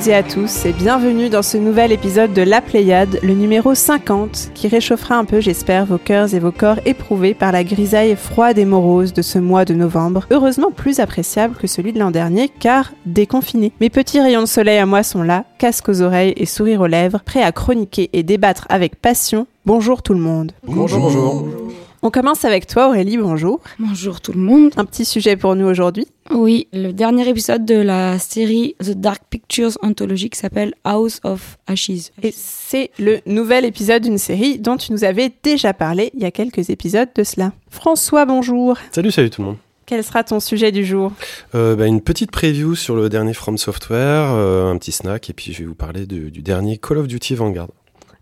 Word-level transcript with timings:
toutes 0.00 0.08
et 0.08 0.14
à 0.14 0.22
tous 0.22 0.64
et 0.64 0.72
bienvenue 0.72 1.28
dans 1.28 1.42
ce 1.42 1.58
nouvel 1.58 1.92
épisode 1.92 2.32
de 2.32 2.40
La 2.40 2.62
Pléiade, 2.62 3.18
le 3.22 3.34
numéro 3.34 3.74
50, 3.74 4.52
qui 4.54 4.68
réchauffera 4.68 5.16
un 5.16 5.24
peu, 5.24 5.40
j'espère, 5.40 5.84
vos 5.84 5.98
cœurs 5.98 6.32
et 6.32 6.38
vos 6.38 6.52
corps 6.52 6.78
éprouvés 6.86 7.34
par 7.34 7.52
la 7.52 7.64
grisaille 7.64 8.16
froide 8.16 8.56
et 8.56 8.64
morose 8.64 9.12
de 9.12 9.20
ce 9.20 9.38
mois 9.38 9.64
de 9.64 9.74
novembre, 9.74 10.26
heureusement 10.30 10.70
plus 10.70 11.00
appréciable 11.00 11.56
que 11.56 11.66
celui 11.66 11.92
de 11.92 11.98
l'an 11.98 12.10
dernier 12.10 12.48
car 12.48 12.92
déconfiné. 13.04 13.72
Mes 13.80 13.90
petits 13.90 14.20
rayons 14.20 14.42
de 14.42 14.46
soleil 14.46 14.78
à 14.78 14.86
moi 14.86 15.02
sont 15.02 15.22
là, 15.22 15.44
casque 15.58 15.88
aux 15.88 16.00
oreilles 16.00 16.34
et 16.36 16.46
sourire 16.46 16.80
aux 16.80 16.86
lèvres, 16.86 17.20
prêts 17.22 17.42
à 17.42 17.52
chroniquer 17.52 18.08
et 18.14 18.22
débattre 18.22 18.66
avec 18.70 18.96
passion. 18.96 19.46
Bonjour 19.66 20.02
tout 20.02 20.14
le 20.14 20.20
monde. 20.20 20.52
Bonjour. 20.66 21.00
bonjour. 21.00 21.48
On 22.02 22.10
commence 22.10 22.46
avec 22.46 22.66
toi 22.66 22.88
Aurélie, 22.88 23.18
bonjour. 23.18 23.60
Bonjour 23.78 24.22
tout 24.22 24.32
le 24.32 24.40
monde. 24.40 24.72
Un 24.78 24.86
petit 24.86 25.04
sujet 25.04 25.36
pour 25.36 25.54
nous 25.54 25.66
aujourd'hui. 25.66 26.06
Oui, 26.30 26.66
le 26.72 26.92
dernier 26.92 27.28
épisode 27.28 27.66
de 27.66 27.74
la 27.74 28.18
série 28.18 28.74
The 28.82 28.92
Dark 28.92 29.22
Pictures 29.28 29.72
Anthology 29.82 30.30
qui 30.30 30.38
s'appelle 30.38 30.72
House 30.84 31.20
of 31.24 31.58
Ashes. 31.66 32.10
Et 32.22 32.32
c'est 32.34 32.90
le 32.98 33.18
nouvel 33.26 33.66
épisode 33.66 34.02
d'une 34.02 34.16
série 34.16 34.58
dont 34.58 34.78
tu 34.78 34.92
nous 34.92 35.04
avais 35.04 35.30
déjà 35.42 35.74
parlé 35.74 36.10
il 36.14 36.22
y 36.22 36.24
a 36.24 36.30
quelques 36.30 36.70
épisodes 36.70 37.10
de 37.14 37.22
cela. 37.22 37.52
François, 37.68 38.24
bonjour. 38.24 38.78
Salut, 38.92 39.10
salut 39.10 39.28
tout 39.28 39.42
le 39.42 39.48
monde. 39.48 39.56
Quel 39.84 40.02
sera 40.02 40.24
ton 40.24 40.40
sujet 40.40 40.72
du 40.72 40.86
jour? 40.86 41.12
Euh, 41.54 41.76
bah, 41.76 41.86
Une 41.86 42.00
petite 42.00 42.30
preview 42.30 42.76
sur 42.76 42.96
le 42.96 43.10
dernier 43.10 43.34
From 43.34 43.58
Software, 43.58 44.30
euh, 44.30 44.70
un 44.72 44.78
petit 44.78 44.92
snack, 44.92 45.28
et 45.28 45.32
puis 45.32 45.52
je 45.52 45.58
vais 45.58 45.64
vous 45.64 45.74
parler 45.74 46.06
de, 46.06 46.30
du 46.30 46.40
dernier 46.42 46.78
Call 46.78 46.98
of 46.98 47.08
Duty 47.08 47.34
Vanguard. 47.34 47.68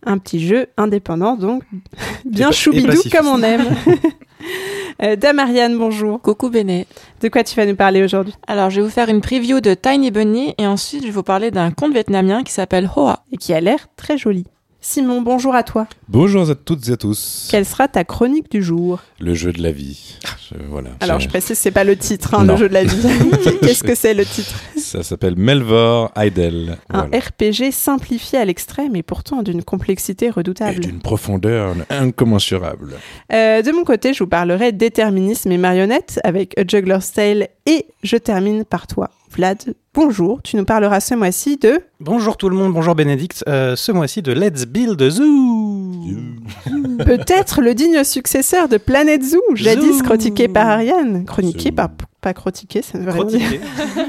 Un 0.07 0.19
petit 0.19 0.47
jeu 0.47 0.67
indépendant, 0.77 1.37
donc 1.37 1.63
bien 2.25 2.51
choubidou 2.53 3.01
comme 3.11 3.27
on 3.27 3.43
aime. 3.43 3.65
euh, 5.03 5.17
Damariane, 5.17 5.77
bonjour. 5.77 6.21
Coucou 6.21 6.51
Béné. 6.51 6.87
De 7.21 7.29
quoi 7.29 7.45
tu 7.45 7.57
vas 7.57 7.67
nous 7.67 7.77
parler 7.77 8.03
aujourd'hui? 8.03 8.35
Alors, 8.47 8.71
je 8.71 8.77
vais 8.77 8.87
vous 8.87 8.93
faire 8.93 9.09
une 9.09 9.21
preview 9.21 9.61
de 9.61 9.75
Tiny 9.75 10.11
Bunny 10.11 10.55
et 10.59 10.67
ensuite, 10.67 11.03
je 11.03 11.07
vais 11.07 11.13
vous 11.13 11.23
parler 11.23 11.51
d'un 11.51 11.71
conte 11.71 11.93
vietnamien 11.93 12.43
qui 12.43 12.53
s'appelle 12.53 12.89
Hoa. 12.95 13.25
Et 13.33 13.37
qui 13.37 13.53
a 13.53 13.61
l'air 13.61 13.89
très 13.97 14.19
joli. 14.19 14.45
Simon, 14.91 15.21
bonjour 15.21 15.55
à 15.55 15.65
toi. 15.65 15.87
Bonjour 16.09 16.49
à 16.49 16.55
toutes 16.55 16.89
et 16.89 16.93
à 16.93 16.97
tous. 16.97 17.49
Quelle 17.51 17.67
sera 17.67 17.89
ta 17.89 18.05
chronique 18.05 18.51
du 18.51 18.63
jour 18.63 19.01
Le 19.21 19.35
jeu 19.35 19.53
de 19.53 19.63
la 19.63 19.71
vie. 19.71 20.17
Je, 20.49 20.55
voilà. 20.67 20.89
Alors, 21.01 21.21
je 21.21 21.29
précise, 21.29 21.59
c'est 21.59 21.71
pas 21.71 21.85
le 21.85 21.95
titre, 21.95 22.33
hein, 22.33 22.43
le 22.43 22.57
jeu 22.57 22.71
de 22.71 22.73
la 22.73 22.85
vie. 22.85 22.97
Qu'est-ce 23.61 23.85
que 23.85 23.95
c'est 23.95 24.15
le 24.15 24.25
titre? 24.25 24.55
Ça 24.79 25.03
s'appelle 25.03 25.37
Melvor 25.37 26.11
Idle. 26.17 26.79
Un 26.89 27.03
voilà. 27.03 27.19
RPG 27.19 27.71
simplifié 27.71 28.39
à 28.39 28.47
l'extrême 28.47 28.97
et 28.97 29.03
pourtant 29.03 29.43
d'une 29.43 29.63
complexité 29.63 30.31
redoutable. 30.31 30.79
Et 30.79 30.81
d'une 30.81 31.01
profondeur 31.01 31.75
incommensurable. 31.91 32.95
Euh, 33.31 33.61
de 33.61 33.71
mon 33.73 33.85
côté, 33.85 34.15
je 34.15 34.25
vous 34.25 34.31
parlerai 34.31 34.73
déterminisme 34.73 35.53
et 35.53 35.59
marionnette 35.59 36.19
avec 36.25 36.59
A 36.59 36.63
Juggler's 36.67 37.13
Tale 37.13 37.49
et 37.67 37.85
je 38.03 38.17
termine 38.17 38.65
par 38.65 38.87
toi. 38.87 39.11
Vlad, 39.31 39.75
bonjour, 39.95 40.41
tu 40.43 40.57
nous 40.57 40.65
parleras 40.65 41.01
ce 41.01 41.15
mois-ci 41.15 41.57
de... 41.57 41.81
Bonjour 42.01 42.37
tout 42.37 42.49
le 42.49 42.57
monde, 42.57 42.73
bonjour 42.73 42.95
Bénédicte, 42.95 43.45
euh, 43.49 43.77
ce 43.77 43.93
mois-ci 43.93 44.23
de 44.23 44.33
Let's 44.33 44.67
Build 44.67 45.01
a 45.01 45.11
Zoo 45.11 45.25
Peut-être 47.05 47.61
le 47.61 47.75
digne 47.75 48.03
successeur 48.05 48.69
de 48.69 48.77
Planet 48.77 49.23
Zoo, 49.23 49.43
jadis 49.55 50.03
critiqué 50.03 50.49
par 50.49 50.69
Ariane. 50.69 51.25
Chroniqué 51.25 51.73
par... 51.73 51.91
Pas 52.21 52.35
critiqué, 52.35 52.83
ça 52.83 52.99
ne 52.99 53.05
veut 53.05 53.13
rien 53.13 53.25
dire. 53.25 53.61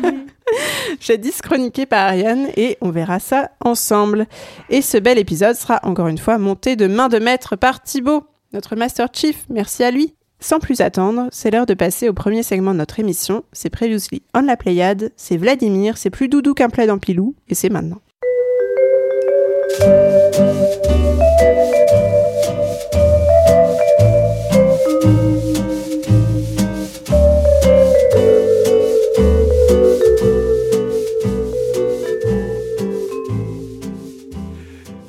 jadis 1.00 1.42
chroniqué 1.42 1.86
par 1.86 2.08
Ariane 2.08 2.48
et 2.56 2.78
on 2.82 2.90
verra 2.90 3.20
ça 3.20 3.52
ensemble. 3.64 4.26
Et 4.70 4.82
ce 4.82 4.98
bel 4.98 5.18
épisode 5.18 5.56
sera 5.56 5.80
encore 5.84 6.08
une 6.08 6.18
fois 6.18 6.38
monté 6.38 6.76
de 6.76 6.88
main 6.88 7.10
de 7.10 7.20
maître 7.20 7.56
par 7.56 7.84
Thibaut, 7.84 8.24
notre 8.54 8.76
Master 8.76 9.08
Chief, 9.14 9.46
merci 9.50 9.84
à 9.84 9.92
lui. 9.92 10.16
Sans 10.42 10.60
plus 10.60 10.80
attendre, 10.80 11.28
c'est 11.32 11.52
l'heure 11.52 11.66
de 11.66 11.74
passer 11.74 12.08
au 12.08 12.14
premier 12.14 12.44
segment 12.44 12.72
de 12.72 12.78
notre 12.78 13.00
émission. 13.00 13.44
C'est 13.52 13.70
Previously 13.70 14.22
on 14.34 14.42
la 14.42 14.56
Pléiade, 14.56 15.12
c'est 15.18 15.36
Vladimir, 15.36 15.98
c'est 15.98 16.10
plus 16.10 16.30
doudou 16.30 16.54
qu'un 16.54 16.70
plaid 16.70 16.90
en 16.90 16.98
pilou, 16.98 17.36
et 17.50 17.56
c'est 17.56 17.70
maintenant. 17.70 18.00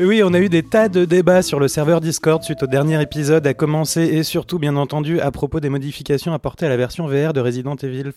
Oui, 0.03 0.23
on 0.25 0.33
a 0.33 0.39
eu 0.39 0.49
des 0.49 0.63
tas 0.63 0.89
de 0.89 1.05
débats 1.05 1.43
sur 1.43 1.61
le 1.61 1.69
serveur 1.69 2.01
Discord 2.01 2.43
suite 2.43 2.63
au 2.63 2.67
dernier 2.67 3.03
épisode 3.03 3.47
à 3.47 3.53
commencer 3.53 4.01
et 4.01 4.23
surtout, 4.23 4.59
bien 4.59 4.77
entendu, 4.77 5.21
à 5.21 5.31
propos 5.31 5.61
des 5.61 5.69
modifications 5.69 6.33
apportées 6.33 6.65
à 6.65 6.71
la 6.71 6.79
version 6.79 7.07
VR 7.07 7.35
de 7.35 7.41
Resident 7.41 7.77
Evil 7.77 8.13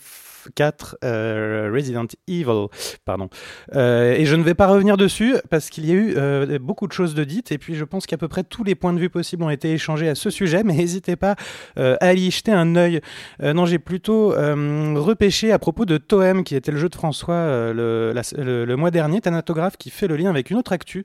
4 0.54 0.98
euh, 1.04 1.70
Resident 1.72 2.06
Evil 2.28 2.66
pardon. 3.04 3.28
Euh, 3.74 4.14
et 4.14 4.24
je 4.26 4.36
ne 4.36 4.42
vais 4.42 4.54
pas 4.54 4.66
revenir 4.66 4.96
dessus 4.96 5.36
parce 5.50 5.70
qu'il 5.70 5.86
y 5.86 5.92
a 5.92 5.94
eu 5.94 6.14
euh, 6.16 6.58
beaucoup 6.58 6.86
de 6.86 6.92
choses 6.92 7.14
de 7.14 7.24
dites 7.24 7.52
et 7.52 7.58
puis 7.58 7.74
je 7.74 7.84
pense 7.84 8.06
qu'à 8.06 8.16
peu 8.16 8.28
près 8.28 8.44
tous 8.44 8.64
les 8.64 8.74
points 8.74 8.92
de 8.92 8.98
vue 8.98 9.10
possibles 9.10 9.42
ont 9.42 9.50
été 9.50 9.72
échangés 9.72 10.08
à 10.08 10.14
ce 10.14 10.30
sujet 10.30 10.62
mais 10.64 10.74
n'hésitez 10.84 11.16
pas 11.16 11.36
à 11.76 12.14
y 12.14 12.30
jeter 12.30 12.52
un 12.52 12.76
œil. 12.76 13.00
Non 13.42 13.66
j'ai 13.66 13.78
plutôt 13.78 14.28
repêché 14.30 15.52
à 15.52 15.58
propos 15.58 15.84
de 15.84 15.96
Toem 15.96 16.44
qui 16.44 16.54
était 16.56 16.72
le 16.72 16.78
jeu 16.78 16.88
de 16.88 16.94
François 16.94 17.72
le, 17.72 18.74
mois 18.76 18.90
dernier 18.90 19.20
Thanatographe 19.20 19.76
qui 19.76 19.90
fait 19.90 20.06
le 20.06 20.16
lien 20.16 20.30
avec 20.30 20.50
une 20.50 20.56
autre 20.56 20.72
actu. 20.72 21.04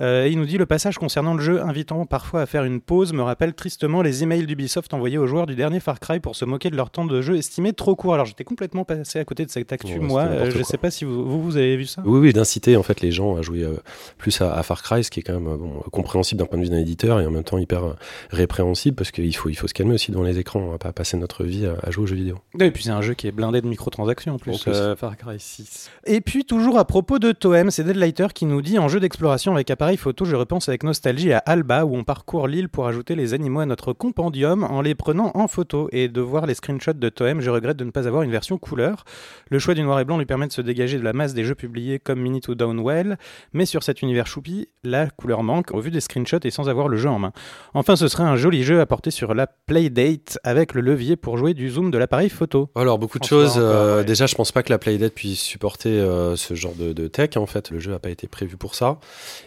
Il 0.00 0.38
nous 0.38 0.46
dit 0.46 0.58
le 0.58 0.66
passage 0.66 0.98
concernant 0.98 1.34
le 1.34 1.40
jeu 1.40 1.62
invitant 1.62 2.06
parfois 2.06 2.42
à 2.42 2.46
faire 2.46 2.64
une 2.64 2.80
pause 2.80 3.12
me 3.12 3.22
rappelle 3.22 3.54
tristement 3.54 4.02
les 4.02 4.22
emails 4.22 4.46
d'Ubisoft 4.46 4.92
envoyés 4.94 5.18
aux 5.18 5.26
joueurs 5.26 5.46
du 5.46 5.54
dernier 5.54 5.80
Far 5.80 6.00
Cry 6.00 6.20
pour 6.20 6.36
se 6.36 6.44
moquer 6.44 6.70
de 6.70 6.76
leur 6.76 6.90
temps 6.90 7.04
de 7.04 7.20
jeu 7.20 7.36
estimé 7.36 7.72
trop 7.72 7.96
court. 7.96 8.14
Alors 8.14 8.26
j'étais 8.26 8.44
complètement 8.44 8.75
passé 8.84 9.18
à 9.18 9.24
côté 9.24 9.44
de 9.44 9.50
cette 9.50 9.72
actu. 9.72 9.94
Ouais, 9.94 9.98
Moi, 9.98 10.22
euh, 10.22 10.50
je 10.50 10.58
ne 10.58 10.62
sais 10.62 10.78
pas 10.78 10.90
si 10.90 11.04
vous, 11.04 11.24
vous, 11.24 11.42
vous, 11.42 11.56
avez 11.56 11.76
vu 11.76 11.86
ça. 11.86 12.02
Oui, 12.04 12.18
oui, 12.20 12.32
d'inciter 12.32 12.76
en 12.76 12.82
fait 12.82 13.00
les 13.00 13.12
gens 13.12 13.36
à 13.36 13.42
jouer 13.42 13.62
euh, 13.62 13.76
plus 14.18 14.40
à, 14.40 14.54
à, 14.54 14.62
Far 14.62 14.82
Cry, 14.82 15.04
ce 15.04 15.10
qui 15.10 15.20
est 15.20 15.22
quand 15.22 15.34
même 15.34 15.56
bon, 15.56 15.82
compréhensible 15.92 16.38
d'un 16.38 16.46
point 16.46 16.58
de 16.58 16.64
vue 16.64 16.70
d'un 16.70 16.78
éditeur 16.78 17.20
et 17.20 17.26
en 17.26 17.30
même 17.30 17.44
temps 17.44 17.58
hyper 17.58 17.84
euh, 17.84 17.94
répréhensible 18.30 18.96
parce 18.96 19.10
qu'il 19.10 19.34
faut, 19.34 19.48
il 19.48 19.54
faut 19.54 19.68
se 19.68 19.74
calmer 19.74 19.94
aussi 19.94 20.10
devant 20.10 20.22
les 20.22 20.38
écrans. 20.38 20.60
On 20.60 20.70
va 20.70 20.78
pas 20.78 20.92
passer 20.92 21.16
notre 21.16 21.44
vie 21.44 21.66
à, 21.66 21.76
à 21.82 21.90
jouer 21.90 22.04
aux 22.04 22.06
jeux 22.06 22.16
vidéo. 22.16 22.38
Et 22.60 22.70
puis 22.70 22.84
c'est 22.84 22.90
un 22.90 23.02
jeu 23.02 23.14
qui 23.14 23.26
est 23.26 23.32
blindé 23.32 23.60
de 23.60 23.66
microtransactions 23.66 24.34
en 24.34 24.38
plus, 24.38 24.54
en 24.54 24.58
plus. 24.58 24.72
Euh, 24.74 24.96
Far 24.96 25.16
Cry 25.16 25.38
6. 25.38 25.90
Et 26.06 26.20
puis 26.20 26.44
toujours 26.44 26.78
à 26.78 26.84
propos 26.84 27.18
de 27.18 27.32
Toem, 27.32 27.70
c'est 27.70 27.84
Deadlighter 27.84 28.28
qui 28.34 28.46
nous 28.46 28.62
dit 28.62 28.78
en 28.78 28.88
jeu 28.88 29.00
d'exploration 29.00 29.54
avec 29.54 29.70
appareil 29.70 29.96
photo, 29.96 30.24
je 30.24 30.36
repense 30.36 30.68
avec 30.68 30.82
nostalgie 30.82 31.32
à 31.32 31.38
Alba 31.38 31.84
où 31.84 31.96
on 31.96 32.04
parcourt 32.04 32.48
l'île 32.48 32.68
pour 32.68 32.86
ajouter 32.86 33.14
les 33.14 33.34
animaux 33.34 33.60
à 33.60 33.66
notre 33.66 33.92
compendium 33.92 34.64
en 34.64 34.80
les 34.80 34.94
prenant 34.94 35.30
en 35.34 35.48
photo 35.48 35.88
et 35.92 36.08
de 36.08 36.20
voir 36.20 36.46
les 36.46 36.54
screenshots 36.54 36.94
de 36.94 37.08
Toem, 37.08 37.40
je 37.40 37.50
regrette 37.50 37.76
de 37.76 37.84
ne 37.84 37.90
pas 37.90 38.06
avoir 38.06 38.22
une 38.22 38.30
version 38.30 38.58
couleur. 38.66 39.04
Le 39.48 39.58
choix 39.58 39.74
du 39.74 39.82
noir 39.82 40.00
et 40.00 40.04
blanc 40.04 40.18
lui 40.18 40.26
permet 40.26 40.48
de 40.48 40.52
se 40.52 40.60
dégager 40.60 40.98
de 40.98 41.04
la 41.04 41.12
masse 41.12 41.32
des 41.32 41.44
jeux 41.44 41.54
publiés 41.54 41.98
comme 42.00 42.20
Mini 42.20 42.40
to 42.40 42.54
Downwell, 42.54 43.16
mais 43.52 43.64
sur 43.64 43.82
cet 43.82 44.02
univers 44.02 44.26
choupi, 44.26 44.68
la 44.82 45.08
couleur 45.08 45.42
manque 45.42 45.72
au 45.72 45.80
vu 45.80 45.90
des 45.90 46.00
screenshots 46.00 46.40
et 46.42 46.50
sans 46.50 46.68
avoir 46.68 46.88
le 46.88 46.96
jeu 46.96 47.08
en 47.08 47.18
main. 47.18 47.32
Enfin, 47.74 47.94
ce 47.94 48.08
serait 48.08 48.24
un 48.24 48.36
joli 48.36 48.64
jeu 48.64 48.80
à 48.80 48.86
porter 48.86 49.10
sur 49.10 49.34
la 49.34 49.46
Playdate 49.46 50.38
avec 50.42 50.74
le 50.74 50.80
levier 50.80 51.16
pour 51.16 51.38
jouer 51.38 51.54
du 51.54 51.70
zoom 51.70 51.90
de 51.90 51.98
l'appareil 51.98 52.28
photo. 52.28 52.70
Alors, 52.74 52.98
beaucoup 52.98 53.18
de 53.18 53.24
choses. 53.24 53.54
Euh, 53.56 54.02
déjà, 54.02 54.26
je 54.26 54.34
pense 54.34 54.50
pas 54.50 54.62
que 54.62 54.72
la 54.72 54.78
Playdate 54.78 55.14
puisse 55.14 55.40
supporter 55.40 55.90
euh, 55.90 56.34
ce 56.36 56.54
genre 56.54 56.74
de, 56.74 56.92
de, 56.92 57.06
tech. 57.06 57.36
En 57.36 57.46
fait, 57.46 57.70
le 57.70 57.78
jeu 57.78 57.92
n'a 57.92 57.98
pas 57.98 58.10
été 58.10 58.26
prévu 58.26 58.56
pour 58.56 58.74
ça. 58.74 58.98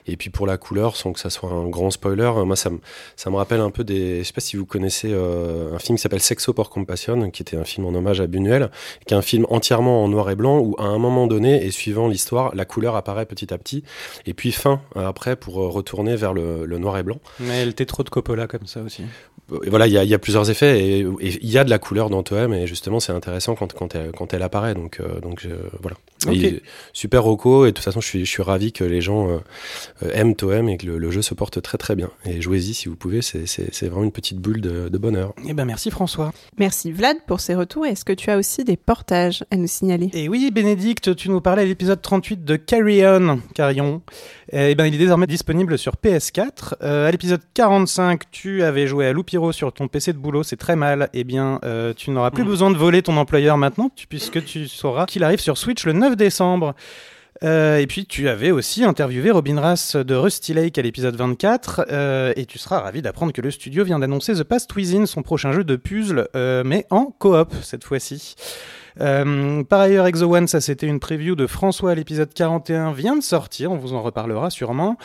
Et 0.08 0.16
puis 0.16 0.30
pour 0.30 0.48
la 0.48 0.58
couleur, 0.58 0.96
sans 0.96 1.14
que 1.14 1.20
ça 1.20 1.30
soit 1.30 1.50
un 1.50 1.68
grand 1.68 1.92
spoiler, 1.92 2.32
moi, 2.46 2.56
ça 2.56 2.70
me, 2.70 2.80
ça 3.16 3.30
me 3.30 3.36
rappelle 3.36 3.62
un 3.62 3.72
peu 3.72 3.84
des. 3.84 4.20
Je 4.20 4.24
sais 4.24 4.34
pas 4.34 4.42
si 4.42 4.56
vous 4.56 4.66
connaissez 4.66 5.10
euh, 5.12 5.76
un 5.76 5.80
film 5.80 5.98
qui 5.98 6.02
s'appelle 6.02 6.22
Sexo 6.22 6.54
pour 6.54 6.70
Compassion, 6.70 7.30
qui 7.32 7.42
était 7.42 7.58
un 7.58 7.66
film 7.66 7.86
en 7.86 7.94
hommage 7.94 8.22
à 8.22 8.28
Buñuel, 8.28 8.72
qui 9.10 9.16
est 9.16 9.18
un 9.18 9.24
film 9.24 9.48
entièrement 9.50 10.04
en 10.04 10.08
noir 10.08 10.30
et 10.30 10.36
blanc 10.36 10.60
où 10.60 10.76
à 10.78 10.84
un 10.84 11.00
moment 11.00 11.26
donné 11.26 11.66
et 11.66 11.72
suivant 11.72 12.08
l'histoire 12.08 12.54
la 12.54 12.64
couleur 12.64 12.96
apparaît 12.96 13.26
petit 13.26 13.52
à 13.52 13.58
petit 13.58 13.84
et 14.28 14.36
puis 14.36 14.52
fin 14.52 14.82
après 14.96 15.36
pour 15.36 15.56
retourner 15.56 16.16
vers 16.16 16.32
le, 16.32 16.68
le 16.68 16.78
noir 16.78 16.96
et 17.00 17.02
blanc. 17.02 17.18
Mais 17.40 17.64
elle 17.64 17.70
était 17.70 17.88
trop 17.88 18.04
de 18.04 18.10
Coppola 18.10 18.46
comme 18.46 18.68
ça 18.68 18.82
aussi. 18.82 19.02
Et 19.64 19.70
voilà 19.72 19.88
il 19.88 19.94
y, 19.94 20.08
y, 20.08 20.14
a 20.14 20.20
plusieurs 20.20 20.52
effets 20.52 20.80
et 20.80 21.00
il 21.22 21.50
y 21.50 21.58
a 21.58 21.64
de 21.64 21.72
la 21.72 21.80
couleur 21.80 22.12
dans 22.12 22.22
Toem 22.22 22.54
et 22.54 22.68
justement 22.68 23.00
c'est 23.00 23.12
intéressant 23.12 23.56
quand, 23.56 23.74
quand, 23.74 23.96
elle, 23.96 24.12
quand 24.12 24.32
elle 24.36 24.44
apparaît. 24.44 24.76
Donc, 24.76 25.00
euh, 25.00 25.20
voilà 25.82 25.96
okay. 26.28 26.62
super 26.94 27.24
roco 27.24 27.66
et 27.66 27.70
de 27.70 27.74
toute 27.74 27.86
façon 27.86 28.02
je 28.02 28.08
suis, 28.08 28.26
je 28.26 28.30
suis 28.30 28.44
ravi 28.44 28.72
que 28.72 28.84
les 28.84 29.02
gens 29.02 29.30
euh, 29.30 30.12
aiment 30.14 30.36
Toem 30.36 30.70
et 30.70 30.78
que 30.78 30.86
le, 30.86 30.98
le, 30.98 31.12
jeu 31.12 31.22
se 31.22 31.34
porte 31.34 31.62
très 31.62 31.78
très 31.78 31.96
bien 31.96 32.10
et 32.26 32.42
jouez-y 32.42 32.74
si 32.74 32.90
vous 32.90 32.96
pouvez 32.96 33.22
c'est 33.22 33.88
vraiment 33.88 34.04
une 34.04 34.12
petite 34.12 34.40
bulle 34.40 34.62
de, 34.62 34.90
de 34.90 34.98
bonheur 34.98 35.34
et 35.48 35.54
ben 35.54 35.66
merci 35.66 35.92
François 35.92 36.32
merci 36.58 36.92
Vlad 36.92 37.18
pour 37.28 37.40
ces 37.40 37.56
retours 37.56 37.86
est-ce 37.86 38.06
que 38.06 38.14
tu 38.14 38.30
as 38.30 38.38
aussi 38.38 38.64
des 38.64 38.78
portages 38.78 39.44
à 39.52 39.56
nous 39.56 39.68
signaler? 39.68 40.10
Et 40.14 40.30
oui 40.30 40.50
Bénédicte, 40.52 41.16
tu 41.16 41.30
nous 41.30 41.42
parlais 41.42 41.64
à 41.64 41.66
l'épisode 41.66 42.02
38 42.02 42.44
de 42.44 42.56
Carry 42.56 43.06
On, 43.06 43.40
Carrion. 43.54 44.02
Et 44.52 44.76
ben, 44.76 44.86
il 44.86 44.96
est 44.96 44.98
désormais 44.98 45.28
disponible 45.28 45.78
sur 45.78 45.94
PS4. 46.04 46.74
Euh, 46.82 47.08
à 47.08 47.12
l'épisode 47.12 47.42
45, 47.54 48.32
tu 48.32 48.64
avais 48.64 48.88
joué 48.88 49.06
à 49.06 49.14
Loupiro 49.14 49.52
sur 49.52 49.72
ton 49.72 49.88
PC 49.88 50.14
de 50.14 50.18
boulot, 50.18 50.44
c'est 50.44 50.58
très 50.58 50.76
mal. 50.76 51.10
Eh 51.14 51.24
bien, 51.24 51.60
euh, 51.64 51.94
tu 51.96 52.10
n'auras 52.12 52.32
plus 52.32 52.44
mmh. 52.44 52.48
besoin 52.48 52.72
de 52.72 52.78
voler 52.78 53.02
ton 53.04 53.16
employeur 53.18 53.58
maintenant, 53.58 53.92
puisque 54.10 54.44
tu 54.44 54.68
sauras 54.68 55.06
qu'il 55.06 55.24
arrive 55.24 55.40
sur 55.40 55.58
Switch 55.58 55.86
le 55.86 55.94
9 55.94 56.09
décembre. 56.16 56.76
Euh, 57.44 57.78
et 57.78 57.88
puis 57.88 58.06
tu 58.06 58.28
avais 58.28 58.52
aussi 58.52 58.84
interviewé 58.84 59.32
Robin 59.32 59.60
Rass 59.60 59.96
de 59.96 60.14
Rusty 60.14 60.54
Lake 60.54 60.78
à 60.78 60.82
l'épisode 60.82 61.16
24 61.16 61.86
euh, 61.90 62.34
et 62.36 62.46
tu 62.46 62.58
seras 62.58 62.80
ravi 62.80 63.02
d'apprendre 63.02 63.32
que 63.32 63.42
le 63.42 63.50
studio 63.50 63.86
vient 63.86 64.00
d'annoncer 64.00 64.34
The 64.34 64.44
Past 64.44 64.76
Within, 64.76 65.06
son 65.06 65.22
prochain 65.22 65.54
jeu 65.54 65.64
de 65.64 65.78
puzzle, 65.78 66.28
euh, 66.36 66.64
mais 66.66 66.86
en 66.90 67.06
coop 67.06 67.54
cette 67.62 67.86
fois-ci. 67.86 68.36
Euh, 69.00 69.64
par 69.64 69.82
ailleurs, 69.82 70.08
Exo 70.08 70.34
One, 70.34 70.48
ça 70.48 70.62
c'était 70.62 70.88
une 70.88 71.00
preview 71.00 71.36
de 71.36 71.48
François, 71.48 71.96
l'épisode 71.96 72.34
41 72.34 72.92
vient 72.92 73.16
de 73.16 73.24
sortir, 73.24 73.72
on 73.72 73.78
vous 73.78 73.94
en 73.94 74.02
reparlera 74.02 74.50
sûrement. 74.50 74.98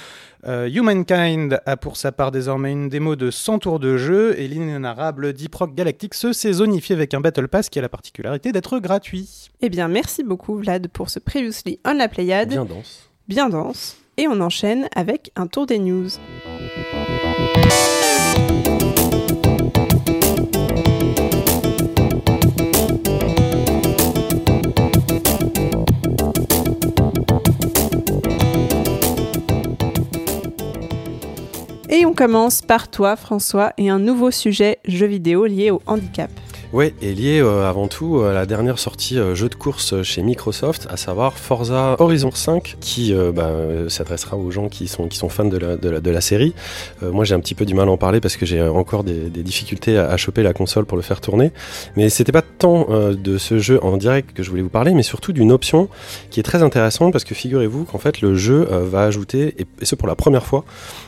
Euh, 0.46 0.68
Humankind 0.68 1.60
a 1.64 1.76
pour 1.76 1.96
sa 1.96 2.12
part 2.12 2.30
désormais 2.30 2.72
une 2.72 2.88
démo 2.88 3.16
de 3.16 3.30
100 3.30 3.60
tours 3.60 3.78
de 3.78 3.96
jeu 3.96 4.38
et 4.38 4.46
l'inénarrable 4.46 5.32
Deep 5.32 5.54
Rock 5.54 5.74
Galactic 5.74 6.12
se 6.14 6.32
saisonifie 6.32 6.92
avec 6.92 7.14
un 7.14 7.20
Battle 7.20 7.48
Pass 7.48 7.70
qui 7.70 7.78
a 7.78 7.82
la 7.82 7.88
particularité 7.88 8.52
d'être 8.52 8.78
gratuit. 8.78 9.50
Eh 9.60 9.70
bien, 9.70 9.88
merci 9.88 10.22
beaucoup 10.22 10.56
Vlad 10.56 10.88
pour 10.88 11.08
ce 11.08 11.18
Previously 11.18 11.78
on 11.84 11.94
la 11.94 12.08
Pléiade. 12.08 12.50
Bien 12.50 12.64
dense. 12.64 13.10
Bien 13.28 13.48
dense. 13.48 13.96
Et 14.16 14.28
on 14.28 14.40
enchaîne 14.40 14.88
avec 14.94 15.32
un 15.34 15.46
tour 15.46 15.66
des 15.66 15.78
news. 15.78 16.08
Et 31.96 32.04
on 32.06 32.12
commence 32.12 32.60
par 32.60 32.88
toi, 32.90 33.14
François, 33.14 33.72
et 33.78 33.88
un 33.88 34.00
nouveau 34.00 34.32
sujet 34.32 34.80
jeu 34.84 35.06
vidéo 35.06 35.46
lié 35.46 35.70
au 35.70 35.80
handicap. 35.86 36.28
Oui, 36.74 36.92
et 37.00 37.14
lié 37.14 37.38
euh, 37.38 37.70
avant 37.70 37.86
tout 37.86 38.22
à 38.22 38.32
la 38.32 38.46
dernière 38.46 38.80
sortie 38.80 39.16
euh, 39.16 39.36
jeu 39.36 39.48
de 39.48 39.54
course 39.54 40.02
chez 40.02 40.22
Microsoft, 40.22 40.88
à 40.90 40.96
savoir 40.96 41.38
Forza 41.38 41.94
Horizon 42.00 42.32
5, 42.32 42.78
qui 42.80 43.14
euh, 43.14 43.30
bah, 43.30 43.52
s'adressera 43.86 44.36
aux 44.36 44.50
gens 44.50 44.68
qui 44.68 44.88
sont, 44.88 45.06
qui 45.06 45.16
sont 45.16 45.28
fans 45.28 45.44
de 45.44 45.56
la, 45.56 45.76
de 45.76 46.10
la, 46.10 46.20
série. 46.20 46.52
moi, 47.00 47.24
j'ai 47.24 47.36
un 47.36 47.38
petit 47.38 47.54
peu 47.54 47.64
du 47.64 47.74
mal 47.74 47.88
à 47.88 47.92
en 47.92 47.96
parler 47.96 48.20
parce 48.20 48.36
que 48.36 48.44
j'ai 48.44 48.60
encore 48.60 49.04
des, 49.04 49.30
difficultés 49.30 49.96
à, 49.96 50.16
choper 50.16 50.42
la 50.42 50.52
console 50.52 50.84
pour 50.84 50.96
le 50.96 51.04
faire 51.04 51.20
tourner. 51.20 51.52
Mais 51.94 52.08
c'était 52.08 52.32
pas 52.32 52.42
tant 52.42 52.88
de 52.88 53.38
ce 53.38 53.58
jeu 53.58 53.78
en 53.84 53.96
direct 53.96 54.32
que 54.32 54.42
je 54.42 54.50
voulais 54.50 54.62
vous 54.62 54.68
parler, 54.68 54.94
mais 54.94 55.04
surtout 55.04 55.32
d'une 55.32 55.52
option 55.52 55.88
qui 56.30 56.40
est 56.40 56.44
très 56.44 56.64
intéressante 56.64 57.12
parce 57.12 57.24
que 57.24 57.36
figurez-vous 57.36 57.84
qu'en 57.84 57.98
fait, 57.98 58.20
le 58.20 58.34
jeu 58.34 58.66
va 58.70 59.04
ajouter, 59.04 59.54
et, 59.58 59.66
ce 59.84 59.94
pour 59.94 60.08
la 60.08 60.16
première 60.16 60.44
fois, 60.44 60.64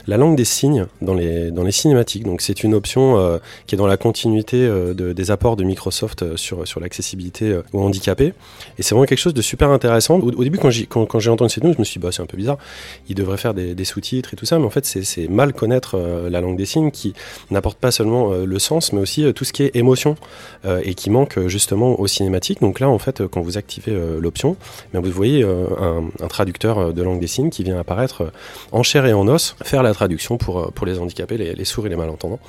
la 0.07 0.17
langue 0.17 0.37
des 0.37 0.45
signes 0.45 0.87
dans 1.03 1.15
les, 1.15 1.51
dans 1.51 1.65
les 1.65 1.73
cinématiques. 1.73 2.23
Donc, 2.23 2.41
c'est 2.41 2.63
une 2.63 2.75
option 2.75 3.41
qui 3.67 3.75
est 3.75 3.79
dans 3.79 3.89
la 3.89 3.97
continuité 3.97 4.59
de, 4.69 5.13
des 5.13 5.31
apports 5.33 5.56
de 5.57 5.65
Microsoft 5.65 6.23
euh, 6.23 6.37
sur, 6.37 6.67
sur 6.67 6.81
l'accessibilité 6.81 7.51
euh, 7.51 7.63
aux 7.73 7.83
handicapés. 7.83 8.33
Et 8.79 8.83
c'est 8.83 8.95
vraiment 8.95 9.07
quelque 9.07 9.19
chose 9.19 9.35
de 9.35 9.43
super 9.43 9.71
intéressant. 9.71 10.19
Au, 10.19 10.45
début, 10.45 10.59
quand 10.59 10.71
j'ai, 10.71 11.31
entendu 11.31 11.51
cette 11.51 11.65
news, 11.65 11.73
je 11.73 11.79
me 11.79 11.85
suis 11.85 11.99
dit, 11.99 12.05
bah, 12.05 12.13
c'est 12.13 12.23
un 12.23 12.27
peu 12.27 12.37
bizarre. 12.37 12.59
Il 13.09 13.15
devrait 13.15 13.37
faire 13.37 13.55
des, 13.55 13.85
sous-titres 13.85 14.35
et 14.35 14.37
tout 14.37 14.47
ça. 14.47 14.59
Mais 14.59 14.65
en 14.65 14.71
fait, 14.71 14.85
c'est, 14.87 15.29
mal 15.29 15.53
connaître 15.53 15.97
euh, 15.97 16.31
la 16.31 16.41
langue 16.41 16.57
des 16.57 16.67
signes 16.67 16.91
qui 16.91 17.15
n'apporte 17.51 17.79
pas 17.79 17.91
seulement 17.91 18.33
le 18.33 18.59
sens, 18.59 18.93
mais 18.93 19.01
aussi 19.01 19.33
tout 19.35 19.45
ce 19.45 19.53
qui 19.53 19.63
est 19.63 19.75
émotion 19.75 20.17
et 20.65 20.95
qui 20.95 21.11
manque 21.11 21.39
justement 21.47 21.99
aux 21.99 22.07
cinématiques. 22.07 22.61
Donc 22.61 22.81
là, 22.81 22.89
en 22.89 22.99
fait, 22.99 23.27
quand 23.27 23.41
vous 23.41 23.57
activez 23.57 23.97
l'option, 24.21 24.57
bien, 24.93 25.01
vous 25.01 25.11
voyez 25.11 25.45
un, 25.45 26.29
traducteur 26.29 26.93
de 26.93 27.03
langue 27.03 27.21
des 27.21 27.27
signes 27.27 27.51
qui 27.51 27.65
vient 27.65 27.79
apparaître 27.79 28.33
en 28.73 28.83
chair 28.83 29.07
et 29.07 29.13
en 29.13 29.29
os, 29.29 29.57
faire 29.63 29.83
la 29.83 29.95
traduction 29.95 30.39
pour, 30.39 30.73
pour 30.73 30.87
les 30.87 30.99
handicapés, 30.99 31.39
les, 31.39 31.55
les 31.55 31.65
sourds 31.65 31.87
et 31.87 31.89
les 31.89 31.97
malentendants. 31.97 32.41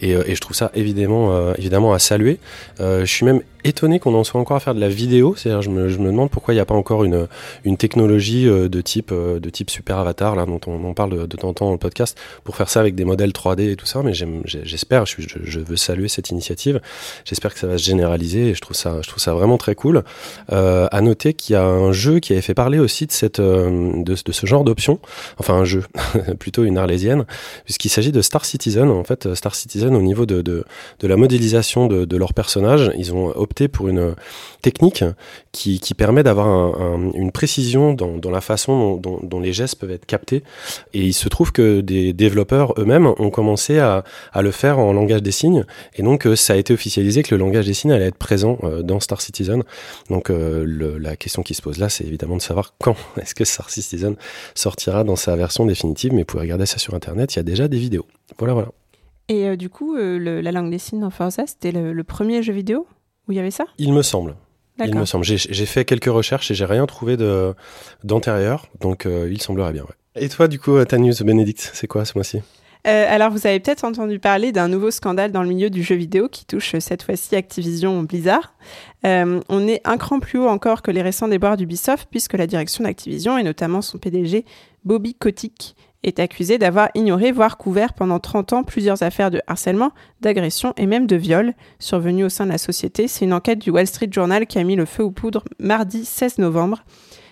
Et, 0.00 0.10
et 0.10 0.34
je 0.34 0.40
trouve 0.40 0.56
ça 0.56 0.70
évidemment, 0.74 1.54
évidemment 1.54 1.92
à 1.92 1.98
saluer. 1.98 2.39
Euh, 2.80 3.00
je 3.00 3.06
suis 3.06 3.24
même 3.24 3.42
étonné 3.64 3.98
qu'on 3.98 4.14
en 4.14 4.24
soit 4.24 4.40
encore 4.40 4.56
à 4.56 4.60
faire 4.60 4.74
de 4.74 4.80
la 4.80 4.88
vidéo. 4.88 5.34
C'est-à-dire, 5.36 5.62
je 5.62 5.70
me, 5.70 5.88
je 5.88 5.98
me 5.98 6.06
demande 6.06 6.30
pourquoi 6.30 6.54
il 6.54 6.56
n'y 6.56 6.60
a 6.60 6.64
pas 6.64 6.74
encore 6.74 7.04
une, 7.04 7.26
une 7.64 7.76
technologie 7.76 8.48
euh, 8.48 8.68
de 8.68 8.80
type, 8.80 9.10
euh, 9.12 9.40
de 9.40 9.50
type 9.50 9.70
super 9.70 9.98
avatar, 9.98 10.36
là, 10.36 10.46
dont 10.46 10.60
on, 10.66 10.84
on 10.84 10.94
parle 10.94 11.26
de, 11.26 11.36
temps 11.36 11.48
en 11.48 11.54
temps 11.54 11.66
dans 11.66 11.72
le 11.72 11.78
podcast, 11.78 12.18
pour 12.44 12.56
faire 12.56 12.68
ça 12.68 12.80
avec 12.80 12.94
des 12.94 13.04
modèles 13.04 13.30
3D 13.30 13.72
et 13.72 13.76
tout 13.76 13.86
ça. 13.86 14.02
Mais 14.02 14.12
j'espère, 14.14 15.06
je, 15.06 15.16
je, 15.18 15.60
veux 15.60 15.76
saluer 15.76 16.08
cette 16.08 16.30
initiative. 16.30 16.80
J'espère 17.24 17.52
que 17.54 17.60
ça 17.60 17.66
va 17.66 17.78
se 17.78 17.84
généraliser 17.84 18.50
et 18.50 18.54
je 18.54 18.60
trouve 18.60 18.76
ça, 18.76 18.98
je 19.02 19.08
trouve 19.08 19.22
ça 19.22 19.34
vraiment 19.34 19.58
très 19.58 19.74
cool. 19.74 20.04
Euh, 20.52 20.88
à 20.90 21.00
noter 21.00 21.34
qu'il 21.34 21.54
y 21.54 21.56
a 21.56 21.64
un 21.64 21.92
jeu 21.92 22.18
qui 22.18 22.32
avait 22.32 22.42
fait 22.42 22.54
parler 22.54 22.78
aussi 22.78 23.06
de, 23.06 23.12
cette, 23.12 23.40
de, 23.40 24.02
de 24.02 24.32
ce 24.32 24.46
genre 24.46 24.64
d'option. 24.64 24.98
Enfin, 25.38 25.54
un 25.54 25.64
jeu, 25.64 25.84
plutôt 26.38 26.64
une 26.64 26.78
arlésienne, 26.78 27.24
puisqu'il 27.64 27.90
s'agit 27.90 28.12
de 28.12 28.22
Star 28.22 28.44
Citizen. 28.44 28.88
En 28.88 29.04
fait, 29.04 29.34
Star 29.34 29.54
Citizen, 29.54 29.94
au 29.94 30.02
niveau 30.02 30.26
de, 30.26 30.42
de, 30.42 30.64
de 31.00 31.06
la 31.06 31.16
modélisation 31.16 31.86
de, 31.86 32.04
de 32.04 32.16
leur 32.16 32.34
personnage, 32.34 32.90
ils 32.96 33.12
ont 33.12 33.32
pour 33.68 33.88
une 33.88 34.14
technique 34.62 35.04
qui, 35.52 35.80
qui 35.80 35.94
permet 35.94 36.22
d'avoir 36.22 36.46
un, 36.46 36.74
un, 36.78 37.12
une 37.12 37.32
précision 37.32 37.92
dans, 37.92 38.30
la 38.30 38.40
façon 38.40 38.96
dont, 38.96 39.40
les 39.40 39.52
gestes 39.52 39.76
peuvent 39.76 39.90
être 39.90 40.06
captés. 40.06 40.42
Et 40.94 41.00
il 41.00 41.12
se 41.12 41.28
trouve 41.28 41.52
que 41.52 41.80
des 41.80 42.12
développeurs 42.12 42.74
eux-mêmes 42.78 43.06
ont 43.06 43.30
commencé 43.30 43.78
à, 43.78 44.04
le 44.40 44.50
faire 44.50 44.78
en 44.78 44.92
langage 44.92 45.22
des 45.22 45.32
signes. 45.32 45.64
Et 45.96 46.02
donc, 46.02 46.26
euh, 46.26 46.36
ça 46.36 46.54
a 46.54 46.56
été 46.56 46.72
officialisé 46.72 47.22
que 47.22 47.34
le 47.34 47.38
langage 47.38 47.66
des 47.66 47.74
signes 47.74 47.92
allait 47.92 48.06
être 48.06 48.16
présent 48.16 48.58
euh, 48.62 48.82
dans 48.82 49.00
Star 49.00 49.20
Citizen. 49.20 49.62
Donc, 50.08 50.30
euh, 50.30 50.64
la 50.98 51.16
question 51.16 51.42
qui 51.42 51.54
se 51.54 51.62
pose 51.62 51.78
là, 51.78 51.88
c'est 51.88 52.04
évidemment 52.04 52.36
de 52.36 52.42
savoir 52.42 52.74
quand 52.78 52.96
est-ce 53.20 53.34
que 53.34 53.44
Star 53.44 53.68
Citizen 53.70 54.16
sortira 54.54 55.04
dans 55.04 55.16
sa 55.16 55.36
version 55.36 55.66
définitive. 55.66 56.12
Mais 56.12 56.20
vous 56.20 56.26
pouvez 56.26 56.42
regarder 56.42 56.66
ça 56.66 56.78
sur 56.78 56.94
Internet, 56.94 57.34
il 57.34 57.38
y 57.38 57.40
a 57.40 57.44
déjà 57.44 57.68
des 57.68 57.78
vidéos. 57.78 58.06
Voilà, 58.38 58.54
voilà. 58.54 58.68
Et 59.30 59.46
euh, 59.46 59.54
du 59.54 59.70
coup, 59.70 59.94
euh, 59.94 60.42
la 60.42 60.50
langue 60.50 60.72
des 60.72 60.78
signes 60.78 60.98
dans 60.98 61.10
Forza, 61.10 61.46
c'était 61.46 61.70
le, 61.70 62.02
premier 62.02 62.42
jeu 62.42 62.52
vidéo? 62.52 62.84
Où 63.30 63.32
il 63.32 63.36
y 63.36 63.40
avait 63.40 63.52
ça? 63.52 63.64
Il 63.78 63.92
me 63.92 64.02
semble. 64.02 64.34
Il 64.84 64.94
me 64.94 65.04
semble. 65.04 65.24
J'ai 65.24 65.66
fait 65.66 65.84
quelques 65.84 66.06
recherches 66.06 66.50
et 66.50 66.54
j'ai 66.54 66.64
rien 66.64 66.86
trouvé 66.86 67.16
d'antérieur, 68.02 68.66
donc 68.80 69.06
euh, 69.06 69.28
il 69.30 69.40
semblerait 69.40 69.72
bien. 69.72 69.82
Ouais. 69.82 70.22
Et 70.22 70.28
toi, 70.28 70.48
du 70.48 70.58
coup, 70.58 70.82
ta 70.84 70.98
news, 70.98 71.12
Bénédicte, 71.24 71.70
c'est 71.72 71.86
quoi 71.86 72.04
ce 72.04 72.12
mois-ci? 72.16 72.40
Euh, 72.86 73.06
alors, 73.08 73.30
vous 73.30 73.46
avez 73.46 73.60
peut-être 73.60 73.84
entendu 73.84 74.18
parler 74.18 74.52
d'un 74.52 74.68
nouveau 74.68 74.90
scandale 74.90 75.32
dans 75.32 75.42
le 75.42 75.48
milieu 75.48 75.68
du 75.68 75.82
jeu 75.82 75.94
vidéo 75.94 76.28
qui 76.28 76.46
touche 76.46 76.74
cette 76.78 77.02
fois-ci 77.02 77.36
Activision 77.36 78.02
Blizzard. 78.02 78.54
Euh, 79.04 79.40
on 79.48 79.68
est 79.68 79.82
un 79.84 79.98
cran 79.98 80.18
plus 80.18 80.38
haut 80.38 80.48
encore 80.48 80.80
que 80.82 80.90
les 80.90 81.02
récents 81.02 81.28
déboires 81.28 81.58
d'Ubisoft, 81.58 82.08
puisque 82.10 82.34
la 82.34 82.46
direction 82.46 82.84
d'Activision, 82.84 83.36
et 83.36 83.42
notamment 83.42 83.82
son 83.82 83.98
PDG, 83.98 84.46
Bobby 84.84 85.14
Kotick, 85.14 85.76
est 86.02 86.18
accusé 86.18 86.58
d'avoir 86.58 86.88
ignoré, 86.94 87.32
voire 87.32 87.56
couvert 87.58 87.92
pendant 87.92 88.18
30 88.18 88.52
ans 88.52 88.62
plusieurs 88.62 89.02
affaires 89.02 89.30
de 89.30 89.40
harcèlement, 89.46 89.92
d'agression 90.20 90.72
et 90.76 90.86
même 90.86 91.06
de 91.06 91.16
viol 91.16 91.54
survenues 91.78 92.24
au 92.24 92.28
sein 92.28 92.46
de 92.46 92.52
la 92.52 92.58
société. 92.58 93.08
C'est 93.08 93.24
une 93.24 93.32
enquête 93.32 93.58
du 93.58 93.70
Wall 93.70 93.86
Street 93.86 94.08
Journal 94.10 94.46
qui 94.46 94.58
a 94.58 94.64
mis 94.64 94.76
le 94.76 94.86
feu 94.86 95.02
aux 95.02 95.10
poudres 95.10 95.44
mardi 95.58 96.04
16 96.04 96.38
novembre. 96.38 96.84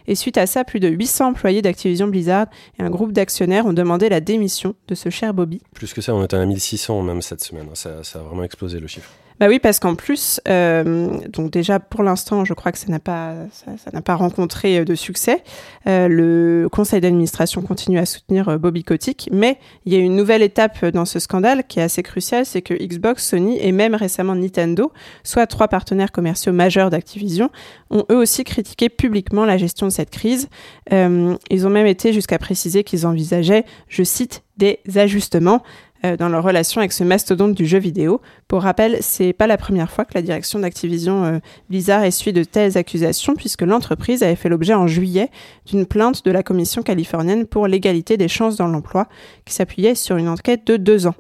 Et 0.07 0.14
suite 0.14 0.38
à 0.38 0.47
ça, 0.47 0.64
plus 0.64 0.81
de 0.81 0.88
800 0.88 1.28
employés 1.28 1.61
d'Activision 1.61 2.07
Blizzard 2.07 2.47
et 2.78 2.83
un 2.83 2.88
groupe 2.88 3.12
d'actionnaires 3.12 3.66
ont 3.66 3.75
demandé 3.75 4.09
la 4.09 4.21
démission 4.21 4.75
de 4.88 4.95
ce 4.95 5.11
cher 5.11 5.35
Bobby. 5.35 5.61
Plus 5.75 5.93
que 5.93 6.00
ça, 6.00 6.14
on 6.14 6.23
est 6.23 6.33
à 6.33 6.45
1600 6.45 7.02
même 7.02 7.21
cette 7.21 7.43
semaine. 7.43 7.69
Ça, 7.75 8.02
ça 8.02 8.21
a 8.21 8.23
vraiment 8.23 8.43
explosé 8.43 8.81
le 8.81 8.87
chiffre. 8.87 9.11
Bah 9.40 9.47
oui, 9.49 9.61
parce 9.61 9.78
qu'en 9.78 9.95
plus, 9.95 10.40
euh, 10.49 11.11
donc 11.28 11.52
déjà 11.52 11.78
pour 11.78 12.02
l'instant, 12.02 12.45
je 12.45 12.54
crois 12.54 12.73
que 12.73 12.78
ça 12.78 12.88
n'a 12.88 12.99
pas, 12.99 13.35
ça, 13.52 13.90
n'a 13.92 14.02
pas 14.02 14.16
rencontré 14.16 14.85
de 14.85 14.95
succès. 14.97 15.45
Euh, 15.87 16.09
le 16.09 16.68
conseil 16.71 17.00
d'administration 17.00 17.62
continue 17.62 17.99
à 17.99 18.07
soutenir 18.07 18.49
euh, 18.49 18.59
Bobby 18.59 18.83
Kotick, 18.83 19.28
mais 19.33 19.59
il 19.85 19.92
y 19.92 19.97
a 19.97 20.00
une 20.00 20.16
nouvelle 20.16 20.42
étape 20.42 20.85
dans 20.87 21.04
ce 21.04 21.21
scandale 21.21 21.64
qui 21.68 21.78
est 21.78 21.83
assez 21.83 22.02
cruciale, 22.02 22.47
c'est 22.47 22.62
que 22.62 22.75
Xbox, 22.75 23.28
Sony 23.28 23.59
et 23.61 23.71
même 23.71 23.95
récemment 23.95 24.35
Nintendo, 24.35 24.92
soit 25.23 25.47
trois 25.47 25.68
partenaires 25.68 26.11
commerciaux 26.11 26.52
majeurs 26.52 26.90
d'Activision, 26.90 27.50
ont 27.90 28.04
eux 28.11 28.16
aussi 28.16 28.42
critiqué 28.42 28.88
publiquement 28.88 29.45
la 29.45 29.57
gestion 29.57 29.87
de 29.87 29.92
cette 29.92 30.11
crise. 30.11 30.49
Euh, 30.92 31.37
ils 31.50 31.66
ont 31.66 31.71
même 31.71 31.87
été 31.87 32.12
jusqu'à 32.12 32.38
préciser 32.38 32.83
qu'ils 32.83 33.07
envisageaient, 33.07 33.64
je 33.88 34.02
cite, 34.02 34.42
des 34.59 34.80
ajustements 34.97 35.62
euh, 35.62 35.88
dans 36.02 36.28
leur 36.28 36.45
relation 36.45 36.81
avec 36.81 36.93
ce 36.93 37.05
mastodonte 37.05 37.55
du 37.55 37.67
jeu 37.67 37.78
vidéo. 37.78 38.21
Pour 38.47 38.62
rappel, 38.62 38.99
c'est 39.00 39.33
pas 39.33 39.47
la 39.47 39.57
première 39.57 39.90
fois 39.90 40.05
que 40.05 40.14
la 40.14 40.23
direction 40.23 40.59
d'Activision 40.59 41.25
euh, 41.25 41.38
Blizzard 41.69 42.05
essuie 42.05 42.33
de 42.33 42.45
telles 42.45 42.78
accusations, 42.78 43.35
puisque 43.35 43.62
l'entreprise 43.62 44.23
avait 44.23 44.37
fait 44.37 44.49
l'objet 44.49 44.75
en 44.75 44.87
juillet 44.87 45.31
d'une 45.67 45.87
plainte 45.87 46.25
de 46.25 46.31
la 46.31 46.43
Commission 46.43 46.83
californienne 46.83 47.47
pour 47.47 47.67
l'égalité 47.67 48.17
des 48.17 48.28
chances 48.28 48.57
dans 48.57 48.69
l'emploi, 48.69 49.09
qui 49.45 49.55
s'appuyait 49.55 49.95
sur 49.95 50.17
une 50.17 50.28
enquête 50.28 50.67
de 50.67 50.76
deux 50.76 51.07
ans. 51.07 51.14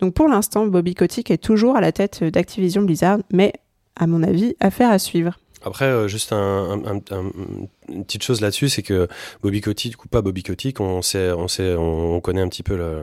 Donc 0.00 0.14
pour 0.14 0.28
l'instant, 0.28 0.66
Bobby 0.66 0.94
Kotick 0.94 1.30
est 1.30 1.42
toujours 1.42 1.76
à 1.76 1.80
la 1.80 1.92
tête 1.92 2.22
d'Activision 2.24 2.82
Blizzard, 2.82 3.18
mais 3.32 3.52
à 3.96 4.06
mon 4.06 4.22
avis, 4.22 4.56
affaire 4.60 4.90
à 4.90 4.98
suivre. 4.98 5.38
Après, 5.66 5.86
euh, 5.86 6.06
juste 6.06 6.32
un, 6.32 6.80
un, 6.86 6.96
un, 7.10 7.32
une 7.88 8.04
petite 8.04 8.22
chose 8.22 8.40
là-dessus, 8.40 8.68
c'est 8.68 8.82
que 8.82 9.08
Bobby 9.42 9.60
Kotick 9.60 10.04
ou 10.04 10.08
pas 10.08 10.22
Bobby 10.22 10.44
Kotick, 10.44 10.80
on 10.80 11.02
sait, 11.02 11.32
on 11.32 11.48
sait, 11.48 11.74
on 11.74 12.20
connaît 12.20 12.40
un 12.40 12.48
petit 12.48 12.62
peu 12.62 12.76
le, 12.76 13.02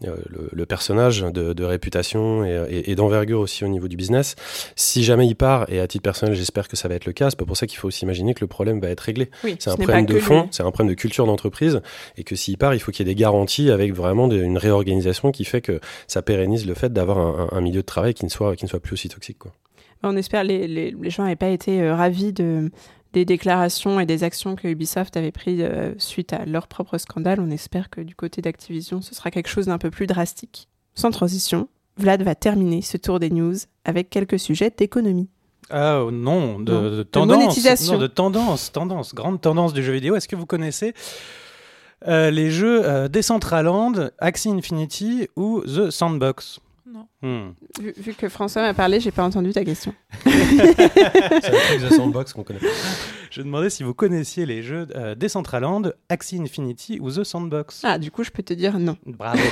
le, 0.00 0.48
le 0.50 0.66
personnage 0.66 1.20
de, 1.20 1.52
de 1.52 1.64
réputation 1.64 2.44
et, 2.44 2.66
et, 2.68 2.90
et 2.90 2.94
d'envergure 2.96 3.38
aussi 3.38 3.64
au 3.64 3.68
niveau 3.68 3.86
du 3.86 3.96
business. 3.96 4.34
Si 4.74 5.04
jamais 5.04 5.28
il 5.28 5.36
part, 5.36 5.70
et 5.70 5.78
à 5.78 5.86
titre 5.86 6.02
personnel, 6.02 6.34
j'espère 6.34 6.66
que 6.66 6.76
ça 6.76 6.88
va 6.88 6.96
être 6.96 7.06
le 7.06 7.12
cas, 7.12 7.30
c'est 7.30 7.38
pas 7.38 7.44
pour 7.44 7.56
ça 7.56 7.68
qu'il 7.68 7.78
faut 7.78 7.86
aussi 7.86 8.04
imaginer 8.04 8.34
que 8.34 8.40
le 8.40 8.48
problème 8.48 8.80
va 8.80 8.88
être 8.88 9.02
réglé. 9.02 9.30
Oui, 9.44 9.54
c'est 9.60 9.70
un 9.70 9.76
problème 9.76 10.04
de 10.04 10.18
fond, 10.18 10.48
c'est 10.50 10.64
un 10.64 10.72
problème 10.72 10.92
de 10.92 10.98
culture 10.98 11.26
d'entreprise, 11.26 11.82
et 12.16 12.24
que 12.24 12.34
s'il 12.34 12.58
part, 12.58 12.74
il 12.74 12.80
faut 12.80 12.90
qu'il 12.90 13.06
y 13.06 13.10
ait 13.10 13.14
des 13.14 13.20
garanties 13.20 13.70
avec 13.70 13.94
vraiment 13.94 14.26
de, 14.26 14.42
une 14.42 14.58
réorganisation 14.58 15.30
qui 15.30 15.44
fait 15.44 15.60
que 15.60 15.78
ça 16.08 16.20
pérennise 16.20 16.66
le 16.66 16.74
fait 16.74 16.92
d'avoir 16.92 17.18
un, 17.18 17.48
un, 17.52 17.60
milieu 17.60 17.82
de 17.82 17.86
travail 17.86 18.14
qui 18.14 18.24
ne 18.24 18.30
soit, 18.30 18.56
qui 18.56 18.64
ne 18.64 18.70
soit 18.70 18.80
plus 18.80 18.94
aussi 18.94 19.08
toxique. 19.08 19.38
Quoi. 19.38 19.52
On 20.02 20.16
espère 20.16 20.44
les, 20.44 20.66
les, 20.68 20.90
les 20.90 21.10
gens 21.10 21.22
n'avaient 21.22 21.36
pas 21.36 21.48
été 21.48 21.80
euh, 21.82 21.94
ravis 21.94 22.32
de, 22.32 22.70
des 23.12 23.24
déclarations 23.24 24.00
et 24.00 24.06
des 24.06 24.24
actions 24.24 24.56
que 24.56 24.66
Ubisoft 24.68 25.16
avait 25.16 25.30
prises 25.32 25.60
euh, 25.62 25.92
suite 25.98 26.32
à 26.32 26.44
leur 26.44 26.66
propre 26.66 26.98
scandale. 26.98 27.40
On 27.40 27.50
espère 27.50 27.90
que 27.90 28.00
du 28.00 28.14
côté 28.14 28.42
d'Activision, 28.42 29.00
ce 29.02 29.14
sera 29.14 29.30
quelque 29.30 29.48
chose 29.48 29.66
d'un 29.66 29.78
peu 29.78 29.90
plus 29.90 30.06
drastique. 30.06 30.68
Sans 30.94 31.10
transition, 31.10 31.68
Vlad 31.98 32.22
va 32.22 32.34
terminer 32.34 32.82
ce 32.82 32.96
tour 32.96 33.18
des 33.20 33.30
news 33.30 33.54
avec 33.84 34.10
quelques 34.10 34.38
sujets 34.38 34.72
d'économie. 34.76 35.28
Ah 35.70 36.02
non, 36.10 36.58
de, 36.58 36.72
Non. 36.72 36.82
de 36.82 36.90
De 36.96 37.02
tendance. 37.04 37.38
monétisation. 37.38 37.94
Non, 37.94 37.98
de 38.00 38.06
tendance, 38.06 38.72
tendance, 38.72 39.14
grande 39.14 39.40
tendance 39.40 39.72
du 39.72 39.82
jeu 39.82 39.92
vidéo. 39.92 40.16
Est-ce 40.16 40.28
que 40.28 40.36
vous 40.36 40.44
connaissez 40.46 40.92
euh, 42.08 42.30
les 42.30 42.50
jeux 42.50 42.82
euh, 42.84 43.08
Decentraland, 43.08 44.10
Axie 44.18 44.50
Infinity 44.50 45.28
ou 45.36 45.60
The 45.60 45.90
Sandbox? 45.90 46.58
Non. 46.86 47.06
Hmm. 47.22 47.50
Vu, 47.80 47.94
vu 47.96 48.14
que 48.14 48.28
François 48.28 48.62
m'a 48.62 48.74
parlé, 48.74 48.98
j'ai 48.98 49.12
pas 49.12 49.22
entendu 49.22 49.52
ta 49.52 49.64
question. 49.64 49.94
C'est 50.24 50.30
un 50.30 51.78
truc 51.78 51.82
de 51.82 51.94
sandbox 51.94 52.32
qu'on 52.32 52.42
connaît. 52.42 52.58
Je 53.30 53.40
demandais 53.40 53.70
si 53.70 53.82
vous 53.82 53.94
connaissiez 53.94 54.44
les 54.44 54.62
jeux 54.62 54.88
euh, 54.96 55.14
Decentraland, 55.14 55.92
Axie 56.08 56.38
Infinity 56.38 56.98
ou 57.00 57.10
The 57.10 57.24
Sandbox. 57.24 57.80
Ah, 57.84 57.98
du 57.98 58.10
coup, 58.10 58.24
je 58.24 58.30
peux 58.30 58.42
te 58.42 58.52
dire 58.52 58.78
non. 58.78 58.96
Bravo. 59.06 59.40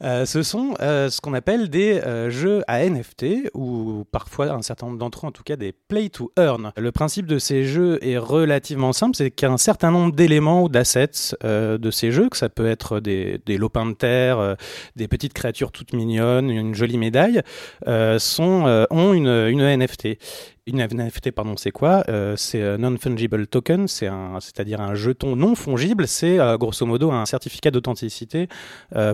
Euh, 0.00 0.26
ce 0.26 0.44
sont 0.44 0.74
euh, 0.80 1.10
ce 1.10 1.20
qu'on 1.20 1.34
appelle 1.34 1.68
des 1.70 1.94
euh, 1.94 2.30
jeux 2.30 2.62
à 2.68 2.88
NFT 2.88 3.50
ou 3.52 4.04
parfois 4.12 4.52
un 4.52 4.62
certain 4.62 4.86
nombre 4.86 4.98
d'entre 4.98 5.24
eux 5.24 5.28
en 5.28 5.32
tout 5.32 5.42
cas 5.42 5.56
des 5.56 5.72
play 5.72 6.08
to 6.08 6.30
earn. 6.38 6.72
Le 6.76 6.92
principe 6.92 7.26
de 7.26 7.38
ces 7.38 7.64
jeux 7.64 7.98
est 8.00 8.18
relativement 8.18 8.92
simple, 8.92 9.16
c'est 9.16 9.30
qu'il 9.30 9.48
y 9.48 9.50
a 9.50 9.52
un 9.52 9.58
certain 9.58 9.90
nombre 9.90 10.14
d'éléments 10.14 10.62
ou 10.62 10.68
d'assets 10.68 11.34
euh, 11.44 11.78
de 11.78 11.90
ces 11.90 12.12
jeux, 12.12 12.28
que 12.28 12.36
ça 12.36 12.48
peut 12.48 12.66
être 12.66 13.00
des, 13.00 13.40
des 13.44 13.58
lopins 13.58 13.86
de 13.86 13.92
terre, 13.94 14.38
euh, 14.38 14.54
des 14.96 15.08
petites 15.08 15.32
créatures 15.32 15.72
toutes 15.72 15.92
mignonnes, 15.92 16.50
une 16.50 16.74
jolie 16.74 16.97
médaille, 16.98 17.42
euh, 17.86 18.18
sont, 18.18 18.66
euh, 18.66 18.84
ont 18.90 19.12
une, 19.12 19.28
une 19.28 19.62
NFT. 19.62 20.18
Une 20.66 20.86
NFT, 20.86 21.30
pardon, 21.30 21.56
c'est 21.56 21.70
quoi 21.70 22.04
Euh, 22.10 22.36
C'est 22.36 22.62
un 22.62 22.76
non-fungible 22.76 23.46
token, 23.46 23.88
c'est-à-dire 23.88 24.82
un 24.82 24.94
jeton 24.94 25.34
non 25.34 25.54
fongible, 25.54 26.06
c'est 26.06 26.36
grosso 26.58 26.84
modo 26.84 27.10
un 27.10 27.24
certificat 27.24 27.70
d'authenticité 27.70 28.48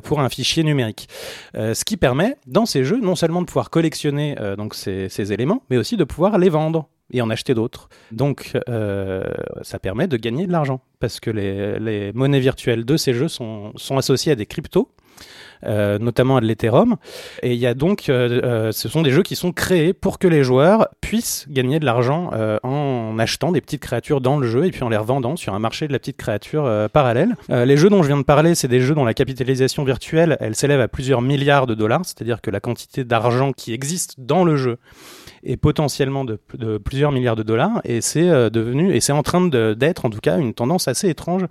pour 0.03 0.19
un 0.19 0.29
fichier 0.29 0.65
numérique. 0.65 1.09
Ce 1.55 1.85
qui 1.85 1.97
permet, 1.97 2.37
dans 2.49 2.67
ces 2.67 2.85
jeux, 2.85 3.01
non 3.01 3.15
seulement 3.15 3.41
de 3.41 3.47
pouvoir 3.47 3.71
collectionner 3.71 4.35
donc 4.59 4.75
ces, 4.75 5.33
éléments, 5.33 5.63
mais 5.71 5.77
aussi 5.77 5.97
de 5.97 6.03
pouvoir 6.03 6.39
les 6.39 6.49
vendre 6.49 6.89
et 7.13 7.23
en 7.23 7.31
acheter 7.31 7.55
d'autres. 7.55 7.89
Donc, 8.11 8.59
ça 9.63 9.79
permet 9.79 10.09
de 10.09 10.17
gagner 10.17 10.49
de 10.49 10.53
l'argent 10.53 10.81
parce 10.99 11.21
que 11.21 11.31
les, 11.31 11.79
les 11.79 12.13
monnaies 12.15 12.41
virtuelles 12.41 12.85
de 12.85 12.97
ces 12.97 13.15
jeux 13.15 13.29
sont, 13.29 13.73
sont 13.77 13.97
associées 13.97 14.33
à 14.33 14.35
des 14.35 14.47
cryptos. 14.47 14.91
Euh, 15.67 15.99
notamment 15.99 16.37
à 16.37 16.41
de 16.41 16.47
l'Ethereum. 16.47 16.97
Et 17.43 17.53
il 17.55 17.59
y 17.59 17.67
a 17.67 17.75
donc, 17.75 18.09
euh, 18.09 18.41
euh, 18.43 18.73
ce 18.73 18.89
sont 18.89 19.03
des 19.03 19.11
jeux 19.11 19.23
qui 19.23 19.37
sont 19.37 19.53
créés 19.53 19.93
pour 19.93 20.19
que 20.19 20.29
les 20.29 20.45
joueurs 20.45 20.89
puissent 21.01 21.47
gagner 21.49 21.81
de 21.81 21.85
l'argent 21.85 22.31
euh, 22.35 22.59
en 22.63 23.19
achetant 23.19 23.53
des 23.53 23.61
petites 23.61 23.83
créatures 23.83 24.21
dans 24.21 24.39
le 24.39 24.47
jeu 24.47 24.67
et 24.67 24.71
puis 24.71 24.83
en 24.83 24.89
les 24.89 24.97
revendant 24.97 25.37
sur 25.37 25.55
un 25.55 25.59
marché 25.59 25.89
de 25.89 25.93
la 25.93 25.99
petite 25.99 26.17
créature 26.17 26.89
parallèle. 26.93 27.35
Les 27.49 27.77
jeux 27.77 27.89
dont 27.89 28.03
je 28.03 28.09
viens 28.09 28.17
de 28.17 28.23
parler, 28.23 28.55
c'est 28.55 28.69
des 28.69 28.81
jeux 28.81 28.95
dont 28.95 29.05
la 29.05 29.15
capitalisation 29.15 29.85
virtuelle, 29.85 30.37
elle 30.41 30.55
s'élève 30.55 30.81
à 30.81 30.89
plusieurs 30.89 31.23
milliards 31.23 31.67
de 31.67 31.75
dollars, 31.75 32.05
c'est-à-dire 32.05 32.41
que 32.41 32.51
la 32.51 32.61
quantité 32.61 33.05
d'argent 33.05 33.53
qui 33.53 33.73
existe 33.73 34.15
dans 34.19 34.45
le 34.45 34.57
jeu 34.57 34.79
est 35.45 35.57
potentiellement 35.57 36.25
de, 36.25 36.39
de 36.55 36.79
plusieurs 36.79 37.13
milliards 37.13 37.37
de 37.37 37.43
dollars 37.43 37.81
et 37.85 38.01
c'est 38.01 38.51
devenu 38.51 38.95
et 38.95 39.01
c'est 39.01 39.13
en 39.13 39.23
train 39.23 39.47
d'être 39.47 40.05
en 40.05 40.11
tout 40.11 40.21
cas 40.21 40.39
une 40.39 40.55
tendance 40.55 40.89
assez 40.89 41.09
étrange 41.09 41.47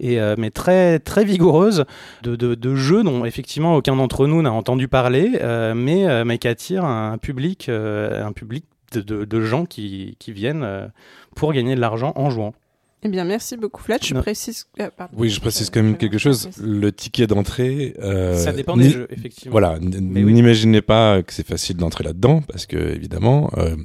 et 0.00 0.20
euh, 0.20 0.34
mais 0.38 0.50
très 0.50 0.98
très 0.98 1.24
vigoureuse 1.24 1.84
de, 2.22 2.36
de, 2.36 2.54
de 2.54 2.74
jeux 2.74 3.02
dont 3.02 3.24
effectivement 3.24 3.76
aucun 3.76 3.96
d'entre 3.96 4.26
nous 4.26 4.42
n'a 4.42 4.52
entendu 4.52 4.88
parler 4.88 5.38
euh, 5.42 5.74
mais 5.74 6.06
euh, 6.08 6.24
mais 6.24 6.38
qui 6.38 6.48
attire 6.48 6.84
un 6.84 7.18
public 7.18 7.68
euh, 7.68 8.24
un 8.24 8.32
public 8.32 8.64
de, 8.92 9.00
de, 9.00 9.24
de 9.24 9.40
gens 9.40 9.64
qui, 9.66 10.16
qui 10.18 10.32
viennent 10.32 10.62
euh, 10.62 10.86
pour 11.34 11.52
gagner 11.52 11.74
de 11.74 11.80
l'argent 11.80 12.12
en 12.16 12.30
jouant. 12.30 12.54
Eh 13.02 13.08
bien, 13.08 13.24
merci 13.24 13.56
beaucoup, 13.56 13.82
Flat. 13.82 13.98
Je 14.02 14.14
Non. 14.14 14.22
précise. 14.22 14.66
ah, 14.80 14.90
pardon. 14.90 15.12
Oui, 15.16 15.28
je 15.28 15.38
précise 15.40 15.70
quand 15.70 15.82
même 15.82 15.96
quelque 15.96 16.18
chose. 16.18 16.48
Le 16.60 16.90
ticket 16.90 17.26
d'entrée. 17.26 17.94
euh, 18.00 18.34
Ça 18.36 18.52
dépend 18.52 18.76
des 18.76 18.88
jeux 18.90 19.06
effectivement. 19.10 19.52
Voilà, 19.52 19.78
oui. 19.80 20.24
n'imaginez 20.24 20.80
pas 20.80 21.22
que 21.22 21.32
c'est 21.32 21.46
facile 21.46 21.76
d'entrer 21.76 22.04
là-dedans, 22.04 22.40
parce 22.48 22.64
que 22.66 22.76
évidemment, 22.76 23.50
euh, 23.58 23.76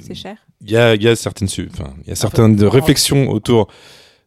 C'est 0.00 0.14
cher. 0.14 0.36
il 0.60 0.70
y 0.70 0.76
a, 0.76 0.94
il 0.94 1.02
y 1.02 1.08
a 1.08 1.16
certaines, 1.16 1.48
enfin, 1.72 1.94
il 2.04 2.08
y 2.08 2.12
a 2.12 2.14
certaines 2.14 2.62
réflexions 2.64 3.30
autour 3.30 3.68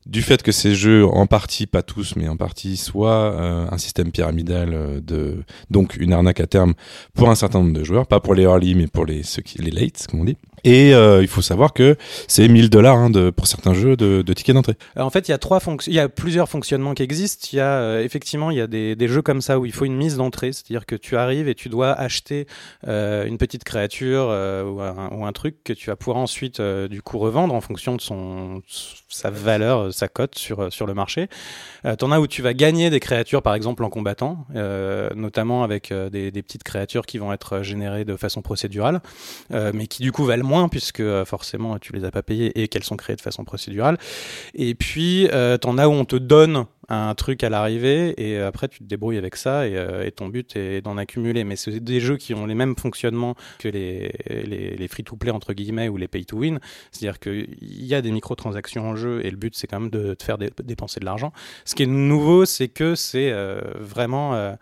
du 0.05 0.21
fait 0.21 0.41
que 0.41 0.51
ces 0.51 0.75
jeux, 0.75 1.05
en 1.05 1.27
partie, 1.27 1.67
pas 1.67 1.83
tous, 1.83 2.15
mais 2.15 2.27
en 2.27 2.37
partie, 2.37 2.77
soient 2.77 3.33
euh, 3.33 3.67
un 3.69 3.77
système 3.77 4.11
pyramidal 4.11 4.73
euh, 4.73 4.99
de, 5.01 5.43
donc 5.69 5.95
une 5.97 6.13
arnaque 6.13 6.39
à 6.39 6.47
terme 6.47 6.73
pour 7.13 7.29
un 7.29 7.35
certain 7.35 7.59
nombre 7.59 7.73
de 7.73 7.83
joueurs, 7.83 8.07
pas 8.07 8.19
pour 8.19 8.33
les 8.33 8.43
early, 8.43 8.75
mais 8.75 8.87
pour 8.87 9.05
les 9.05 9.21
les 9.57 9.71
late, 9.71 10.07
comme 10.09 10.21
on 10.21 10.25
dit. 10.25 10.37
Et 10.63 10.93
euh, 10.93 11.21
il 11.21 11.27
faut 11.27 11.41
savoir 11.41 11.73
que 11.73 11.97
c'est 12.27 12.47
1000 12.47 12.69
dollars 12.69 12.97
hein, 12.97 13.11
pour 13.35 13.47
certains 13.47 13.73
jeux 13.73 13.95
de, 13.95 14.21
de 14.21 14.33
tickets 14.33 14.55
d'entrée. 14.55 14.75
Euh, 14.97 15.01
En 15.01 15.09
fait, 15.09 15.27
il 15.27 15.31
y 15.31 15.33
a 15.33 15.37
trois 15.37 15.59
il 15.87 15.93
y 15.93 15.99
a 15.99 16.09
plusieurs 16.09 16.49
fonctionnements 16.49 16.93
qui 16.93 17.03
existent. 17.03 17.47
Il 17.53 17.57
y 17.57 17.59
a 17.59 17.73
euh, 17.73 18.03
effectivement, 18.03 18.51
il 18.51 18.57
y 18.57 18.61
a 18.61 18.67
des, 18.67 18.95
des 18.95 19.07
jeux 19.07 19.21
comme 19.21 19.41
ça 19.41 19.59
où 19.59 19.65
il 19.65 19.71
faut 19.71 19.85
une 19.85 19.95
mise 19.95 20.17
d'entrée, 20.17 20.51
c'est-à-dire 20.53 20.85
que 20.85 20.95
tu 20.95 21.17
arrives 21.17 21.47
et 21.47 21.55
tu 21.55 21.69
dois 21.69 21.91
acheter 21.91 22.47
euh, 22.87 23.25
une 23.25 23.37
petite 23.37 23.63
créature 23.63 24.27
euh, 24.29 24.63
ou, 24.63 24.81
un, 24.81 25.09
ou 25.11 25.25
un 25.25 25.31
truc 25.31 25.63
que 25.63 25.73
tu 25.73 25.89
vas 25.89 25.95
pouvoir 25.95 26.17
ensuite 26.17 26.59
euh, 26.59 26.87
du 26.87 27.01
coup 27.01 27.19
revendre 27.19 27.53
en 27.53 27.61
fonction 27.61 27.95
de 27.95 28.01
son 28.01 28.61
sa 29.07 29.29
valeur, 29.29 29.93
sa 29.93 30.07
cote 30.07 30.37
sur 30.37 30.71
sur 30.71 30.85
le 30.85 30.93
marché. 30.93 31.27
T'en 31.97 32.11
as 32.11 32.19
où 32.19 32.27
tu 32.27 32.41
vas 32.41 32.53
gagner 32.53 32.89
des 32.89 32.99
créatures, 32.99 33.41
par 33.41 33.55
exemple 33.55 33.83
en 33.83 33.89
combattant, 33.89 34.45
notamment 35.15 35.63
avec 35.63 35.91
des, 35.91 36.31
des 36.31 36.41
petites 36.43 36.63
créatures 36.63 37.05
qui 37.05 37.17
vont 37.17 37.33
être 37.33 37.61
générées 37.63 38.05
de 38.05 38.15
façon 38.15 38.41
procédurale, 38.41 39.01
mais 39.49 39.87
qui 39.87 40.01
du 40.03 40.11
coup 40.11 40.23
valent 40.23 40.45
puisque 40.69 40.99
euh, 40.99 41.25
forcément 41.25 41.79
tu 41.79 41.93
les 41.93 42.03
as 42.03 42.11
pas 42.11 42.23
payées 42.23 42.61
et 42.61 42.67
qu'elles 42.67 42.83
sont 42.83 42.97
créées 42.97 43.15
de 43.15 43.21
façon 43.21 43.43
procédurale. 43.43 43.97
Et 44.53 44.75
puis, 44.75 45.27
euh, 45.31 45.57
t'en 45.57 45.77
as 45.77 45.87
où 45.87 45.91
on 45.91 46.05
te 46.05 46.15
donne 46.15 46.65
un 46.89 47.15
truc 47.15 47.43
à 47.43 47.49
l'arrivée 47.49 48.13
et 48.17 48.37
euh, 48.37 48.47
après 48.47 48.67
tu 48.67 48.79
te 48.79 48.83
débrouilles 48.83 49.17
avec 49.17 49.37
ça 49.37 49.65
et, 49.65 50.11
ton 50.11 50.27
but 50.27 50.55
est 50.57 50.81
d'en 50.81 50.97
accumuler. 50.97 51.43
Mais 51.43 51.55
c'est 51.55 51.79
des 51.79 51.99
jeux 51.99 52.17
qui 52.17 52.33
ont 52.33 52.45
les 52.45 52.55
mêmes 52.55 52.75
fonctionnements 52.75 53.35
que 53.59 53.69
les, 53.69 54.11
les, 54.27 54.87
free-to-play 54.87 55.31
entre 55.31 55.53
guillemets 55.53 55.87
ou 55.87 55.97
les 55.97 56.07
pay-to-win. 56.07 56.59
C'est-à-dire 56.91 57.19
qu'il 57.19 57.47
y 57.61 57.95
a 57.95 58.01
des 58.01 58.11
microtransactions 58.11 58.89
en 58.89 58.95
jeu 58.95 59.25
et 59.25 59.31
le 59.31 59.37
but 59.37 59.55
c'est 59.55 59.67
quand 59.67 59.79
même 59.79 59.89
de 59.89 60.13
te 60.15 60.23
faire 60.23 60.37
dé- 60.37 60.51
dépenser 60.63 60.99
de 60.99 61.05
l'argent. 61.05 61.31
Ce 61.63 61.75
qui 61.75 61.83
est 61.83 61.87
nouveau, 61.87 62.45
c'est 62.45 62.67
que 62.67 62.95
c'est 62.95 63.33
vraiment... 63.79 64.57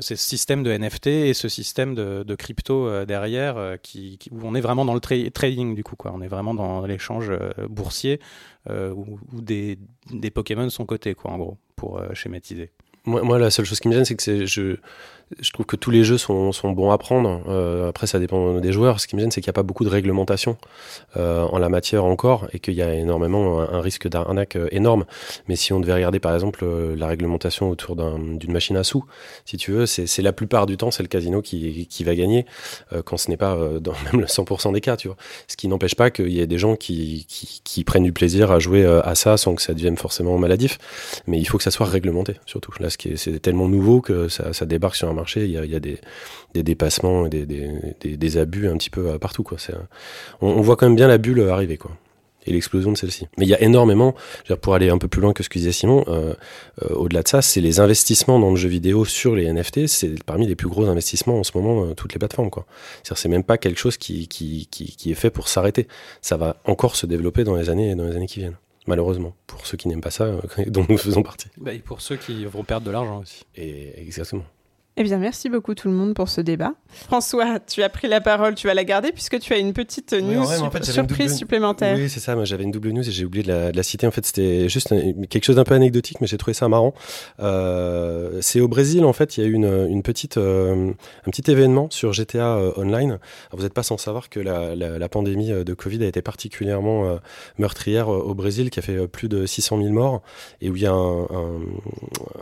c'est 0.00 0.14
ce 0.16 0.24
système 0.24 0.62
de 0.62 0.70
NFT 0.70 1.08
et 1.08 1.34
ce 1.34 1.48
système 1.48 1.94
de, 1.96 2.22
de 2.22 2.34
crypto 2.36 2.86
euh, 2.86 3.04
derrière 3.04 3.56
euh, 3.56 3.76
qui, 3.76 4.18
où 4.30 4.38
on 4.44 4.54
est 4.54 4.60
vraiment 4.60 4.84
dans 4.84 4.94
le 4.94 5.00
tra- 5.00 5.30
trading 5.32 5.74
du 5.74 5.82
coup 5.82 5.96
quoi. 5.96 6.12
On 6.14 6.22
est 6.22 6.28
vraiment 6.28 6.54
dans 6.54 6.86
l'échange 6.86 7.28
euh, 7.30 7.50
boursier 7.68 8.20
euh, 8.68 8.92
où, 8.92 9.18
des, 9.32 9.78
des 10.12 10.30
Pokémon 10.30 10.70
sont 10.70 10.86
cotés 10.86 11.14
quoi 11.14 11.32
en 11.32 11.38
gros 11.38 11.58
pour 11.74 11.98
euh, 11.98 12.14
schématiser. 12.14 12.70
Moi, 13.06 13.22
moi, 13.22 13.38
la 13.38 13.50
seule 13.50 13.64
chose 13.64 13.80
qui 13.80 13.88
me 13.88 13.94
gêne, 13.94 14.04
c'est 14.04 14.14
que 14.14 14.44
je, 14.44 14.76
je 15.38 15.50
trouve 15.52 15.66
que 15.66 15.76
tous 15.76 15.90
les 15.90 16.02
jeux 16.02 16.18
sont, 16.18 16.50
sont 16.50 16.72
bons 16.72 16.90
à 16.90 16.98
prendre. 16.98 17.42
Euh, 17.48 17.88
après, 17.88 18.06
ça 18.06 18.18
dépend 18.18 18.54
des 18.58 18.72
joueurs. 18.72 18.98
Ce 18.98 19.06
qui 19.06 19.14
me 19.14 19.20
gêne, 19.20 19.30
c'est 19.30 19.40
qu'il 19.40 19.48
n'y 19.48 19.52
a 19.52 19.54
pas 19.54 19.62
beaucoup 19.62 19.84
de 19.84 19.88
réglementation 19.88 20.56
euh, 21.16 21.42
en 21.42 21.58
la 21.58 21.68
matière 21.68 22.04
encore 22.04 22.48
et 22.52 22.58
qu'il 22.58 22.74
y 22.74 22.82
a 22.82 22.94
énormément 22.94 23.60
un, 23.60 23.80
risque 23.80 24.08
d'arnaque 24.08 24.56
euh, 24.56 24.68
énorme. 24.72 25.04
Mais 25.48 25.54
si 25.54 25.72
on 25.72 25.78
devait 25.80 25.94
regarder, 25.94 26.18
par 26.18 26.34
exemple, 26.34 26.66
la 26.96 27.06
réglementation 27.06 27.70
autour 27.70 27.94
d'un- 27.94 28.18
d'une 28.18 28.52
machine 28.52 28.76
à 28.76 28.82
sous, 28.82 29.04
si 29.44 29.56
tu 29.56 29.70
veux, 29.70 29.86
c'est, 29.86 30.20
la 30.20 30.32
plupart 30.32 30.66
du 30.66 30.76
temps, 30.76 30.90
c'est 30.90 31.02
le 31.02 31.08
casino 31.08 31.42
qui, 31.42 31.86
qui 31.86 32.04
va 32.04 32.14
gagner 32.14 32.44
quand 33.04 33.16
ce 33.16 33.30
n'est 33.30 33.36
pas 33.36 33.56
dans 33.80 33.92
même 34.12 34.20
le 34.20 34.26
100% 34.26 34.72
des 34.72 34.80
cas, 34.80 34.96
tu 34.96 35.08
vois. 35.08 35.16
Ce 35.48 35.56
qui 35.56 35.68
n'empêche 35.68 35.94
pas 35.94 36.10
qu'il 36.10 36.28
y 36.28 36.40
ait 36.40 36.46
des 36.46 36.58
gens 36.58 36.76
qui, 36.76 37.26
qui, 37.64 37.84
prennent 37.84 38.04
du 38.04 38.12
plaisir 38.12 38.50
à 38.50 38.58
jouer 38.58 38.84
à 38.84 39.14
ça 39.14 39.36
sans 39.36 39.54
que 39.54 39.62
ça 39.62 39.72
devienne 39.72 39.96
forcément 39.96 40.36
maladif. 40.38 40.78
Mais 41.26 41.38
il 41.38 41.46
faut 41.46 41.56
que 41.56 41.64
ça 41.64 41.70
soit 41.70 41.86
réglementé, 41.86 42.34
surtout. 42.44 42.72
Là, 42.80 42.88
c'est 42.90 43.40
tellement 43.40 43.68
nouveau 43.68 44.00
que 44.00 44.28
ça, 44.28 44.52
ça 44.52 44.66
débarque 44.66 44.96
sur 44.96 45.08
un 45.08 45.19
marché. 45.20 45.44
Il 45.44 45.50
y 45.50 45.58
a, 45.58 45.64
il 45.64 45.70
y 45.70 45.76
a 45.76 45.80
des, 45.80 45.98
des 46.54 46.62
dépassements, 46.62 47.26
et 47.26 47.30
des, 47.30 47.46
des, 48.16 48.38
abus 48.38 48.68
un 48.68 48.76
petit 48.76 48.90
peu 48.90 49.08
euh, 49.08 49.18
partout, 49.18 49.42
quoi. 49.42 49.58
C'est, 49.58 49.74
euh, 49.74 49.82
on, 50.40 50.48
on 50.48 50.60
voit 50.60 50.76
quand 50.76 50.86
même 50.86 50.96
bien 50.96 51.08
la 51.08 51.18
bulle 51.18 51.48
arriver, 51.48 51.76
quoi. 51.76 51.92
Et 52.46 52.52
l'explosion 52.52 52.92
de 52.92 52.96
celle-ci. 52.96 53.28
Mais 53.36 53.44
il 53.44 53.48
y 53.48 53.54
a 53.54 53.60
énormément, 53.60 54.14
pour 54.62 54.74
aller 54.74 54.88
un 54.88 54.96
peu 54.96 55.08
plus 55.08 55.20
loin 55.20 55.34
que 55.34 55.42
ce 55.42 55.48
que 55.48 55.58
disait 55.58 55.72
Simon, 55.72 56.04
euh, 56.08 56.34
euh, 56.82 56.94
au-delà 56.94 57.22
de 57.22 57.28
ça, 57.28 57.42
c'est 57.42 57.60
les 57.60 57.80
investissements 57.80 58.38
dans 58.38 58.50
le 58.50 58.56
jeu 58.56 58.68
vidéo 58.68 59.04
sur 59.04 59.36
les 59.36 59.52
NFT, 59.52 59.86
c'est 59.86 60.22
parmi 60.24 60.46
les 60.46 60.56
plus 60.56 60.68
gros 60.68 60.86
investissements 60.86 61.38
en 61.38 61.44
ce 61.44 61.52
moment, 61.54 61.84
euh, 61.84 61.94
toutes 61.94 62.14
les 62.14 62.18
plateformes, 62.18 62.50
quoi. 62.50 62.66
C'est 63.02 63.28
même 63.28 63.44
pas 63.44 63.58
quelque 63.58 63.78
chose 63.78 63.98
qui, 63.98 64.26
qui, 64.28 64.68
qui, 64.70 64.96
qui 64.96 65.10
est 65.10 65.14
fait 65.14 65.30
pour 65.30 65.48
s'arrêter. 65.48 65.86
Ça 66.22 66.38
va 66.38 66.56
encore 66.64 66.96
se 66.96 67.06
développer 67.06 67.44
dans 67.44 67.56
les 67.56 67.68
années, 67.68 67.94
dans 67.94 68.04
les 68.04 68.16
années 68.16 68.26
qui 68.26 68.40
viennent. 68.40 68.56
Malheureusement, 68.86 69.34
pour 69.46 69.66
ceux 69.66 69.76
qui 69.76 69.88
n'aiment 69.88 70.00
pas 70.00 70.10
ça, 70.10 70.24
euh, 70.24 70.40
dont 70.66 70.86
nous 70.88 70.96
faisons 70.96 71.22
partie. 71.22 71.48
Bah, 71.58 71.74
et 71.74 71.78
pour 71.80 72.00
ceux 72.00 72.16
qui 72.16 72.46
vont 72.46 72.64
perdre 72.64 72.86
de 72.86 72.90
l'argent 72.90 73.20
aussi 73.20 73.44
Et 73.54 74.00
exactement. 74.00 74.44
Eh 75.00 75.02
bien, 75.02 75.16
merci 75.16 75.48
beaucoup 75.48 75.74
tout 75.74 75.88
le 75.88 75.94
monde 75.94 76.12
pour 76.12 76.28
ce 76.28 76.42
débat. 76.42 76.74
François, 76.88 77.58
tu 77.58 77.82
as 77.82 77.88
pris 77.88 78.06
la 78.06 78.20
parole, 78.20 78.54
tu 78.54 78.66
vas 78.66 78.74
la 78.74 78.84
garder 78.84 79.12
puisque 79.12 79.38
tu 79.38 79.54
as 79.54 79.56
une 79.58 79.72
petite 79.72 80.12
news 80.12 80.42
en 80.42 80.70
fait, 80.70 80.84
surprise 80.84 81.18
double- 81.28 81.38
supplémentaire. 81.38 81.96
Oui, 81.96 82.10
c'est 82.10 82.20
ça. 82.20 82.34
Moi, 82.34 82.44
j'avais 82.44 82.64
une 82.64 82.70
double 82.70 82.90
news 82.90 83.08
et 83.08 83.10
j'ai 83.10 83.24
oublié 83.24 83.42
de 83.42 83.48
la, 83.48 83.72
de 83.72 83.76
la 83.78 83.82
citer. 83.82 84.06
En 84.06 84.10
fait, 84.10 84.26
c'était 84.26 84.68
juste 84.68 84.92
un- 84.92 85.14
quelque 85.30 85.44
chose 85.44 85.56
d'un 85.56 85.64
peu 85.64 85.72
anecdotique, 85.72 86.20
mais 86.20 86.26
j'ai 86.26 86.36
trouvé 86.36 86.52
ça 86.52 86.68
marrant. 86.68 86.92
Euh, 87.38 88.40
c'est 88.42 88.60
au 88.60 88.68
Brésil, 88.68 89.06
en 89.06 89.14
fait, 89.14 89.38
il 89.38 89.40
y 89.42 89.46
a 89.46 89.46
eu 89.48 89.54
une, 89.54 89.86
une 89.88 90.02
petite, 90.02 90.36
euh, 90.36 90.90
un 91.26 91.30
petit 91.30 91.50
événement 91.50 91.88
sur 91.90 92.12
GTA 92.12 92.56
euh, 92.58 92.72
Online. 92.76 93.12
Alors, 93.12 93.20
vous 93.52 93.62
n'êtes 93.62 93.72
pas 93.72 93.82
sans 93.82 93.96
savoir 93.96 94.28
que 94.28 94.38
la, 94.38 94.76
la, 94.76 94.98
la 94.98 95.08
pandémie 95.08 95.48
de 95.50 95.72
Covid 95.74 96.04
a 96.04 96.08
été 96.08 96.20
particulièrement 96.20 97.18
meurtrière 97.58 98.08
au 98.10 98.34
Brésil, 98.34 98.68
qui 98.68 98.78
a 98.80 98.82
fait 98.82 99.08
plus 99.08 99.28
de 99.30 99.46
600 99.46 99.78
000 99.80 99.88
morts 99.94 100.20
et 100.60 100.68
où 100.68 100.76
il 100.76 100.82
y 100.82 100.86
a 100.86 100.92
un, 100.92 101.22
un- 101.22 101.60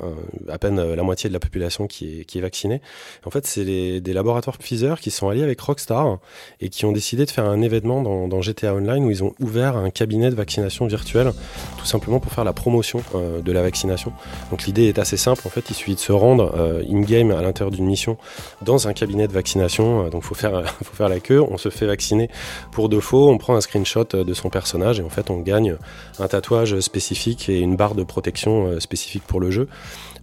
un- 0.02 0.52
à 0.52 0.58
peine 0.58 0.94
la 0.94 1.02
moitié 1.04 1.28
de 1.30 1.34
la 1.34 1.38
population 1.40 1.86
qui 1.86 2.20
est, 2.20 2.24
qui 2.24 2.38
est 2.38 2.47
En 3.24 3.30
fait, 3.30 3.46
c'est 3.46 3.64
des 4.00 4.12
laboratoires 4.12 4.58
Pfizer 4.58 5.00
qui 5.00 5.10
sont 5.10 5.28
alliés 5.28 5.42
avec 5.42 5.60
Rockstar 5.60 6.18
et 6.60 6.68
qui 6.68 6.84
ont 6.84 6.92
décidé 6.92 7.24
de 7.24 7.30
faire 7.30 7.44
un 7.44 7.60
événement 7.62 8.02
dans, 8.02 8.40
GTA 8.40 8.74
Online 8.74 9.04
où 9.04 9.10
ils 9.10 9.24
ont 9.24 9.34
ouvert 9.40 9.76
un 9.76 9.90
cabinet 9.90 10.30
de 10.30 10.34
vaccination 10.34 10.86
virtuel, 10.86 11.32
tout 11.76 11.86
simplement 11.86 12.20
pour 12.20 12.32
faire 12.32 12.44
la 12.44 12.52
promotion 12.52 13.02
de 13.14 13.52
la 13.52 13.62
vaccination. 13.62 14.12
Donc 14.50 14.64
l'idée 14.64 14.84
est 14.84 14.98
assez 14.98 15.16
simple, 15.16 15.42
en 15.46 15.50
fait, 15.50 15.64
il 15.70 15.74
suffit 15.74 15.94
de 15.94 16.00
se 16.00 16.12
rendre 16.12 16.54
in-game 16.88 17.30
à 17.30 17.42
l'intérieur 17.42 17.70
d'une 17.70 17.86
mission 17.86 18.16
dans 18.62 18.88
un 18.88 18.92
cabinet 18.92 19.26
de 19.26 19.32
vaccination. 19.32 20.08
donc 20.08 20.22
faut 20.22 20.34
faut 20.38 20.94
faire 20.94 21.08
la 21.08 21.20
queue, 21.20 21.42
on 21.42 21.58
se 21.58 21.68
fait 21.68 21.86
vacciner 21.86 22.30
pour 22.70 22.88
de 22.88 23.00
faux, 23.00 23.28
on 23.28 23.38
prend 23.38 23.56
un 23.56 23.60
screenshot 23.60 24.04
de 24.04 24.34
son 24.34 24.50
personnage 24.50 25.00
et 25.00 25.02
en 25.02 25.10
fait 25.10 25.30
on 25.30 25.38
gagne 25.38 25.76
un 26.18 26.28
tatouage 26.28 26.78
spécifique 26.80 27.48
et 27.48 27.58
une 27.58 27.76
barre 27.76 27.94
de 27.94 28.04
protection 28.04 28.78
spécifique 28.80 29.24
pour 29.26 29.40
le 29.40 29.50
jeu. 29.50 29.68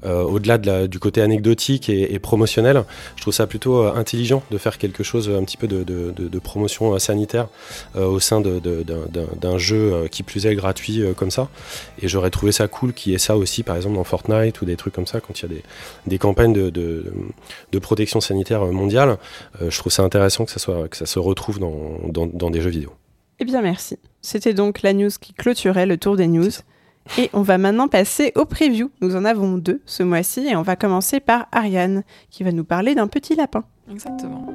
Euh, 0.04 0.24
au-delà 0.24 0.58
de 0.58 0.88
du 0.88 1.00
côté 1.00 1.22
anecdotique 1.22 1.90
et, 1.90 2.20
promotionnel, 2.20 2.84
je 3.16 3.22
trouve 3.22 3.34
ça 3.34 3.48
plutôt 3.48 3.84
euh, 3.84 3.94
intelligent 3.96 4.44
de 4.52 4.58
faire 4.58 4.78
quelque 4.78 5.04
chose 5.04 5.30
un 5.30 5.44
petit 5.44 5.58
peu 5.58 5.68
de, 5.68 6.40
promotion 6.40 6.94
euh, 6.94 7.00
sanitaire 7.00 7.48
au 7.96 8.20
sein 8.20 8.42
d'un 8.42 9.58
jeu 9.58 10.08
qui 10.12 10.24
plus 10.24 10.46
est 10.46 10.56
gratuit 10.56 11.04
comme 11.16 11.32
ça. 11.32 11.50
Et 12.02 12.08
j'aurais 12.08 12.30
trouvé 12.30 12.52
ça 12.52 12.68
cool 12.68 12.94
qu'il 12.94 13.12
y 13.12 13.16
ait 13.16 13.20
ça 13.20 13.38
aussi, 13.38 13.64
par 13.64 13.76
exemple 13.76 13.96
dans 13.96 14.04
Fortnite 14.04 14.62
ou 14.62 14.66
des 14.66 14.76
trucs 14.76 14.94
comme 14.94 15.08
ça, 15.08 15.20
quand 15.20 15.40
il 15.40 15.52
y 15.52 15.54
a 15.54 15.62
des, 16.06 16.18
campagnes 16.18 16.54
de, 16.54 17.80
protection 17.80 18.22
sanitaire 18.22 18.66
mondiale. 18.66 19.18
je 19.62 19.78
trouve 19.78 19.92
ça 19.92 20.04
intéressant 20.04 20.46
que 20.46 20.52
ça, 20.52 20.60
soit, 20.60 20.88
que 20.88 20.98
ça 20.98 21.06
se 21.06 21.20
retrouve 21.20 21.60
dans, 21.60 22.00
dans 22.10 22.50
des 22.50 22.62
jeux 22.62 22.70
vidéo. 22.70 22.94
Eh 23.40 23.46
bien, 23.46 23.62
merci. 23.62 23.98
C'était 24.22 24.54
donc 24.54 24.82
la 24.82 24.94
news 24.94 25.10
qui 25.20 25.34
clôturait 25.34 25.86
le 25.86 25.98
tour 25.98 26.16
des 26.16 26.28
news. 26.28 26.52
Et 27.18 27.30
on 27.34 27.42
va 27.42 27.58
maintenant 27.58 27.88
passer 27.88 28.32
aux 28.36 28.46
previews. 28.46 28.92
Nous 29.02 29.16
en 29.16 29.26
avons 29.26 29.58
deux 29.58 29.82
ce 29.86 30.04
mois-ci 30.04 30.48
et 30.48 30.56
on 30.56 30.64
va 30.64 30.76
commencer 30.76 31.20
par 31.20 31.48
Ariane 31.52 32.04
qui 32.30 32.44
va 32.44 32.52
nous 32.52 32.64
parler 32.64 32.96
d'un 32.96 33.08
petit 33.08 33.36
lapin. 33.36 33.64
Exactement. 33.90 34.46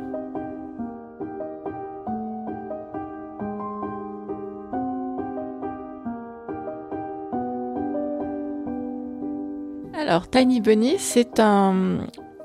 Alors, 9.94 10.28
Tiny 10.28 10.60
Bunny, 10.60 10.96
c'est 10.98 11.38
un, 11.38 12.00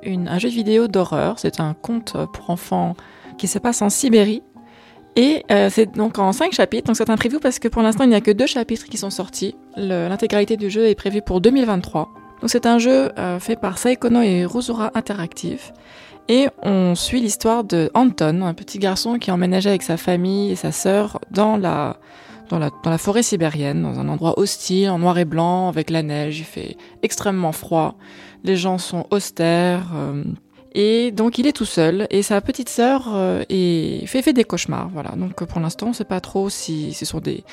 un 0.05 0.37
jeu 0.37 0.49
vidéo 0.49 0.87
d'horreur. 0.87 1.39
C'est 1.39 1.59
un 1.59 1.73
conte 1.73 2.15
pour 2.31 2.49
enfants 2.51 2.95
qui 3.37 3.47
se 3.47 3.59
passe 3.59 3.81
en 3.81 3.89
Sibérie 3.89 4.43
et 5.15 5.43
euh, 5.51 5.69
c'est 5.69 5.95
donc 5.95 6.19
en 6.19 6.33
cinq 6.33 6.51
chapitres, 6.51 6.87
donc 6.87 6.97
c'est 6.97 7.09
un 7.09 7.15
preview 7.15 7.39
parce 7.39 7.59
que 7.59 7.67
pour 7.67 7.81
l'instant 7.81 8.03
il 8.03 8.09
n'y 8.09 8.15
a 8.15 8.21
que 8.21 8.31
deux 8.31 8.47
chapitres 8.47 8.85
qui 8.85 8.97
sont 8.97 9.09
sortis. 9.09 9.55
L'intégralité 9.77 10.57
du 10.57 10.69
jeu 10.69 10.87
est 10.87 10.95
prévue 10.95 11.21
pour 11.21 11.39
2023. 11.41 12.09
Donc 12.41 12.49
c'est 12.49 12.65
un 12.65 12.79
jeu 12.79 13.11
euh, 13.17 13.39
fait 13.39 13.55
par 13.55 13.77
Saikono 13.77 14.21
et 14.21 14.45
Rosura 14.45 14.91
Interactive. 14.93 15.71
Et 16.27 16.47
on 16.63 16.95
suit 16.95 17.21
l'histoire 17.21 17.63
de 17.63 17.91
Anton, 17.93 18.41
un 18.41 18.53
petit 18.53 18.79
garçon 18.79 19.19
qui 19.19 19.31
emménageait 19.31 19.69
avec 19.69 19.83
sa 19.83 19.95
famille 19.95 20.51
et 20.51 20.55
sa 20.55 20.71
sœur 20.71 21.19
dans 21.29 21.55
la, 21.55 21.97
dans 22.49 22.57
la, 22.57 22.71
dans 22.83 22.89
la 22.89 22.97
forêt 22.97 23.23
sibérienne, 23.23 23.83
dans 23.83 23.99
un 23.99 24.09
endroit 24.09 24.37
hostile, 24.39 24.89
en 24.89 24.99
noir 24.99 25.17
et 25.19 25.25
blanc, 25.25 25.69
avec 25.69 25.91
la 25.91 26.01
neige, 26.01 26.39
il 26.39 26.45
fait 26.45 26.77
extrêmement 27.03 27.51
froid. 27.51 27.95
Les 28.43 28.55
gens 28.55 28.79
sont 28.79 29.05
austères, 29.11 29.91
euh, 29.95 30.23
et 30.77 31.11
donc 31.11 31.37
il 31.37 31.47
est 31.47 31.53
tout 31.53 31.65
seul 31.65 32.05
et 32.09 32.21
sa 32.21 32.41
petite 32.41 32.67
sœur 32.67 33.07
euh, 33.15 33.43
fait, 34.05 34.33
des 34.33 34.43
cauchemars. 34.43 34.89
Voilà. 34.89 35.11
Donc 35.11 35.45
pour 35.45 35.61
l'instant 35.61 35.87
on 35.87 35.89
ne 35.89 35.95
sait 35.95 36.03
pas 36.03 36.19
trop 36.19 36.49
si 36.49 36.93
ce 36.93 37.05
sont 37.05 37.21
des, 37.21 37.45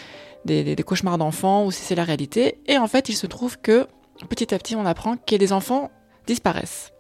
des, 0.45 0.75
cauchemars 0.83 1.19
d'enfants 1.19 1.65
ou 1.65 1.71
si 1.71 1.83
c'est 1.83 1.95
la 1.95 2.03
réalité. 2.03 2.59
Et 2.67 2.79
en 2.79 2.89
fait 2.89 3.09
il 3.09 3.15
se 3.15 3.29
trouve 3.29 3.61
que 3.61 3.87
petit 4.29 4.53
à 4.53 4.59
petit 4.59 4.75
on 4.75 4.85
apprend 4.85 5.17
que 5.17 5.37
les 5.37 5.53
enfants 5.53 5.93
disparaissent. 6.27 6.93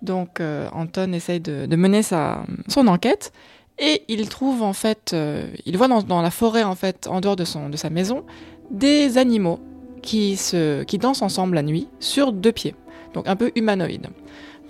Donc 0.00 0.40
euh, 0.40 0.70
Anton 0.72 1.12
essaye 1.12 1.40
de, 1.40 1.66
mener 1.76 2.02
sa, 2.02 2.42
son 2.68 2.86
enquête 2.86 3.30
et 3.78 4.02
il 4.08 4.26
trouve 4.30 4.62
en 4.62 4.72
fait, 4.72 5.10
euh, 5.12 5.46
il 5.66 5.76
voit 5.76 5.88
dans, 5.88 6.22
la 6.22 6.30
forêt 6.30 6.62
en 6.62 6.74
fait, 6.74 7.06
en 7.06 7.20
dehors 7.20 7.36
de, 7.36 7.44
de 7.68 7.76
sa 7.76 7.90
maison, 7.90 8.24
des 8.70 9.18
animaux 9.18 9.60
qui, 10.00 10.38
se, 10.38 10.84
qui 10.84 10.96
dansent 10.96 11.20
ensemble 11.20 11.54
la 11.54 11.62
nuit 11.62 11.86
sur 11.98 12.32
deux 12.32 12.52
pieds, 12.52 12.74
donc 13.12 13.28
un 13.28 13.36
peu 13.36 13.52
humanoïdes. 13.56 14.08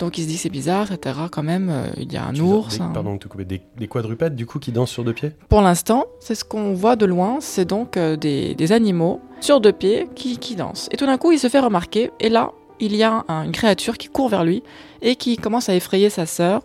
Donc 0.00 0.16
il 0.16 0.22
se 0.22 0.28
dit 0.28 0.38
c'est 0.38 0.48
bizarre, 0.48 0.90
etc. 0.90 1.20
Quand 1.30 1.42
même, 1.42 1.68
euh, 1.68 1.86
il 1.98 2.10
y 2.10 2.16
a 2.16 2.24
un 2.24 2.34
ours. 2.34 2.72
Des, 2.72 2.78
Pardon, 2.78 3.18
des, 3.36 3.60
des, 3.78 3.86
quadrupèdes 3.86 4.34
du 4.34 4.46
coup 4.46 4.58
qui 4.58 4.72
dansent 4.72 4.90
sur 4.90 5.04
deux 5.04 5.12
pieds? 5.12 5.32
Pour 5.50 5.60
l'instant, 5.60 6.06
c'est 6.20 6.34
ce 6.34 6.42
qu'on 6.42 6.72
voit 6.72 6.96
de 6.96 7.04
loin, 7.04 7.36
c'est 7.40 7.66
donc 7.66 7.98
euh, 7.98 8.16
des, 8.16 8.72
animaux 8.72 9.20
sur 9.40 9.60
deux 9.60 9.72
pieds 9.72 10.08
qui, 10.14 10.38
qui 10.38 10.56
dansent. 10.56 10.88
Et 10.90 10.96
tout 10.96 11.04
d'un 11.04 11.18
coup, 11.18 11.32
il 11.32 11.38
se 11.38 11.48
fait 11.48 11.60
remarquer, 11.60 12.10
et 12.18 12.30
là, 12.30 12.52
il 12.80 12.96
y 12.96 13.02
a 13.02 13.24
une 13.28 13.52
créature 13.52 13.98
qui 13.98 14.08
court 14.08 14.30
vers 14.30 14.42
lui 14.42 14.62
et 15.02 15.16
qui 15.16 15.36
commence 15.36 15.68
à 15.68 15.74
effrayer 15.74 16.08
sa 16.08 16.24
sœur 16.24 16.62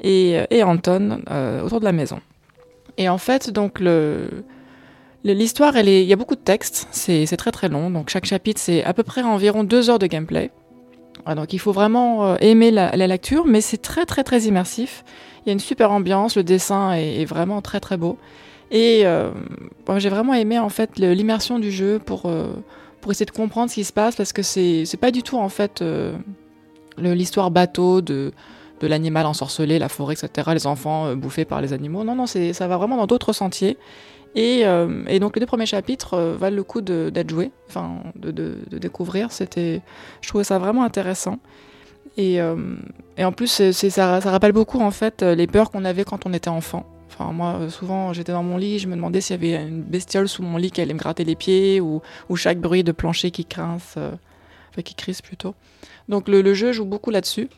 et, 0.00 0.38
euh, 0.38 0.46
et 0.48 0.62
Anton 0.62 1.20
autour 1.62 1.80
de 1.80 1.84
la 1.84 1.92
maison. 1.92 2.20
Et 2.96 3.10
en 3.10 3.18
fait, 3.18 3.50
donc 3.50 3.78
le 3.78 4.44
L'histoire, 5.22 5.76
il 5.76 5.86
y 5.86 6.12
a 6.14 6.16
beaucoup 6.16 6.34
de 6.34 6.40
textes, 6.40 6.88
c'est 6.92 7.36
très 7.36 7.50
très 7.50 7.68
long, 7.68 7.90
donc 7.90 8.08
chaque 8.08 8.24
chapitre 8.24 8.58
c'est 8.58 8.82
à 8.82 8.94
peu 8.94 9.02
près 9.02 9.20
environ 9.22 9.64
deux 9.64 9.90
heures 9.90 9.98
de 9.98 10.06
gameplay. 10.06 10.50
Donc 11.26 11.52
il 11.52 11.58
faut 11.58 11.72
vraiment 11.72 12.26
euh, 12.26 12.36
aimer 12.40 12.70
la, 12.70 12.90
lecture, 13.06 13.46
mais 13.46 13.60
c'est 13.60 13.78
très 13.78 14.06
très 14.06 14.24
très 14.24 14.42
immersif. 14.42 15.04
Il 15.44 15.48
y 15.48 15.50
a 15.50 15.52
une 15.52 15.60
super 15.60 15.90
ambiance, 15.90 16.36
le 16.36 16.44
dessin 16.44 16.92
est, 16.92 17.24
vraiment 17.24 17.62
très 17.62 17.80
très 17.80 17.96
beau. 17.96 18.18
Et 18.70 19.02
euh, 19.04 19.30
j'ai 19.96 20.10
vraiment 20.10 20.34
aimé 20.34 20.58
en 20.58 20.68
fait 20.68 20.98
l'immersion 20.98 21.58
du 21.58 21.72
jeu 21.72 21.98
pour, 21.98 22.26
euh, 22.26 22.52
pour 23.00 23.10
essayer 23.10 23.26
de 23.26 23.30
comprendre 23.32 23.70
ce 23.70 23.76
qui 23.76 23.84
se 23.84 23.92
passe 23.92 24.14
parce 24.16 24.32
que 24.32 24.42
c'est 24.42 25.00
pas 25.00 25.10
du 25.10 25.22
tout 25.22 25.38
en 25.38 25.48
fait 25.48 25.82
l'histoire 26.98 27.50
bateau 27.50 28.00
de, 28.00 28.32
de 28.80 28.86
l'animal 28.86 29.26
ensorcelé, 29.26 29.78
la 29.78 29.88
forêt, 29.88 30.14
etc., 30.14 30.50
les 30.52 30.66
enfants 30.66 31.16
bouffés 31.16 31.44
par 31.44 31.60
les 31.60 31.72
animaux. 31.72 32.04
Non, 32.04 32.14
non, 32.14 32.26
ça 32.26 32.68
va 32.68 32.76
vraiment 32.76 32.96
dans 32.96 33.06
d'autres 33.06 33.32
sentiers. 33.32 33.76
Euh, 34.36 35.04
et, 35.08 35.18
donc 35.18 35.36
les 35.36 35.40
deux 35.40 35.46
premiers 35.46 35.66
chapitres 35.66 36.14
euh, 36.14 36.36
valent 36.36 36.56
le 36.56 36.62
coup 36.62 36.80
d'être 36.80 37.30
joués, 37.30 37.50
enfin 37.68 37.98
de, 38.14 38.56
découvrir. 38.72 39.32
C'était, 39.32 39.82
je 40.20 40.28
trouvais 40.28 40.44
ça 40.44 40.58
vraiment 40.58 40.84
intéressant. 40.84 41.38
Et, 42.16 42.40
euh, 42.40 42.76
en 43.18 43.32
plus, 43.32 43.70
ça, 43.72 44.20
rappelle 44.20 44.52
beaucoup 44.52 44.80
en 44.80 44.90
fait 44.90 45.22
les 45.22 45.46
peurs 45.46 45.70
qu'on 45.70 45.84
avait 45.84 46.04
quand 46.04 46.26
on 46.26 46.32
était 46.32 46.48
enfant. 46.48 46.86
Enfin 47.08 47.32
moi, 47.32 47.68
souvent, 47.68 48.12
j'étais 48.12 48.32
dans 48.32 48.42
mon 48.42 48.56
lit, 48.56 48.78
je 48.78 48.88
me 48.88 48.94
demandais 48.94 49.20
s'il 49.20 49.42
y 49.42 49.54
avait 49.54 49.68
une 49.68 49.82
bestiole 49.82 50.28
sous 50.28 50.42
mon 50.42 50.56
lit 50.56 50.70
qui 50.70 50.80
allait 50.80 50.94
me 50.94 50.98
gratter 50.98 51.24
les 51.24 51.34
pieds 51.34 51.80
ou, 51.80 52.00
chaque 52.36 52.60
bruit 52.60 52.84
de 52.84 52.92
plancher 52.92 53.30
qui 53.30 53.46
enfin 53.58 54.10
qui 54.84 54.94
crisse 54.94 55.20
plutôt. 55.20 55.54
Donc 56.08 56.28
le, 56.28 56.54
jeu 56.54 56.72
joue 56.72 56.86
beaucoup 56.86 57.10
là-dessus. 57.10 57.48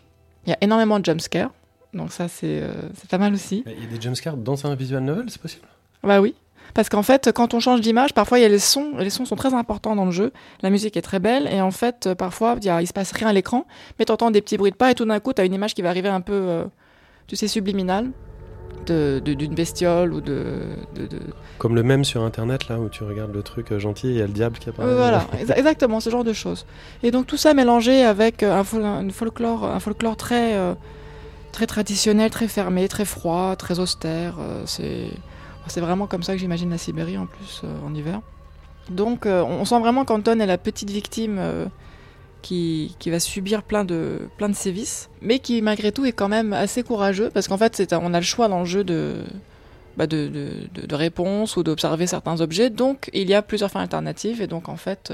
Il 0.46 0.50
y 0.50 0.52
a 0.52 0.58
énormément 0.60 0.98
de 0.98 1.04
jumpscares, 1.04 1.52
donc 1.94 2.12
ça 2.12 2.26
c'est 2.26 2.64
pas 3.08 3.18
mal 3.18 3.34
aussi. 3.34 3.62
Il 3.66 3.84
y 3.84 3.86
a 3.86 3.96
des 3.96 4.00
jumpscares 4.00 4.36
dans 4.36 4.66
un 4.66 4.74
visual 4.74 5.04
novel, 5.04 5.26
c'est 5.28 5.40
possible? 5.40 5.66
Bah 6.02 6.20
oui. 6.20 6.34
Parce 6.74 6.88
qu'en 6.88 7.02
fait, 7.02 7.30
quand 7.32 7.54
on 7.54 7.60
change 7.60 7.80
d'image, 7.80 8.14
parfois 8.14 8.38
il 8.38 8.42
y 8.42 8.44
a 8.44 8.48
les 8.48 8.58
sons, 8.58 8.92
les 8.98 9.10
sons 9.10 9.24
sont 9.24 9.36
très 9.36 9.54
importants 9.54 9.94
dans 9.94 10.06
le 10.06 10.10
jeu. 10.10 10.32
La 10.62 10.70
musique 10.70 10.96
est 10.96 11.02
très 11.02 11.18
belle 11.18 11.46
et 11.52 11.60
en 11.60 11.70
fait, 11.70 12.06
euh, 12.06 12.14
parfois 12.14 12.56
il, 12.60 12.64
y 12.64 12.82
il 12.82 12.86
se 12.86 12.92
passe 12.92 13.12
rien 13.12 13.28
à 13.28 13.32
l'écran, 13.32 13.66
mais 13.98 14.04
tu 14.04 14.12
entends 14.12 14.30
des 14.30 14.40
petits 14.40 14.56
bruits 14.56 14.70
de 14.70 14.76
pas 14.76 14.90
et 14.90 14.94
tout 14.94 15.04
d'un 15.04 15.20
coup, 15.20 15.32
tu 15.32 15.42
as 15.42 15.44
une 15.44 15.54
image 15.54 15.74
qui 15.74 15.82
va 15.82 15.90
arriver 15.90 16.08
un 16.08 16.22
peu, 16.22 16.32
euh, 16.32 16.64
tu 17.26 17.36
sais, 17.36 17.48
subliminale 17.48 18.10
d'une 18.86 19.54
bestiole 19.54 20.12
ou 20.12 20.20
de, 20.20 20.56
Comme 21.58 21.76
le 21.76 21.84
même 21.84 22.04
sur 22.04 22.22
internet 22.22 22.68
là 22.68 22.80
où 22.80 22.88
tu 22.88 23.04
regardes 23.04 23.32
le 23.32 23.44
truc 23.44 23.70
euh, 23.70 23.78
gentil 23.78 24.08
et 24.08 24.10
il 24.10 24.16
y 24.16 24.22
a 24.22 24.26
le 24.26 24.32
diable 24.32 24.58
qui 24.58 24.70
apparaît. 24.70 24.92
voilà, 24.92 25.24
exactement, 25.54 26.00
ce 26.00 26.10
genre 26.10 26.24
de 26.24 26.32
choses. 26.32 26.66
Et 27.04 27.12
donc 27.12 27.28
tout 27.28 27.36
ça 27.36 27.54
mélangé 27.54 28.02
avec 28.02 28.42
un, 28.42 28.64
folklore, 28.64 29.66
un 29.66 29.78
folklore 29.78 30.16
très, 30.16 30.56
très 31.52 31.66
traditionnel, 31.66 32.30
très 32.30 32.48
fermé, 32.48 32.88
très 32.88 33.04
froid, 33.04 33.54
très 33.54 33.78
austère. 33.78 34.34
c'est 34.64 35.10
c'est 35.68 35.80
vraiment 35.80 36.06
comme 36.06 36.22
ça 36.22 36.32
que 36.32 36.38
j'imagine 36.38 36.70
la 36.70 36.78
Sibérie 36.78 37.18
en 37.18 37.26
plus 37.26 37.62
euh, 37.64 37.86
en 37.86 37.94
hiver. 37.94 38.20
Donc 38.90 39.26
euh, 39.26 39.42
on 39.42 39.64
sent 39.64 39.78
vraiment 39.78 40.04
qu'Anton 40.04 40.40
est 40.40 40.46
la 40.46 40.58
petite 40.58 40.90
victime 40.90 41.36
euh, 41.38 41.66
qui, 42.42 42.96
qui, 42.98 43.10
va 43.10 43.20
subir 43.20 43.62
plein 43.62 43.84
de, 43.84 44.28
plein 44.36 44.48
de 44.48 44.54
sévices, 44.54 45.08
mais 45.20 45.38
qui 45.38 45.62
malgré 45.62 45.92
tout 45.92 46.04
est 46.04 46.12
quand 46.12 46.28
même 46.28 46.52
assez 46.52 46.82
courageux 46.82 47.30
parce 47.32 47.46
qu'en 47.46 47.58
fait 47.58 47.94
on 48.00 48.12
a 48.12 48.18
le 48.18 48.24
choix 48.24 48.48
dans 48.48 48.60
le 48.60 48.64
jeu 48.64 48.82
de, 48.82 49.22
bah 49.96 50.08
de, 50.08 50.28
de, 50.28 51.56
ou 51.56 51.62
d'observer 51.62 52.06
certains 52.08 52.40
objets. 52.40 52.70
Donc 52.70 53.08
il 53.12 53.28
y 53.28 53.34
a 53.34 53.42
plusieurs 53.42 53.70
fins 53.70 53.82
alternatives 53.82 54.42
et 54.42 54.48
donc 54.48 54.68
en 54.68 54.76
fait 54.76 55.12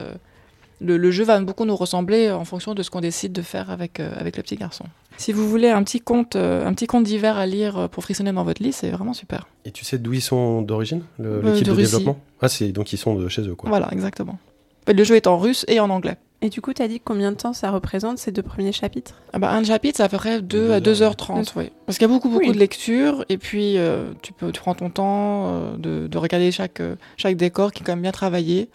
le, 0.80 1.10
jeu 1.10 1.24
va 1.24 1.38
beaucoup 1.40 1.66
nous 1.66 1.76
ressembler 1.76 2.30
en 2.30 2.46
fonction 2.46 2.74
de 2.74 2.82
ce 2.82 2.88
qu'on 2.88 3.02
décide 3.02 3.32
de 3.32 3.42
faire 3.42 3.70
avec, 3.70 4.00
avec 4.00 4.38
le 4.38 4.42
petit 4.42 4.56
garçon. 4.56 4.86
Si 5.18 5.32
vous 5.32 5.48
voulez 5.48 5.68
un 5.68 5.82
petit 5.82 6.00
conte, 6.00 6.36
euh, 6.36 6.64
un 6.64 6.72
petit 6.72 6.86
conte 6.86 7.02
d'hiver 7.02 7.36
à 7.36 7.44
lire 7.44 7.76
euh, 7.76 7.88
pour 7.88 8.04
frissonner 8.04 8.32
dans 8.32 8.44
votre 8.44 8.62
lit, 8.62 8.72
c'est 8.72 8.90
vraiment 8.90 9.12
super. 9.12 9.48
Et 9.64 9.72
tu 9.72 9.84
sais 9.84 9.98
d'où 9.98 10.12
ils 10.12 10.22
sont 10.22 10.62
d'origine, 10.62 11.02
euh, 11.20 11.42
l'équipe 11.42 11.66
de, 11.66 11.74
développement? 11.74 12.18
Ah, 12.40 12.48
c'est 12.48 12.68
donc 12.68 12.92
ils 12.92 12.98
sont 12.98 13.16
de 13.16 13.28
chez 13.28 13.42
eux, 13.42 13.56
quoi. 13.56 13.68
Voilà, 13.68 13.88
exactement. 13.90 14.38
Le 14.86 15.04
jeu 15.04 15.16
est 15.16 15.26
en 15.26 15.36
russe 15.36 15.64
et 15.68 15.80
en 15.80 15.90
anglais. 15.90 16.16
Et 16.40 16.50
du 16.50 16.60
coup, 16.60 16.72
tu 16.72 16.80
as 16.82 16.88
dit 16.88 17.00
combien 17.00 17.32
de 17.32 17.36
temps 17.36 17.52
ça 17.52 17.72
représente 17.72 18.18
ces 18.18 18.30
deux 18.30 18.42
premiers 18.42 18.70
chapitres? 18.70 19.20
Ah 19.32 19.40
bah, 19.40 19.50
Un 19.50 19.64
chapitre, 19.64 19.96
ça 19.96 20.08
ferait 20.08 20.40
2 20.40 20.70
à 20.70 20.78
2h30, 20.78 21.52
oui. 21.56 21.72
Parce 21.84 21.98
qu'il 21.98 22.06
y 22.06 22.10
a 22.10 22.14
beaucoup, 22.14 22.28
beaucoup 22.28 22.52
de 22.52 22.58
lecture, 22.58 23.24
et 23.28 23.38
puis 23.38 23.76
tu, 24.22 24.32
peux, 24.32 24.52
tu 24.52 24.60
prends 24.60 24.76
ton 24.76 24.88
temps 24.88 25.72
de, 25.76 26.06
de, 26.06 26.18
regarder 26.18 26.52
chaque, 26.52 26.80
chaque 27.16 27.36
décor 27.36 27.72
qui 27.72 27.82
est 27.82 27.84
quand 27.84 27.92
même 27.92 28.02
bien 28.02 28.12
travaillé. 28.12 28.68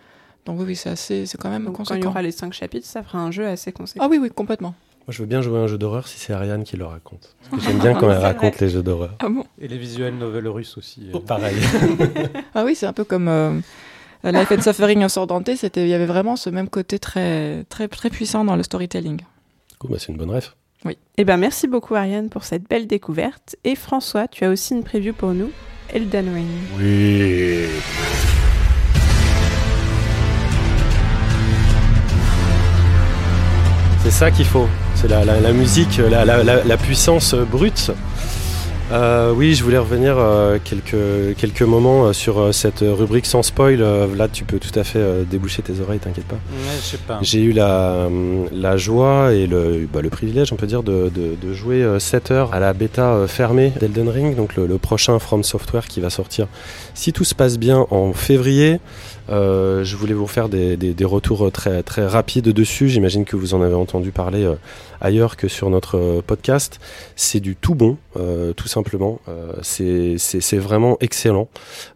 Donc 0.46 0.60
oui, 0.60 0.76
c'est 0.76 0.90
assez, 0.90 1.26
c'est 1.26 1.38
quand 1.38 1.50
même 1.50 1.64
Donc, 1.64 1.78
Quand 1.78 1.96
il 1.96 2.04
y 2.04 2.06
aura 2.06 2.22
les 2.22 2.32
5 2.32 2.52
chapitres, 2.52 2.86
ça 2.86 3.02
fera 3.02 3.20
un 3.20 3.32
jeu 3.32 3.48
assez 3.48 3.72
conséquent. 3.72 4.06
Ah 4.06 4.10
oui, 4.12 4.18
oui, 4.22 4.30
complètement. 4.30 4.76
Moi, 5.06 5.12
je 5.14 5.20
veux 5.22 5.28
bien 5.28 5.42
jouer 5.42 5.60
à 5.60 5.62
un 5.64 5.68
jeu 5.68 5.78
d'horreur 5.78 6.08
si 6.08 6.18
c'est 6.18 6.32
Ariane 6.32 6.64
qui 6.64 6.78
le 6.78 6.86
raconte. 6.86 7.36
J'aime 7.62 7.80
bien 7.80 7.94
quand 7.94 8.10
elle 8.10 8.18
raconte 8.22 8.60
les 8.62 8.70
jeux 8.70 8.84
d'horreur. 8.84 9.16
Ah 9.20 9.28
bon 9.28 9.44
Et 9.60 9.68
les 9.68 9.78
visuels 9.78 10.16
novels 10.18 10.48
russes 10.48 10.78
aussi. 10.78 11.02
euh. 11.10 11.12
Oh, 11.14 11.20
pareil. 11.20 11.56
Ah 12.56 12.64
oui, 12.64 12.74
c'est 12.76 12.86
un 12.86 12.94
peu 12.94 13.04
comme 13.04 13.28
euh, 13.28 13.52
Life 14.24 14.52
and 14.52 14.62
Suffering 14.62 15.04
en 15.04 15.10
sort 15.10 15.28
Dante, 15.28 15.50
c'était 15.58 15.82
il 15.84 15.90
y 15.90 15.94
avait 15.94 16.06
vraiment 16.06 16.36
ce 16.38 16.50
même 16.50 16.70
côté 16.70 17.00
très 17.00 17.66
très 17.68 17.88
très 17.90 18.10
puissant 18.10 18.46
dans 18.46 18.56
le 18.56 18.64
storytelling. 18.64 19.20
Cool, 19.80 19.92
bah, 19.92 19.98
c'est 20.00 20.10
une 20.12 20.18
bonne 20.18 20.32
ref. 20.32 20.56
Eh 21.18 21.24
ben, 21.26 21.38
merci 21.38 21.68
beaucoup 21.68 21.96
Ariane 21.96 22.30
pour 22.30 22.44
cette 22.44 22.68
belle 22.70 22.88
découverte. 22.88 23.56
Et 23.64 23.76
François, 23.76 24.28
tu 24.28 24.44
as 24.46 24.50
aussi 24.50 24.74
une 24.74 24.84
preview 24.84 25.14
pour 25.14 25.34
nous, 25.34 25.50
Elden 25.94 26.34
Ring. 26.34 26.48
Oui. 26.78 27.68
C'est 34.04 34.12
ça 34.12 34.32
qu'il 34.32 34.46
faut. 34.46 34.68
C'est 34.96 35.08
la, 35.08 35.24
la- 35.24 35.40
la 35.40 35.54
musique, 35.54 36.00
la, 36.10 36.78
puissance 36.78 37.34
brute. 37.36 37.92
Euh, 38.92 39.34
oui, 39.36 39.56
je 39.56 39.64
voulais 39.64 39.78
revenir 39.78 40.16
euh, 40.20 40.60
quelques, 40.64 41.36
quelques 41.38 41.62
moments 41.64 42.06
euh, 42.08 42.14
sur 42.14 42.54
cette 42.54 42.82
rubrique 42.82 43.26
sans 43.26 43.42
spoil. 43.42 43.82
Là, 44.16 44.28
tu 44.28 44.44
peux 44.44 44.60
tout 44.60 44.78
à 44.78 44.84
fait 44.84 45.00
déboucher 45.32 45.62
tes 45.64 45.80
oreilles, 45.80 46.00
t'inquiète 46.00 46.26
pas. 46.26 46.36
Ouais. 46.36 47.20
J'ai 47.22 47.42
eu 47.42 47.54
la, 47.54 48.08
la 48.52 48.76
joie 48.78 49.32
et 49.34 49.48
le, 49.48 49.88
bah, 49.92 50.02
le 50.02 50.10
privilège, 50.10 50.52
on 50.52 50.58
peut 50.58 50.68
dire, 50.68 50.84
de, 50.84 51.10
de- 51.16 51.36
de 51.42 51.54
jouer 51.54 51.82
euh, 51.82 51.98
7 51.98 52.30
heures 52.32 52.54
à 52.54 52.60
la 52.60 52.74
bêta 52.74 53.22
fermée 53.28 53.72
d'Elden 53.80 54.10
Ring, 54.10 54.36
donc 54.36 54.56
le, 54.58 54.68
le 54.68 54.78
prochain 54.78 55.18
From 55.18 55.44
Software 55.44 55.88
qui 55.88 56.02
va 56.02 56.10
sortir, 56.10 56.48
si 56.94 57.14
tout 57.14 57.24
se 57.24 57.34
passe 57.36 57.58
bien, 57.58 57.88
en 57.90 58.12
février. 58.14 58.80
Euh, 59.30 59.84
je 59.84 59.96
voulais 59.96 60.14
vous 60.14 60.28
faire 60.28 60.50
des, 60.50 60.76
des- 60.78 60.94
des 60.94 61.06
retours 61.06 61.50
très, 61.52 61.82
très 61.84 62.06
rapides 62.06 62.50
dessus. 62.50 62.90
J'imagine 62.90 63.24
que 63.26 63.36
vous 63.36 63.54
en 63.54 63.62
avez 63.62 63.76
entendu 63.76 64.12
parler 64.12 64.44
euh, 64.44 64.56
ailleurs 65.04 65.36
que 65.38 65.48
sur 65.48 65.70
notre 65.70 65.98
euh, 65.98 66.22
podcast. 66.26 66.80
C'est 67.16 67.42
du 67.42 67.56
tout 67.56 67.76
bon, 67.76 67.98
euh, 68.18 68.54
tout 68.54 68.68
simplement. 68.68 69.20
Euh, 69.28 69.52
c'est- 69.62 70.18
vraiment 70.64 70.98
excellent. 71.02 71.50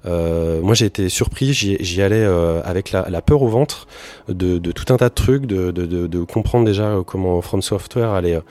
Moi, 0.04 0.74
j'ai 0.74 0.86
été 0.86 1.10
surpris. 1.10 1.54
J'y 1.54 2.02
allais 2.02 2.26
avec 2.66 2.92
la, 2.92 3.22
peur 3.22 3.42
au 3.44 3.48
ventre 3.48 3.88
de, 4.28 4.58
tout 4.72 4.92
un 4.92 4.98
tas 4.98 5.10
de 5.10 5.14
trucs, 5.14 5.46
de, 5.46 6.24
comprendre 6.26 6.66
déjà 6.66 6.98
comment 7.06 7.42
From 7.42 7.62
Software 7.62 8.10
allait, 8.10 8.42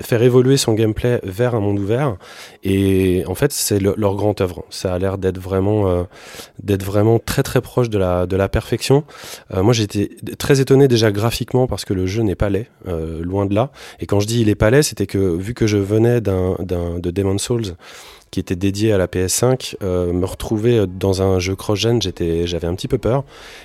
faire 0.00 0.22
évoluer 0.22 0.56
son 0.56 0.74
gameplay 0.74 1.18
vers 1.24 1.54
un 1.54 1.60
monde 1.60 1.78
ouvert. 1.78 2.16
Et 2.62 3.24
en 3.26 3.34
fait, 3.34 3.52
c'est 3.52 3.80
le- 3.80 3.94
leur 3.96 4.14
grande 4.14 4.40
œuvre. 4.40 4.64
Ça 4.70 4.94
a 4.94 4.98
l'air 4.98 5.18
d'être 5.18 5.38
vraiment, 5.38 6.06
d'être 6.62 6.84
vraiment 6.84 7.18
très 7.18 7.42
très 7.42 7.60
proche 7.60 7.88
de 7.90 7.98
la, 7.98 8.48
perfection. 8.48 9.02
Moi, 9.52 9.72
j'étais 9.72 10.10
très 10.38 10.60
étonné 10.60 10.86
déjà 10.88 11.10
graphiquement 11.10 11.66
parce 11.66 11.84
que 11.84 11.94
le 11.94 12.06
jeu 12.06 12.22
n'est 12.22 12.36
pas 12.36 12.50
laid, 12.50 12.68
loin 13.24 13.46
de 13.46 13.54
là. 13.54 13.70
Et 14.00 14.06
quand 14.06 14.20
je 14.20 14.26
dis 14.26 14.40
il 14.40 14.48
est 14.48 14.54
pas 14.54 14.70
laid, 14.70 14.82
c'était 14.82 15.06
que 15.06 15.36
vu 15.36 15.54
que 15.54 15.66
je 15.66 15.76
venais 15.76 16.20
d'un, 16.20 16.56
d'un, 16.60 16.98
de 16.98 17.10
Demon's 17.10 17.42
Souls 17.42 17.76
qui 18.30 18.40
était 18.40 18.56
dédié 18.56 18.92
à 18.92 18.98
la 18.98 19.06
PS5, 19.06 19.76
euh, 19.84 20.12
me 20.12 20.26
retrouver 20.26 20.86
dans 20.88 21.22
un 21.22 21.38
jeu 21.38 21.54
cross-gen, 21.54 22.00
j'avais 22.02 22.66
un 22.66 22.74
petit 22.74 22.88
peu 22.88 22.98
peur. 22.98 23.22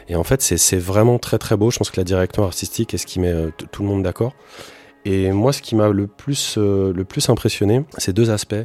Et 0.09 0.15
en 0.15 0.23
fait, 0.23 0.43
c'est, 0.43 0.77
vraiment 0.77 1.17
très 1.17 1.39
très 1.39 1.57
beau. 1.57 1.71
Je 1.71 1.79
pense 1.79 1.89
que 1.89 1.99
la 1.99 2.03
direction 2.03 2.43
artistique 2.43 2.93
est 2.93 2.99
ce 2.99 3.07
qui 3.07 3.19
met 3.19 3.31
euh, 3.31 3.49
tout 3.71 3.81
le 3.81 3.89
monde 3.89 4.03
d'accord. 4.03 4.33
Et 5.05 5.31
moi, 5.31 5.53
ce 5.53 5.61
qui 5.61 5.75
m'a 5.75 5.89
le 5.89 6.07
plus, 6.07 6.55
euh, 6.57 6.91
le 6.93 7.05
plus 7.05 7.29
impressionné, 7.29 7.83
c'est 7.97 8.13
deux 8.13 8.31
aspects. 8.31 8.55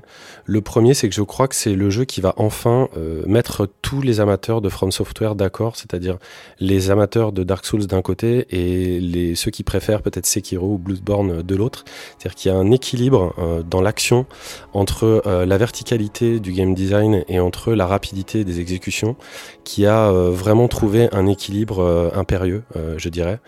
Le 0.45 0.61
premier, 0.61 0.93
c'est 0.93 1.09
que 1.09 1.15
je 1.15 1.23
crois 1.23 1.47
que 1.47 1.55
c'est 1.55 1.75
le 1.75 1.91
jeu 1.91 2.05
qui 2.05 2.21
va 2.21 2.35
enfin 2.37 2.89
euh, 2.97 3.23
mettre 3.27 3.69
tous 3.83 4.03
les 4.03 4.21
amateurs 4.21 4.61
de 4.61 4.69
From 4.69 4.91
Software 4.91 5.37
d'accord, 5.37 5.77
c'est-à-dire 5.77 6.19
les 6.59 6.91
amateurs 6.91 7.33
de 7.33 7.45
Dark 7.45 7.65
Souls 7.65 7.87
d'un 7.87 8.03
côté 8.03 8.47
et 8.51 8.99
les, 9.01 9.35
ceux 9.37 9.51
qui 9.51 9.63
préfèrent 9.63 10.03
peut-être 10.03 10.27
Sekiro 10.27 10.75
ou 10.75 10.79
Bloodborne 10.79 11.43
de 11.43 11.57
l'autre. 11.57 11.85
C'est-à-dire 12.19 12.35
qu'il 12.35 12.51
y 12.51 12.55
a 12.55 12.59
un 12.59 12.71
équilibre 12.73 13.35
euh, 13.39 13.63
dans 13.63 13.81
l'action 13.81 14.27
entre 14.73 15.23
euh, 15.27 15.47
la 15.47 15.57
verticalité 15.57 16.41
du 16.41 16.53
game 16.53 16.75
design 16.75 17.25
et 17.29 17.39
entre 17.39 17.75
la 17.75 17.87
rapidité 17.87 18.45
des 18.45 18.61
exécutions 18.61 19.17
qui 19.65 19.87
a 19.87 20.11
euh, 20.11 20.31
vraiment 20.31 20.69
trouvé 20.69 21.09
un 21.13 21.27
équilibre 21.27 21.81
euh, 21.81 22.11
impérieux, 22.15 22.63
euh, 22.77 22.95
je 22.99 23.09
dirais. 23.09 23.41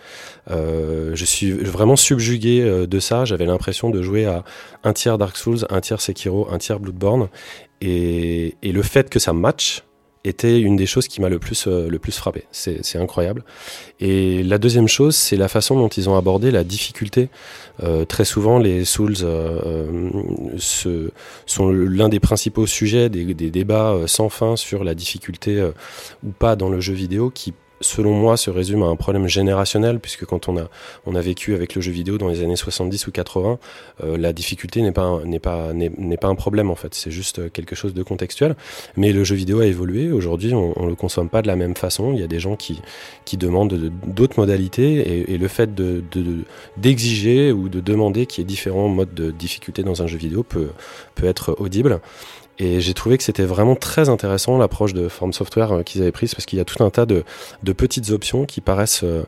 Euh, 0.49 1.11
je 1.15 1.25
suis 1.25 1.51
vraiment 1.51 1.95
subjugué 1.95 2.61
euh, 2.61 2.86
de 2.87 2.99
ça. 2.99 3.25
J'avais 3.25 3.45
l'impression 3.45 3.89
de 3.89 4.01
jouer 4.01 4.25
à 4.25 4.43
un 4.83 4.93
tiers 4.93 5.17
Dark 5.17 5.37
Souls, 5.37 5.65
un 5.69 5.81
tiers 5.81 6.01
Sekiro, 6.01 6.47
un 6.51 6.57
tiers 6.57 6.79
Bloodborne. 6.79 7.29
Et, 7.81 8.55
le 8.63 8.81
fait 8.81 9.09
que 9.09 9.19
ça 9.19 9.33
match 9.33 9.83
était 10.23 10.59
une 10.59 10.75
des 10.75 10.85
choses 10.85 11.07
qui 11.07 11.21
m'a 11.21 11.29
le 11.29 11.39
plus, 11.39 11.67
euh, 11.67 11.87
le 11.89 11.99
plus 11.99 12.11
frappé. 12.11 12.43
C'est 12.51 12.97
incroyable. 12.97 13.43
Et 13.99 14.43
la 14.43 14.57
deuxième 14.57 14.87
chose, 14.87 15.15
c'est 15.15 15.37
la 15.37 15.47
façon 15.47 15.75
dont 15.75 15.87
ils 15.87 16.09
ont 16.09 16.17
abordé 16.17 16.51
la 16.51 16.63
difficulté. 16.63 17.29
Euh, 17.81 18.03
très 18.03 18.25
souvent, 18.25 18.59
les 18.59 18.83
Souls 18.83 19.15
euh, 19.21 20.09
sont 21.45 21.69
l'un 21.69 22.09
des 22.09 22.19
principaux 22.19 22.67
sujets 22.67 23.09
des, 23.09 23.33
des 23.33 23.51
débats 23.51 23.95
sans 24.05 24.29
fin 24.29 24.55
sur 24.55 24.83
la 24.83 24.95
difficulté 24.95 25.71
ou 26.23 26.31
pas 26.31 26.55
dans 26.55 26.69
le 26.69 26.81
jeu 26.81 26.93
vidéo 26.93 27.29
qui 27.29 27.53
selon 27.81 28.13
moi, 28.13 28.37
se 28.37 28.49
résume 28.49 28.83
à 28.83 28.87
un 28.87 28.95
problème 28.95 29.27
générationnel, 29.27 29.99
puisque 29.99 30.25
quand 30.25 30.47
on 30.49 30.57
a, 30.57 30.67
on 31.05 31.15
a 31.15 31.21
vécu 31.21 31.53
avec 31.53 31.75
le 31.75 31.81
jeu 31.81 31.91
vidéo 31.91 32.17
dans 32.17 32.27
les 32.27 32.41
années 32.43 32.55
70 32.55 33.07
ou 33.07 33.11
80, 33.11 33.59
euh, 34.03 34.17
la 34.17 34.33
difficulté 34.33 34.81
n'est 34.81 34.91
pas, 34.91 35.19
n'est 35.25 35.39
pas, 35.39 35.73
n'est, 35.73 36.17
pas 36.17 36.27
un 36.27 36.35
problème 36.35 36.69
en 36.71 36.75
fait, 36.75 36.93
c'est 36.93 37.11
juste 37.11 37.39
euh, 37.39 37.49
quelque 37.49 37.75
chose 37.75 37.93
de 37.93 38.03
contextuel. 38.03 38.55
Mais 38.95 39.11
le 39.13 39.23
jeu 39.23 39.35
vidéo 39.35 39.59
a 39.59 39.65
évolué. 39.65 40.11
Aujourd'hui, 40.11 40.53
on, 40.53 40.73
on 40.81 40.85
le 40.87 40.95
consomme 40.95 41.29
pas 41.29 41.41
de 41.41 41.47
la 41.47 41.55
même 41.55 41.75
façon. 41.75 42.13
Il 42.13 42.19
y 42.19 42.23
a 42.23 42.27
des 42.27 42.39
gens 42.39 42.55
qui, 42.55 42.81
qui 43.25 43.37
demandent 43.37 43.73
de- 43.73 43.91
d'autres 44.07 44.39
modalités, 44.39 44.95
et, 44.97 45.33
et 45.33 45.37
le 45.37 45.47
fait 45.47 45.73
de, 45.75 46.03
de- 46.11 46.21
de- 46.21 46.37
d'exiger 46.77 47.51
ou 47.51 47.69
de 47.69 47.79
demander 47.79 48.25
qu'il 48.25 48.41
y 48.41 48.43
ait 48.43 48.47
différents 48.47 48.87
modes 48.87 49.13
de 49.13 49.31
difficulté 49.31 49.83
dans 49.83 50.01
un 50.01 50.07
jeu 50.07 50.17
vidéo 50.17 50.43
peut, 50.43 50.69
peut 51.15 51.25
être 51.27 51.55
audible. 51.59 51.99
Et 52.59 52.81
j'ai 52.81 52.93
trouvé 52.93 53.17
que 53.17 53.23
c'était 53.23 53.45
vraiment 53.45 53.75
très 53.75 54.09
intéressant 54.09 54.57
l'approche 54.57 54.93
de 54.93 55.07
Form 55.07 55.31
Software 55.33 55.71
euh, 55.71 55.83
qu'ils 55.83 56.01
avaient 56.01 56.11
prise 56.11 56.33
parce 56.33 56.45
qu'il 56.45 56.57
y 56.57 56.61
a 56.61 56.65
tout 56.65 56.83
un 56.83 56.89
tas 56.89 57.05
de, 57.05 57.23
de 57.63 57.73
petites 57.73 58.09
options 58.09 58.45
qui 58.45 58.61
paraissent, 58.61 59.01
euh, 59.03 59.23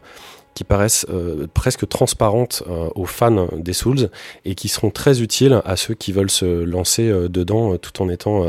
qui 0.60 0.66
paraissent 0.66 1.06
euh, 1.10 1.48
presque 1.54 1.88
transparentes 1.88 2.64
euh, 2.70 2.90
aux 2.94 3.06
fans 3.06 3.48
des 3.56 3.72
Souls 3.72 4.10
et 4.44 4.56
qui 4.56 4.68
seront 4.68 4.90
très 4.90 5.22
utiles 5.22 5.62
à 5.64 5.78
ceux 5.78 5.94
qui 5.94 6.12
veulent 6.12 6.30
se 6.30 6.64
lancer 6.66 7.08
euh, 7.08 7.30
dedans 7.30 7.78
tout 7.78 8.02
en 8.02 8.10
étant 8.10 8.44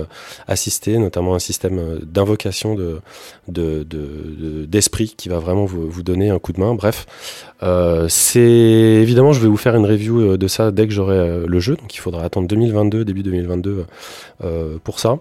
assistés, 0.49 0.99
notamment 0.99 1.37
un 1.37 1.39
système 1.39 2.01
d'invocation 2.03 2.75
de, 2.75 2.99
de, 3.47 3.85
de- 3.85 3.85
de- 3.85 4.65
d'esprit 4.65 5.15
qui 5.17 5.29
va 5.29 5.39
vraiment 5.39 5.67
vous, 5.67 5.89
vous 5.89 6.03
donner 6.03 6.31
un 6.31 6.41
coup 6.41 6.53
de 6.53 6.59
main. 6.59 6.75
Bref, 6.75 7.07
c'est 8.09 8.41
évidemment, 8.41 9.33
je 9.33 9.41
vais 9.41 9.47
vous 9.49 9.57
faire 9.57 9.77
une 9.77 9.87
review 9.87 10.37
de 10.37 10.49
ça 10.49 10.73
dès 10.73 10.89
que 10.89 10.93
j'aurai 10.93 11.47
le 11.47 11.61
jeu, 11.61 11.77
donc 11.77 11.95
il 11.95 11.99
faudra 11.99 12.25
attendre 12.25 12.49
2022, 12.49 13.05
début 13.05 13.23
2022 13.23 13.85
euh, 14.43 14.79
pour 14.83 14.99
ça. 14.99 15.19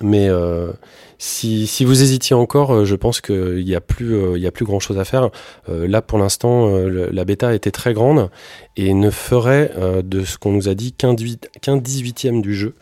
Mais 0.00 0.28
euh, 0.28 0.72
si, 1.18 1.66
si 1.66 1.84
vous 1.84 2.02
hésitiez 2.02 2.34
encore, 2.36 2.72
euh, 2.72 2.84
je 2.84 2.94
pense 2.94 3.20
qu'il 3.20 3.64
n'y 3.64 3.74
a 3.74 3.80
plus, 3.80 4.14
euh, 4.14 4.46
a 4.46 4.50
plus 4.50 4.64
grand 4.64 4.80
chose 4.80 4.98
à 4.98 5.04
faire. 5.04 5.30
Euh, 5.68 5.88
là, 5.88 6.02
pour 6.02 6.18
l'instant, 6.18 6.68
euh, 6.74 7.08
la 7.10 7.24
bêta 7.24 7.54
était 7.54 7.70
très 7.70 7.94
grande 7.94 8.30
et 8.76 8.92
ne 8.92 9.10
ferait 9.10 9.72
euh, 9.78 10.02
de 10.02 10.24
ce 10.24 10.36
qu'on 10.38 10.52
nous 10.52 10.68
a 10.68 10.74
dit 10.74 10.92
qu'un 10.92 11.14
dix- 11.14 11.38
qu'un 11.62 11.78
18e 11.78 12.40
du 12.42 12.54
jeu. 12.54 12.74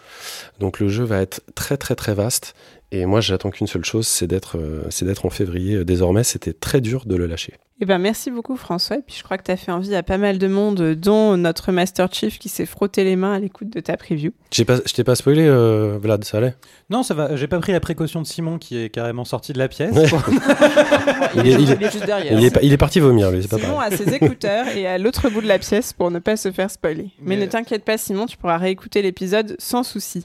Donc 0.60 0.80
le 0.80 0.88
jeu 0.88 1.04
va 1.04 1.20
être 1.20 1.40
très 1.54 1.76
très 1.76 1.94
très 1.94 2.14
vaste. 2.14 2.54
Et 2.92 3.06
moi, 3.06 3.20
j'attends 3.20 3.50
qu'une 3.50 3.66
seule 3.66 3.84
chose, 3.84 4.06
c'est 4.06 4.26
d'être, 4.28 4.56
euh, 4.56 4.82
c'est 4.90 5.04
d'être 5.04 5.26
en 5.26 5.30
février. 5.30 5.76
Euh, 5.76 5.84
Désormais, 5.84 6.22
c'était 6.22 6.52
très 6.52 6.80
dur 6.80 7.06
de 7.06 7.16
le 7.16 7.26
lâcher. 7.26 7.54
Eh 7.80 7.86
ben, 7.86 7.98
merci 7.98 8.30
beaucoup 8.30 8.54
François. 8.56 8.98
Et 8.98 9.02
puis 9.04 9.16
je 9.18 9.24
crois 9.24 9.36
que 9.36 9.42
tu 9.42 9.50
as 9.50 9.56
fait 9.56 9.72
envie 9.72 9.96
à 9.96 10.04
pas 10.04 10.16
mal 10.16 10.38
de 10.38 10.46
monde, 10.46 10.92
dont 10.94 11.36
notre 11.36 11.72
Master 11.72 12.08
Chief 12.12 12.38
qui 12.38 12.48
s'est 12.48 12.66
frotté 12.66 13.02
les 13.02 13.16
mains 13.16 13.32
à 13.34 13.38
l'écoute 13.40 13.68
de 13.68 13.80
ta 13.80 13.96
preview. 13.96 14.30
J'ai 14.52 14.64
pas, 14.64 14.76
je 14.86 14.92
t'ai 14.92 15.02
pas 15.02 15.16
spoilé, 15.16 15.42
euh, 15.44 15.98
Vlad, 16.00 16.22
ça 16.22 16.38
allait? 16.38 16.54
Non, 16.88 17.02
ça 17.02 17.14
va. 17.14 17.34
J'ai 17.34 17.48
pas 17.48 17.58
pris 17.58 17.72
la 17.72 17.80
précaution 17.80 18.22
de 18.22 18.28
Simon 18.28 18.58
qui 18.58 18.78
est 18.78 18.90
carrément 18.90 19.24
sorti 19.24 19.52
de 19.52 19.58
la 19.58 19.66
pièce. 19.66 19.92
Ouais. 19.92 20.04
il, 21.34 21.40
est, 21.48 21.52
il, 21.60 21.70
est, 21.72 21.74
Il 21.80 21.82
est 21.84 21.90
juste 21.90 22.06
derrière. 22.06 22.38
il 22.38 22.44
est 22.44 22.50
pas- 22.52 22.62
il 22.62 22.72
est 22.72 22.76
parti 22.76 23.00
vomir, 23.00 23.32
lui, 23.32 23.42
c'est 23.42 23.48
pas 23.50 23.58
Simon 23.58 23.74
pareil. 23.74 23.92
a 23.92 23.96
ses 23.96 24.14
écouteurs 24.14 24.68
et 24.68 24.86
à 24.86 24.96
l'autre 24.98 25.28
bout 25.28 25.40
de 25.40 25.48
la 25.48 25.58
pièce 25.58 25.92
pour 25.92 26.12
ne 26.12 26.20
pas 26.20 26.36
se 26.36 26.52
faire 26.52 26.70
spoiler. 26.70 27.10
Mais, 27.20 27.34
Mais- 27.36 27.44
ne 27.44 27.46
t'inquiète 27.50 27.84
pas 27.84 27.98
Simon, 27.98 28.26
tu 28.26 28.36
pourras 28.36 28.56
réécouter 28.58 29.02
l'épisode 29.02 29.56
sans 29.58 29.82
souci. 29.82 30.24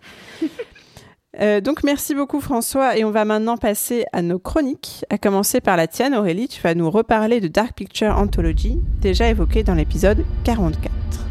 Euh, 1.39 1.61
donc 1.61 1.83
merci 1.83 2.15
beaucoup 2.15 2.41
François. 2.41 2.97
Et 2.97 3.03
on 3.03 3.11
va 3.11 3.25
maintenant 3.25 3.57
passer 3.57 4.05
à 4.13 4.21
nos 4.21 4.39
chroniques, 4.39 5.05
à 5.09 5.17
commencer 5.17 5.61
par 5.61 5.77
la 5.77 5.87
tienne 5.87 6.15
Aurélie, 6.15 6.47
tu 6.47 6.61
vas 6.61 6.73
nous 6.73 6.89
reparler 6.89 7.39
de 7.39 7.47
Dark 7.47 7.73
Picture 7.75 8.17
Anthology, 8.17 8.79
déjà 9.01 9.29
évoqué 9.29 9.63
dans 9.63 9.75
l'épisode 9.75 10.25
44. 10.43 11.28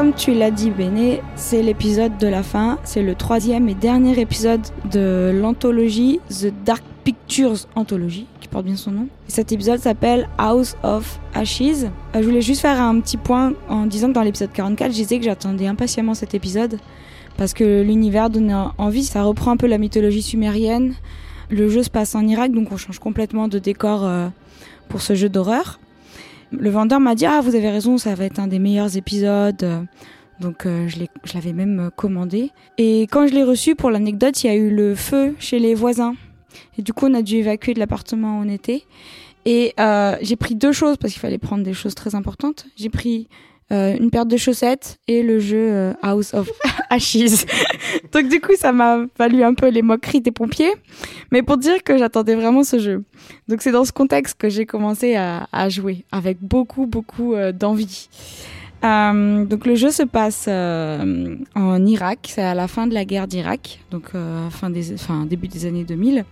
Comme 0.00 0.14
tu 0.14 0.32
l'as 0.32 0.50
dit, 0.50 0.70
Béné, 0.70 1.20
c'est 1.36 1.62
l'épisode 1.62 2.16
de 2.16 2.26
la 2.26 2.42
fin. 2.42 2.78
C'est 2.84 3.02
le 3.02 3.14
troisième 3.14 3.68
et 3.68 3.74
dernier 3.74 4.18
épisode 4.18 4.62
de 4.90 5.30
l'anthologie 5.30 6.20
The 6.30 6.54
Dark 6.64 6.82
Pictures 7.04 7.66
Anthology, 7.74 8.26
qui 8.40 8.48
porte 8.48 8.64
bien 8.64 8.76
son 8.76 8.92
nom. 8.92 9.08
Cet 9.28 9.52
épisode 9.52 9.78
s'appelle 9.78 10.26
House 10.38 10.74
of 10.82 11.20
Ashes. 11.34 11.84
je 12.14 12.20
voulais 12.22 12.40
juste 12.40 12.62
faire 12.62 12.80
un 12.80 12.98
petit 13.00 13.18
point 13.18 13.52
en 13.68 13.84
disant 13.84 14.08
que 14.08 14.14
dans 14.14 14.22
l'épisode 14.22 14.50
44, 14.52 14.90
je 14.90 14.96
disais 14.96 15.18
que 15.18 15.24
j'attendais 15.26 15.66
impatiemment 15.66 16.14
cet 16.14 16.32
épisode 16.32 16.78
parce 17.36 17.52
que 17.52 17.82
l'univers 17.82 18.30
donnait 18.30 18.54
envie. 18.78 19.04
Ça 19.04 19.22
reprend 19.22 19.50
un 19.50 19.58
peu 19.58 19.66
la 19.66 19.76
mythologie 19.76 20.22
sumérienne. 20.22 20.94
Le 21.50 21.68
jeu 21.68 21.82
se 21.82 21.90
passe 21.90 22.14
en 22.14 22.26
Irak, 22.26 22.52
donc 22.52 22.72
on 22.72 22.78
change 22.78 23.00
complètement 23.00 23.48
de 23.48 23.58
décor 23.58 24.10
pour 24.88 25.02
ce 25.02 25.14
jeu 25.14 25.28
d'horreur. 25.28 25.78
Le 26.52 26.70
vendeur 26.70 27.00
m'a 27.00 27.14
dit 27.14 27.26
Ah, 27.26 27.40
vous 27.40 27.54
avez 27.54 27.70
raison, 27.70 27.98
ça 27.98 28.14
va 28.14 28.24
être 28.24 28.38
un 28.38 28.46
des 28.46 28.58
meilleurs 28.58 28.96
épisodes. 28.96 29.86
Donc 30.40 30.64
euh, 30.64 30.88
je 30.88 31.34
l'avais 31.34 31.52
même 31.52 31.80
euh, 31.80 31.90
commandé. 31.90 32.50
Et 32.78 33.02
quand 33.02 33.26
je 33.26 33.34
l'ai 33.34 33.44
reçu, 33.44 33.76
pour 33.76 33.90
l'anecdote, 33.90 34.42
il 34.42 34.46
y 34.46 34.50
a 34.50 34.56
eu 34.56 34.70
le 34.70 34.94
feu 34.94 35.34
chez 35.38 35.58
les 35.58 35.74
voisins. 35.74 36.14
Et 36.78 36.82
du 36.82 36.92
coup, 36.92 37.06
on 37.06 37.14
a 37.14 37.22
dû 37.22 37.36
évacuer 37.36 37.74
de 37.74 37.78
l'appartement 37.78 38.38
où 38.38 38.42
on 38.42 38.48
était. 38.48 38.84
Et 39.44 39.74
euh, 39.78 40.16
j'ai 40.22 40.36
pris 40.36 40.54
deux 40.54 40.72
choses 40.72 40.96
parce 40.96 41.12
qu'il 41.12 41.20
fallait 41.20 41.38
prendre 41.38 41.62
des 41.62 41.74
choses 41.74 41.94
très 41.94 42.14
importantes. 42.14 42.66
J'ai 42.76 42.88
pris 42.88 43.28
une 43.70 44.10
paire 44.10 44.26
de 44.26 44.36
chaussettes 44.36 44.98
et 45.06 45.22
le 45.22 45.38
jeu 45.38 45.92
House 46.02 46.34
of 46.34 46.50
Ashes. 46.90 47.46
Donc 48.12 48.28
du 48.28 48.40
coup, 48.40 48.56
ça 48.56 48.72
m'a 48.72 49.06
valu 49.18 49.42
un 49.42 49.54
peu 49.54 49.68
les 49.68 49.82
moqueries 49.82 50.20
des 50.20 50.32
pompiers, 50.32 50.72
mais 51.30 51.42
pour 51.42 51.56
dire 51.56 51.82
que 51.84 51.96
j'attendais 51.96 52.34
vraiment 52.34 52.64
ce 52.64 52.78
jeu. 52.78 53.04
Donc 53.48 53.62
c'est 53.62 53.72
dans 53.72 53.84
ce 53.84 53.92
contexte 53.92 54.38
que 54.38 54.48
j'ai 54.48 54.66
commencé 54.66 55.14
à, 55.14 55.46
à, 55.52 55.68
jouer, 55.68 56.04
avec 56.10 56.38
beaucoup, 56.40 56.86
beaucoup 56.86 57.34
d'envie. 57.52 58.08
Euh, 58.84 59.44
donc 59.44 59.66
le 59.66 59.74
jeu 59.74 59.90
se 59.90 60.02
passe 60.02 60.46
euh, 60.48 61.36
en 61.54 61.84
Irak, 61.84 62.30
c'est 62.32 62.42
à 62.42 62.54
la 62.54 62.66
fin 62.66 62.86
de 62.86 62.94
la 62.94 63.04
guerre 63.04 63.28
d'Irak, 63.28 63.80
donc 63.90 64.10
euh, 64.14 64.48
fin 64.48 64.70
des, 64.70 64.96
fin, 64.96 65.26
début 65.26 65.48
des 65.48 65.66
années 65.66 65.84
2000. 65.84 66.24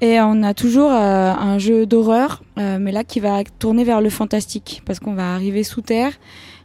Et 0.00 0.20
on 0.20 0.42
a 0.42 0.54
toujours 0.54 0.92
euh, 0.92 1.32
un 1.32 1.58
jeu 1.58 1.86
d'horreur, 1.86 2.42
euh, 2.58 2.78
mais 2.80 2.92
là 2.92 3.02
qui 3.04 3.20
va 3.20 3.42
tourner 3.58 3.84
vers 3.84 4.00
le 4.00 4.10
fantastique, 4.10 4.82
parce 4.84 5.00
qu'on 5.00 5.14
va 5.14 5.34
arriver 5.34 5.64
sous 5.64 5.80
terre. 5.80 6.12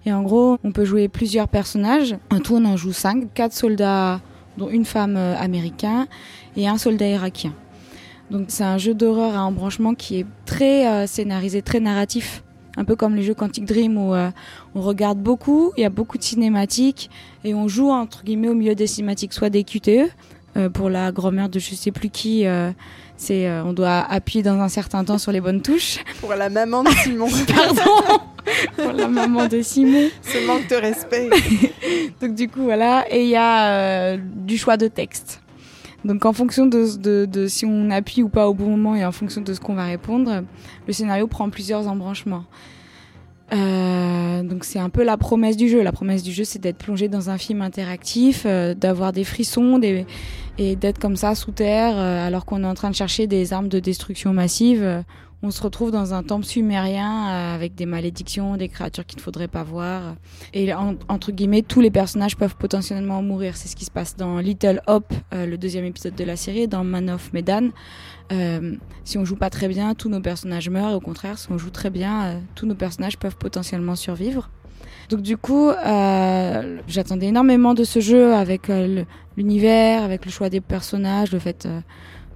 Et 0.05 0.13
en 0.13 0.21
gros, 0.21 0.57
on 0.63 0.71
peut 0.71 0.85
jouer 0.85 1.07
plusieurs 1.07 1.47
personnages. 1.47 2.15
En 2.31 2.39
tout, 2.39 2.55
on 2.55 2.65
en 2.65 2.77
joue 2.77 2.93
cinq, 2.93 3.33
quatre 3.33 3.53
soldats, 3.53 4.19
dont 4.57 4.69
une 4.69 4.85
femme 4.85 5.17
américaine 5.17 6.05
et 6.55 6.67
un 6.67 6.77
soldat 6.77 7.07
irakien. 7.07 7.53
Donc 8.29 8.45
c'est 8.49 8.63
un 8.63 8.77
jeu 8.77 8.93
d'horreur 8.93 9.35
à 9.35 9.43
embranchement 9.43 9.95
qui 9.95 10.19
est 10.19 10.25
très 10.45 11.07
scénarisé, 11.07 11.61
très 11.61 11.79
narratif 11.79 12.43
un 12.75 12.85
peu 12.85 12.95
comme 12.95 13.15
les 13.15 13.23
jeux 13.23 13.33
Quantic 13.33 13.65
Dream 13.65 13.97
où 13.97 14.13
euh, 14.13 14.31
on 14.75 14.81
regarde 14.81 15.19
beaucoup, 15.19 15.71
il 15.77 15.81
y 15.81 15.85
a 15.85 15.89
beaucoup 15.89 16.17
de 16.17 16.23
cinématiques 16.23 17.09
et 17.43 17.53
on 17.53 17.67
joue 17.67 17.91
entre 17.91 18.23
guillemets 18.23 18.49
au 18.49 18.55
milieu 18.55 18.75
des 18.75 18.87
cinématiques, 18.87 19.33
soit 19.33 19.49
des 19.49 19.63
QTE 19.63 20.09
euh, 20.57 20.69
pour 20.69 20.89
la 20.89 21.11
grand-mère 21.11 21.49
de 21.49 21.59
je 21.59 21.75
sais 21.75 21.91
plus 21.91 22.09
qui. 22.09 22.45
Euh, 23.31 23.61
c'est 23.61 23.67
on 23.67 23.73
doit 23.73 23.99
appuyer 23.99 24.43
dans 24.43 24.59
un 24.59 24.69
certain 24.69 25.03
temps 25.03 25.17
sur 25.17 25.31
les 25.31 25.41
bonnes 25.41 25.61
touches. 25.61 25.99
Pour 26.19 26.33
la 26.35 26.49
maman 26.49 26.83
de 26.83 26.89
Simon. 26.89 27.27
Pardon. 27.47 28.19
pour 28.75 28.91
la 28.91 29.07
maman 29.07 29.47
de 29.47 29.61
Simon. 29.61 30.09
Ce 30.21 30.45
manque 30.45 30.67
de 30.67 30.75
respect. 30.75 31.29
Donc 32.21 32.35
du 32.35 32.49
coup 32.49 32.63
voilà 32.63 33.05
et 33.09 33.23
il 33.23 33.29
y 33.29 33.35
a 33.37 34.17
du 34.17 34.57
choix 34.57 34.77
de 34.77 34.87
texte. 34.87 35.41
Donc 36.03 36.25
en 36.25 36.33
fonction 36.33 36.65
de, 36.65 36.97
de, 36.97 37.25
de, 37.25 37.47
si 37.47 37.65
on 37.65 37.89
appuie 37.89 38.23
ou 38.23 38.29
pas 38.29 38.49
au 38.49 38.53
bon 38.53 38.69
moment 38.69 38.95
et 38.95 39.05
en 39.05 39.13
fonction 39.13 39.39
de 39.39 39.53
ce 39.53 39.61
qu'on 39.61 39.75
va 39.75 39.85
répondre, 39.85 40.43
le 40.85 40.93
scénario 40.93 41.27
prend 41.27 41.49
plusieurs 41.49 41.87
embranchements. 41.87 42.43
Euh, 43.51 44.43
donc 44.43 44.63
c'est 44.63 44.79
un 44.79 44.89
peu 44.89 45.03
la 45.03 45.17
promesse 45.17 45.57
du 45.57 45.69
jeu. 45.69 45.83
La 45.83 45.91
promesse 45.91 46.23
du 46.23 46.31
jeu, 46.31 46.43
c'est 46.43 46.59
d'être 46.59 46.77
plongé 46.77 47.07
dans 47.07 47.29
un 47.29 47.37
film 47.37 47.61
interactif, 47.61 48.43
euh, 48.45 48.73
d'avoir 48.73 49.11
des 49.11 49.23
frissons 49.23 49.79
des, 49.79 50.05
et 50.57 50.75
d'être 50.75 50.99
comme 50.99 51.15
ça 51.15 51.35
sous 51.35 51.51
terre 51.51 51.93
euh, 51.97 52.25
alors 52.25 52.45
qu'on 52.45 52.63
est 52.63 52.67
en 52.67 52.73
train 52.73 52.89
de 52.89 52.95
chercher 52.95 53.27
des 53.27 53.53
armes 53.53 53.67
de 53.67 53.79
destruction 53.79 54.33
massive 54.33 55.03
on 55.45 55.51
se 55.51 55.61
retrouve 55.61 55.91
dans 55.91 56.13
un 56.13 56.23
temple 56.23 56.45
sumérien 56.45 57.25
avec 57.53 57.75
des 57.75 57.85
malédictions, 57.85 58.55
des 58.55 58.69
créatures 58.69 59.05
qu'il 59.05 59.17
ne 59.17 59.23
faudrait 59.23 59.49
pas 59.49 59.63
voir. 59.63 60.15
Et 60.53 60.73
entre 60.73 61.33
guillemets, 61.33 61.63
tous 61.63 61.81
les 61.81 61.91
personnages 61.91 62.37
peuvent 62.37 62.55
potentiellement 62.55 63.21
mourir. 63.21 63.57
C'est 63.57 63.67
ce 63.67 63.75
qui 63.75 63.83
se 63.83 63.91
passe 63.91 64.15
dans 64.15 64.37
Little 64.37 64.81
Hope, 64.87 65.13
le 65.33 65.57
deuxième 65.57 65.83
épisode 65.83 66.15
de 66.15 66.23
la 66.23 66.37
série, 66.37 66.69
dans 66.69 66.85
Man 66.85 67.09
of 67.09 67.33
Medan. 67.33 67.71
Euh, 68.31 68.75
si 69.03 69.17
on 69.17 69.25
joue 69.25 69.35
pas 69.35 69.49
très 69.49 69.67
bien, 69.67 69.93
tous 69.93 70.09
nos 70.09 70.21
personnages 70.21 70.69
meurent. 70.69 70.93
Au 70.93 70.99
contraire, 70.99 71.37
si 71.37 71.51
on 71.51 71.57
joue 71.57 71.69
très 71.69 71.89
bien, 71.89 72.41
tous 72.55 72.65
nos 72.65 72.75
personnages 72.75 73.17
peuvent 73.17 73.37
potentiellement 73.37 73.95
survivre. 73.95 74.49
Donc 75.09 75.21
du 75.21 75.37
coup, 75.37 75.69
j'attendais 76.87 77.27
énormément 77.27 77.73
de 77.73 77.83
ce 77.83 77.99
jeu 77.99 78.33
avec 78.33 78.71
l'univers, 79.37 80.03
avec 80.03 80.25
le 80.25 80.31
choix 80.31 80.49
des 80.49 80.61
personnages, 80.61 81.31
le 81.31 81.39
fait 81.39 81.67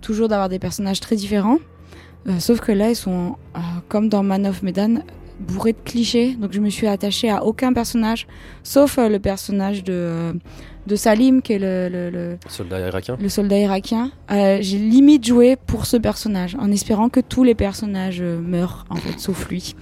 toujours 0.01 0.27
d'avoir 0.27 0.49
des 0.49 0.59
personnages 0.59 0.99
très 0.99 1.15
différents. 1.15 1.59
Euh, 2.27 2.39
sauf 2.39 2.59
que 2.59 2.71
là, 2.71 2.89
ils 2.89 2.95
sont, 2.95 3.37
euh, 3.55 3.59
comme 3.87 4.09
dans 4.09 4.23
Man 4.23 4.45
of 4.45 4.61
Medan, 4.63 4.99
bourrés 5.39 5.73
de 5.73 5.79
clichés. 5.83 6.35
Donc 6.35 6.53
je 6.53 6.59
me 6.59 6.69
suis 6.69 6.87
attachée 6.87 7.29
à 7.29 7.43
aucun 7.43 7.73
personnage, 7.73 8.27
sauf 8.63 8.97
euh, 8.97 9.09
le 9.09 9.19
personnage 9.19 9.83
de, 9.83 10.33
de 10.87 10.95
Salim, 10.95 11.41
qui 11.41 11.53
est 11.53 11.59
le, 11.59 11.89
le, 11.89 12.09
le 12.09 12.37
soldat 12.47 12.79
irakien. 12.79 13.17
Le 13.19 13.29
soldat 13.29 13.59
irakien. 13.59 14.11
J'ai 14.29 14.77
limite 14.77 15.25
joué 15.25 15.55
pour 15.55 15.85
ce 15.85 15.97
personnage, 15.97 16.55
en 16.59 16.71
espérant 16.71 17.09
que 17.09 17.19
tous 17.19 17.43
les 17.43 17.55
personnages 17.55 18.21
meurent, 18.21 18.85
en 18.89 18.95
fait, 18.95 19.19
sauf 19.19 19.47
lui. 19.49 19.75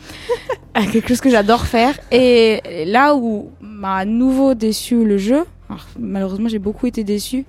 Quelque 0.91 1.07
chose 1.07 1.21
que 1.21 1.29
j'adore 1.29 1.65
faire. 1.65 1.97
Et 2.11 2.85
là 2.85 3.15
où 3.15 3.51
m'a 3.61 3.97
à 3.97 4.05
nouveau 4.05 4.53
déçu 4.53 5.05
le 5.05 5.17
jeu, 5.17 5.45
malheureusement 5.97 6.49
j'ai 6.49 6.59
beaucoup 6.59 6.85
été 6.85 7.03
déçue, 7.03 7.45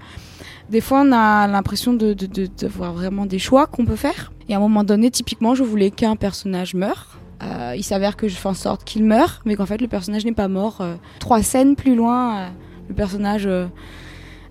des 0.68 0.80
fois, 0.80 1.02
on 1.06 1.12
a 1.12 1.46
l'impression 1.46 1.92
de, 1.92 2.12
de, 2.12 2.26
de, 2.26 2.46
de, 2.46 2.66
voir 2.66 2.92
vraiment 2.92 3.24
des 3.24 3.38
choix 3.38 3.66
qu'on 3.66 3.84
peut 3.84 3.96
faire. 3.96 4.32
Et 4.48 4.54
à 4.54 4.56
un 4.56 4.60
moment 4.60 4.82
donné, 4.82 5.10
typiquement, 5.10 5.54
je 5.54 5.62
voulais 5.62 5.90
qu'un 5.90 6.16
personnage 6.16 6.74
meure. 6.74 7.15
Euh, 7.42 7.75
il 7.77 7.83
s'avère 7.83 8.16
que 8.16 8.29
je 8.29 8.35
fais 8.35 8.49
en 8.49 8.55
sorte 8.55 8.85
qu'il 8.85 9.05
meure, 9.05 9.42
mais 9.44 9.57
qu'en 9.57 9.66
fait, 9.66 9.81
le 9.81 9.88
personnage 9.88 10.25
n'est 10.25 10.33
pas 10.33 10.49
mort. 10.49 10.79
Euh, 10.81 10.94
trois 11.18 11.42
scènes 11.42 11.77
plus 11.77 11.94
loin, 11.94 12.38
euh, 12.38 12.49
le 12.88 12.94
personnage 12.94 13.49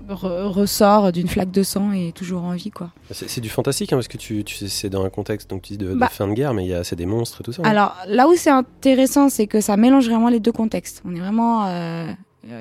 ressort 0.07 1.11
d'une 1.11 1.27
flaque 1.27 1.49
de 1.49 1.63
sang 1.63 1.91
et 1.91 2.09
est 2.09 2.11
toujours 2.11 2.43
en 2.43 2.53
vie, 2.53 2.69
quoi. 2.69 2.91
C'est 3.11 3.41
du 3.41 3.49
fantastique, 3.49 3.91
hein, 3.91 3.97
parce 3.97 4.07
que 4.07 4.17
tu, 4.17 4.43
tu 4.43 4.67
c'est 4.67 4.89
dans 4.89 5.03
un 5.03 5.09
contexte 5.09 5.49
donc, 5.49 5.63
tu 5.63 5.73
dis 5.73 5.77
de, 5.79 5.95
bah, 5.95 6.09
fin 6.09 6.27
de 6.27 6.33
guerre, 6.33 6.53
mais 6.53 6.83
c'est 6.83 6.95
des 6.95 7.07
monstres 7.07 7.41
et 7.41 7.43
tout 7.43 7.53
ça. 7.53 7.63
Hein. 7.65 7.69
Alors, 7.69 7.95
là 8.07 8.27
où 8.27 8.35
c'est 8.35 8.51
intéressant, 8.51 9.29
c'est 9.29 9.47
que 9.47 9.61
ça 9.61 9.77
mélange 9.77 10.07
vraiment 10.07 10.29
les 10.29 10.39
deux 10.39 10.51
contextes. 10.51 11.01
On 11.05 11.15
est 11.15 11.19
vraiment 11.19 11.67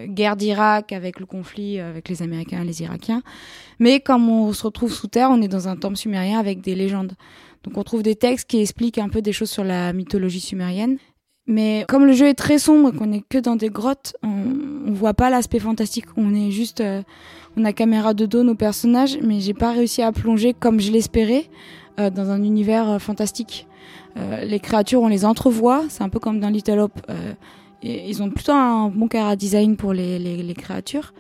guerre 0.07 0.37
d'Irak 0.37 0.93
avec 0.93 1.21
le 1.21 1.27
conflit 1.27 1.79
avec 1.79 2.09
les 2.09 2.23
Américains 2.23 2.63
et 2.63 2.65
les 2.65 2.83
Irakiens. 2.83 3.23
Mais 3.79 4.01
comme 4.01 4.31
on 4.31 4.51
se 4.55 4.63
retrouve 4.63 4.93
sous 4.93 5.09
terre, 5.09 5.29
on 5.31 5.43
est 5.43 5.49
dans 5.49 5.69
un 5.69 5.77
temple 5.77 5.97
sumérien 5.97 6.39
avec 6.39 6.63
des 6.63 6.75
légendes. 6.75 7.13
Donc 7.65 7.77
on 7.77 7.83
trouve 7.83 8.03
des 8.03 8.15
textes 8.15 8.49
qui 8.49 8.61
expliquent 8.61 8.99
un 8.99 9.09
peu 9.09 9.23
des 9.23 9.33
choses 9.33 9.51
sur 9.51 9.65
la 9.65 9.93
mythologie 9.93 10.41
sumérienne. 10.41 10.99
Mais 11.47 11.85
comme 11.89 12.07
le 12.07 12.13
jeu 12.13 12.29
est 12.29 12.35
très 12.35 12.59
sombre 12.59 12.95
et 12.95 12.97
qu'on 12.97 13.13
est 13.13 13.23
que 13.29 13.39
dans 13.39 13.57
des 13.57 13.69
grottes, 13.69 14.15
on, 14.23 14.29
on 14.87 14.93
voit 14.93 15.13
pas 15.13 15.29
l'aspect 15.29 15.59
fantastique. 15.59 16.07
On 16.17 16.35
est 16.35 16.51
juste, 16.51 16.81
euh, 16.81 17.03
on 17.57 17.65
a 17.65 17.73
caméra 17.73 18.15
de 18.15 18.25
dos 18.25 18.43
nos 18.43 18.55
personnages, 18.55 19.19
mais 19.23 19.41
j'ai 19.41 19.53
pas 19.53 19.73
réussi 19.73 20.01
à 20.01 20.13
plonger 20.13 20.55
comme 20.55 20.81
je 20.81 20.91
l'espérais 20.91 21.51
euh, 22.01 22.09
dans 22.09 22.31
un 22.31 22.43
univers 22.43 23.01
fantastique. 23.01 23.67
les 24.43 24.61
créatures, 24.61 25.03
on 25.03 25.09
les 25.09 25.25
entrevoit. 25.25 25.83
C'est 25.89 26.03
un 26.03 26.09
peu 26.09 26.21
comme 26.21 26.39
dans 26.41 26.49
Little 26.49 26.79
Hope 26.79 27.01
ils 27.85 28.23
ont 28.23 28.31
plutôt 28.31 28.53
un 28.53 28.89
bon 28.89 29.09
cara 29.09 29.37
design 29.37 29.77
pour 29.77 29.93
les, 29.93 30.19
les, 30.19 30.55
créatures, 30.55 31.13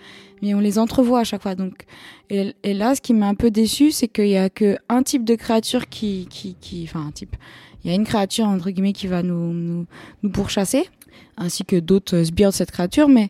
mais 0.42 0.54
on 0.54 0.60
les 0.60 0.78
entrevoit 0.78 1.20
à 1.20 1.24
chaque 1.24 1.42
fois. 1.42 1.54
Donc, 1.54 1.84
et, 2.30 2.54
là, 2.64 2.94
ce 2.94 3.00
qui 3.00 3.12
m'a 3.12 3.28
un 3.28 3.34
peu 3.34 3.50
déçu, 3.50 3.90
c'est 3.90 4.08
qu'il 4.08 4.28
y 4.28 4.36
a 4.36 4.48
que 4.48 4.78
un 4.88 5.02
type 5.02 5.24
de 5.24 5.34
créature 5.34 5.88
qui, 5.88 6.26
qui, 6.30 6.56
qui, 6.60 6.84
enfin 6.84 7.06
un 7.06 7.10
type. 7.10 7.36
Il 7.84 7.90
y 7.90 7.92
a 7.92 7.96
une 7.96 8.04
créature 8.04 8.46
entre 8.46 8.70
guillemets 8.70 8.94
qui 8.94 9.06
va 9.06 9.22
nous, 9.22 9.52
nous, 9.52 9.86
nous 10.22 10.30
pourchasser, 10.30 10.88
ainsi 11.36 11.64
que 11.64 11.76
d'autres 11.76 12.22
sbires 12.22 12.48
de 12.48 12.54
cette 12.54 12.70
créature, 12.70 13.08
mais 13.08 13.28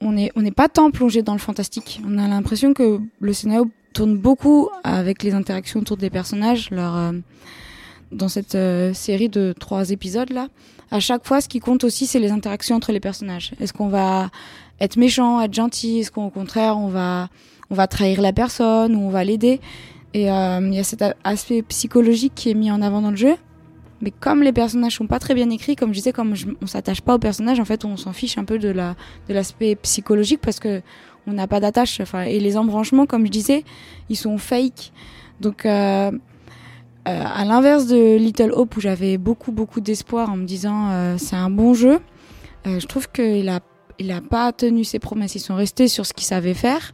on 0.00 0.12
n'est 0.12 0.30
on 0.36 0.42
n'est 0.42 0.52
pas 0.52 0.68
tant 0.68 0.92
plongé 0.92 1.22
dans 1.22 1.32
le 1.32 1.40
fantastique. 1.40 2.00
On 2.06 2.16
a 2.16 2.28
l'impression 2.28 2.74
que 2.74 3.00
le 3.18 3.32
scénario 3.32 3.68
tourne 3.92 4.16
beaucoup 4.16 4.68
avec 4.84 5.24
les 5.24 5.34
interactions 5.34 5.80
autour 5.80 5.96
des 5.96 6.10
personnages, 6.10 6.68
euh, 6.70 7.12
dans 8.12 8.28
cette 8.28 8.54
euh, 8.54 8.94
série 8.94 9.28
de 9.28 9.52
trois 9.58 9.90
épisodes 9.90 10.30
là 10.30 10.48
à 10.90 11.00
chaque 11.00 11.26
fois, 11.26 11.40
ce 11.40 11.48
qui 11.48 11.60
compte 11.60 11.84
aussi, 11.84 12.06
c'est 12.06 12.18
les 12.18 12.30
interactions 12.30 12.76
entre 12.76 12.92
les 12.92 13.00
personnages. 13.00 13.52
Est-ce 13.60 13.72
qu'on 13.72 13.88
va 13.88 14.30
être 14.80 14.96
méchant, 14.96 15.40
être 15.40 15.54
gentil? 15.54 16.00
Est-ce 16.00 16.10
qu'au 16.10 16.30
contraire, 16.30 16.78
on 16.78 16.88
va, 16.88 17.28
on 17.70 17.74
va 17.74 17.86
trahir 17.86 18.20
la 18.20 18.32
personne 18.32 18.96
ou 18.96 19.00
on 19.00 19.10
va 19.10 19.24
l'aider? 19.24 19.60
Et 20.14 20.30
euh, 20.30 20.60
il 20.62 20.74
y 20.74 20.78
a 20.78 20.84
cet 20.84 21.04
aspect 21.24 21.62
psychologique 21.62 22.32
qui 22.34 22.50
est 22.50 22.54
mis 22.54 22.70
en 22.70 22.80
avant 22.80 23.02
dans 23.02 23.10
le 23.10 23.16
jeu. 23.16 23.36
Mais 24.00 24.12
comme 24.12 24.42
les 24.42 24.52
personnages 24.52 24.94
sont 24.94 25.06
pas 25.06 25.18
très 25.18 25.34
bien 25.34 25.50
écrits, 25.50 25.74
comme 25.74 25.90
je 25.90 25.98
disais, 25.98 26.12
comme 26.12 26.34
on 26.62 26.66
s'attache 26.66 27.00
pas 27.00 27.16
aux 27.16 27.18
personnages, 27.18 27.58
en 27.58 27.64
fait, 27.64 27.84
on 27.84 27.96
s'en 27.96 28.12
fiche 28.12 28.38
un 28.38 28.44
peu 28.44 28.58
de 28.58 28.68
la 28.68 28.94
de 29.28 29.34
l'aspect 29.34 29.74
psychologique 29.74 30.40
parce 30.40 30.60
que 30.60 30.82
on 31.26 31.32
n'a 31.32 31.46
pas 31.46 31.60
d'attache. 31.60 32.00
Enfin, 32.00 32.22
et 32.22 32.38
les 32.38 32.56
embranchements, 32.56 33.06
comme 33.06 33.26
je 33.26 33.30
disais, 33.30 33.64
ils 34.08 34.16
sont 34.16 34.38
fake. 34.38 34.92
Donc 35.40 35.66
euh, 35.66 36.12
euh, 37.08 37.22
à 37.24 37.44
l'inverse 37.46 37.86
de 37.86 38.16
Little 38.16 38.52
Hope 38.52 38.76
où 38.76 38.80
j'avais 38.80 39.16
beaucoup 39.16 39.50
beaucoup 39.50 39.80
d'espoir 39.80 40.28
en 40.28 40.36
me 40.36 40.44
disant 40.44 40.90
euh, 40.90 41.14
c'est 41.16 41.36
un 41.36 41.48
bon 41.48 41.72
jeu, 41.72 42.00
euh, 42.66 42.78
je 42.78 42.86
trouve 42.86 43.10
qu'il 43.10 43.48
a 43.48 43.60
il 43.98 44.12
a 44.12 44.20
pas 44.20 44.52
tenu 44.52 44.84
ses 44.84 44.98
promesses. 44.98 45.34
Ils 45.34 45.40
sont 45.40 45.54
restés 45.54 45.88
sur 45.88 46.04
ce 46.04 46.12
qu'ils 46.12 46.26
savaient 46.26 46.54
faire 46.54 46.92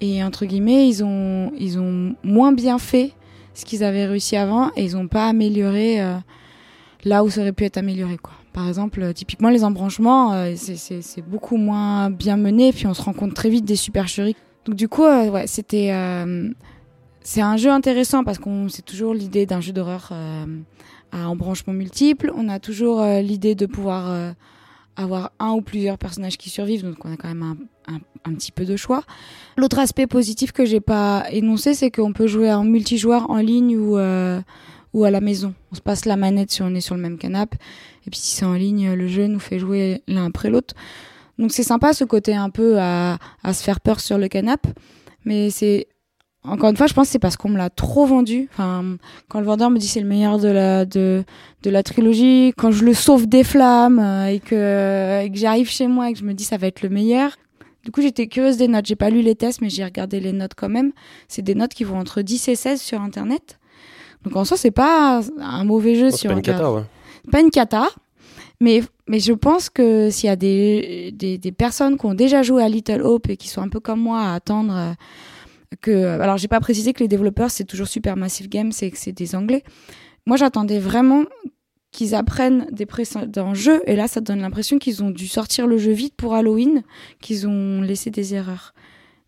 et 0.00 0.24
entre 0.24 0.44
guillemets 0.44 0.88
ils 0.88 1.04
ont 1.04 1.52
ils 1.56 1.78
ont 1.78 2.16
moins 2.24 2.52
bien 2.52 2.78
fait 2.78 3.12
ce 3.54 3.64
qu'ils 3.64 3.84
avaient 3.84 4.06
réussi 4.06 4.36
avant 4.36 4.72
et 4.76 4.84
ils 4.84 4.96
n'ont 4.96 5.06
pas 5.06 5.28
amélioré 5.28 6.00
là 7.04 7.22
où 7.22 7.30
ça 7.30 7.42
aurait 7.42 7.52
pu 7.52 7.64
être 7.64 7.76
amélioré. 7.76 8.18
Quoi. 8.18 8.32
Par 8.52 8.66
exemple, 8.66 9.14
typiquement 9.14 9.50
les 9.50 9.62
embranchements, 9.62 10.34
c'est 10.56 11.22
beaucoup 11.24 11.56
moins 11.56 12.10
bien 12.10 12.36
mené, 12.36 12.72
puis 12.72 12.88
on 12.88 12.94
se 12.94 13.02
rend 13.02 13.12
compte 13.12 13.34
très 13.34 13.50
vite 13.50 13.64
des 13.64 13.76
supercheries. 13.76 14.36
Donc 14.64 14.74
du 14.74 14.88
coup, 14.88 15.04
ouais, 15.04 15.46
c'était 15.46 15.92
c'est 17.24 17.40
un 17.40 17.56
jeu 17.56 17.70
intéressant 17.70 18.22
parce 18.22 18.38
qu'on 18.38 18.68
c'est 18.68 18.84
toujours 18.84 19.14
l'idée 19.14 19.46
d'un 19.46 19.60
jeu 19.60 19.72
d'horreur 19.72 20.10
euh, 20.12 20.44
à 21.10 21.28
embranchement 21.28 21.72
multiple. 21.72 22.30
On 22.36 22.48
a 22.50 22.60
toujours 22.60 23.00
euh, 23.00 23.22
l'idée 23.22 23.54
de 23.54 23.64
pouvoir 23.64 24.10
euh, 24.10 24.32
avoir 24.96 25.32
un 25.38 25.52
ou 25.52 25.62
plusieurs 25.62 25.96
personnages 25.96 26.36
qui 26.36 26.50
survivent, 26.50 26.84
donc 26.84 27.02
on 27.02 27.14
a 27.14 27.16
quand 27.16 27.28
même 27.28 27.56
un, 27.88 27.98
un, 28.26 28.34
petit 28.34 28.52
peu 28.52 28.66
de 28.66 28.76
choix. 28.76 29.02
L'autre 29.56 29.78
aspect 29.78 30.06
positif 30.06 30.52
que 30.52 30.66
j'ai 30.66 30.80
pas 30.80 31.24
énoncé, 31.30 31.72
c'est 31.72 31.90
qu'on 31.90 32.12
peut 32.12 32.26
jouer 32.26 32.52
en 32.52 32.62
multijoueur 32.62 33.30
en 33.30 33.38
ligne 33.38 33.76
ou 33.76 33.98
ou 34.92 35.02
à 35.02 35.10
la 35.10 35.20
maison. 35.20 35.54
On 35.72 35.74
se 35.74 35.80
passe 35.80 36.04
la 36.04 36.14
manette 36.14 36.52
si 36.52 36.62
on 36.62 36.72
est 36.72 36.80
sur 36.80 36.94
le 36.94 37.00
même 37.00 37.18
canapé, 37.18 37.56
et 38.06 38.10
puis 38.10 38.20
si 38.20 38.36
c'est 38.36 38.44
en 38.44 38.54
ligne, 38.54 38.92
le 38.92 39.08
jeu 39.08 39.26
nous 39.26 39.40
fait 39.40 39.58
jouer 39.58 40.02
l'un 40.06 40.26
après 40.26 40.50
l'autre. 40.50 40.74
Donc 41.38 41.50
c'est 41.50 41.64
sympa 41.64 41.94
ce 41.94 42.04
côté 42.04 42.36
un 42.36 42.50
peu 42.50 42.78
à, 42.78 43.18
à 43.42 43.54
se 43.54 43.64
faire 43.64 43.80
peur 43.80 43.98
sur 43.98 44.18
le 44.18 44.28
canapé, 44.28 44.68
mais 45.24 45.50
c'est 45.50 45.88
encore 46.46 46.68
une 46.68 46.76
fois, 46.76 46.86
je 46.86 46.92
pense 46.92 47.06
que 47.06 47.12
c'est 47.12 47.18
parce 47.18 47.36
qu'on 47.36 47.48
me 47.48 47.56
l'a 47.56 47.70
trop 47.70 48.04
vendu. 48.04 48.48
Enfin, 48.52 48.96
quand 49.28 49.40
le 49.40 49.46
vendeur 49.46 49.70
me 49.70 49.78
dit 49.78 49.88
c'est 49.88 50.00
le 50.00 50.06
meilleur 50.06 50.38
de 50.38 50.48
la 50.48 50.84
de 50.84 51.24
de 51.62 51.70
la 51.70 51.82
trilogie, 51.82 52.52
quand 52.58 52.70
je 52.70 52.84
le 52.84 52.92
sauve 52.92 53.26
des 53.26 53.44
flammes 53.44 53.98
euh, 53.98 54.26
et 54.26 54.40
que, 54.40 55.24
et 55.24 55.30
que 55.30 55.38
j'arrive 55.38 55.70
chez 55.70 55.86
moi 55.86 56.10
et 56.10 56.12
que 56.12 56.18
je 56.18 56.24
me 56.24 56.34
dis 56.34 56.44
ça 56.44 56.58
va 56.58 56.66
être 56.66 56.82
le 56.82 56.90
meilleur. 56.90 57.36
Du 57.84 57.90
coup, 57.90 58.02
j'étais 58.02 58.26
curieuse 58.26 58.58
des 58.58 58.68
notes. 58.68 58.86
J'ai 58.86 58.96
pas 58.96 59.10
lu 59.10 59.22
les 59.22 59.34
tests, 59.34 59.60
mais 59.60 59.70
j'ai 59.70 59.84
regardé 59.84 60.20
les 60.20 60.32
notes 60.32 60.52
quand 60.56 60.68
même. 60.68 60.92
C'est 61.28 61.42
des 61.42 61.54
notes 61.54 61.72
qui 61.72 61.84
vont 61.84 61.98
entre 61.98 62.22
10 62.22 62.48
et 62.48 62.56
16 62.56 62.80
sur 62.80 63.00
Internet. 63.00 63.58
Donc 64.24 64.36
en 64.36 64.44
soi, 64.44 64.56
c'est 64.56 64.70
pas 64.70 65.22
un 65.38 65.64
mauvais 65.64 65.94
jeu. 65.94 66.10
c'est 66.10 66.28
pas 66.28 66.34
une 66.34 66.42
cata, 66.42 66.72
ouais. 66.72 66.82
Pas 67.30 67.40
une 67.40 67.50
cata. 67.50 67.88
Mais, 68.60 68.82
mais 69.08 69.18
je 69.18 69.32
pense 69.32 69.68
que 69.68 70.10
s'il 70.10 70.28
y 70.28 70.30
a 70.30 70.36
des, 70.36 71.12
des, 71.12 71.38
des, 71.38 71.52
personnes 71.52 71.98
qui 71.98 72.06
ont 72.06 72.14
déjà 72.14 72.42
joué 72.42 72.62
à 72.62 72.68
Little 72.68 73.02
Hope 73.02 73.28
et 73.28 73.36
qui 73.36 73.48
sont 73.48 73.60
un 73.60 73.68
peu 73.68 73.80
comme 73.80 74.00
moi 74.00 74.20
à 74.20 74.34
attendre 74.34 74.74
euh, 74.74 74.92
que 75.80 76.20
alors 76.20 76.36
j'ai 76.36 76.48
pas 76.48 76.60
précisé 76.60 76.92
que 76.92 77.00
les 77.00 77.08
développeurs 77.08 77.50
c'est 77.50 77.64
toujours 77.64 77.88
Supermassive 77.88 78.48
Games 78.48 78.72
c'est 78.72 78.90
que 78.90 78.98
c'est 78.98 79.12
des 79.12 79.34
anglais. 79.34 79.62
Moi 80.26 80.36
j'attendais 80.36 80.78
vraiment 80.78 81.24
qu'ils 81.92 82.14
apprennent 82.14 82.66
des 82.72 82.86
précédents 82.86 83.54
jeux 83.54 83.82
et 83.86 83.96
là 83.96 84.08
ça 84.08 84.20
donne 84.20 84.40
l'impression 84.40 84.78
qu'ils 84.78 85.02
ont 85.02 85.10
dû 85.10 85.28
sortir 85.28 85.66
le 85.66 85.78
jeu 85.78 85.92
vite 85.92 86.14
pour 86.16 86.34
Halloween 86.34 86.82
qu'ils 87.20 87.46
ont 87.46 87.80
laissé 87.80 88.10
des 88.10 88.34
erreurs 88.34 88.74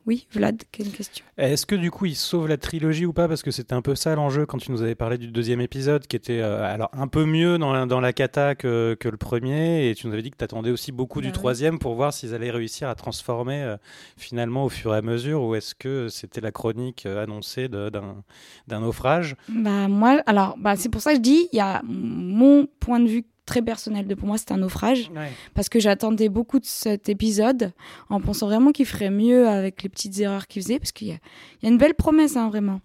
oui, 0.06 0.28
Vlad, 0.32 0.62
quelle 0.70 0.90
question? 0.90 1.24
Est-ce 1.36 1.66
que 1.66 1.74
du 1.74 1.90
coup 1.90 2.06
il 2.06 2.14
sauve 2.14 2.46
la 2.46 2.56
trilogie 2.56 3.06
ou 3.06 3.12
pas? 3.12 3.26
Parce 3.26 3.42
que 3.42 3.50
c'était 3.50 3.74
un 3.74 3.82
peu 3.82 3.96
ça 3.96 4.14
l'enjeu 4.14 4.46
quand 4.46 4.58
tu 4.58 4.70
nous 4.70 4.82
avais 4.82 4.94
parlé 4.94 5.18
du 5.18 5.26
deuxième 5.26 5.60
épisode 5.60 6.06
qui 6.06 6.14
était 6.14 6.38
euh, 6.38 6.62
alors 6.62 6.90
un 6.92 7.08
peu 7.08 7.24
mieux 7.24 7.58
dans 7.58 7.72
la, 7.72 7.86
dans 7.86 8.00
la 8.00 8.12
cata 8.12 8.54
que, 8.54 8.96
que, 9.00 9.08
le 9.08 9.16
premier 9.16 9.90
et 9.90 9.94
tu 9.96 10.06
nous 10.06 10.12
avais 10.12 10.22
dit 10.22 10.30
que 10.30 10.36
tu 10.36 10.44
attendais 10.44 10.70
aussi 10.70 10.92
beaucoup 10.92 11.20
du 11.20 11.28
bah 11.28 11.34
troisième 11.34 11.80
pour 11.80 11.96
voir 11.96 12.12
s'ils 12.12 12.34
allaient 12.34 12.52
réussir 12.52 12.88
à 12.88 12.94
transformer 12.94 13.62
euh, 13.62 13.76
finalement 14.16 14.64
au 14.64 14.68
fur 14.68 14.94
et 14.94 14.98
à 14.98 15.02
mesure 15.02 15.42
ou 15.42 15.56
est-ce 15.56 15.74
que 15.74 16.08
c'était 16.08 16.40
la 16.40 16.52
chronique 16.52 17.04
euh, 17.04 17.24
annoncée 17.24 17.68
d'un 17.68 18.22
naufrage? 18.68 19.34
Bah 19.48 19.88
moi, 19.88 20.22
alors 20.26 20.56
bah, 20.56 20.76
c'est 20.76 20.88
pour 20.88 21.00
ça 21.00 21.10
que 21.10 21.16
je 21.16 21.22
dis, 21.22 21.48
il 21.52 21.56
y 21.56 21.60
a 21.60 21.82
mon 21.84 22.68
point 22.78 23.00
de 23.00 23.08
vue 23.08 23.24
très 23.46 23.62
personnel. 23.62 24.06
De 24.06 24.14
pour 24.14 24.28
moi, 24.28 24.37
c'est 24.38 24.52
un 24.52 24.59
naufrage. 24.59 25.11
Parce 25.54 25.68
que 25.68 25.80
j'attendais 25.80 26.28
beaucoup 26.28 26.59
de 26.59 26.66
cet 26.66 27.09
épisode 27.09 27.72
en 28.11 28.20
pensant 28.20 28.46
vraiment 28.46 28.72
qu'il 28.72 28.87
ferait 28.87 29.11
mieux 29.11 29.48
avec 29.48 29.82
les 29.82 29.88
petites 29.88 30.18
erreurs 30.18 30.46
qu'il 30.46 30.62
faisait. 30.62 30.78
Parce 30.78 30.92
qu'il 30.92 31.09
y, 31.09 31.11
y 31.12 31.66
a, 31.66 31.68
une 31.68 31.78
belle 31.78 31.94
promesse, 31.94 32.37
hein, 32.37 32.48
vraiment. 32.48 32.80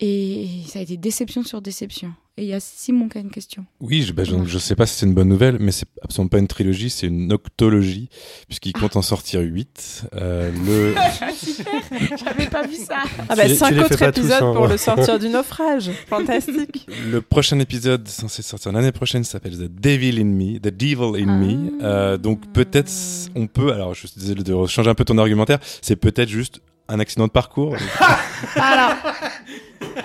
Et 0.00 0.48
ça 0.66 0.78
a 0.78 0.82
été 0.82 0.96
déception 0.96 1.42
sur 1.42 1.62
déception. 1.62 2.12
Et 2.40 2.44
il 2.44 2.48
y 2.48 2.54
a 2.54 2.60
Simon 2.60 3.10
qui 3.10 3.18
a 3.18 3.20
une 3.20 3.30
question. 3.30 3.66
Oui, 3.80 4.00
je, 4.00 4.14
ne 4.14 4.46
je, 4.46 4.58
sais 4.58 4.74
pas 4.74 4.86
si 4.86 4.94
c'est 4.94 5.04
une 5.04 5.12
bonne 5.12 5.28
nouvelle, 5.28 5.58
mais 5.60 5.72
c'est 5.72 5.84
absolument 6.00 6.30
pas 6.30 6.38
une 6.38 6.48
trilogie, 6.48 6.88
c'est 6.88 7.06
une 7.06 7.30
octologie, 7.34 8.08
puisqu'il 8.46 8.72
compte 8.72 8.96
en 8.96 9.02
sortir 9.02 9.42
8. 9.42 10.04
Euh, 10.14 10.50
le... 10.64 10.94
J'avais 12.24 12.48
pas 12.48 12.66
vu 12.66 12.76
ça. 12.76 13.02
Ah 13.28 13.36
bah, 13.36 13.46
5 13.46 13.78
autres 13.84 14.02
épisodes 14.02 14.42
hein. 14.42 14.54
pour 14.54 14.68
le 14.68 14.78
sortir 14.78 15.18
du 15.18 15.28
naufrage. 15.28 15.90
Fantastique. 16.06 16.88
Le 17.12 17.20
prochain 17.20 17.58
épisode 17.58 18.08
censé 18.08 18.40
sortir 18.40 18.72
l'année 18.72 18.92
prochaine 18.92 19.22
s'appelle 19.22 19.58
The 19.58 19.70
Devil 19.70 20.18
in 20.18 20.24
Me, 20.24 20.58
The 20.58 20.74
Devil 20.74 21.22
in 21.22 21.38
Me. 21.38 21.72
Ah. 21.82 21.84
Euh, 21.84 22.16
donc 22.16 22.50
peut-être 22.54 22.90
on 23.34 23.48
peut, 23.48 23.74
alors 23.74 23.92
je 23.92 24.06
suis 24.06 24.18
désolé 24.18 24.42
de 24.42 24.66
changer 24.66 24.88
un 24.88 24.94
peu 24.94 25.04
ton 25.04 25.18
argumentaire, 25.18 25.58
c'est 25.82 25.96
peut-être 25.96 26.30
juste 26.30 26.62
un 26.90 27.00
accident 27.00 27.26
de 27.26 27.32
parcours. 27.32 27.76
alors, 28.56 28.94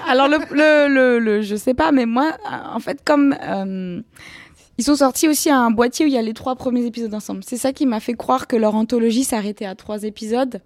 alors 0.07 0.27
le, 0.27 0.37
le, 0.87 1.19
le, 1.19 1.41
je 1.41 1.55
sais 1.55 1.73
pas, 1.73 1.91
mais 1.91 2.05
moi, 2.05 2.37
en 2.73 2.79
fait, 2.79 2.99
comme 3.03 3.35
euh, 3.41 4.01
ils 4.77 4.83
sont 4.83 4.95
sortis 4.95 5.27
aussi 5.27 5.49
à 5.49 5.57
un 5.57 5.71
boîtier 5.71 6.05
où 6.05 6.07
il 6.07 6.13
y 6.13 6.17
a 6.17 6.21
les 6.21 6.33
trois 6.33 6.55
premiers 6.55 6.85
épisodes 6.85 7.13
ensemble. 7.13 7.43
C'est 7.45 7.57
ça 7.57 7.73
qui 7.73 7.85
m'a 7.85 7.99
fait 7.99 8.13
croire 8.13 8.47
que 8.47 8.55
leur 8.55 8.75
anthologie 8.75 9.23
s'arrêtait 9.23 9.65
à 9.65 9.75
trois 9.75 10.03
épisodes. 10.03 10.61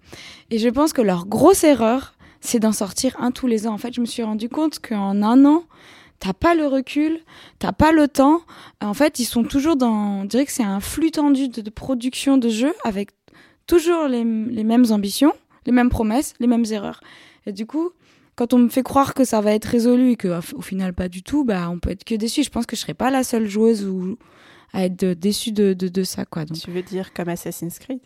Et 0.50 0.58
je 0.58 0.68
pense 0.68 0.92
que 0.92 1.02
leur 1.02 1.26
grosse 1.26 1.64
erreur, 1.64 2.14
c'est 2.40 2.58
d'en 2.58 2.72
sortir 2.72 3.16
un 3.20 3.30
tous 3.30 3.46
les 3.46 3.66
ans. 3.66 3.72
En 3.72 3.78
fait, 3.78 3.94
je 3.94 4.00
me 4.00 4.06
suis 4.06 4.22
rendu 4.22 4.48
compte 4.48 4.80
qu'en 4.80 5.22
un 5.22 5.44
an, 5.44 5.64
t'as 6.18 6.32
pas 6.32 6.54
le 6.54 6.66
recul, 6.66 7.20
t'as 7.58 7.72
pas 7.72 7.92
le 7.92 8.08
temps. 8.08 8.40
En 8.80 8.94
fait, 8.94 9.20
ils 9.20 9.26
sont 9.26 9.44
toujours 9.44 9.76
dans, 9.76 10.22
on 10.22 10.24
dirait 10.24 10.46
que 10.46 10.52
c'est 10.52 10.64
un 10.64 10.80
flux 10.80 11.12
tendu 11.12 11.48
de, 11.48 11.70
production 11.70 12.36
de 12.36 12.48
jeux 12.48 12.74
avec 12.84 13.10
toujours 13.66 14.08
les, 14.08 14.24
les 14.24 14.64
mêmes 14.64 14.86
ambitions, 14.90 15.32
les 15.66 15.72
mêmes 15.72 15.90
promesses, 15.90 16.34
les 16.40 16.46
mêmes 16.46 16.64
erreurs. 16.70 17.00
Et 17.46 17.52
du 17.52 17.66
coup, 17.66 17.90
quand 18.36 18.54
on 18.54 18.58
me 18.58 18.68
fait 18.68 18.82
croire 18.82 19.14
que 19.14 19.24
ça 19.24 19.40
va 19.40 19.52
être 19.52 19.66
résolu 19.66 20.12
et 20.12 20.16
que 20.16 20.40
au 20.54 20.62
final 20.62 20.94
pas 20.94 21.08
du 21.08 21.22
tout, 21.22 21.44
bah 21.44 21.68
on 21.70 21.78
peut 21.78 21.90
être 21.90 22.04
que 22.04 22.14
déçu. 22.14 22.42
Je 22.42 22.50
pense 22.50 22.66
que 22.66 22.76
je 22.76 22.80
serais 22.80 22.94
pas 22.94 23.10
la 23.10 23.22
seule 23.22 23.46
joueuse 23.46 23.84
ou 23.86 24.16
à 24.72 24.84
être 24.84 25.04
déçue 25.04 25.52
de, 25.52 25.72
de, 25.72 26.04
ça 26.04 26.24
quoi. 26.24 26.44
Tu 26.46 26.70
veux 26.70 26.82
dire 26.82 27.12
comme 27.12 27.28
Assassin's 27.28 27.78
Creed? 27.78 28.00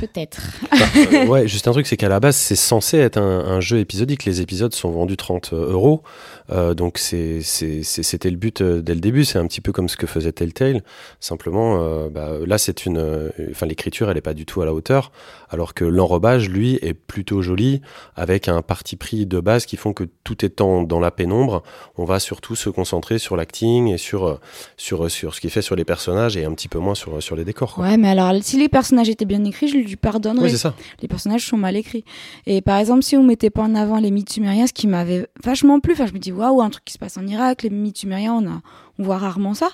Peut-être. 0.00 0.40
Bah, 0.62 0.78
euh, 1.12 1.26
ouais, 1.26 1.46
juste 1.46 1.68
un 1.68 1.72
truc, 1.72 1.86
c'est 1.86 1.98
qu'à 1.98 2.08
la 2.08 2.20
base, 2.20 2.34
c'est 2.34 2.56
censé 2.56 2.96
être 2.96 3.18
un, 3.18 3.60
jeu 3.60 3.78
épisodique. 3.78 4.24
Les 4.24 4.40
épisodes 4.40 4.74
sont 4.74 4.90
vendus 4.90 5.18
30 5.18 5.50
euh, 5.52 5.72
euros. 5.72 6.02
Euh, 6.50 6.72
donc 6.74 6.98
c'était 6.98 8.30
le 8.30 8.36
but 8.36 8.62
dès 8.62 8.94
le 8.94 9.00
début. 9.00 9.26
C'est 9.26 9.38
un 9.38 9.46
petit 9.46 9.60
peu 9.60 9.72
comme 9.72 9.90
ce 9.90 9.98
que 9.98 10.06
faisait 10.06 10.32
Telltale. 10.32 10.82
Simplement, 11.20 12.08
bah, 12.08 12.30
là, 12.46 12.56
c'est 12.56 12.86
une. 12.86 13.30
Enfin, 13.50 13.66
l'écriture, 13.66 14.08
elle 14.08 14.14
n'est 14.14 14.22
pas 14.22 14.34
du 14.34 14.46
tout 14.46 14.62
à 14.62 14.64
la 14.64 14.72
hauteur. 14.72 15.12
Alors 15.50 15.74
que 15.74 15.84
l'enrobage, 15.84 16.48
lui, 16.48 16.78
est 16.80 16.94
plutôt 16.94 17.42
joli, 17.42 17.82
avec 18.16 18.48
un 18.48 18.62
parti 18.62 18.96
pris 18.96 19.26
de 19.26 19.40
base 19.40 19.66
qui 19.66 19.76
font 19.76 19.92
que 19.92 20.04
tout 20.24 20.44
étant 20.44 20.82
dans 20.82 21.00
la 21.00 21.10
pénombre, 21.10 21.62
on 21.96 22.04
va 22.04 22.20
surtout 22.20 22.54
se 22.54 22.70
concentrer 22.70 23.18
sur 23.18 23.36
l'acting 23.36 23.88
et 23.88 23.98
sur, 23.98 24.38
sur, 24.76 25.10
sur 25.10 25.34
ce 25.34 25.40
qui 25.40 25.48
est 25.48 25.50
fait 25.50 25.62
sur 25.62 25.76
les 25.76 25.84
personnages 25.84 26.36
et 26.36 26.44
un 26.44 26.52
petit 26.52 26.68
peu 26.68 26.78
moins 26.78 26.94
sur, 26.94 27.22
sur 27.22 27.36
les 27.36 27.44
décors. 27.44 27.78
Ouais, 27.78 27.96
mais 27.96 28.08
alors, 28.08 28.32
si 28.42 28.58
les 28.58 28.68
personnages 28.68 29.08
étaient 29.08 29.24
bien 29.24 29.44
écrits, 29.44 29.68
je 29.68 29.89
lui 29.90 29.96
pardonnerais. 29.96 30.48
ça. 30.50 30.74
Les 31.02 31.08
personnages 31.08 31.46
sont 31.46 31.56
mal 31.56 31.76
écrits. 31.76 32.04
Et 32.46 32.60
par 32.60 32.78
exemple, 32.78 33.02
si 33.02 33.16
on 33.16 33.22
mettait 33.22 33.50
pas 33.50 33.62
en 33.62 33.74
avant 33.74 33.98
les 33.98 34.10
mythes 34.10 34.32
sumériens, 34.32 34.66
ce 34.66 34.72
qui 34.72 34.86
m'avait 34.86 35.26
vachement 35.42 35.80
plu, 35.80 35.92
enfin, 35.92 36.06
je 36.06 36.12
me 36.12 36.18
dis, 36.18 36.32
waouh, 36.32 36.60
un 36.62 36.70
truc 36.70 36.84
qui 36.84 36.94
se 36.94 36.98
passe 36.98 37.16
en 37.16 37.26
Irak, 37.26 37.62
les 37.62 37.70
mythes 37.70 37.98
sumériens, 37.98 38.34
on, 38.34 38.48
a, 38.48 38.60
on 38.98 39.02
voit 39.02 39.18
rarement 39.18 39.54
ça. 39.54 39.68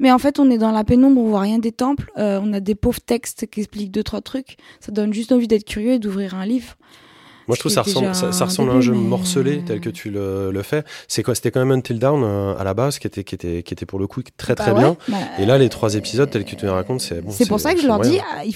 Mais 0.00 0.10
en 0.10 0.18
fait, 0.18 0.40
on 0.40 0.50
est 0.50 0.58
dans 0.58 0.72
la 0.72 0.82
pénombre, 0.82 1.20
on 1.20 1.28
voit 1.28 1.40
rien 1.40 1.58
des 1.58 1.72
temples, 1.72 2.10
euh, 2.16 2.40
on 2.42 2.52
a 2.54 2.60
des 2.60 2.74
pauvres 2.74 3.00
textes 3.00 3.46
qui 3.50 3.60
expliquent 3.60 3.90
deux, 3.90 4.02
trois 4.02 4.22
trucs. 4.22 4.56
Ça 4.80 4.92
donne 4.92 5.12
juste 5.12 5.30
envie 5.30 5.46
d'être 5.46 5.66
curieux 5.66 5.92
et 5.92 5.98
d'ouvrir 5.98 6.34
un 6.34 6.46
livre. 6.46 6.76
Moi, 7.50 7.56
je 7.56 7.60
trouve 7.62 7.72
ça 7.72 7.82
ressemble, 7.82 8.14
ça, 8.14 8.44
ressemble 8.44 8.70
à 8.70 8.74
un 8.74 8.80
jeu 8.80 8.92
morcelé 8.92 9.64
tel 9.66 9.80
que 9.80 9.90
tu 9.90 10.08
le, 10.08 10.52
le 10.52 10.62
fais. 10.62 10.84
C'est 11.08 11.24
quoi 11.24 11.34
C'était 11.34 11.50
quand 11.50 11.58
même 11.58 11.76
Until 11.76 11.98
Down 11.98 12.22
euh, 12.22 12.56
à 12.56 12.62
la 12.62 12.74
base 12.74 13.00
qui 13.00 13.08
était, 13.08 13.24
qui, 13.24 13.34
était, 13.34 13.64
qui 13.64 13.74
était 13.74 13.86
pour 13.86 13.98
le 13.98 14.06
coup 14.06 14.22
très 14.36 14.54
très 14.54 14.72
bah 14.72 14.78
bien. 14.78 14.96
Bah, 15.08 15.16
et 15.40 15.46
là, 15.46 15.58
les 15.58 15.68
trois 15.68 15.96
épisodes 15.96 16.30
tels 16.30 16.44
que 16.44 16.54
tu 16.54 16.64
les 16.64 16.70
racontes, 16.70 17.00
c'est 17.00 17.20
bon. 17.20 17.32
C'est 17.32 17.48
pour 17.48 17.58
ça 17.58 17.74
que 17.74 17.80
je 17.80 17.88
leur 17.88 17.98
dis, 17.98 18.20
ah, 18.20 18.44
ils, 18.44 18.54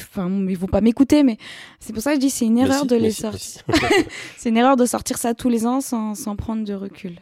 ils 0.48 0.56
vont 0.56 0.68
pas 0.68 0.80
m'écouter, 0.80 1.24
mais 1.24 1.38
c'est 1.80 1.92
pour 1.92 2.02
ça 2.02 2.10
que 2.10 2.16
je 2.16 2.20
dis 2.20 2.30
c'est 2.30 2.46
une 2.46 2.58
erreur 2.58 2.86
de 2.86 2.94
les 2.94 3.10
sortir. 3.10 3.62
c'est 4.38 4.50
une 4.50 4.56
erreur 4.56 4.76
de 4.76 4.86
sortir 4.86 5.18
ça 5.18 5.34
tous 5.34 5.48
les 5.48 5.66
ans 5.66 5.80
sans, 5.80 6.14
sans 6.14 6.36
prendre 6.36 6.64
de 6.64 6.74
recul. 6.74 7.18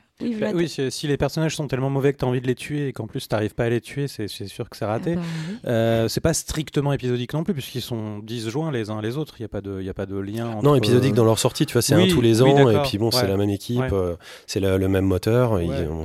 Oui, 0.54 0.68
si, 0.68 1.06
les 1.06 1.16
personnages 1.16 1.56
sont 1.56 1.66
tellement 1.68 1.90
mauvais 1.90 2.12
que 2.12 2.18
tu 2.18 2.24
as 2.24 2.28
envie 2.28 2.40
de 2.40 2.46
les 2.46 2.54
tuer 2.54 2.88
et 2.88 2.92
qu'en 2.92 3.06
plus 3.06 3.28
tu 3.28 3.34
n'arrives 3.34 3.54
pas 3.54 3.64
à 3.64 3.68
les 3.68 3.80
tuer, 3.80 4.08
c'est 4.08 4.28
sûr 4.28 4.68
que 4.68 4.76
c'est 4.76 4.84
raté. 4.84 5.14
Ah 5.16 5.20
bah 5.20 5.68
euh, 5.70 6.08
c'est 6.08 6.20
pas 6.20 6.34
strictement 6.34 6.92
épisodique 6.92 7.32
non 7.32 7.44
plus, 7.44 7.54
puisqu'ils 7.54 7.82
sont 7.82 8.18
disjoints 8.18 8.70
les 8.70 8.90
uns 8.90 9.00
les 9.00 9.16
autres. 9.16 9.34
Il 9.38 9.42
n'y 9.42 9.46
a, 9.46 9.48
pas 9.48 9.60
de, 9.60 9.80
y 9.80 9.88
a 9.88 9.94
pas 9.94 10.06
de 10.06 10.18
lien. 10.18 10.48
Entre... 10.48 10.64
Non, 10.64 10.74
épisodique 10.74 11.14
dans 11.14 11.24
leur 11.24 11.38
sortie, 11.38 11.66
tu 11.66 11.72
vois, 11.72 11.82
c'est 11.82 11.94
un 11.94 12.06
tous 12.08 12.20
les 12.20 12.42
ans, 12.42 12.68
et 12.68 12.82
puis 12.82 12.98
bon, 12.98 13.10
c'est 13.10 13.28
la 13.28 13.36
même 13.36 13.50
équipe, 13.50 13.82
euh, 13.92 14.16
c'est 14.46 14.60
le, 14.60 14.88
même 14.88 15.06
moteur. 15.06 15.58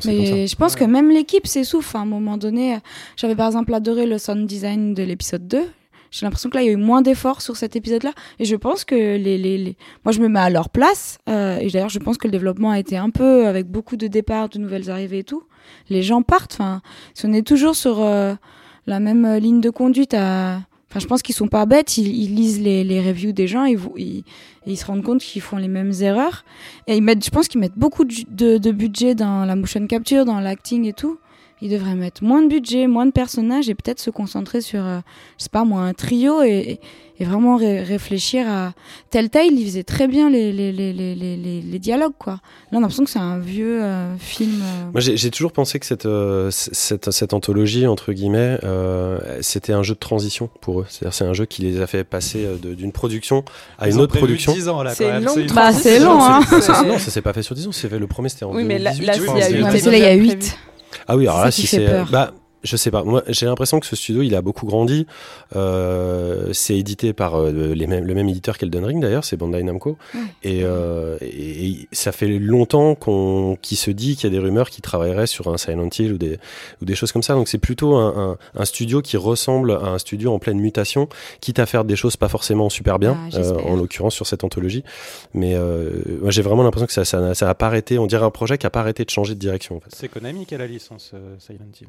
Mais 0.06 0.48
je 0.48 0.56
pense 0.56 0.76
que 0.76 0.84
même 0.84 1.12
l'équipe 1.12 1.48
s'essouffle 1.48 1.98
à 1.98 2.02
un 2.02 2.06
moment 2.06 2.38
donné. 2.38 2.78
J'avais 3.16 3.36
par 3.36 3.48
exemple 3.48 3.74
adoré 3.74 4.06
le 4.06 4.18
sound 4.18 4.48
design 4.48 4.94
de 4.94 5.04
l'épisode 5.04 5.48
2. 5.48 5.64
J'ai 6.18 6.26
l'impression 6.26 6.50
que 6.50 6.56
là, 6.56 6.64
il 6.64 6.68
y 6.68 6.70
a 6.70 6.74
eu 6.74 6.78
moins 6.78 7.02
d'efforts 7.02 7.42
sur 7.42 7.56
cet 7.56 7.76
épisode-là. 7.76 8.14
Et 8.40 8.46
je 8.46 8.56
pense 8.56 8.86
que 8.86 8.96
les, 8.96 9.38
les, 9.38 9.58
les, 9.58 9.78
moi, 10.04 10.12
je 10.12 10.20
me 10.20 10.28
mets 10.28 10.40
à 10.40 10.50
leur 10.50 10.70
place. 10.70 11.20
Euh, 11.30 11.60
et 11.60 11.70
d'ailleurs, 11.70 11.90
je 11.90 12.00
pense 12.00 12.18
que 12.18 12.28
le 12.28 12.32
développement 12.32 12.72
a 12.72 12.80
été 12.80 12.98
un 12.98 13.10
peu 13.10 13.48
avec 13.48 13.68
beaucoup 13.68 13.98
de 13.98 14.08
départs, 14.08 14.50
de 14.50 14.60
nouvelles 14.60 14.90
arrivées 14.90 15.20
et 15.20 15.24
tout. 15.24 15.44
Les 15.90 16.02
gens 16.02 16.22
partent. 16.22 16.54
Enfin, 16.54 16.82
si 17.14 17.26
on 17.26 17.34
est 17.34 17.46
toujours 17.46 17.76
sur 17.76 18.02
euh, 18.02 18.34
la 18.88 19.00
même 19.00 19.36
ligne 19.38 19.62
de 19.62 19.70
conduite 19.70 20.16
Enfin, 20.90 21.00
je 21.00 21.06
pense 21.06 21.22
qu'ils 21.22 21.36
sont 21.36 21.50
pas 21.50 21.66
bêtes, 21.66 21.98
ils, 21.98 22.34
lisent 22.34 22.62
les, 22.62 22.84
les, 22.86 23.02
reviews 23.02 23.34
des 23.34 23.48
gens, 23.48 23.66
ils, 23.66 23.78
ils, 23.98 24.24
ils 24.66 24.78
se 24.78 24.86
rendent 24.86 25.04
compte 25.04 25.20
qu'ils 25.20 25.42
font 25.42 25.58
les 25.58 25.68
mêmes 25.68 25.92
erreurs. 26.00 26.46
Et 26.88 26.96
ils 26.96 27.04
mettent, 27.04 27.26
je 27.26 27.30
pense 27.30 27.50
qu'ils 27.50 27.60
mettent 27.60 27.78
beaucoup 27.78 28.06
de, 28.06 28.58
de, 28.58 28.72
budget 28.72 29.14
dans 29.14 29.44
la 29.44 29.56
motion 29.58 29.86
capture, 29.86 30.24
dans 30.24 30.40
l'acting 30.40 30.86
et 30.86 30.94
tout. 30.94 31.20
Ils 31.62 31.72
devraient 31.72 31.96
mettre 31.96 32.24
moins 32.24 32.44
de 32.44 32.50
budget, 32.50 32.86
moins 32.86 33.08
de 33.08 33.12
personnages 33.12 33.68
et 33.68 33.74
peut-être 33.74 34.00
se 34.00 34.12
concentrer 34.12 34.62
sur, 34.62 34.86
euh, 34.86 35.00
je 35.40 35.44
sais 35.44 35.50
pas 35.50 35.64
moi, 35.64 35.82
un 35.82 35.94
trio 35.94 36.44
et, 36.44 36.80
et 37.20 37.26
vraiment 37.26 37.58
réfléchir 37.58 38.48
à. 38.48 38.74
Telltale, 39.10 39.54
il 39.54 39.66
faisait 39.66 39.84
très 39.84 40.08
bien 40.08 40.30
les, 40.30 40.54
les, 40.54 40.72
les, 40.72 40.94
les, 40.94 41.16
les 41.16 41.80
dialogues, 41.80 42.14
quoi. 42.20 42.34
Là, 42.34 42.40
on 42.74 42.78
a 42.78 42.82
l'impression 42.82 43.06
que 43.06 43.10
c'est 43.10 43.18
un 43.18 43.40
vieux 43.40 43.82
euh, 43.82 44.16
film. 44.20 44.62
Euh. 44.62 44.92
Moi, 44.92 45.02
j'ai 45.02 45.32
toujours 45.32 45.52
pensé 45.52 45.80
que 45.80 45.88
cette, 45.88 46.08
cette, 46.52 47.10
cette, 47.10 47.34
anthologie, 47.34 47.88
entre 47.88 48.14
guillemets, 48.14 48.60
c'était 49.42 49.74
un 49.74 49.82
jeu 49.82 49.96
de 49.96 50.00
transition 50.00 50.52
pour 50.62 50.82
eux. 50.82 50.86
C'est-à-dire, 50.88 51.16
c'est 51.16 51.26
un 51.26 51.34
jeu 51.34 51.46
qui 51.46 51.64
les 51.64 51.82
a 51.82 51.88
fait 51.88 52.04
passer 52.04 52.48
d'une 52.62 52.92
production 52.92 53.44
à 53.80 53.90
une 53.90 54.00
autre 54.00 54.16
production. 54.16 54.54
C'est 54.54 55.20
long, 55.20 55.36
bah, 55.56 55.74
c'est 55.74 56.00
long, 56.00 56.24
hein. 56.24 56.42
Non, 56.86 57.00
ça 57.00 57.10
s'est 57.10 57.24
pas 57.24 57.34
fait 57.34 57.42
sur 57.42 57.56
10 57.56 57.68
ans. 57.68 57.72
Le 57.90 58.06
premier, 58.06 58.30
c'était 58.30 58.46
en 58.46 58.54
Oui, 58.54 58.64
mais 58.64 58.78
là, 58.78 58.94
il 58.94 59.04
y 59.04 60.06
a 60.06 60.14
8. 60.14 60.58
Ah 61.08 61.16
oui, 61.16 61.28
alors 61.28 61.44
là, 61.44 61.52
si 61.52 61.68
c'est. 61.68 62.04
Bah, 62.12 62.32
je 62.68 62.76
sais 62.76 62.92
pas. 62.92 63.04
Moi, 63.04 63.24
j'ai 63.28 63.46
l'impression 63.46 63.80
que 63.80 63.86
ce 63.86 63.96
studio, 63.96 64.22
il 64.22 64.36
a 64.36 64.42
beaucoup 64.42 64.66
grandi. 64.66 65.08
Euh, 65.56 66.52
c'est 66.54 66.78
édité 66.78 67.14
par 67.14 67.36
euh, 67.36 67.74
les 67.74 67.88
mêmes, 67.88 68.06
le 68.06 68.14
même 68.14 68.28
éditeur 68.28 68.58
qu'Elden 68.58 68.84
Ring 68.84 69.02
d'ailleurs, 69.02 69.24
c'est 69.24 69.38
Bandai 69.38 69.64
Namco. 69.64 69.98
Et, 70.44 70.62
euh, 70.64 71.18
et, 71.22 71.88
ça 71.92 72.12
fait 72.12 72.28
longtemps 72.28 72.96
qu'on, 72.96 73.58
qui 73.62 73.76
se 73.76 73.92
dit 73.92 74.16
qu'il 74.16 74.32
y 74.32 74.36
a 74.36 74.38
des 74.38 74.44
rumeurs 74.44 74.70
qui 74.70 74.82
travailleraient 74.82 75.28
sur 75.28 75.48
un 75.48 75.58
Silent 75.58 75.90
Hill 75.98 76.14
ou 76.14 76.18
des, 76.18 76.38
ou 76.82 76.86
des 76.86 76.96
choses 76.96 77.12
comme 77.12 77.24
ça. 77.24 77.34
Donc 77.34 77.48
c'est 77.48 77.58
plutôt 77.58 77.96
un, 77.96 78.38
un, 78.56 78.62
un, 78.62 78.66
studio 78.66 79.02
qui 79.02 79.18
ressemble 79.18 79.72
à 79.72 79.88
un 79.88 79.98
studio 79.98 80.34
en 80.34 80.40
pleine 80.40 80.60
mutation, 80.60 81.08
quitte 81.40 81.60
à 81.60 81.66
faire 81.66 81.86
des 81.86 81.96
choses 81.96 82.18
pas 82.18 82.30
forcément 82.30 82.70
super 82.70 83.00
bien, 83.00 83.18
ah, 83.34 83.38
euh, 83.38 83.60
en 83.62 83.76
l'occurrence 83.76 84.14
sur 84.14 84.28
cette 84.28 84.44
anthologie. 84.44 84.84
Mais 85.34 85.54
euh, 85.56 85.92
moi, 86.22 86.32
j'ai 86.32 86.42
vraiment 86.42 86.64
l'impression 86.64 86.88
que 86.88 86.94
ça, 86.94 87.06
ça, 87.06 87.34
ça 87.34 87.50
a 87.50 87.56
pas 87.56 87.68
arrêté. 87.68 87.98
On 87.98 88.08
dirait 88.08 88.26
un 88.26 88.32
projet 88.32 88.58
qui 88.58 88.68
a 88.68 88.70
pas 88.70 88.82
arrêté 88.82 89.06
de 89.06 89.10
changer 89.10 89.36
de 89.36 89.40
direction. 89.40 89.78
En 89.78 89.80
fait. 89.80 89.90
C'est 89.96 90.10
Konami 90.10 90.46
qui 90.46 90.56
a 90.56 90.58
la 90.58 90.68
licence 90.68 91.14
Silent 91.40 91.72
Hill. 91.80 91.88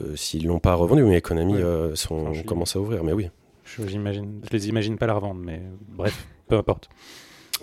Euh, 0.00 0.16
s'ils 0.16 0.46
l'ont 0.46 0.58
pas 0.58 0.74
revendu, 0.74 1.04
mais 1.04 1.20
Konami 1.20 1.54
euh, 1.54 1.94
sont, 1.94 2.32
commence 2.44 2.74
à 2.76 2.80
ouvrir, 2.80 3.04
mais 3.04 3.12
oui. 3.12 3.30
Je, 3.64 3.86
je 3.86 4.50
les 4.50 4.68
imagine 4.68 4.96
pas 4.98 5.06
la 5.06 5.14
revendre, 5.14 5.40
mais 5.44 5.62
bref, 5.88 6.26
peu 6.48 6.56
importe. 6.56 6.88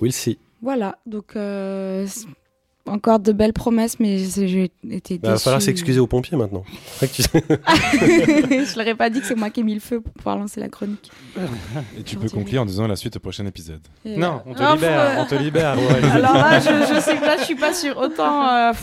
We'll 0.01 0.13
see. 0.13 0.39
Voilà, 0.61 0.99
donc 1.05 1.35
euh, 1.35 2.07
encore 2.85 3.19
de 3.19 3.31
belles 3.31 3.53
promesses, 3.53 3.99
mais 3.99 4.17
j'ai 4.17 4.71
été 4.89 5.17
bah, 5.17 5.29
Il 5.29 5.31
va 5.31 5.37
falloir 5.37 5.61
s'excuser 5.61 5.99
aux 5.99 6.07
pompiers 6.07 6.37
maintenant. 6.37 6.63
je 7.01 8.77
leur 8.77 8.87
ai 8.87 8.95
pas 8.95 9.09
dit 9.09 9.21
que 9.21 9.25
c'est 9.25 9.35
moi 9.35 9.49
qui 9.49 9.61
ai 9.61 9.63
mis 9.63 9.73
le 9.73 9.79
feu 9.79 10.01
pour 10.01 10.11
pouvoir 10.13 10.37
lancer 10.37 10.59
la 10.59 10.67
chronique. 10.67 11.09
Et 11.97 12.03
tu 12.03 12.17
peux 12.17 12.29
conclure 12.29 12.61
en 12.61 12.65
disant 12.65 12.85
la 12.87 12.95
suite 12.95 13.15
au 13.15 13.19
prochain 13.19 13.45
épisode. 13.45 13.81
non, 14.05 14.41
on 14.45 14.53
te 14.53 14.73
libère, 14.73 15.17
on 15.19 15.25
te 15.25 15.35
libère. 15.35 15.69
Alors 16.13 16.33
là, 16.33 16.59
je, 16.59 16.93
je, 16.93 16.99
sais 16.99 17.17
que 17.17 17.25
là, 17.25 17.37
je 17.37 17.43
suis 17.43 17.55
pas 17.55 17.73
sûre. 17.73 17.97
Autant 17.97 18.47
euh, 18.47 18.73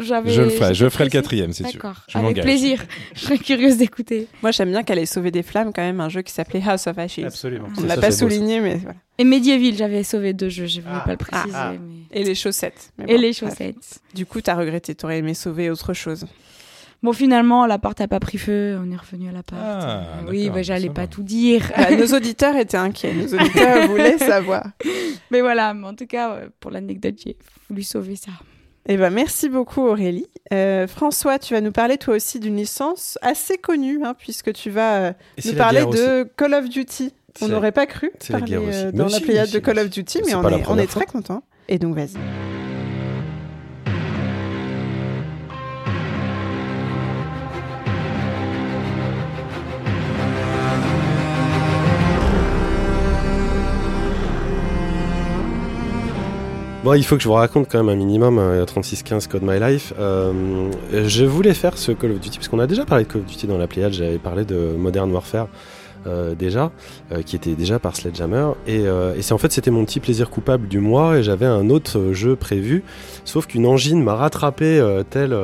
j'avais. 0.00 0.30
Je 0.30 0.42
le 0.42 0.50
ferai, 0.50 0.74
je 0.74 0.88
ferai 0.88 1.04
le 1.04 1.10
quatrième, 1.10 1.52
c'est 1.52 1.66
sûr. 1.66 1.80
D'accord, 1.80 2.04
avec 2.14 2.40
plaisir. 2.40 2.84
Je 3.14 3.20
serais 3.20 3.38
curieuse 3.38 3.76
d'écouter. 3.76 4.28
Moi, 4.42 4.52
j'aime 4.52 4.70
bien 4.70 4.82
qu'elle 4.84 4.98
ait 4.98 5.06
sauvé 5.06 5.30
des 5.30 5.42
flammes 5.42 5.72
quand 5.74 5.82
même, 5.82 6.00
un 6.00 6.08
jeu 6.08 6.22
qui 6.22 6.32
s'appelait 6.32 6.62
House 6.64 6.86
of 6.86 6.98
Ashes. 6.98 7.18
Absolument. 7.24 7.68
On 7.78 7.82
l'a 7.82 7.96
pas 7.96 8.12
souligné, 8.12 8.60
mais 8.60 8.76
voilà. 8.76 8.96
Et 9.20 9.24
Medieval, 9.24 9.76
j'avais 9.76 10.02
sauvé 10.02 10.32
deux 10.32 10.48
jeux, 10.48 10.64
je 10.64 10.80
voulais 10.80 10.94
ah. 10.96 11.04
pas 11.04 11.10
le 11.10 11.18
préciser. 11.18 11.52
Ah, 11.54 11.74
ah. 11.74 12.08
Et 12.10 12.24
les 12.24 12.34
chaussettes. 12.34 12.90
Et 13.06 13.18
les 13.18 13.34
chaussettes. 13.34 14.00
Du 14.14 14.24
coup, 14.24 14.40
t'as 14.40 14.54
regretté, 14.54 14.94
t'aurais 14.94 15.18
aimé 15.18 15.34
sauver 15.34 15.68
autre 15.68 15.92
chose. 15.92 16.24
Bon, 17.02 17.12
finalement, 17.12 17.66
l'appart 17.66 18.00
a 18.00 18.08
pas 18.08 18.18
pris 18.18 18.38
feu, 18.38 18.80
on 18.82 18.90
est 18.90 18.96
revenu 18.96 19.28
à 19.28 19.32
l'appart. 19.32 19.60
Ah, 19.62 20.04
oui, 20.26 20.48
bah, 20.48 20.62
j'allais 20.62 20.88
pas 20.88 21.06
tout 21.06 21.22
dire. 21.22 21.70
Bah, 21.76 21.94
nos 21.94 22.16
auditeurs 22.16 22.56
étaient 22.56 22.78
inquiets, 22.78 23.12
nos 23.12 23.26
auditeurs 23.26 23.88
voulaient 23.88 24.16
savoir. 24.16 24.64
Mais 25.30 25.42
voilà, 25.42 25.74
mais 25.74 25.86
en 25.86 25.94
tout 25.94 26.06
cas, 26.06 26.40
pour 26.58 26.70
l'anecdote, 26.70 27.16
j'ai 27.22 27.36
voulu 27.68 27.82
sauver 27.82 28.16
ça. 28.16 28.32
Eh 28.86 28.96
ben, 28.96 29.10
merci 29.10 29.48
beaucoup 29.48 29.82
Aurélie. 29.82 30.26
Euh, 30.52 30.86
François, 30.86 31.38
tu 31.38 31.52
vas 31.52 31.60
nous 31.60 31.72
parler 31.72 31.98
toi 31.98 32.16
aussi 32.16 32.40
d'une 32.40 32.56
licence 32.56 33.18
assez 33.20 33.58
connue, 33.58 34.00
hein, 34.02 34.14
puisque 34.18 34.52
tu 34.54 34.70
vas 34.70 34.96
euh, 34.96 35.12
nous 35.44 35.52
parler 35.54 35.84
de 35.84 36.26
Call 36.36 36.54
of 36.54 36.68
Duty. 36.68 37.12
On 37.40 37.48
n'aurait 37.48 37.72
pas 37.72 37.86
cru 37.86 38.10
parler 38.30 38.58
euh, 38.58 38.92
dans 38.92 39.08
la 39.08 39.20
pléiade 39.20 39.50
de 39.50 39.58
Call 39.58 39.78
of 39.78 39.90
Duty, 39.90 40.22
mais 40.26 40.34
on 40.34 40.48
est, 40.48 40.64
on 40.68 40.78
est 40.78 40.86
très 40.86 41.06
content. 41.06 41.42
Et 41.68 41.78
donc, 41.78 41.94
vas-y. 41.94 42.18
Bon, 56.82 56.94
il 56.94 57.04
faut 57.04 57.16
que 57.16 57.22
je 57.22 57.28
vous 57.28 57.34
raconte 57.34 57.68
quand 57.70 57.76
même 57.76 57.90
un 57.90 57.94
minimum, 57.94 58.64
3615 58.66 59.26
Code 59.26 59.42
My 59.42 59.60
Life. 59.60 59.92
Euh, 59.98 60.70
je 60.90 61.26
voulais 61.26 61.52
faire 61.52 61.76
ce 61.76 61.92
Call 61.92 62.12
of 62.12 62.20
Duty, 62.20 62.38
parce 62.38 62.48
qu'on 62.48 62.58
a 62.58 62.66
déjà 62.66 62.86
parlé 62.86 63.04
de 63.04 63.12
Call 63.12 63.20
of 63.20 63.26
Duty 63.26 63.46
dans 63.46 63.58
la 63.58 63.66
Pléiade, 63.66 63.92
j'avais 63.92 64.16
parlé 64.16 64.46
de 64.46 64.74
Modern 64.78 65.12
Warfare. 65.12 65.48
Euh, 66.06 66.34
déjà, 66.34 66.72
euh, 67.12 67.20
qui 67.20 67.36
était 67.36 67.54
déjà 67.54 67.78
par 67.78 67.94
Sledgehammer. 67.94 68.52
Et, 68.66 68.86
euh, 68.86 69.14
et 69.14 69.20
c'est 69.20 69.34
en 69.34 69.38
fait 69.38 69.52
c'était 69.52 69.70
mon 69.70 69.84
petit 69.84 70.00
plaisir 70.00 70.30
coupable 70.30 70.66
du 70.66 70.80
mois 70.80 71.18
et 71.18 71.22
j'avais 71.22 71.44
un 71.44 71.68
autre 71.68 72.12
jeu 72.12 72.36
prévu. 72.36 72.82
Sauf 73.26 73.46
qu'une 73.46 73.66
angine 73.66 74.02
m'a 74.02 74.14
rattrapé 74.14 74.82
tel, 75.10 75.36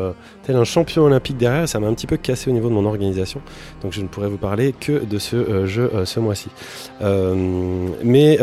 tel 0.46 0.56
un 0.56 0.64
champion 0.64 1.04
olympique 1.04 1.36
derrière. 1.36 1.68
Ça 1.68 1.80
m'a 1.80 1.86
un 1.86 1.94
petit 1.94 2.06
peu 2.06 2.16
cassé 2.16 2.50
au 2.50 2.52
niveau 2.52 2.68
de 2.68 2.74
mon 2.74 2.86
organisation. 2.86 3.40
Donc 3.82 3.92
je 3.92 4.00
ne 4.00 4.06
pourrais 4.06 4.28
vous 4.28 4.38
parler 4.38 4.72
que 4.72 5.04
de 5.04 5.18
ce 5.18 5.66
jeu 5.66 5.90
ce 6.04 6.20
mois-ci. 6.20 6.48
mais 8.02 8.38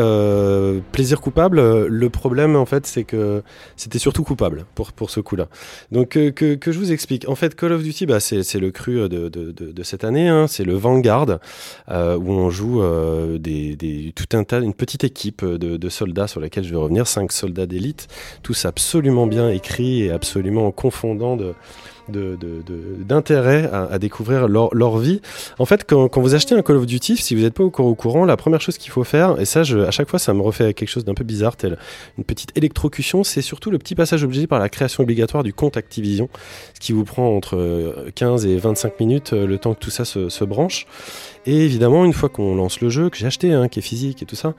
plaisir 0.92 1.22
coupable, 1.22 1.88
le 1.88 2.10
problème 2.10 2.56
en 2.56 2.66
fait 2.66 2.86
c'est 2.86 3.04
que 3.04 3.44
c'était 3.76 4.00
surtout 4.00 4.24
coupable 4.24 4.66
pour, 4.76 4.92
pour 4.92 5.10
ce 5.10 5.20
coup-là. 5.20 5.48
Donc 5.92 6.10
que, 6.10 6.30
que, 6.30 6.72
je 6.72 6.80
vous 6.80 6.92
explique. 6.92 7.28
En 7.28 7.36
fait 7.36 7.56
Call 7.56 7.72
of 7.72 7.84
Duty, 7.84 8.06
bah, 8.06 8.20
c'est 8.20 8.60
le 8.60 8.72
cru 8.72 8.96
de, 9.10 9.30
de, 9.30 9.30
de, 9.30 9.72
de 9.72 9.84
cette 9.84 10.04
année. 10.04 10.28
Hein. 10.28 10.48
C'est 10.48 10.64
le 10.64 10.74
Vanguard. 10.76 11.40
Euh, 11.90 12.18
où 12.18 12.32
on 12.32 12.50
joue 12.50 12.82
euh, 12.82 13.38
des, 13.38 13.76
des, 13.76 14.14
tout 14.16 14.38
un 14.38 14.44
tas, 14.44 14.60
une 14.60 14.74
petite 14.74 15.04
équipe 15.04 15.44
de, 15.46 15.78
de, 15.78 15.90
soldats 15.90 16.28
sur 16.28 16.40
laquelle 16.40 16.64
je 16.64 16.72
vais 16.72 16.78
revenir, 16.78 17.08
cinq 17.08 17.32
soldats 17.32 17.66
d'élite, 17.66 18.08
tous 18.42 18.66
absolument 18.66 19.28
bien 19.28 19.50
écrits 19.50 20.04
et 20.04 20.12
absolument 20.12 20.72
confondants 20.72 21.36
de, 21.36 21.54
d'intérêt 22.10 23.70
à, 23.72 23.98
découvrir 24.00 24.48
leur, 24.48 24.98
vie. 24.98 25.22
En 25.60 25.66
fait, 25.66 25.86
quand, 25.88 26.18
vous 26.18 26.36
achetez 26.36 26.56
un 26.56 26.62
Call 26.62 26.78
of 26.78 26.86
Duty, 26.86 27.18
si 27.18 27.36
vous 27.36 27.42
n'êtes 27.42 27.54
pas 27.54 27.64
au, 27.64 27.72
au 27.72 27.96
courant, 27.96 28.26
la 28.26 28.38
première 28.38 28.62
chose 28.62 28.78
qu'il 28.78 28.92
faut 28.92 29.04
faire, 29.04 29.40
et 29.40 29.46
ça, 29.46 29.62
à 29.62 29.92
chaque 29.92 30.10
fois, 30.10 30.20
ça 30.20 30.34
me 30.34 30.42
refait 30.42 30.74
quelque 30.74 30.90
chose 30.90 31.06
d'un 31.06 31.14
peu 31.14 31.24
bizarre, 31.24 31.56
tel 31.56 31.78
une 32.18 32.24
petite 32.24 32.56
électrocution, 32.58 33.24
c'est 33.24 33.42
surtout 33.42 33.72
le 33.72 33.78
petit 33.78 33.96
passage 33.96 34.24
obligé 34.24 34.48
par 34.48 34.60
la 34.60 34.70
création 34.70 35.04
obligatoire 35.04 35.44
du 35.44 35.54
compte 35.54 35.78
Activision, 35.78 36.30
ce 36.74 36.80
qui 36.80 36.92
vous 36.92 37.04
prend 37.04 37.36
entre 37.36 37.96
15 38.16 38.46
et 38.46 38.58
25 38.58 39.00
minutes 39.00 39.34
euh, 39.34 39.48
le 39.48 39.58
temps 39.58 39.74
que 39.74 39.80
tout 39.80 39.90
ça 39.90 40.06
se 40.06 40.44
branche. 40.44 40.86
Et 41.46 41.66
évidemment, 41.66 42.06
une 42.06 42.14
fois 42.14 42.30
qu'on 42.30 42.56
lance 42.56 42.80
le 42.80 42.90
jeu, 42.90 43.10
que 43.10 43.18
j'ai 43.18 43.28
acheté, 43.28 43.54
hein, 43.54 43.68
qui 43.68 43.80
est 43.80 43.82
physique 43.84 44.22
et 44.24 44.26
tout 44.26 44.36
ça, 44.36 44.54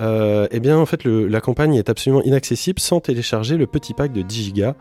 euh, 0.00 0.46
eh 0.50 0.60
bien, 0.60 0.78
en 0.78 0.84
fait, 0.84 1.04
la 1.04 1.40
campagne 1.40 1.74
est 1.74 1.88
absolument 1.88 2.22
inaccessible 2.22 2.78
sans 2.78 3.00
télécharger 3.00 3.56
le 3.56 3.66
petit 3.66 3.94
pack 3.94 4.12
de 4.12 4.22
10 4.22 4.52
Go 4.52 4.72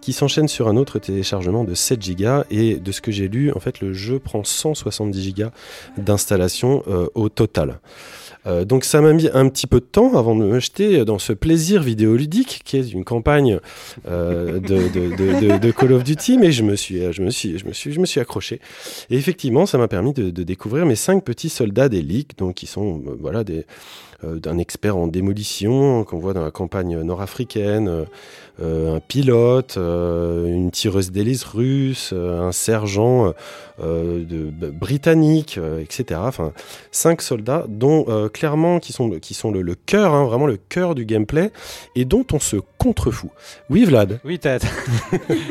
qui 0.00 0.12
s'enchaîne 0.12 0.48
sur 0.48 0.68
un 0.68 0.76
autre 0.76 0.98
téléchargement 0.98 1.64
de 1.64 1.74
7 1.74 2.16
Go. 2.16 2.44
Et 2.50 2.76
de 2.76 2.92
ce 2.92 3.00
que 3.00 3.12
j'ai 3.12 3.28
lu, 3.28 3.52
en 3.52 3.60
fait, 3.60 3.80
le 3.80 3.92
jeu 3.92 4.18
prend 4.18 4.42
170 4.42 5.34
Go 5.34 5.44
d'installation 5.98 6.82
euh, 6.88 7.08
au 7.14 7.28
total. 7.28 7.80
Euh, 8.46 8.64
donc 8.64 8.84
ça 8.84 9.00
m'a 9.00 9.12
mis 9.12 9.28
un 9.32 9.48
petit 9.48 9.66
peu 9.66 9.80
de 9.80 9.84
temps 9.84 10.16
avant 10.16 10.34
de 10.34 10.44
me 10.44 10.58
jeter 10.58 11.04
dans 11.04 11.18
ce 11.18 11.32
plaisir 11.32 11.82
vidéoludique 11.82 12.62
qui 12.64 12.76
est 12.76 12.92
une 12.92 13.04
campagne 13.04 13.60
euh, 14.08 14.58
de, 14.58 15.70
Call 15.70 15.92
of 15.92 16.04
Duty, 16.04 16.38
mais 16.38 16.52
je 16.52 16.62
me 16.62 16.76
suis, 16.76 17.12
je 17.12 17.22
me 17.22 17.30
suis, 17.30 17.58
je 17.58 17.66
me 17.66 17.72
suis, 17.72 17.92
je 17.92 18.00
me 18.00 18.06
suis 18.06 18.20
accroché. 18.20 18.60
Et 19.10 19.16
effectivement, 19.16 19.66
ça 19.66 19.78
m'a 19.78 19.88
permis 19.88 20.12
de, 20.12 20.30
découvrir 20.42 20.86
mes 20.86 20.96
cinq 20.96 21.24
petits 21.24 21.48
soldats 21.48 21.88
d'élite, 21.88 22.38
donc 22.38 22.54
qui 22.54 22.66
sont 22.66 23.02
euh, 23.06 23.16
voilà 23.20 23.44
des 23.44 23.64
d'un 24.24 24.58
expert 24.58 24.96
en 24.96 25.08
démolition 25.08 26.04
qu'on 26.04 26.20
voit 26.20 26.32
dans 26.32 26.44
la 26.44 26.52
campagne 26.52 26.96
nord-africaine, 27.00 28.06
un 28.62 29.00
pilote, 29.00 29.76
une 29.76 30.70
tireuse 30.70 31.10
d'hélice 31.10 31.42
russe, 31.42 32.12
un 32.12 32.52
sergent 32.52 33.34
de, 33.82 34.70
britannique, 34.70 35.58
etc. 35.80 36.20
Enfin, 36.24 36.52
cinq 36.90 37.22
soldats 37.22 37.66
dont 37.68 38.28
clairement 38.32 38.78
qui 38.78 38.92
sont 38.92 39.10
qui 39.20 39.34
sont 39.34 39.50
le, 39.50 39.74
cœur, 39.74 40.14
hein, 40.14 40.24
vraiment 40.24 40.46
le 40.46 40.56
cœur 40.56 40.94
du 40.94 41.04
gameplay 41.04 41.50
et 41.94 42.04
dont 42.04 42.24
on 42.32 42.40
se 42.40 42.56
contrefout. 42.78 43.30
Oui, 43.70 43.84
Vlad. 43.84 44.20
Oui, 44.24 44.38
t'as 44.38 44.58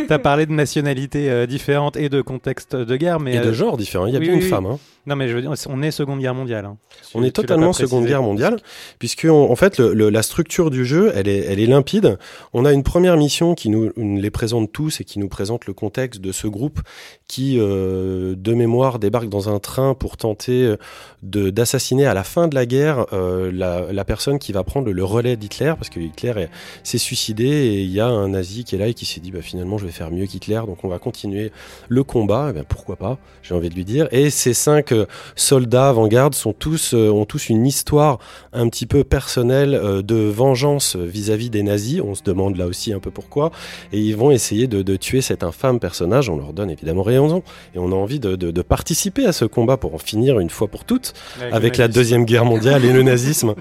as 0.10 0.20
parlé 0.20 0.46
de 0.46 0.54
nationalités 0.54 1.46
différentes 1.48 1.98
et 1.98 2.10
de 2.10 2.22
contextes 2.22 2.76
de 2.76 2.96
guerre, 2.96 3.20
mais 3.20 3.36
et 3.36 3.40
de 3.40 3.52
genre 3.52 3.78
différents. 3.78 4.06
Il 4.06 4.14
y 4.14 4.18
a 4.18 4.20
bien 4.20 4.34
une 4.34 4.42
femme. 4.42 4.66
Hein. 4.66 4.80
Non, 5.08 5.16
mais 5.16 5.28
je 5.28 5.36
veux 5.36 5.42
dire, 5.42 5.52
on 5.68 5.82
est 5.82 5.92
Seconde 5.92 6.20
Guerre 6.20 6.36
mondiale. 6.36 6.66
Hein. 6.66 6.78
On 7.16 7.24
est 7.24 7.32
totalement 7.32 7.74
Seconde 7.74 8.06
Guerre 8.06 8.22
mondiale. 8.22 8.58
puisque 9.00 9.26
en 9.26 9.56
fait 9.56 9.80
la 9.80 10.22
structure 10.22 10.70
du 10.70 10.86
jeu, 10.86 11.12
elle 11.16 11.28
est, 11.28 11.40
elle 11.40 11.60
est 11.60 11.66
limpide. 11.66 12.20
On 12.54 12.66
a 12.66 12.72
une 12.72 12.84
première 12.84 13.18
mission 13.18 13.56
qui 13.56 13.70
nous, 13.70 13.92
les 13.98 14.32
présente 14.32 14.72
tous 14.72 15.02
et 15.02 15.04
qui 15.04 15.20
nous 15.20 15.28
présente 15.28 15.66
le 15.66 15.74
contexte 15.74 16.22
de 16.22 16.32
ce 16.32 16.48
groupe 16.48 16.82
qui, 17.28 17.58
euh, 17.60 18.21
de 18.36 18.54
mémoire, 18.54 19.00
débarque 19.00 19.30
dans 19.30 19.50
un 19.50 19.60
train 19.60 19.94
pour 19.94 20.18
tenter 20.18 20.64
euh, 20.64 20.78
d'assassiner 21.24 22.06
à 22.06 22.14
la 22.14 22.24
fin 22.24 22.48
de 22.48 22.56
la 22.56 22.66
guerre 22.66 23.06
euh, 23.14 23.52
la, 23.54 23.92
la, 23.92 24.06
personne 24.06 24.40
qui 24.40 24.52
va 24.52 24.64
prendre 24.64 24.92
le 24.92 25.04
relais 25.04 25.36
d'Hitler, 25.36 25.74
parce 25.78 25.90
que 25.90 26.00
Hitler 26.00 26.48
s'est 26.84 26.98
suicidé 26.98 27.46
et 27.46 27.82
il 27.82 27.92
y 27.92 28.00
a 28.00 28.08
un 28.08 28.30
nazi 28.30 28.64
qui 28.64 28.76
est 28.76 28.78
là 28.78 28.88
et 28.88 28.94
qui 28.94 29.06
s'est 29.06 29.20
dit 29.20 29.32
bah, 29.32 29.42
finalement 29.42 29.78
je 29.78 29.86
vais 29.86 29.92
faire 29.92 30.12
mieux 30.12 30.26
qu'Hitler, 30.26 30.62
donc 30.66 30.84
on 30.84 30.88
va 30.88 31.00
continuer 31.00 31.52
le 31.90 32.04
combat. 32.04 32.48
Et 32.48 32.50
eh 32.52 32.54
bien, 32.54 32.64
pourquoi 32.64 32.96
pas 32.96 33.18
J'ai 33.44 33.54
envie 33.54 33.70
de 33.70 33.76
lui 33.76 33.86
dire. 33.86 34.08
Et 34.12 34.30
ces 34.30 34.54
cinq 34.54 34.94
soldats 35.36 35.90
avant-garde 35.90 36.34
sont 36.34 36.54
tous 36.54 36.94
ont 36.94 37.26
tous 37.26 37.50
une 37.50 37.66
histoire 37.66 38.20
un 38.54 38.68
petit 38.70 38.86
peu 38.86 39.04
personnelle 39.04 40.02
de 40.04 40.16
vengeance 40.16 40.96
vis-à-vis 40.96 41.50
des 41.50 41.64
nazis. 41.64 42.02
On 42.02 42.16
se 42.16 42.24
demande 42.24 42.58
là 42.58 42.66
aussi 42.66 42.94
un 42.94 43.00
peu 43.00 43.12
pourquoi. 43.12 43.52
Et 43.92 44.00
ils 44.00 44.16
vont 44.16 44.32
essayer 44.32 44.68
de, 44.68 44.82
de 44.82 44.96
tuer 44.96 45.22
cet 45.22 45.44
infâme 45.44 45.80
personnage. 45.80 46.30
On 46.30 46.38
leur 46.38 46.54
donne 46.54 46.70
évidemment 46.70 47.04
raison 47.04 47.44
et 47.76 47.80
on 47.80 47.92
a 47.92 47.96
envie 48.02 48.20
de, 48.20 48.36
de, 48.36 48.52
de, 48.52 48.62
participer 48.62 49.26
à 49.26 49.32
ce 49.32 49.46
combat 49.46 49.78
pour 49.78 49.96
en 49.96 49.98
finir 49.98 50.40
une 50.40 50.50
fois 50.50 50.68
pour 50.68 50.86
toutes 50.86 51.14
avec, 51.52 51.78
la 51.78 51.88
deuxième 51.88 52.26
guerre 52.26 52.46
mondiale 52.46 52.86
et 52.86 52.92
le 52.92 53.04
nazisme. 53.04 53.56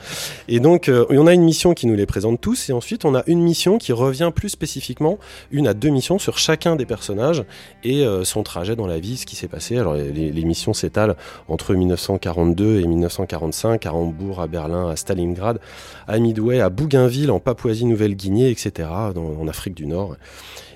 Et 0.49 0.61
donc 0.61 0.89
euh, 0.89 1.05
on 1.11 1.27
a 1.27 1.35
une 1.35 1.43
mission 1.43 1.75
qui 1.75 1.87
nous 1.87 1.95
les 1.95 2.07
présente 2.07 2.41
tous 2.41 2.71
et 2.71 2.73
ensuite 2.73 3.05
on 3.05 3.15
a 3.15 3.23
une 3.27 3.43
mission 3.43 3.79
qui 3.79 3.93
revient 3.93 4.31
plus 4.35 4.49
spécifiquement, 4.49 5.19
une 5.51 5.67
à 5.67 5.75
deux 5.75 5.91
missions 5.91 6.19
sur 6.19 6.39
chacun 6.39 6.77
des 6.77 6.87
personnages 6.87 7.45
et 7.85 8.05
euh, 8.05 8.25
son 8.25 8.43
trajet 8.43 8.77
dans 8.77 8.87
la 8.87 8.99
vie, 8.99 9.17
ce 9.17 9.27
qui 9.27 9.37
s'est 9.37 9.49
passé. 9.49 9.79
Alors 9.79 9.95
les, 9.95 10.11
les 10.13 10.45
missions 10.45 10.73
s'étalent 10.73 11.17
entre 11.49 11.75
1942 11.75 12.81
et 12.81 12.87
1945 12.87 13.87
à 13.87 13.95
Hambourg, 13.95 14.41
à 14.41 14.47
Berlin, 14.47 14.89
à 14.89 14.97
Stalingrad, 14.97 15.61
à 16.07 16.19
Midway, 16.19 16.61
à 16.61 16.71
Bougainville, 16.71 17.31
en 17.31 17.41
Papouasie-Nouvelle-Guinée, 17.41 18.51
etc., 18.51 18.89
en 18.89 19.49
Afrique 19.49 19.75
du 19.75 19.87
Nord. 19.87 20.17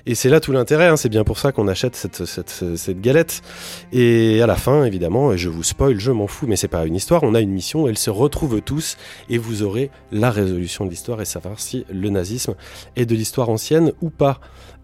Et 0.07 0.15
c'est 0.15 0.29
là 0.29 0.39
tout 0.39 0.53
l'intérêt, 0.53 0.89
hein. 0.89 0.99
c'est 0.99 1.09
bien 1.09 1.25
pour 1.25 1.39
ça 1.39 1.51
qu'on 1.51 1.67
achète 1.67 1.97
cette, 1.97 3.01
galette. 3.01 3.41
Et 3.91 4.43
à 4.43 4.47
la 4.47 4.55
fin, 4.55 4.85
évidemment, 4.85 5.35
je 5.35 5.49
vous 5.49 5.63
spoil, 5.63 5.99
je 5.99 6.11
m'en 6.11 6.27
fous, 6.27 6.47
mais 6.47 6.57
c'est 6.57 6.69
pas 6.69 6.85
une 6.85 6.95
histoire, 6.95 7.23
on 7.23 7.35
a 7.35 7.41
une 7.41 7.51
mission, 7.51 7.89
elles 7.89 7.97
se 7.97 8.11
retrouvent 8.11 8.61
tous, 8.61 8.99
et 9.31 9.39
vous 9.39 9.63
aurez 9.63 9.91
la 10.13 10.31
résolution 10.31 10.85
de 10.85 10.91
l'histoire 10.91 11.23
et 11.23 11.25
savoir 11.25 11.59
si 11.59 11.87
le 11.91 12.11
nazisme 12.11 12.55
est 12.97 13.07
de 13.07 13.15
l'histoire 13.15 13.49
ancienne 13.49 13.93
ou 14.03 14.11
pas. 14.11 14.41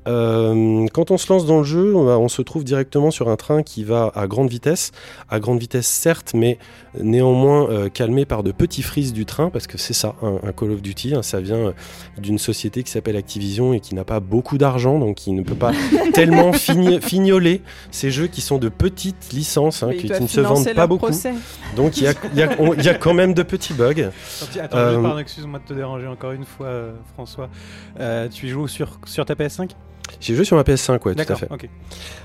Euh, 0.09 0.86
quand 0.92 1.11
on 1.11 1.18
se 1.18 1.32
lance 1.32 1.44
dans 1.44 1.59
le 1.59 1.64
jeu, 1.64 1.94
on, 1.94 2.28
se 2.28 2.42
trouve 2.42 2.64
directement 2.64 3.11
sur 3.11 3.28
un 3.28 3.36
train 3.36 3.62
qui 3.62 3.84
va 3.84 4.11
à 4.14 4.26
grande 4.26 4.48
vitesse, 4.48 4.92
à 5.28 5.40
grande 5.40 5.59
vitesse 5.59 5.86
certes, 5.86 6.32
mais 6.34 6.59
néanmoins 6.98 7.68
euh, 7.68 7.88
calmé 7.88 8.24
par 8.24 8.42
de 8.42 8.53
petits 8.53 8.82
frises 8.82 9.12
du 9.12 9.26
train, 9.26 9.51
parce 9.51 9.66
que 9.66 9.78
c'est 9.78 9.92
ça, 9.92 10.14
un, 10.22 10.53
Call 10.53 10.70
of 10.72 10.82
Duty, 10.82 11.14
hein, 11.14 11.22
ça 11.22 11.40
vient 11.40 11.74
d'une 12.18 12.38
société 12.38 12.82
qui 12.82 12.90
s'appelle 12.90 13.16
Activision 13.16 13.74
et 13.74 13.80
qui 13.80 13.94
n'a 13.94 14.05
pas 14.05 14.20
beaucoup 14.20 14.59
d'argent, 14.59 14.98
donc 14.98 15.16
qui 15.16 15.32
ne 15.32 15.42
peut 15.42 15.55
pas 15.55 15.72
tellement 16.14 16.53
fignoler 16.53 17.62
ces 17.90 18.11
jeux 18.11 18.26
qui 18.26 18.40
sont 18.40 18.59
de 18.59 18.68
petites 18.68 19.32
licences, 19.32 19.82
hein, 19.82 19.90
qui, 19.98 20.09
ne 20.09 20.26
se 20.26 20.40
vendent 20.40 20.72
pas 20.74 20.86
beaucoup. 20.86 21.11
Donc 21.76 21.98
il 21.98 22.05
y 22.05 22.07
a, 22.07 22.14
y, 22.34 22.82
y 22.82 22.88
a, 22.88 22.94
quand 22.94 23.14
même 23.14 23.34
de 23.34 23.42
petits 23.42 23.74
bugs. 23.74 24.11
Attends, 24.61 24.78
euh, 24.78 25.18
excuse-moi 25.18 25.59
de 25.59 25.64
te 25.64 25.74
déranger 25.74 26.07
encore 26.07 26.32
une 26.32 26.44
fois, 26.44 26.70
François. 27.14 27.51
tu 28.30 28.48
joues 28.48 28.68
sur, 28.68 28.98
sur 29.05 29.26
ta 29.26 29.34
PS5 29.34 29.70
j'ai 30.20 30.34
joué 30.34 30.44
sur 30.44 30.56
ma 30.56 30.62
PS5, 30.62 31.02
ouais, 31.06 31.14
tout 31.14 31.32
à 31.32 31.36
fait. 31.36 31.48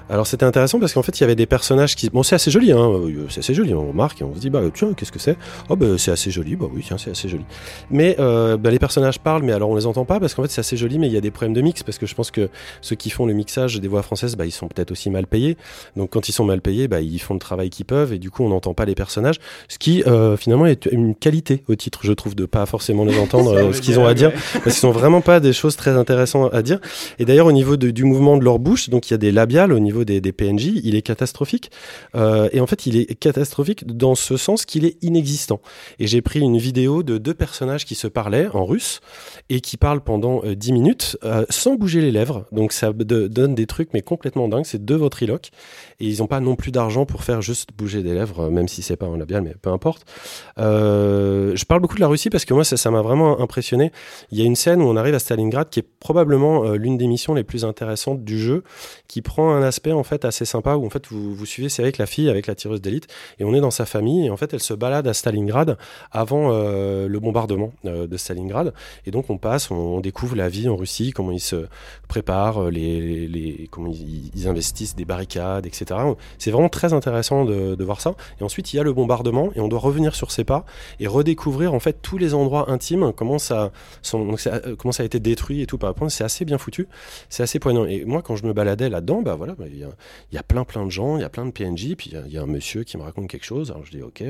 Alors 0.07 0.27
c'était 0.27 0.45
intéressant 0.45 0.79
parce 0.79 0.93
qu'en 0.93 1.01
fait 1.01 1.17
il 1.19 1.21
y 1.21 1.23
avait 1.23 1.36
des 1.36 1.47
personnages 1.47 1.95
qui. 1.95 2.09
Bon, 2.09 2.21
c'est 2.21 2.36
assez 2.36 2.51
joli, 2.51 2.71
hein, 2.71 2.77
euh, 2.77 3.25
c'est 3.29 3.39
assez 3.39 3.53
joli, 3.53 3.73
on 3.73 3.88
remarque 3.88 4.21
et 4.21 4.23
on 4.23 4.36
se 4.36 4.39
dit, 4.39 4.49
bah 4.49 4.61
tiens, 4.73 4.93
qu'est-ce 4.93 5.11
que 5.11 5.19
c'est? 5.19 5.36
Oh, 5.69 5.75
bah 5.75 5.97
c'est 5.97 6.11
assez 6.11 6.29
joli, 6.29 6.55
bah 6.55 6.67
oui, 6.71 6.83
tiens, 6.86 6.97
c'est 6.97 7.09
assez 7.09 7.27
joli. 7.27 7.43
Mais 7.89 8.15
euh, 8.19 8.55
bah, 8.57 8.69
les 8.69 8.77
personnages 8.77 9.19
parlent, 9.19 9.43
mais 9.43 9.51
alors 9.51 9.69
on 9.69 9.75
les 9.75 9.88
entend 9.88 10.05
pas 10.05 10.19
parce 10.19 10.36
qu'en 10.36 10.43
fait 10.43 10.51
c'est 10.51 10.59
assez 10.59 10.77
joli, 10.77 10.99
mais 10.99 11.07
il 11.07 11.13
y 11.13 11.17
a 11.17 11.21
des 11.21 11.31
problèmes 11.31 11.53
de 11.53 11.61
mix 11.61 11.81
parce 11.81 11.97
que 11.97 12.05
je 12.05 12.13
pense 12.13 12.29
que 12.29 12.49
ceux 12.81 12.95
qui 12.95 13.09
font 13.09 13.25
le 13.25 13.33
mixage 13.33 13.79
des 13.79 13.88
voix 13.88 14.03
françaises, 14.03 14.36
bah 14.36 14.45
ils 14.45 14.51
sont 14.51 14.67
peut-être 14.67 14.91
aussi 14.91 15.09
mal 15.09 15.25
payés. 15.25 15.57
Donc 15.95 16.11
quand 16.11 16.29
ils 16.29 16.33
sont 16.33 16.45
mal 16.45 16.61
payés, 16.61 16.88
bah 16.88 17.01
ils 17.01 17.19
font 17.19 17.33
le 17.33 17.39
travail 17.39 17.71
qu'ils 17.71 17.86
peuvent 17.86 18.13
et 18.13 18.19
du 18.19 18.29
coup 18.29 18.43
on 18.43 18.49
n'entend 18.49 18.75
pas 18.75 18.86
les 18.86 18.95
personnages. 18.95 19.39
Ce 19.69 19.79
qui 19.79 20.03
euh, 20.03 20.38
finalement 20.38 20.67
est 20.67 20.86
une 20.86 21.15
qualité 21.15 21.63
au 21.67 21.75
titre, 21.75 22.01
je 22.03 22.13
trouve, 22.13 22.36
de 22.36 22.45
pas 22.45 22.67
forcément 22.67 23.05
les 23.05 23.17
entendre 23.17 23.71
ce 23.73 23.81
qu'ils 23.81 23.99
ont 23.99 24.05
à 24.05 24.13
dire 24.13 24.31
parce 24.31 24.63
qu'ils 24.63 24.73
sont 24.73 24.91
vraiment 24.91 25.21
pas 25.21 25.39
des 25.39 25.53
choses 25.53 25.75
très 25.75 25.91
intéressantes 25.91 26.53
à 26.53 26.61
dire. 26.61 26.79
Et 27.17 27.25
d'ailleurs 27.25 27.47
au 27.47 27.51
niveau 27.51 27.74
du 27.76 28.03
mouvement 28.03 28.38
de 28.38 28.43
leur 28.43 28.59
bouche, 28.59 28.89
donc 28.89 29.09
il 29.09 29.13
y 29.13 29.15
a 29.15 29.17
des 29.17 29.32
labiales 29.32 29.71
au 29.71 29.80
niveau 29.80 30.05
des, 30.05 30.21
des 30.21 30.32
PNJ, 30.32 30.71
il 30.84 30.95
est 30.95 31.01
catastrophique. 31.01 31.71
Euh, 32.15 32.49
et 32.51 32.59
en 32.59 32.67
fait, 32.67 32.86
il 32.86 32.97
est 32.97 33.15
catastrophique 33.15 33.86
dans 33.86 34.15
ce 34.15 34.38
sens 34.38 34.65
qu'il 34.65 34.86
est 34.86 34.97
inexistant. 35.03 35.61
Et 35.99 36.07
j'ai 36.07 36.21
pris 36.21 36.39
une 36.39 36.57
vidéo 36.57 37.03
de 37.03 37.17
deux 37.17 37.34
personnages 37.34 37.86
qui 37.86 37.95
se 37.95 38.07
parlaient 38.07 38.47
en 38.53 38.65
russe 38.65 39.01
et 39.49 39.61
qui 39.61 39.78
parlent 39.78 40.01
pendant 40.01 40.43
euh, 40.43 40.55
10 40.55 40.73
minutes 40.73 41.17
euh, 41.23 41.45
sans 41.49 41.76
bouger 41.76 42.01
les 42.01 42.11
lèvres. 42.11 42.45
Donc 42.51 42.71
ça 42.71 42.91
donne 42.93 43.55
des 43.55 43.65
trucs 43.67 43.93
mais 43.93 44.01
complètement 44.01 44.47
dingues. 44.47 44.65
C'est 44.65 44.84
deux 44.84 44.95
ventriloques 44.95 45.51
et 46.00 46.08
ils 46.08 46.20
n'ont 46.20 46.28
pas 46.28 46.39
non 46.39 46.56
plus 46.56 46.72
d'argent 46.72 47.06
pour 47.06 47.24
faire 47.24 47.41
juste 47.41 47.70
bouger 47.78 48.04
des 48.04 48.14
lèvres, 48.14 48.50
même 48.50 48.68
si 48.68 48.82
c'est 48.82 48.98
pas 48.98 49.06
un 49.06 49.18
labial, 49.18 49.41
mais 49.41 49.56
peu 49.62 49.70
importe. 49.70 50.06
Euh, 50.58 51.56
je 51.56 51.66
parle 51.66 51.82
beaucoup 51.82 51.96
de 51.96 52.02
la 52.02 52.08
Russie 52.08 52.30
parce 52.30 52.46
que 52.46 52.54
moi 52.54 52.64
ça 52.64 52.91
m'a 52.91 53.02
vraiment 53.02 53.39
impressionné. 53.39 53.91
Il 54.32 54.39
y 54.39 54.41
a 54.41 54.46
une 54.46 54.56
scène 54.56 54.82
où 54.82 54.86
on 54.86 54.96
arrive 54.96 55.16
à 55.16 55.20
Stalingrad 55.20 55.70
qui 55.70 55.80
est 55.80 55.88
probablement 56.00 56.66
euh, 56.66 56.76
l'une 56.76 56.98
des 56.98 57.08
missions 57.08 57.34
les 57.34 57.43
plus 57.43 57.66
intéressantes 57.66 58.24
du 58.24 58.39
jeu, 58.39 58.64
qui 59.08 59.22
prend 59.22 59.54
un 59.54 59.64
aspect 59.64 59.91
en 59.91 60.04
fait 60.04 60.26
assez 60.26 60.46
sympa 60.46 60.76
où 60.76 60.86
en 60.86 60.89
fait 60.89 61.08
vous, 61.08 61.34
vous 61.34 61.46
suivez, 61.46 61.70
c'est 61.70 61.82
avec 61.82 61.98
la 61.98 62.06
fille, 62.06 62.30
avec 62.30 62.48
la 62.48 62.56
tireuse 62.56 62.82
d'élite, 62.82 63.08
et 63.39 63.43
on 63.43 63.54
est 63.54 63.62
dans 63.62 63.72
sa 63.72 63.86
famille 63.86 64.28
et 64.28 64.30
en 64.30 64.38
fait 64.38 64.54
elle 64.54 64.62
se 64.62 64.74
balade 64.74 65.08
à 65.08 65.14
Stalingrad 65.14 65.78
avant 66.12 66.52
euh, 66.52 67.08
le 67.08 67.20
bombardement 67.20 67.72
euh, 67.86 68.08
de 68.08 68.18
Stalingrad, 68.18 68.74
et 69.06 69.12
donc 69.12 69.30
on 69.30 69.38
passe, 69.38 69.72
on, 69.72 70.00
découvre 70.00 70.36
la 70.36 70.50
vie 70.50 70.70
en 70.70 70.76
Russie, 70.76 71.12
comment 71.12 71.32
ils 71.32 71.39
se 71.39 71.68
préparent, 72.08 72.70
les, 72.70 73.68
comment 73.72 73.89
ils, 73.89 74.48
investissent 74.48 74.96
des 74.96 75.06
barricades, 75.06 75.66
etc. 75.66 75.84
C'est 76.38 76.51
vraiment 76.51 76.69
très 76.69 76.93
intéressant 76.93 77.45
de, 77.45 77.75
de 77.75 77.83
voir 77.83 78.01
ça. 78.01 78.15
Et 78.39 78.43
ensuite 78.43 78.73
il 78.73 78.77
y 78.77 78.79
a 78.79 78.83
le 78.83 78.93
bombardement 78.93 79.49
et 79.55 79.59
on 79.59 79.67
doit 79.67 79.79
revenir 79.79 80.15
sur 80.15 80.31
ses 80.31 80.43
pas 80.43 80.65
et 80.99 81.07
redécouvrir 81.07 81.73
en 81.73 81.79
fait 81.79 81.97
tous 82.01 82.17
les 82.17 82.33
endroits 82.33 82.71
intimes, 82.71 83.11
comment 83.15 83.39
ça, 83.39 83.71
ça, 84.01 84.17
comment 84.77 84.91
ça 84.91 85.03
a 85.03 85.05
été 85.05 85.19
détruit 85.19 85.61
et 85.61 85.65
tout 85.65 85.77
par 85.77 85.89
rapport. 85.89 86.09
C'est 86.09 86.23
assez 86.23 86.45
bien 86.45 86.57
foutu, 86.57 86.88
c'est 87.29 87.43
assez 87.43 87.59
poignant. 87.59 87.86
Et 87.86 88.05
moi 88.05 88.21
quand 88.21 88.36
je 88.36 88.45
me 88.45 88.53
baladais 88.53 88.89
là-dedans, 88.89 89.21
bah 89.21 89.36
voilà, 89.36 89.55
bah, 89.55 89.65
il 89.67 89.77
y, 89.77 90.36
y, 90.36 90.38
a 90.38 90.43
plein 90.43 90.63
plein 90.63 90.86
de 90.86 90.91
gens, 90.91 91.17
il 91.17 91.21
y 91.21 91.25
a 91.25 91.29
plein 91.29 91.45
de 91.45 91.51
PNJ, 91.51 91.95
puis 91.97 92.11
il 92.13 92.31
y, 92.31 92.36
y, 92.36 92.38
a 92.38 92.43
un 92.43 92.47
monsieur 92.47 92.83
qui 92.83 92.97
me 92.97 93.03
raconte 93.03 93.27
quelque 93.27 93.45
chose. 93.45 93.71
Alors 93.71 93.86
je 93.86 93.91
dis 93.91 94.01
ok, 94.01 94.23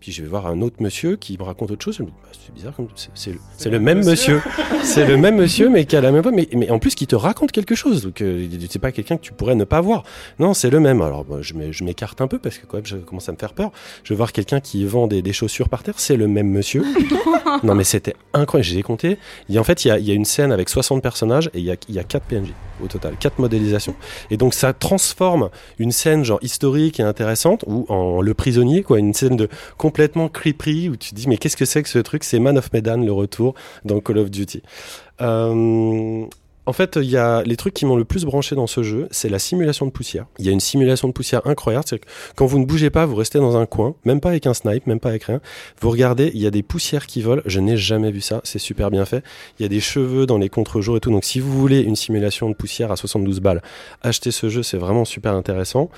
puis 0.00 0.12
je 0.12 0.22
vais 0.22 0.28
voir 0.28 0.46
un 0.46 0.60
autre 0.62 0.76
monsieur 0.80 1.16
qui 1.16 1.36
me 1.38 1.42
raconte 1.42 1.70
autre 1.70 1.84
chose. 1.84 1.98
Bah, 1.98 2.06
c'est 2.32 2.54
bizarre, 2.54 2.74
c'est 3.56 3.70
le, 3.70 3.80
même 3.80 4.04
monsieur, 4.04 4.40
c'est 4.82 5.06
le 5.06 5.16
même 5.16 5.36
monsieur, 5.36 5.68
mais 5.68 5.84
qui 5.84 5.96
a 5.96 6.00
la 6.00 6.12
même 6.12 6.22
voix, 6.22 6.32
mais, 6.32 6.48
mais 6.52 6.70
en 6.70 6.78
plus 6.78 6.94
qui 6.94 7.06
te 7.06 7.16
raconte 7.16 7.52
quelque 7.52 7.74
chose. 7.74 8.02
Donc 8.02 8.20
euh, 8.20 8.46
c'est 8.68 8.78
pas 8.78 8.92
quelqu'un 8.92 9.16
que 9.16 9.22
tu 9.22 9.32
pourrais 9.32 9.54
ne 9.54 9.64
pas 9.64 9.80
voir. 9.80 10.04
Non, 10.38 10.54
c'est 10.54 10.70
le 10.70 10.80
même. 10.80 10.95
Alors 11.02 11.24
bah, 11.24 11.38
je 11.40 11.84
m'écarte 11.84 12.20
un 12.20 12.28
peu 12.28 12.38
parce 12.38 12.58
que 12.58 12.66
quand 12.66 12.76
même, 12.76 12.86
je 12.86 12.96
commence 12.96 13.28
à 13.28 13.32
me 13.32 13.36
faire 13.36 13.52
peur. 13.52 13.70
Je 14.04 14.12
vais 14.12 14.16
voir 14.16 14.32
quelqu'un 14.32 14.60
qui 14.60 14.84
vend 14.84 15.06
des, 15.06 15.22
des, 15.22 15.32
chaussures 15.32 15.68
par 15.68 15.82
terre, 15.82 15.94
c'est 15.98 16.16
le 16.16 16.28
même 16.28 16.48
monsieur. 16.48 16.84
non 17.62 17.74
mais 17.74 17.84
c'était 17.84 18.14
incroyable, 18.32 18.68
j'ai 18.68 18.82
compté. 18.82 19.18
Et 19.48 19.58
en 19.58 19.64
fait, 19.64 19.84
il 19.84 19.88
y 19.88 19.90
a, 19.90 19.98
y 19.98 20.10
a, 20.10 20.14
une 20.14 20.24
scène 20.24 20.52
avec 20.52 20.68
60 20.68 21.02
personnages 21.02 21.50
et 21.54 21.58
il 21.58 21.64
y 21.64 21.70
a, 21.70 21.76
y 21.88 21.98
a 21.98 22.04
4 22.04 22.24
PNJ 22.24 22.52
au 22.82 22.86
total, 22.88 23.16
4 23.18 23.38
modélisations. 23.38 23.94
Et 24.30 24.36
donc 24.36 24.54
ça 24.54 24.72
transforme 24.72 25.50
une 25.78 25.92
scène 25.92 26.24
genre 26.24 26.38
historique 26.42 27.00
et 27.00 27.02
intéressante 27.02 27.64
ou 27.66 27.86
en 27.88 28.20
le 28.20 28.34
prisonnier 28.34 28.82
quoi, 28.82 28.98
une 28.98 29.14
scène 29.14 29.36
de 29.36 29.48
complètement 29.76 30.28
creepy 30.28 30.88
où 30.88 30.96
tu 30.96 31.10
te 31.10 31.14
dis 31.14 31.28
mais 31.28 31.38
qu'est-ce 31.38 31.56
que 31.56 31.64
c'est 31.64 31.82
que 31.82 31.88
ce 31.88 31.98
truc? 31.98 32.24
C'est 32.24 32.38
Man 32.38 32.58
of 32.58 32.72
Medan 32.72 32.98
le 32.98 33.12
retour 33.12 33.54
dans 33.84 34.00
Call 34.00 34.18
of 34.18 34.30
Duty. 34.30 34.62
Euh, 35.20 36.26
en 36.66 36.72
fait, 36.72 36.96
il 37.00 37.08
y 37.08 37.16
a 37.16 37.42
les 37.42 37.56
trucs 37.56 37.74
qui 37.74 37.86
m'ont 37.86 37.96
le 37.96 38.04
plus 38.04 38.24
branché 38.24 38.56
dans 38.56 38.66
ce 38.66 38.82
jeu, 38.82 39.06
c'est 39.10 39.28
la 39.28 39.38
simulation 39.38 39.86
de 39.86 39.92
poussière. 39.92 40.26
Il 40.38 40.46
y 40.46 40.48
a 40.48 40.52
une 40.52 40.60
simulation 40.60 41.06
de 41.06 41.12
poussière 41.12 41.46
incroyable, 41.46 41.84
c'est 41.88 42.00
que 42.00 42.06
quand 42.34 42.46
vous 42.46 42.58
ne 42.58 42.64
bougez 42.64 42.90
pas, 42.90 43.06
vous 43.06 43.14
restez 43.14 43.38
dans 43.38 43.56
un 43.56 43.66
coin, 43.66 43.94
même 44.04 44.20
pas 44.20 44.30
avec 44.30 44.46
un 44.46 44.54
snipe, 44.54 44.86
même 44.86 44.98
pas 44.98 45.10
avec 45.10 45.24
rien. 45.24 45.40
Vous 45.80 45.90
regardez, 45.90 46.30
il 46.34 46.40
y 46.40 46.46
a 46.46 46.50
des 46.50 46.64
poussières 46.64 47.06
qui 47.06 47.22
volent, 47.22 47.42
je 47.46 47.60
n'ai 47.60 47.76
jamais 47.76 48.10
vu 48.10 48.20
ça, 48.20 48.40
c'est 48.42 48.58
super 48.58 48.90
bien 48.90 49.04
fait. 49.04 49.22
Il 49.58 49.62
y 49.62 49.66
a 49.66 49.68
des 49.68 49.80
cheveux 49.80 50.26
dans 50.26 50.38
les 50.38 50.48
contre-jours 50.48 50.96
et 50.96 51.00
tout, 51.00 51.10
donc 51.10 51.24
si 51.24 51.38
vous 51.38 51.52
voulez 51.52 51.80
une 51.80 51.96
simulation 51.96 52.50
de 52.50 52.54
poussière 52.54 52.90
à 52.90 52.96
72 52.96 53.40
balles, 53.40 53.62
achetez 54.02 54.32
ce 54.32 54.48
jeu, 54.48 54.62
c'est 54.62 54.78
vraiment 54.78 55.04
super 55.04 55.34
intéressant. 55.34 55.88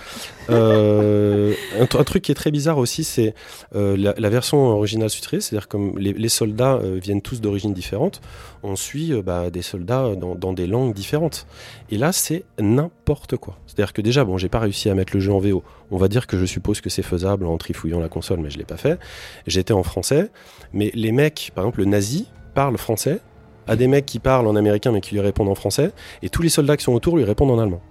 Euh, 0.50 1.54
un, 1.80 1.86
truc 1.86 2.22
qui 2.22 2.32
est 2.32 2.34
très 2.34 2.50
bizarre 2.50 2.78
aussi, 2.78 3.04
c'est 3.04 3.34
euh, 3.74 3.96
la, 3.96 4.28
version 4.28 4.58
originale 4.58 5.08
sous-titrée, 5.08 5.40
c'est-à-dire 5.40 5.68
comme 5.68 5.98
les, 5.98 6.28
soldats 6.28 6.74
euh, 6.74 6.98
viennent 7.02 7.22
tous 7.22 7.40
d'origine 7.40 7.72
différente, 7.72 8.20
on 8.62 8.76
suit 8.76 9.12
euh, 9.12 9.22
bah, 9.22 9.50
des 9.50 9.62
soldats 9.62 10.14
dans, 10.14 10.34
dans 10.34 10.52
des 10.58 10.66
langues 10.66 10.92
différentes. 10.92 11.46
Et 11.90 11.98
là, 11.98 12.12
c'est 12.12 12.44
n'importe 12.58 13.36
quoi. 13.36 13.56
C'est-à-dire 13.66 13.92
que 13.92 14.02
déjà, 14.02 14.24
bon, 14.24 14.36
j'ai 14.36 14.48
pas 14.48 14.58
réussi 14.58 14.90
à 14.90 14.94
mettre 14.94 15.14
le 15.14 15.20
jeu 15.20 15.32
en 15.32 15.38
VO. 15.38 15.62
On 15.90 15.96
va 15.96 16.08
dire 16.08 16.26
que 16.26 16.36
je 16.36 16.44
suppose 16.44 16.80
que 16.80 16.90
c'est 16.90 17.02
faisable 17.02 17.46
en 17.46 17.56
trifouillant 17.56 18.00
la 18.00 18.08
console, 18.08 18.40
mais 18.40 18.50
je 18.50 18.58
l'ai 18.58 18.64
pas 18.64 18.76
fait. 18.76 18.98
J'étais 19.46 19.72
en 19.72 19.82
français, 19.82 20.30
mais 20.72 20.90
les 20.94 21.12
mecs, 21.12 21.52
par 21.54 21.64
exemple, 21.64 21.80
le 21.80 21.86
nazi 21.86 22.28
parle 22.54 22.76
français 22.76 23.20
à 23.68 23.76
des 23.76 23.86
mecs 23.86 24.06
qui 24.06 24.18
parlent 24.18 24.46
en 24.46 24.56
américain 24.56 24.92
mais 24.92 25.00
qui 25.00 25.14
lui 25.14 25.20
répondent 25.20 25.50
en 25.50 25.54
français, 25.54 25.92
et 26.22 26.30
tous 26.30 26.42
les 26.42 26.48
soldats 26.48 26.76
qui 26.76 26.84
sont 26.84 26.94
autour 26.94 27.16
lui 27.16 27.24
répondent 27.24 27.50
en 27.50 27.58
allemand. 27.58 27.82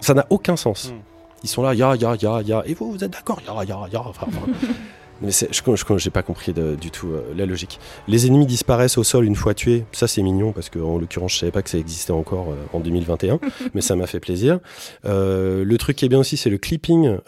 Ça 0.00 0.14
n'a 0.14 0.26
aucun 0.30 0.56
sens. 0.56 0.90
Mm. 0.90 0.96
Ils 1.44 1.48
sont 1.48 1.62
là, 1.62 1.74
ya, 1.74 1.94
ya, 1.94 2.16
ya, 2.20 2.42
ya, 2.42 2.62
et 2.66 2.74
vous, 2.74 2.90
vous 2.90 3.04
êtes 3.04 3.12
d'accord, 3.12 3.40
ya, 3.46 3.52
ya, 3.64 3.86
ya. 3.92 4.00
Enfin, 4.00 4.26
enfin. 4.28 4.50
Mais 5.20 5.30
je 5.30 6.04
n'ai 6.04 6.10
pas 6.10 6.22
compris 6.22 6.52
du 6.52 6.90
tout 6.90 7.08
euh, 7.08 7.22
la 7.36 7.44
logique. 7.44 7.80
Les 8.06 8.26
ennemis 8.26 8.46
disparaissent 8.46 8.98
au 8.98 9.04
sol 9.04 9.24
une 9.24 9.34
fois 9.34 9.54
tués. 9.54 9.84
Ça, 9.92 10.06
c'est 10.06 10.22
mignon 10.22 10.52
parce 10.52 10.70
qu'en 10.70 10.98
l'occurrence, 10.98 11.34
je 11.34 11.38
savais 11.38 11.52
pas 11.52 11.62
que 11.62 11.70
ça 11.70 11.78
existait 11.78 12.12
encore 12.12 12.50
euh, 12.50 12.76
en 12.76 12.80
2021, 12.80 13.40
mais 13.74 13.80
ça 13.80 13.96
m'a 13.96 14.06
fait 14.06 14.20
plaisir. 14.20 14.60
Euh, 15.04 15.64
le 15.64 15.78
truc 15.78 15.96
qui 15.96 16.04
est 16.04 16.08
bien 16.08 16.20
aussi, 16.20 16.36
c'est 16.36 16.50
le 16.50 16.58
clipping 16.58 17.18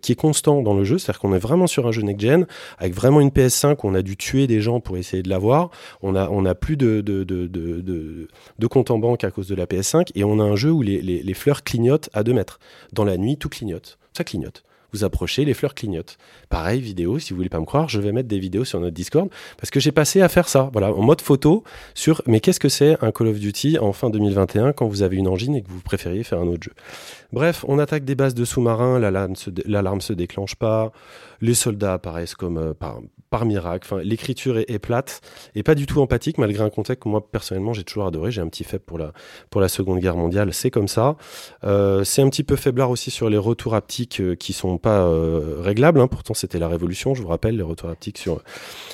qui 0.00 0.12
est 0.12 0.16
constant 0.16 0.62
dans 0.62 0.74
le 0.74 0.84
jeu. 0.84 0.98
C'est-à-dire 0.98 1.20
qu'on 1.20 1.34
est 1.34 1.38
vraiment 1.38 1.66
sur 1.66 1.86
un 1.86 1.92
jeu 1.92 2.02
next-gen 2.02 2.46
avec 2.78 2.94
vraiment 2.94 3.20
une 3.20 3.28
PS5 3.28 3.76
où 3.82 3.88
on 3.88 3.94
a 3.94 4.02
dû 4.02 4.16
tuer 4.16 4.46
des 4.46 4.60
gens 4.60 4.80
pour 4.80 4.96
essayer 4.96 5.22
de 5.22 5.28
l'avoir. 5.28 5.70
On 6.02 6.14
a, 6.14 6.28
on 6.28 6.44
a 6.44 6.54
plus 6.54 6.76
de, 6.76 7.00
de, 7.00 7.24
de, 7.24 7.46
de, 7.46 8.28
de 8.58 8.66
compte 8.66 8.90
en 8.90 8.98
banque 8.98 9.24
à 9.24 9.30
cause 9.30 9.48
de 9.48 9.54
la 9.54 9.66
PS5 9.66 10.08
et 10.14 10.24
on 10.24 10.38
a 10.38 10.42
un 10.42 10.56
jeu 10.56 10.70
où 10.70 10.82
les, 10.82 11.00
les, 11.02 11.22
les 11.22 11.34
fleurs 11.34 11.62
clignotent 11.62 12.10
à 12.12 12.22
2 12.22 12.32
mètres. 12.32 12.58
Dans 12.92 13.04
la 13.04 13.16
nuit, 13.16 13.36
tout 13.36 13.48
clignote. 13.48 13.98
Ça 14.12 14.24
clignote 14.24 14.64
vous 14.92 15.04
approchez, 15.04 15.44
les 15.44 15.54
fleurs 15.54 15.74
clignotent. 15.74 16.18
Pareil, 16.48 16.80
vidéo, 16.80 17.18
si 17.18 17.30
vous 17.30 17.36
voulez 17.36 17.48
pas 17.48 17.60
me 17.60 17.64
croire, 17.64 17.88
je 17.88 18.00
vais 18.00 18.12
mettre 18.12 18.28
des 18.28 18.38
vidéos 18.38 18.64
sur 18.64 18.80
notre 18.80 18.94
Discord 18.94 19.28
parce 19.56 19.70
que 19.70 19.80
j'ai 19.80 19.92
passé 19.92 20.20
à 20.20 20.28
faire 20.28 20.48
ça, 20.48 20.70
voilà, 20.72 20.92
en 20.92 21.02
mode 21.02 21.20
photo 21.20 21.64
sur 21.94 22.22
mais 22.26 22.40
qu'est-ce 22.40 22.60
que 22.60 22.68
c'est 22.68 22.96
un 23.02 23.10
Call 23.12 23.28
of 23.28 23.38
Duty 23.38 23.78
en 23.78 23.92
fin 23.92 24.10
2021 24.10 24.72
quand 24.72 24.86
vous 24.86 25.02
avez 25.02 25.16
une 25.16 25.28
engine 25.28 25.54
et 25.54 25.62
que 25.62 25.70
vous 25.70 25.80
préfériez 25.80 26.22
faire 26.22 26.40
un 26.40 26.46
autre 26.46 26.64
jeu? 26.64 26.72
Bref, 27.32 27.64
on 27.68 27.78
attaque 27.78 28.04
des 28.04 28.14
bases 28.14 28.34
de 28.34 28.44
sous-marins, 28.44 28.98
l'alarme 28.98 29.34
se, 29.36 29.50
se 29.50 30.12
déclenche 30.12 30.54
pas, 30.54 30.92
les 31.40 31.54
soldats 31.54 31.94
apparaissent 31.94 32.34
comme 32.34 32.58
euh, 32.58 32.74
par, 32.74 33.00
par 33.32 33.46
miracle. 33.46 33.88
Enfin, 33.90 34.02
l'écriture 34.04 34.58
est, 34.58 34.78
plate 34.78 35.22
et 35.54 35.62
pas 35.62 35.74
du 35.74 35.86
tout 35.86 36.02
empathique, 36.02 36.36
malgré 36.36 36.62
un 36.62 36.68
contexte 36.68 37.02
que 37.02 37.08
moi 37.08 37.26
personnellement 37.26 37.72
j'ai 37.72 37.82
toujours 37.82 38.06
adoré. 38.06 38.30
J'ai 38.30 38.42
un 38.42 38.48
petit 38.48 38.62
faible 38.62 38.84
pour 38.84 38.98
la, 38.98 39.12
pour 39.48 39.62
la 39.62 39.68
Seconde 39.68 40.00
Guerre 40.00 40.16
mondiale, 40.16 40.52
c'est 40.52 40.70
comme 40.70 40.86
ça. 40.86 41.16
Euh, 41.64 42.04
c'est 42.04 42.20
un 42.20 42.28
petit 42.28 42.44
peu 42.44 42.56
faiblard 42.56 42.90
aussi 42.90 43.10
sur 43.10 43.30
les 43.30 43.38
retours 43.38 43.74
haptiques 43.74 44.20
euh, 44.20 44.34
qui 44.34 44.52
sont 44.52 44.76
pas 44.76 45.00
euh, 45.00 45.56
réglables. 45.60 45.98
Hein. 45.98 46.08
Pourtant, 46.08 46.34
c'était 46.34 46.58
la 46.58 46.68
révolution, 46.68 47.14
je 47.14 47.22
vous 47.22 47.28
rappelle, 47.28 47.56
les 47.56 47.62
retours 47.62 47.88
haptiques 47.88 48.18
sur, 48.18 48.42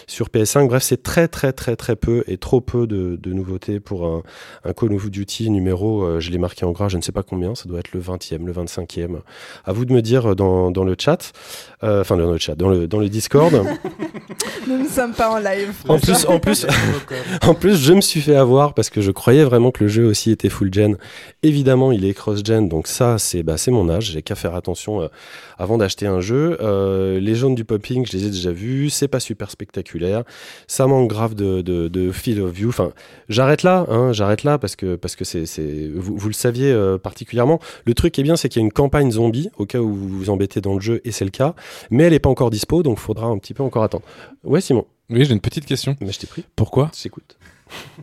sur 0.09 0.29
PS5. 0.29 0.67
Bref, 0.67 0.83
c'est 0.83 1.03
très 1.03 1.29
très 1.29 1.53
très 1.53 1.77
très 1.77 1.95
peu 1.95 2.25
et 2.27 2.37
trop 2.37 2.61
peu 2.61 2.87
de, 2.87 3.17
de 3.17 3.33
nouveautés 3.33 3.79
pour 3.79 4.07
un, 4.07 4.23
un 4.65 4.73
Call 4.73 4.93
of 4.93 5.11
Duty 5.11 5.51
numéro, 5.51 6.21
je 6.21 6.31
l'ai 6.31 6.39
marqué 6.39 6.65
en 6.65 6.73
gras, 6.73 6.89
je 6.89 6.97
ne 6.97 7.03
sais 7.03 7.13
pas 7.13 7.23
combien, 7.23 7.55
ça 7.55 7.69
doit 7.69 7.79
être 7.79 7.93
le 7.93 8.01
20e, 8.01 8.45
le 8.45 8.53
25e. 8.53 9.21
À 9.65 9.73
vous 9.73 9.85
de 9.85 9.93
me 9.93 10.03
dire 10.03 10.35
dans, 10.35 10.71
dans 10.71 10.85
le 10.85 10.97
chat, 10.99 11.33
enfin 11.83 12.17
dans 12.17 12.33
le 12.33 12.39
chat, 12.39 12.55
dans 12.57 12.69
le, 12.69 12.89
dans 12.89 12.99
le 12.99 13.09
Discord. 13.09 13.53
Nous 14.67 14.79
ne 14.79 14.89
sommes 14.89 15.13
pas 15.13 15.31
en 15.31 15.39
live. 15.39 15.73
En 15.89 15.99
plus, 15.99 16.27
en 16.27 16.39
plus, 16.39 16.67
en 17.43 17.55
plus, 17.55 17.77
je 17.77 17.93
me 17.93 18.01
suis 18.01 18.21
fait 18.21 18.37
avoir 18.37 18.75
parce 18.75 18.91
que 18.91 19.01
je 19.01 19.11
croyais 19.11 19.45
vraiment 19.45 19.71
que 19.71 19.85
le 19.85 19.89
jeu 19.89 20.05
aussi 20.05 20.31
était 20.31 20.49
full 20.49 20.73
gen. 20.73 20.97
Évidemment, 21.43 21.93
il 21.93 22.05
est 22.05 22.15
cross 22.15 22.45
gen, 22.45 22.69
donc 22.69 22.87
ça, 22.87 23.19
c'est 23.19 23.43
bah, 23.43 23.57
c'est 23.57 23.71
mon 23.71 23.89
âge. 23.89 24.13
J'ai 24.13 24.23
qu'à 24.23 24.35
faire 24.35 24.55
attention 24.55 25.03
euh, 25.03 25.09
avant 25.59 25.79
d'acheter 25.79 26.07
un 26.07 26.21
jeu. 26.21 26.59
Euh, 26.61 27.21
les 27.21 27.35
jaunes 27.35 27.55
du 27.55 27.65
popping, 27.65 28.07
je 28.07 28.17
les 28.17 28.27
ai 28.27 28.31
déjà 28.31 28.53
vus. 28.53 28.91
C'est 28.91 29.09
pas 29.09 29.21
super 29.21 29.51
spectaculaire. 29.51 29.98
Ça 30.67 30.87
manque 30.87 31.09
grave 31.09 31.35
de, 31.35 31.63
de, 31.63 31.89
de 31.89 32.13
feel 32.13 32.41
of 32.41 32.53
view. 32.53 32.69
Enfin, 32.69 32.93
j'arrête 33.29 33.63
là, 33.63 33.87
hein, 33.89 34.13
j'arrête 34.13 34.45
là 34.45 34.59
parce 34.59 34.77
que 34.77 34.97
parce 34.97 35.17
que 35.17 35.25
c'est 35.25 35.45
vous, 35.95 36.17
vous, 36.17 36.29
le 36.29 36.35
saviez 36.35 36.73
euh, 36.73 36.99
particulièrement. 36.99 37.61
Le 37.85 37.95
truc 37.95 38.15
qui 38.15 38.21
est 38.21 38.25
bien, 38.25 38.37
c'est 38.37 38.49
qu'il 38.49 38.61
y 38.61 38.65
a 38.65 38.67
une 38.67 38.73
campagne 38.73 39.11
zombie 39.11 39.51
au 39.59 39.67
cas 39.67 39.81
où 39.81 39.93
vous 39.93 40.09
vous 40.09 40.31
embêtez 40.31 40.61
dans 40.61 40.75
le 40.75 40.81
jeu 40.81 41.01
et 41.05 41.13
c'est 41.13 41.25
le 41.25 41.31
cas, 41.31 41.55
mais 41.91 42.05
elle 42.05 42.13
est 42.13 42.19
pas 42.19 42.31
encore 42.31 42.51
dispo, 42.51 42.83
donc 42.83 42.99
faudra 42.99 43.27
un 43.27 43.39
petit 43.39 43.55
peu 43.55 43.63
encore 43.63 43.83
attendre. 43.83 44.05
Ouais, 44.45 44.61
Simon? 44.61 44.87
Oui, 45.11 45.25
j'ai 45.25 45.33
une 45.33 45.41
petite 45.41 45.65
question. 45.65 45.97
Mais 46.01 46.13
je 46.13 46.19
t'ai 46.19 46.27
pris. 46.27 46.45
Pourquoi? 46.55 46.91
J'écoute. 47.01 47.39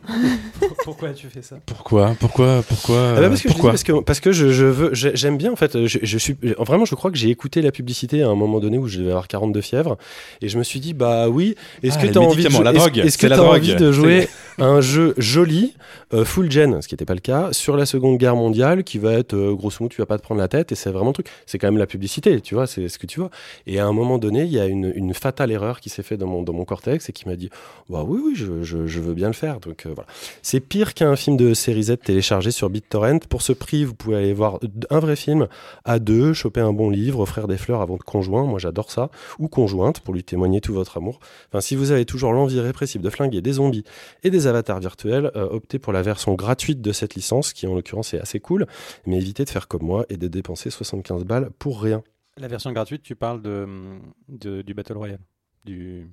pourquoi 0.84 1.10
tu 1.10 1.28
fais 1.28 1.42
ça? 1.42 1.56
Pourquoi? 1.66 2.14
Pourquoi? 2.18 2.62
Pourquoi? 2.66 3.14
Ah 3.16 3.20
bah 3.20 3.28
parce, 3.28 3.42
que 3.42 3.48
pourquoi? 3.48 3.70
parce, 3.70 3.82
que 3.82 4.00
parce 4.00 4.20
que 4.20 4.32
je, 4.32 4.64
veux 4.64 4.90
j'aime 4.92 5.36
bien 5.36 5.52
en 5.52 5.56
fait 5.56 5.86
je, 5.86 6.18
suis 6.18 6.36
vraiment 6.58 6.84
je 6.84 6.94
crois 6.94 7.10
que 7.10 7.16
j'ai 7.16 7.30
écouté 7.30 7.62
la 7.62 7.72
publicité 7.72 8.22
à 8.22 8.28
un 8.28 8.34
moment 8.34 8.60
donné 8.60 8.78
où 8.78 8.86
je 8.86 8.98
devais 8.98 9.10
avoir 9.10 9.28
42 9.28 9.60
fièvres 9.60 9.96
et 10.40 10.48
je 10.48 10.58
me 10.58 10.62
suis 10.62 10.80
dit 10.80 10.94
bah 10.94 11.28
oui 11.28 11.56
est-ce 11.82 11.98
ah, 11.98 12.06
que 12.06 12.12
tu 12.12 12.18
as 12.18 12.20
envie 12.20 12.44
de 12.44 12.62
la 12.62 12.72
drogue 12.72 12.98
est-ce 12.98 13.18
que 13.18 13.26
tu 13.26 13.32
as 13.32 13.42
envie 13.42 13.74
de 13.74 13.92
jouer 13.92 14.28
un 14.58 14.80
jeu 14.80 15.14
joli 15.18 15.74
euh, 16.14 16.24
full 16.24 16.50
gen 16.50 16.80
ce 16.80 16.88
qui 16.88 16.94
n'était 16.94 17.04
pas 17.04 17.14
le 17.14 17.20
cas 17.20 17.52
sur 17.52 17.76
la 17.76 17.86
Seconde 17.86 18.18
Guerre 18.18 18.36
mondiale 18.36 18.84
qui 18.84 18.98
va 18.98 19.12
être 19.12 19.34
euh, 19.34 19.54
grosso 19.54 19.78
modo 19.80 19.92
tu 19.92 20.00
vas 20.00 20.06
pas 20.06 20.18
te 20.18 20.22
prendre 20.22 20.40
la 20.40 20.48
tête 20.48 20.72
et 20.72 20.74
c'est 20.74 20.90
vraiment 20.90 21.08
le 21.10 21.14
truc. 21.14 21.28
C'est 21.46 21.58
quand 21.58 21.66
même 21.66 21.78
la 21.78 21.86
publicité 21.86 22.40
tu 22.40 22.54
vois 22.54 22.66
c'est 22.66 22.88
ce 22.88 22.98
que 22.98 23.06
tu 23.06 23.20
vois. 23.20 23.30
Et 23.66 23.78
à 23.80 23.86
un 23.86 23.92
moment 23.92 24.18
donné 24.18 24.44
il 24.44 24.52
y 24.52 24.60
a 24.60 24.66
une, 24.66 24.92
une 24.94 25.14
fatale 25.14 25.50
erreur 25.50 25.80
qui 25.80 25.88
s'est 25.88 26.02
faite 26.02 26.20
dans 26.20 26.26
mon 26.26 26.42
dans 26.42 26.52
mon 26.52 26.64
cortex 26.64 27.08
et 27.08 27.12
qui 27.12 27.28
m'a 27.28 27.36
dit 27.36 27.50
bah 27.88 28.04
oui 28.06 28.20
oui 28.24 28.34
je, 28.34 28.62
je, 28.62 29.00
veux 29.00 29.14
bien 29.14 29.26
le 29.26 29.32
faire 29.32 29.55
donc 29.60 29.86
euh, 29.86 29.92
voilà 29.94 30.06
c'est 30.42 30.60
pire 30.60 30.94
qu'un 30.94 31.16
film 31.16 31.36
de 31.36 31.54
série 31.54 31.84
Z 31.84 31.98
téléchargé 32.04 32.50
sur 32.50 32.70
BitTorrent. 32.70 33.26
Pour 33.28 33.42
ce 33.42 33.52
prix, 33.52 33.84
vous 33.84 33.94
pouvez 33.94 34.16
aller 34.16 34.32
voir 34.32 34.60
un 34.90 34.98
vrai 34.98 35.16
film 35.16 35.48
à 35.84 35.98
deux, 35.98 36.32
choper 36.32 36.60
un 36.60 36.72
bon 36.72 36.90
livre, 36.90 37.20
offrir 37.20 37.48
des 37.48 37.56
fleurs 37.56 37.80
à 37.80 37.86
votre 37.86 38.04
conjoint. 38.04 38.44
Moi, 38.44 38.58
j'adore 38.58 38.90
ça. 38.90 39.10
Ou 39.38 39.48
conjointe 39.48 40.00
pour 40.00 40.14
lui 40.14 40.24
témoigner 40.24 40.60
tout 40.60 40.74
votre 40.74 40.96
amour. 40.96 41.18
Enfin, 41.48 41.60
si 41.60 41.76
vous 41.76 41.90
avez 41.90 42.04
toujours 42.04 42.32
l'envie 42.32 42.60
répressive 42.60 43.00
de 43.00 43.10
flinguer 43.10 43.40
des 43.40 43.54
zombies 43.54 43.84
et 44.22 44.30
des 44.30 44.46
avatars 44.46 44.80
virtuels, 44.80 45.30
euh, 45.36 45.48
optez 45.50 45.78
pour 45.78 45.92
la 45.92 46.02
version 46.02 46.34
gratuite 46.34 46.80
de 46.80 46.92
cette 46.92 47.14
licence, 47.14 47.52
qui 47.52 47.66
en 47.66 47.74
l'occurrence 47.74 48.14
est 48.14 48.20
assez 48.20 48.40
cool. 48.40 48.66
Mais 49.06 49.16
évitez 49.16 49.44
de 49.44 49.50
faire 49.50 49.68
comme 49.68 49.82
moi 49.82 50.06
et 50.08 50.16
de 50.16 50.28
dépenser 50.28 50.70
75 50.70 51.24
balles 51.24 51.50
pour 51.58 51.82
rien. 51.82 52.02
La 52.38 52.48
version 52.48 52.72
gratuite, 52.72 53.02
tu 53.02 53.16
parles 53.16 53.40
de, 53.40 54.62
du 54.62 54.74
Battle 54.74 54.96
Royale 54.96 55.20
du... 55.66 56.08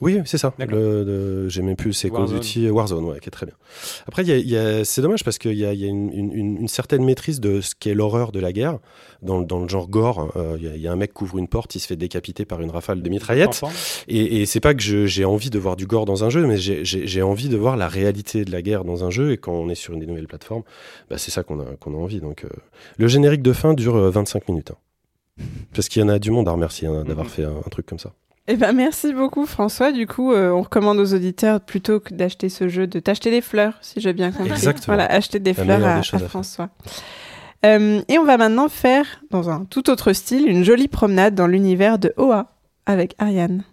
Oui, 0.00 0.20
c'est 0.24 0.38
ça. 0.38 0.52
J'ai 0.58 1.62
même 1.62 1.76
plus 1.76 1.92
c'est 1.92 2.10
Call 2.10 2.22
of 2.22 2.56
Warzone, 2.56 3.04
ouais, 3.04 3.20
qui 3.20 3.28
est 3.28 3.30
très 3.30 3.46
bien. 3.46 3.54
Après, 4.08 4.24
c'est 4.84 5.00
dommage 5.02 5.22
parce 5.22 5.38
qu'il 5.38 5.54
y 5.54 5.64
a, 5.64 5.72
y 5.72 5.84
a 5.84 5.88
une, 5.88 6.12
une, 6.12 6.56
une, 6.58 6.68
certaine 6.68 7.04
maîtrise 7.04 7.40
de 7.40 7.60
ce 7.60 7.74
qu'est 7.78 7.94
l'horreur 7.94 8.32
de 8.32 8.40
la 8.40 8.52
guerre. 8.52 8.78
Dans, 9.22 9.40
dans 9.40 9.60
le 9.60 9.68
genre 9.68 9.88
gore, 9.88 10.32
euh, 10.36 10.58
il 10.60 10.80
y, 10.80 10.88
a 10.88 10.92
un 10.92 10.96
mec 10.96 11.14
qui 11.14 11.22
ouvre 11.22 11.38
une 11.38 11.48
porte, 11.48 11.74
il 11.76 11.80
se 11.80 11.86
fait 11.86 11.96
décapiter 11.96 12.44
par 12.44 12.60
une 12.60 12.70
rafale 12.70 13.02
de 13.02 13.08
mitraillettes. 13.08 13.62
Et, 14.08 14.42
et 14.42 14.46
c'est 14.46 14.60
pas 14.60 14.74
que 14.74 15.06
j'ai 15.06 15.24
envie 15.24 15.50
de 15.50 15.58
voir 15.58 15.76
du 15.76 15.86
gore 15.86 16.06
dans 16.06 16.24
un 16.24 16.30
jeu, 16.30 16.44
mais 16.46 16.56
j'ai 16.58 17.22
envie 17.22 17.48
de 17.48 17.56
voir 17.56 17.76
la 17.76 17.88
réalité 17.88 18.44
de 18.44 18.50
la 18.50 18.62
guerre 18.62 18.84
dans 18.84 19.04
un 19.04 19.10
jeu. 19.10 19.32
Et 19.32 19.38
quand 19.38 19.52
on 19.52 19.68
est 19.68 19.76
sur 19.76 19.94
une 19.94 20.00
des 20.00 20.06
nouvelles 20.06 20.26
plateformes, 20.26 20.64
bah, 21.08 21.18
c'est 21.18 21.30
ça 21.30 21.44
qu'on 21.44 21.60
a, 21.60 21.76
qu'on 21.78 21.94
a 21.94 21.98
envie. 21.98 22.20
Donc, 22.20 22.44
euh, 22.44 22.48
le 22.98 23.06
générique 23.06 23.42
de 23.42 23.52
fin 23.52 23.74
dure 23.74 23.94
25 24.10 24.38
euh, 24.38 24.40
minutes. 24.48 24.72
Hein. 24.72 25.44
Parce 25.72 25.88
qu'il 25.88 26.02
y 26.02 26.04
en 26.04 26.08
a 26.08 26.18
du 26.18 26.30
monde 26.30 26.48
à 26.48 26.52
remercier 26.52 26.88
hein, 26.88 27.04
d'avoir 27.04 27.26
mhm. 27.26 27.32
fait 27.32 27.44
un 27.44 27.70
truc 27.70 27.86
comme 27.86 27.98
ça. 27.98 28.12
Eh 28.46 28.56
ben, 28.56 28.72
merci 28.72 29.12
beaucoup 29.14 29.46
François. 29.46 29.90
Du 29.90 30.06
coup, 30.06 30.32
euh, 30.32 30.50
on 30.50 30.62
recommande 30.62 30.98
aux 30.98 31.14
auditeurs 31.14 31.60
plutôt 31.60 31.98
que 31.98 32.12
d'acheter 32.12 32.50
ce 32.50 32.68
jeu, 32.68 32.86
de 32.86 33.00
t'acheter 33.00 33.30
des 33.30 33.40
fleurs, 33.40 33.78
si 33.80 34.00
j'ai 34.00 34.12
bien 34.12 34.32
compris. 34.32 34.52
Exactement. 34.52 34.96
Voilà, 34.96 35.10
acheter 35.10 35.38
des 35.38 35.54
fleurs 35.54 35.84
à, 35.84 36.02
François. 36.02 36.68
Euh, 37.64 38.02
et 38.08 38.18
on 38.18 38.24
va 38.24 38.36
maintenant 38.36 38.68
faire, 38.68 39.22
dans 39.30 39.48
un 39.48 39.64
tout 39.64 39.88
autre 39.88 40.12
style, 40.12 40.46
une 40.46 40.62
jolie 40.62 40.88
promenade 40.88 41.34
dans 41.34 41.46
l'univers 41.46 41.98
de 41.98 42.12
Oa 42.18 42.52
avec 42.84 43.14
Ariane. 43.18 43.64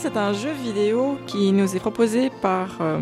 C'est 0.00 0.16
un 0.16 0.32
jeu 0.32 0.50
vidéo 0.50 1.18
qui 1.26 1.52
nous 1.52 1.76
est 1.76 1.80
proposé 1.80 2.30
par 2.42 2.78
euh, 2.80 2.98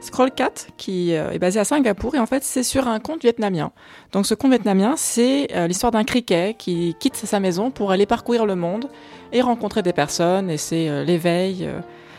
Scrollcat, 0.00 0.52
qui 0.76 1.14
euh, 1.14 1.30
est 1.30 1.38
basé 1.38 1.58
à 1.58 1.64
Singapour. 1.64 2.14
Et 2.14 2.18
en 2.18 2.26
fait, 2.26 2.44
c'est 2.44 2.62
sur 2.62 2.86
un 2.88 3.00
conte 3.00 3.22
vietnamien. 3.22 3.72
Donc, 4.12 4.26
ce 4.26 4.34
conte 4.34 4.50
vietnamien, 4.50 4.94
c'est 4.96 5.48
euh, 5.54 5.66
l'histoire 5.66 5.92
d'un 5.92 6.04
criquet 6.04 6.54
qui 6.58 6.94
quitte 7.00 7.16
sa 7.16 7.40
maison 7.40 7.70
pour 7.70 7.92
aller 7.92 8.06
parcourir 8.06 8.46
le 8.46 8.56
monde 8.56 8.88
et 9.32 9.40
rencontrer 9.40 9.82
des 9.82 9.92
personnes. 9.92 10.50
Et 10.50 10.58
c'est 10.58 11.04
l'éveil. 11.04 11.68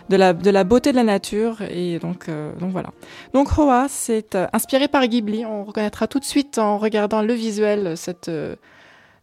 De 0.09 0.15
la, 0.15 0.31
de 0.31 0.49
la, 0.49 0.63
beauté 0.63 0.91
de 0.91 0.95
la 0.95 1.03
nature 1.03 1.61
et 1.63 1.99
donc, 1.99 2.29
donc 2.59 2.71
voilà. 2.71 2.91
Donc 3.33 3.57
Hoa, 3.57 3.87
c'est 3.89 4.37
inspiré 4.53 4.87
par 4.87 5.05
Ghibli. 5.05 5.45
On 5.45 5.65
reconnaîtra 5.65 6.07
tout 6.07 6.19
de 6.19 6.23
suite 6.23 6.59
en 6.59 6.77
regardant 6.77 7.21
le 7.21 7.33
visuel 7.33 7.97
cette, 7.97 8.31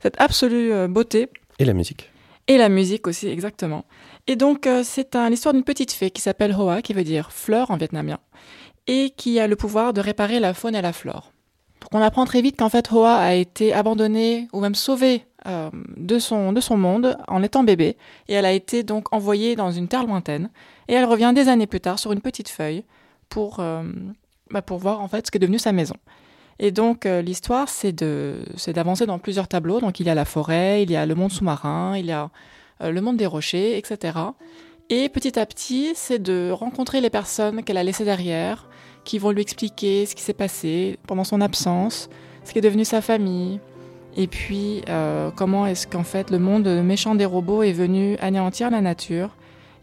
cette 0.01 0.21
absolue 0.21 0.87
beauté. 0.89 1.31
Et 1.59 1.65
la 1.65 1.73
musique. 1.73 2.11
Et 2.49 2.59
la 2.59 2.69
musique 2.69 3.07
aussi, 3.07 3.29
exactement. 3.29 3.87
Et 4.27 4.37
donc, 4.37 4.66
euh, 4.66 4.83
c'est 4.85 5.14
l'histoire 5.29 5.53
d'une 5.53 5.64
petite 5.64 5.93
fée 5.93 6.11
qui 6.11 6.22
s'appelle 6.22 6.53
Hoa, 6.53 6.81
qui 6.81 6.95
veut 6.95 7.05
dire 7.05 7.31
fleur 7.31 7.70
en 7.70 7.77
vietnamien, 7.77 8.18
et 8.87 9.11
qui 9.11 9.39
a 9.39 9.47
le 9.47 9.57
pouvoir 9.57 9.93
de 9.93 10.01
réparer 10.01 10.41
la 10.41 10.55
faune 10.55 10.75
et 10.75 10.83
la 10.83 10.93
flore. 10.93 11.33
Donc, 11.83 11.91
on 11.93 12.03
apprend 12.03 12.25
très 12.25 12.41
vite 12.41 12.57
qu'en 12.59 12.70
fait, 12.70 12.91
Hoa 12.91 13.16
a 13.16 13.35
été 13.35 13.75
abandonnée 13.75 14.49
ou 14.55 14.61
même 14.61 14.75
sauvée 14.75 15.27
euh, 15.47 15.68
de, 15.99 16.18
son, 16.18 16.55
de 16.55 16.61
son 16.62 16.79
monde 16.79 17.18
en 17.29 17.43
étant 17.43 17.64
bébé, 17.64 17.99
et 18.29 18.33
elle 18.35 18.47
a 18.47 18.53
été 18.53 18.83
donc 18.83 19.12
envoyée 19.12 19.57
dans 19.57 19.70
une 19.70 19.89
terre 19.89 20.07
lointaine, 20.07 20.49
et 20.89 20.95
elle 20.95 21.05
revient 21.05 21.33
des 21.35 21.49
années 21.49 21.66
plus 21.66 21.81
tard 21.81 21.99
sur 21.99 22.12
une 22.12 22.22
petite 22.22 22.49
feuille 22.49 22.85
pour, 23.29 23.61
euh, 23.61 23.83
bah, 24.51 24.62
pour 24.62 24.79
voir 24.79 25.03
en 25.03 25.09
fait 25.09 25.27
ce 25.27 25.31
qu'est 25.31 25.39
devenu 25.39 25.59
sa 25.59 25.72
maison. 25.72 25.97
Et 26.61 26.70
donc 26.70 27.05
l'histoire, 27.05 27.68
c'est 27.68 27.93
d'avancer 27.93 29.07
dans 29.07 29.18
plusieurs 29.18 29.49
tableaux. 29.49 29.81
Donc 29.81 29.99
il 29.99 30.07
y 30.07 30.11
a 30.11 30.14
la 30.14 30.25
forêt, 30.25 30.85
il 30.85 30.91
y 30.93 30.95
a 30.95 31.05
le 31.05 31.16
monde 31.16 31.33
sous-marin, 31.33 31.99
il 31.99 32.07
y 32.07 32.12
a 32.12 32.31
le 32.81 33.01
monde 33.01 33.16
des 33.16 33.27
rochers, 33.27 33.79
etc. 33.79 34.18
Et 34.91 35.09
petit 35.09 35.39
à 35.39 35.47
petit, 35.47 35.93
c'est 35.95 36.18
de 36.18 36.51
rencontrer 36.51 37.01
les 37.01 37.11
personnes 37.11 37.62
qu'elle 37.62 37.79
a 37.79 37.83
laissées 37.83 38.05
derrière, 38.05 38.68
qui 39.05 39.18
vont 39.18 39.31
lui 39.31 39.43
expliquer 39.43 40.07
ce 40.07 40.14
qui 40.14 40.22
s'est 40.22 40.35
passé 40.35 40.99
pendant 41.07 41.25
son 41.25 41.41
absence, 41.41 42.11
ce 42.45 42.53
qui 42.53 42.59
est 42.59 42.62
devenu 42.62 42.85
sa 42.85 43.01
famille, 43.01 43.61
et 44.16 44.27
puis 44.27 44.83
euh, 44.89 45.31
comment 45.35 45.66
est-ce 45.66 45.87
qu'en 45.87 46.05
fait 46.05 46.31
le 46.31 46.39
monde 46.39 46.68
méchant 46.83 47.14
des 47.14 47.25
robots 47.25 47.62
est 47.62 47.72
venu 47.72 48.16
anéantir 48.20 48.70
la 48.70 48.81
nature, 48.81 49.31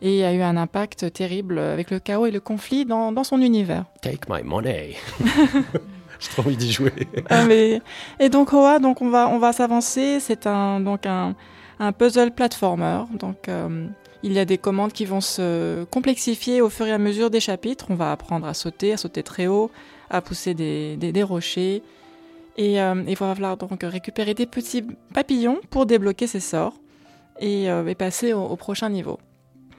Et 0.02 0.24
a 0.24 0.34
eu 0.34 0.42
un 0.42 0.58
impact 0.58 1.12
terrible 1.14 1.60
avec 1.60 1.92
le 1.92 2.00
chaos 2.00 2.26
et 2.26 2.32
le 2.32 2.40
conflit 2.40 2.86
dans, 2.86 3.12
dans 3.12 3.24
son 3.24 3.42
univers. 3.42 3.86
Take 4.02 4.22
my 4.30 4.44
money. 4.44 4.96
J'ai 6.20 6.30
trop 6.30 6.44
envie 6.44 6.58
d'y 6.58 6.72
jouer. 6.72 6.94
Ah, 7.30 7.46
mais... 7.46 7.82
Et 8.20 8.30
donc 8.30 8.54
Hoa, 8.54 8.78
donc 8.78 9.02
on 9.02 9.10
va, 9.10 9.28
on 9.28 9.40
va 9.40 9.54
s'avancer. 9.54 10.20
C'est 10.20 10.46
un, 10.46 10.80
donc 10.80 11.08
un, 11.08 11.36
un 11.82 11.92
puzzle 11.94 12.32
platformer. 12.32 13.04
Donc 13.12 13.50
euh, 13.50 13.88
il 14.24 14.34
y 14.34 14.40
a 14.40 14.46
des 14.46 14.60
commandes 14.60 14.94
qui 14.94 15.06
vont 15.06 15.20
se 15.20 15.84
complexifier 15.86 16.62
au 16.62 16.70
fur 16.70 16.86
et 16.86 16.92
à 16.92 17.00
mesure 17.00 17.32
des 17.32 17.40
chapitres. 17.40 17.88
On 17.90 17.96
va 17.96 18.12
apprendre 18.12 18.46
à 18.48 18.54
sauter, 18.54 18.94
à 18.94 18.98
sauter 18.98 19.24
très 19.24 19.48
haut, 19.48 19.72
à 20.10 20.22
pousser 20.22 20.54
des, 20.54 21.24
rochers. 21.24 21.82
Et 22.56 22.80
euh, 22.80 23.04
il 23.08 23.18
va 23.18 23.34
falloir 23.34 23.58
donc 23.58 23.80
récupérer 23.82 24.36
des 24.36 24.46
petits 24.46 24.86
papillons 25.14 25.60
pour 25.72 25.88
débloquer 25.88 26.28
ces 26.28 26.40
sorts 26.40 26.76
et, 27.40 27.70
euh, 27.72 27.94
passer 27.96 28.32
au, 28.34 28.56
prochain 28.56 28.90
niveau. 28.90 29.20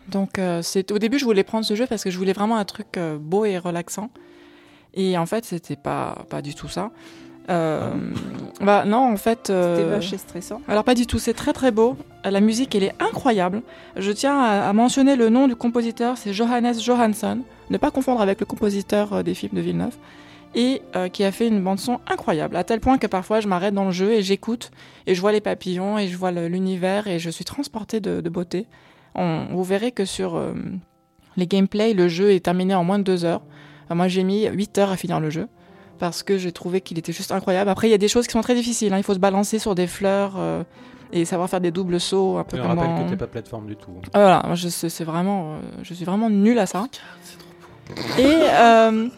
Donc 0.09 0.41
c'est 0.63 0.91
au 0.91 0.99
début 0.99 1.21
je 1.21 1.25
voulais 1.25 1.45
prendre 1.45 1.65
ce 1.65 1.77
jeu 1.77 1.87
parce 1.87 2.03
que 2.03 2.11
je 2.11 2.19
voulais 2.19 2.33
vraiment 2.33 2.57
un 2.57 2.65
truc 2.65 2.99
beau 3.21 3.45
et 3.45 3.57
relaxant. 3.57 4.11
Et 4.95 5.17
en 5.17 5.27
fait 5.27 5.45
c'était 5.45 5.77
pas 5.77 6.25
pas 6.29 6.43
du 6.43 6.57
tout 6.57 6.67
ça. 6.67 6.91
Euh, 7.51 7.91
bah 8.61 8.85
non 8.85 9.13
en 9.13 9.17
fait. 9.17 9.49
C'était 9.49 9.85
vache 9.85 10.13
et 10.13 10.19
stressant. 10.19 10.61
Alors 10.69 10.85
pas 10.85 10.95
du 10.95 11.07
tout, 11.07 11.19
c'est 11.19 11.35
très 11.35 11.53
très 11.53 11.71
beau. 11.71 11.97
La 12.25 12.41
musique 12.41 12.75
elle 12.75 12.85
est 12.85 12.95
incroyable. 13.01 13.63
Je 13.97 14.13
tiens 14.13 14.39
à, 14.39 14.69
à 14.69 14.73
mentionner 14.73 15.17
le 15.17 15.29
nom 15.29 15.49
du 15.49 15.57
compositeur, 15.57 16.17
c'est 16.17 16.33
Johannes 16.33 16.79
Johansson. 16.81 17.41
Ne 17.71 17.79
pas 17.79 17.91
confondre 17.91 18.21
avec 18.21 18.39
le 18.41 18.47
compositeur 18.47 19.25
des 19.25 19.35
films 19.35 19.55
de 19.55 19.61
Villeneuve 19.61 19.97
et 20.55 20.83
euh, 20.97 21.09
qui 21.09 21.25
a 21.25 21.33
fait 21.33 21.49
une 21.49 21.63
bande 21.63 21.79
son 21.79 22.01
incroyable, 22.07 22.57
à 22.57 22.65
tel 22.65 22.81
point 22.81 22.99
que 22.99 23.07
parfois 23.07 23.41
je 23.41 23.49
m'arrête 23.49 23.75
dans 23.75 23.87
le 23.87 23.91
jeu 23.91 24.13
et 24.13 24.23
j'écoute 24.23 24.71
et 25.07 25.15
je 25.15 25.21
vois 25.21 25.33
les 25.33 25.41
papillons 25.41 25.99
et 25.99 26.09
je 26.09 26.17
vois 26.17 26.31
l'univers 26.31 27.07
et 27.07 27.19
je 27.19 27.31
suis 27.31 27.45
transportée 27.45 28.01
de, 28.01 28.21
de 28.21 28.29
beauté. 28.29 28.67
On, 29.15 29.47
vous 29.51 29.65
verrez 29.65 29.93
que 29.93 30.05
sur 30.05 30.37
euh, 30.37 30.53
les 31.37 31.47
gameplays, 31.47 31.95
le 31.95 32.09
jeu 32.09 32.33
est 32.33 32.45
terminé 32.45 32.75
en 32.75 32.85
moins 32.85 32.99
de 32.99 33.05
deux 33.05 33.25
heures. 33.25 33.43
Moi 33.91 34.09
j'ai 34.09 34.25
mis 34.25 34.47
8 34.47 34.79
heures 34.79 34.91
à 34.91 34.97
finir 34.97 35.21
le 35.21 35.29
jeu 35.29 35.49
parce 36.03 36.25
que 36.25 36.37
j'ai 36.37 36.51
trouvé 36.51 36.81
qu'il 36.81 36.99
était 36.99 37.13
juste 37.13 37.31
incroyable. 37.31 37.71
Après 37.71 37.87
il 37.87 37.93
y 37.93 37.95
a 37.95 37.99
des 38.07 38.09
choses 38.09 38.27
qui 38.27 38.33
sont 38.33 38.41
très 38.41 38.57
difficiles, 38.57 38.93
hein. 38.93 38.99
il 38.99 39.05
faut 39.05 39.15
se 39.15 39.21
balancer 39.21 39.61
sur 39.61 39.77
des 39.77 39.87
fleurs. 39.87 40.35
Euh, 40.37 40.65
et 41.13 41.27
savoir 41.27 41.49
faire 41.49 41.61
des 41.61 41.71
doubles 41.71 42.01
sauts 42.01 42.39
un 42.39 42.43
peu 42.45 42.57
Je 42.57 42.63
comme 42.63 42.71
rappelle 42.71 42.97
dans... 42.97 43.05
que 43.05 43.11
t'es 43.11 43.17
pas 43.17 43.27
plateforme 43.27 43.67
du 43.67 43.77
tout. 43.77 43.91
Voilà, 44.15 44.43
je, 44.55 44.69
c'est 44.69 45.05
vraiment, 45.05 45.59
je 45.83 45.93
suis 45.93 46.07
vraiment 46.07 46.31
nulle 46.31 46.59
à 46.59 46.65
ça. 46.67 46.87
Et 48.19 48.25
euh, 48.25 49.09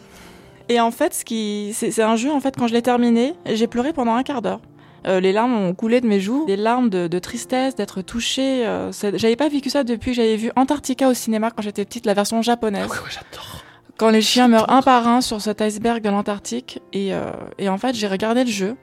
et 0.67 0.79
en 0.79 0.91
fait, 0.91 1.13
ce 1.13 1.23
qui, 1.25 1.71
c'est 1.73 2.03
un 2.03 2.17
jeu 2.17 2.31
en 2.31 2.41
fait 2.41 2.55
quand 2.57 2.67
je 2.67 2.73
l'ai 2.73 2.81
terminé, 2.81 3.33
j'ai 3.45 3.67
pleuré 3.67 3.93
pendant 3.93 4.13
un 4.13 4.23
quart 4.23 4.41
d'heure. 4.41 4.59
Euh, 5.07 5.19
les 5.19 5.31
larmes 5.31 5.53
ont 5.53 5.73
coulé 5.73 6.01
de 6.01 6.07
mes 6.07 6.19
joues, 6.19 6.45
des 6.45 6.57
larmes 6.57 6.89
de, 6.89 7.07
de 7.07 7.19
tristesse, 7.19 7.75
d'être 7.75 8.01
touchée. 8.01 8.65
Euh, 8.67 8.91
j'avais 8.91 9.37
pas 9.37 9.49
vécu 9.49 9.69
ça 9.69 9.83
depuis 9.83 10.11
que 10.11 10.17
j'avais 10.17 10.35
vu 10.35 10.51
Antarctica 10.55 11.07
au 11.07 11.13
cinéma 11.13 11.49
quand 11.49 11.61
j'étais 11.63 11.85
petite, 11.85 12.05
la 12.05 12.13
version 12.13 12.41
japonaise. 12.41 12.87
Ah 12.89 12.91
ouais, 12.91 12.99
ouais, 12.99 13.11
j'adore. 13.11 13.54
Quand 13.97 14.09
les 14.09 14.21
chiens 14.21 14.47
meurent 14.47 14.69
un 14.71 14.81
par 14.81 15.07
un 15.07 15.21
sur 15.21 15.41
cet 15.41 15.61
iceberg 15.61 16.03
de 16.03 16.09
l'Antarctique. 16.09 16.81
Et, 16.91 17.13
euh, 17.13 17.31
et 17.57 17.69
en 17.69 17.77
fait, 17.77 17.95
j'ai 17.95 18.07
regardé 18.07 18.43
le 18.43 18.49
jeu. 18.49 18.75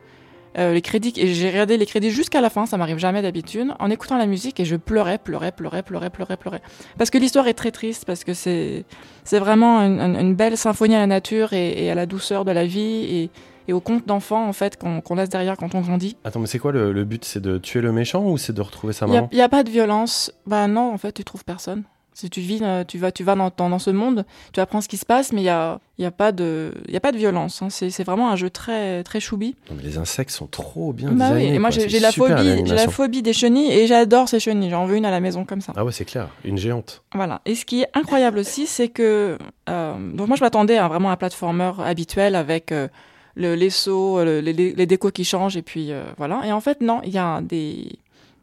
Euh, 0.58 0.74
les 0.74 0.82
crédits 0.82 1.14
et 1.16 1.32
j'ai 1.32 1.48
regardé 1.48 1.78
les 1.78 1.86
crédits 1.86 2.10
jusqu'à 2.10 2.42
la 2.42 2.50
fin, 2.50 2.66
ça 2.66 2.76
m'arrive 2.76 2.98
jamais 2.98 3.22
d'habitude, 3.22 3.72
en 3.78 3.88
écoutant 3.88 4.18
la 4.18 4.26
musique 4.26 4.60
et 4.60 4.66
je 4.66 4.76
pleurais, 4.76 5.16
pleurais, 5.16 5.50
pleurais, 5.50 5.82
pleurais, 5.82 6.10
pleurais, 6.10 6.36
pleurais. 6.36 6.60
Parce 6.98 7.08
que 7.08 7.16
l'histoire 7.16 7.48
est 7.48 7.54
très 7.54 7.70
triste, 7.70 8.04
parce 8.04 8.22
que 8.22 8.34
c'est 8.34 8.84
c'est 9.24 9.38
vraiment 9.38 9.80
une, 9.80 9.98
une, 9.98 10.34
belle 10.34 10.58
symphonie 10.58 10.94
à 10.94 10.98
la 10.98 11.06
nature 11.06 11.54
et, 11.54 11.86
et, 11.86 11.90
à 11.90 11.94
la 11.94 12.04
douceur 12.04 12.44
de 12.44 12.50
la 12.50 12.66
vie 12.66 12.80
et, 12.80 13.30
et 13.66 13.72
au 13.72 13.80
conte 13.80 14.06
d'enfant 14.06 14.46
en 14.46 14.52
fait 14.52 14.76
qu'on 14.76 15.00
qu 15.00 15.14
laisse 15.14 15.30
derrière 15.30 15.56
quand 15.56 15.74
on 15.74 15.80
grandit. 15.80 16.18
Attends, 16.22 16.40
mais 16.40 16.46
c'est 16.46 16.58
quoi 16.58 16.72
le, 16.72 16.92
le 16.92 17.04
but? 17.04 17.24
C'est 17.24 17.40
de 17.40 17.56
tuer 17.56 17.80
le 17.80 17.92
méchant 17.92 18.22
ou 18.22 18.36
c'est 18.36 18.52
de 18.52 18.60
retrouver 18.60 18.92
sa 18.92 19.06
maman? 19.06 19.30
Il 19.32 19.36
n'y 19.36 19.40
a, 19.40 19.46
a, 19.46 19.48
pas 19.48 19.62
de 19.62 19.70
violence. 19.70 20.32
Bah 20.46 20.68
non, 20.68 20.92
en 20.92 20.98
fait, 20.98 21.12
tu 21.12 21.24
trouves 21.24 21.46
personne. 21.46 21.84
Si 22.14 22.28
tu 22.28 22.40
vis, 22.40 22.60
euh, 22.62 22.84
tu 22.84 22.98
vas, 22.98 23.10
tu 23.10 23.24
vas 23.24 23.34
dans, 23.34 23.50
dans, 23.56 23.70
dans, 23.70 23.78
ce 23.78 23.90
monde, 23.90 24.26
tu 24.52 24.60
apprends 24.60 24.80
ce 24.80 24.88
qui 24.88 24.98
se 24.98 25.06
passe, 25.06 25.32
mais 25.32 25.40
il 25.40 25.44
y 25.44 25.48
a, 25.48 25.80
y 25.98 26.04
a 26.04 26.10
pas 26.10 26.30
de, 26.30 26.74
il 26.86 26.92
y 26.92 26.96
a 26.96 27.00
pas 27.00 27.12
de 27.12 27.16
violence. 27.16 27.62
Hein. 27.62 27.68
C'est 27.70 28.04
vraiment 28.04 28.30
un 28.30 28.36
jeu 28.36 28.50
très, 28.50 29.02
très 29.02 29.18
choubi. 29.18 29.56
Non, 29.70 29.76
mais 29.76 29.82
les 29.82 29.96
insectes 29.96 30.30
sont 30.30 30.46
trop 30.46 30.92
bien 30.92 31.10
bah 31.12 31.30
designés. 31.30 31.50
Oui. 31.50 31.56
Et 31.56 31.58
moi, 31.58 31.70
j'ai 31.70 32.00
la 32.00 32.12
phobie, 32.12 32.66
j'ai 32.66 32.74
la 32.74 32.88
phobie 32.88 33.22
des 33.22 33.32
chenilles 33.32 33.72
et 33.72 33.86
j'adore 33.86 34.28
ces 34.28 34.40
chenilles. 34.40 34.70
J'en 34.70 34.84
veux 34.84 34.96
une 34.96 35.06
à 35.06 35.10
la 35.10 35.20
maison 35.20 35.44
comme 35.44 35.62
ça. 35.62 35.72
Ah 35.74 35.84
ouais, 35.84 35.92
c'est 35.92 36.04
clair, 36.04 36.28
une 36.44 36.58
géante. 36.58 37.02
Voilà. 37.14 37.40
Et 37.46 37.54
ce 37.54 37.64
qui 37.64 37.82
est 37.82 37.88
incroyable 37.94 38.38
aussi, 38.38 38.66
c'est 38.66 38.88
que, 38.88 39.38
euh, 39.68 40.12
donc 40.12 40.28
moi, 40.28 40.36
je 40.36 40.42
m'attendais 40.42 40.76
à 40.76 40.88
vraiment 40.88 41.10
un 41.10 41.16
platformer 41.16 41.72
habituel 41.82 42.34
avec 42.34 42.72
euh, 42.72 42.88
le, 43.34 43.54
les 43.54 43.70
sauts, 43.70 44.22
le, 44.22 44.40
les, 44.40 44.52
les, 44.52 44.86
décos 44.86 45.10
qui 45.10 45.24
changent 45.24 45.56
et 45.56 45.62
puis 45.62 45.92
euh, 45.92 46.04
voilà. 46.18 46.42
Et 46.44 46.52
en 46.52 46.60
fait, 46.60 46.80
non, 46.80 47.00
il 47.04 47.12
y 47.12 47.18
a 47.18 47.40
des, 47.40 47.88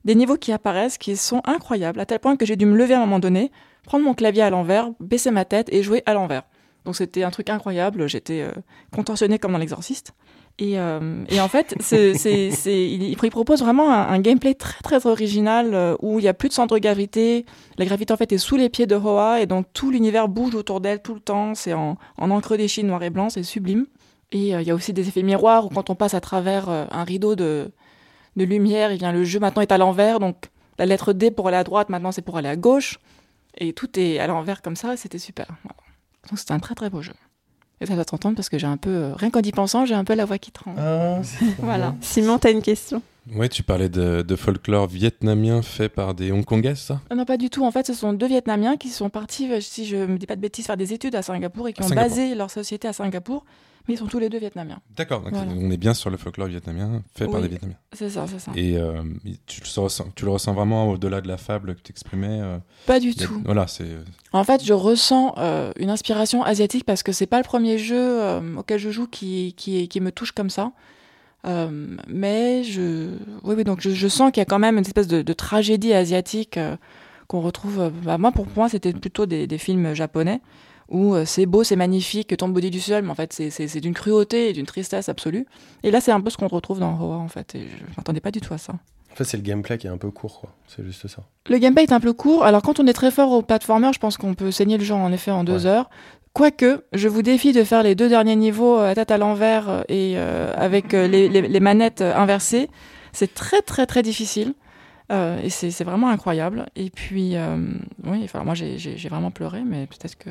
des 0.10 0.16
niveaux 0.16 0.38
qui 0.38 0.51
apparaissent 0.51 0.97
qui 0.97 1.16
sont 1.16 1.43
incroyables 1.45 1.99
à 1.99 2.05
tel 2.07 2.18
point 2.18 2.36
que 2.36 2.43
j'ai 2.43 2.55
dû 2.55 2.66
me 2.66 2.76
lever 2.76 2.95
à 2.95 2.97
un 2.97 3.01
moment 3.01 3.20
donné 3.20 3.51
prendre 3.84 4.03
mon 4.03 4.16
clavier 4.16 4.41
à 4.41 4.49
l'envers, 4.49 4.89
baisser 4.99 5.30
ma 5.30 5.45
tête 5.45 5.72
et 5.72 5.84
jouer 5.84 6.01
à 6.07 6.16
l'envers. 6.16 6.41
Donc 6.84 6.95
c'était 6.95 7.22
un 7.22 7.30
truc 7.30 7.51
incroyable, 7.51 8.10
j'étais 8.10 8.41
euh, 8.41 8.51
comme 8.91 9.51
dans 9.51 9.57
l'exorciste. 9.60 10.14
Et, 10.57 10.80
euh, 10.80 11.24
et, 11.30 11.39
en 11.39 11.47
fait, 11.47 11.76
c'est, 11.80 12.16
c'est, 12.16 12.89
il, 12.89 13.16
propose 13.18 13.62
vraiment 13.62 13.91
un, 13.91 14.20
gameplay 14.20 14.55
très 14.55 14.82
très 14.82 15.05
original 15.05 15.76
euh, 15.76 15.95
où 16.01 16.18
il 16.18 16.26
y 16.26 16.28
a 16.28 16.34
plus 16.34 16.49
de 16.49 16.53
centre 16.55 16.74
de 16.74 16.80
gravité. 16.80 17.45
La 17.78 17.86
gravité 17.86 18.12
en 18.12 18.18
fait 18.18 18.32
est 18.32 18.39
sous 18.39 18.57
les 18.57 18.70
pieds 18.70 18.88
de 18.88 18.95
Hoa 18.95 19.41
et 19.41 19.45
donc 19.45 19.68
tout 19.74 19.91
l'univers 19.91 20.28
bouge 20.28 20.55
autour 20.55 20.82
d'elle 20.82 21.03
tout 21.03 21.14
le 21.14 21.20
temps. 21.20 21.53
C'est 21.53 21.74
en, 21.74 21.99
en 22.18 22.32
encre 22.32 22.57
d'échine 22.57 22.88
noir 22.88 23.03
et 23.03 23.12
blanc, 23.12 23.30
c'est 23.30 23.43
sublime. 23.43 23.86
Et 24.32 24.55
euh, 24.55 24.62
il 24.62 24.68
y 24.68 24.72
a 24.72 24.76
aussi 24.76 24.91
des 24.91 25.07
effets 25.07 25.22
miroirs 25.22 25.68
où 25.68 25.70
quand 25.70 25.91
on 25.91 25.95
passe 25.95 26.16
à 26.16 26.20
travers 26.20 26.68
un 26.68 27.03
rideau 27.03 27.36
de, 27.36 27.72
de 28.36 28.43
lumière, 28.43 28.91
et 28.91 28.97
bien 28.97 29.11
le 29.11 29.23
jeu 29.23 29.39
maintenant 29.39 29.61
est 29.61 29.71
à 29.71 29.77
l'envers. 29.77 30.19
Donc 30.19 30.45
la 30.77 30.86
lettre 30.86 31.13
D 31.13 31.32
pour 31.32 31.47
aller 31.47 31.57
à 31.57 31.63
droite, 31.63 31.89
maintenant 31.89 32.11
c'est 32.11 32.21
pour 32.21 32.38
aller 32.38 32.49
à 32.49 32.55
gauche. 32.55 32.99
Et 33.57 33.73
tout 33.73 33.99
est 33.99 34.19
à 34.19 34.27
l'envers 34.27 34.61
comme 34.61 34.75
ça, 34.75 34.95
c'était 34.97 35.17
super. 35.19 35.47
Donc 36.30 36.39
c'était 36.39 36.53
un 36.53 36.59
très 36.59 36.75
très 36.75 36.89
beau 36.89 37.01
jeu. 37.01 37.13
Et 37.82 37.86
ça 37.86 37.95
doit 37.95 38.05
t'entendre 38.05 38.36
parce 38.36 38.49
que 38.49 38.57
j'ai 38.57 38.67
un 38.67 38.77
peu, 38.77 38.89
euh, 38.89 39.13
rien 39.15 39.30
qu'en 39.30 39.41
y 39.41 39.51
pensant, 39.51 39.86
j'ai 39.86 39.95
un 39.95 40.03
peu 40.03 40.13
la 40.13 40.25
voix 40.25 40.38
qui 40.38 40.51
tremble. 40.51 40.77
Ah, 40.80 41.21
voilà. 41.59 41.95
Simon, 42.01 42.38
t'as 42.38 42.51
une 42.51 42.61
question? 42.61 43.01
Ouais, 43.34 43.47
tu 43.47 43.63
parlais 43.63 43.89
de, 43.89 44.21
de, 44.21 44.36
folklore 44.36 44.88
vietnamien 44.88 45.61
fait 45.61 45.88
par 45.88 46.13
des 46.13 46.32
Hongkongais, 46.32 46.75
ça? 46.75 46.99
Non, 47.15 47.25
pas 47.25 47.38
du 47.38 47.49
tout. 47.49 47.63
En 47.63 47.71
fait, 47.71 47.86
ce 47.86 47.93
sont 47.93 48.11
deux 48.11 48.27
Vietnamiens 48.27 48.75
qui 48.75 48.89
sont 48.89 49.09
partis, 49.09 49.49
si 49.61 49.86
je 49.86 49.97
me 49.97 50.17
dis 50.17 50.25
pas 50.25 50.36
de 50.36 50.41
bêtises, 50.41 50.65
faire 50.65 50.77
des 50.77 50.93
études 50.93 51.15
à 51.15 51.21
Singapour 51.21 51.67
et 51.67 51.73
qui 51.73 51.84
ont 51.84 51.89
basé 51.89 52.34
leur 52.36 52.49
société 52.49 52.88
à 52.88 52.93
Singapour. 52.93 53.45
Mais 53.88 53.95
ils 53.95 53.97
sont 53.97 54.07
tous 54.07 54.19
les 54.19 54.30
deux 54.30 54.39
vietnamiens. 54.39 54.80
D'accord, 54.95 55.21
voilà. 55.21 55.39
on 55.49 55.71
est 55.71 55.77
bien 55.77 55.93
sur 55.93 56.09
le 56.09 56.17
folklore 56.17 56.47
vietnamien 56.47 57.01
fait 57.15 57.25
oui, 57.25 57.32
par 57.32 57.41
des 57.41 57.47
Vietnamiens. 57.47 57.77
C'est 57.93 58.09
ça, 58.09 58.25
c'est 58.27 58.39
ça. 58.39 58.51
Et 58.55 58.77
euh, 58.77 59.01
tu, 59.45 59.61
le 59.61 59.82
ressens, 59.82 60.07
tu 60.15 60.25
le 60.25 60.32
ressens 60.32 60.53
vraiment 60.53 60.89
au-delà 60.89 61.21
de 61.21 61.27
la 61.27 61.38
fable 61.38 61.75
que 61.75 61.82
tu 61.82 61.91
exprimais 61.91 62.39
euh, 62.41 62.57
Pas 62.86 62.99
du 62.99 63.15
tout. 63.15 63.41
Voilà, 63.45 63.67
c'est. 63.67 63.88
En 64.32 64.43
fait, 64.43 64.63
je 64.63 64.73
ressens 64.73 65.34
euh, 65.38 65.71
une 65.77 65.89
inspiration 65.89 66.43
asiatique 66.43 66.86
parce 66.86 67.03
que 67.03 67.11
c'est 67.11 67.25
pas 67.25 67.38
le 67.38 67.43
premier 67.43 67.77
jeu 67.77 68.21
auquel 68.57 68.80
je 68.80 68.91
joue 68.91 69.07
qui, 69.07 69.53
qui, 69.57 69.88
qui, 69.88 70.01
me 70.01 70.11
touche 70.11 70.32
comme 70.34 70.49
ça. 70.49 70.71
Mais 71.45 72.63
je, 72.63 73.09
oui, 73.43 73.55
oui, 73.57 73.63
donc 73.63 73.82
je, 73.82 73.89
je 73.89 74.07
sens 74.07 74.32
qu'il 74.32 74.41
y 74.41 74.43
a 74.43 74.45
quand 74.45 74.59
même 74.59 74.77
une 74.77 74.86
espèce 74.86 75.07
de, 75.07 75.21
de 75.21 75.34
tragédie 75.34 75.93
asiatique 75.93 76.59
qu'on 77.27 77.41
retrouve. 77.41 77.91
Bah, 78.03 78.17
moi, 78.17 78.32
pour 78.32 78.45
moi, 78.55 78.69
c'était 78.69 78.93
plutôt 78.93 79.25
des, 79.25 79.47
des 79.47 79.57
films 79.57 79.93
japonais 79.93 80.41
où 80.90 81.16
c'est 81.26 81.46
beau, 81.46 81.64
c'est 81.64 81.76
magnifique, 81.76 82.36
tombe 82.38 82.54
body 82.54 82.70
du 82.70 82.80
sol, 82.80 83.04
mais 83.04 83.12
en 83.12 83.16
fait 83.16 83.34
c'est 83.34 83.80
d'une 83.80 83.94
cruauté 83.94 84.50
et 84.50 84.54
d'une 84.54 84.66
tristesse 84.66 85.10
absolue. 85.10 85.46
Et 85.84 85.92
là 85.92 86.02
c'est 86.02 86.12
un 86.12 86.22
peu 86.22 86.30
ce 86.30 86.38
qu'on 86.38 86.48
retrouve 86.48 86.80
dans 86.80 87.00
Hoa 87.00 87.18
en 87.18 87.28
fait, 87.28 87.56
et 87.56 87.68
je 87.68 87.96
m'attendais 87.98 88.22
pas 88.22 88.32
du 88.32 88.42
tout 88.42 88.54
à 88.54 88.58
ça. 88.58 88.74
En 89.12 89.16
fait 89.16 89.24
c'est 89.24 89.38
le 89.38 89.44
gameplay 89.44 89.78
qui 89.78 89.88
est 89.88 89.90
un 89.90 89.98
peu 89.98 90.12
court 90.12 90.42
quoi, 90.42 90.52
c'est 90.68 90.84
juste 90.84 91.08
ça. 91.08 91.24
Le 91.50 91.58
gameplay 91.58 91.84
est 91.84 91.94
un 91.94 92.00
peu 92.00 92.14
court, 92.14 92.44
alors 92.44 92.62
quand 92.62 92.80
on 92.80 92.88
est 92.88 92.94
très 92.94 93.12
fort 93.12 93.32
au 93.32 93.42
platformer, 93.42 93.92
je 93.94 94.00
pense 94.00 94.18
qu'on 94.18 94.34
peut 94.34 94.52
saigner 94.52 94.78
le 94.78 94.84
genre 94.84 95.00
en 95.00 95.12
effet 95.12 95.32
en 95.32 95.44
deux 95.44 95.66
ouais. 95.66 95.72
heures. 95.72 95.90
Quoique, 96.34 96.84
je 96.94 97.08
vous 97.08 97.24
défie 97.24 97.54
de 97.54 97.64
faire 97.64 97.84
les 97.84 97.96
deux 97.96 98.08
derniers 98.08 98.36
niveaux 98.36 98.78
à 98.78 98.94
tête 98.94 99.12
à 99.12 99.18
l'envers 99.18 99.84
et 99.90 100.14
euh, 100.16 100.54
avec 100.56 100.94
les, 100.94 101.28
les, 101.28 101.42
les, 101.42 101.60
manettes 101.60 102.02
inversées. 102.02 102.70
C'est 103.14 103.34
très 103.34 103.62
très 103.64 103.88
très 103.88 104.04
difficile. 104.04 104.54
Euh, 105.12 105.42
et 105.42 105.50
c'est 105.50 105.84
vraiment 105.84 106.10
incroyable. 106.10 106.68
Et 106.76 106.90
puis, 106.90 107.36
euh, 107.36 107.58
oui, 108.06 108.22
enfin, 108.24 108.44
moi 108.44 108.54
j'ai 108.54 108.78
vraiment 109.10 109.32
pleuré, 109.32 109.64
mais 109.66 109.88
peut-être 109.88 110.18
que 110.18 110.30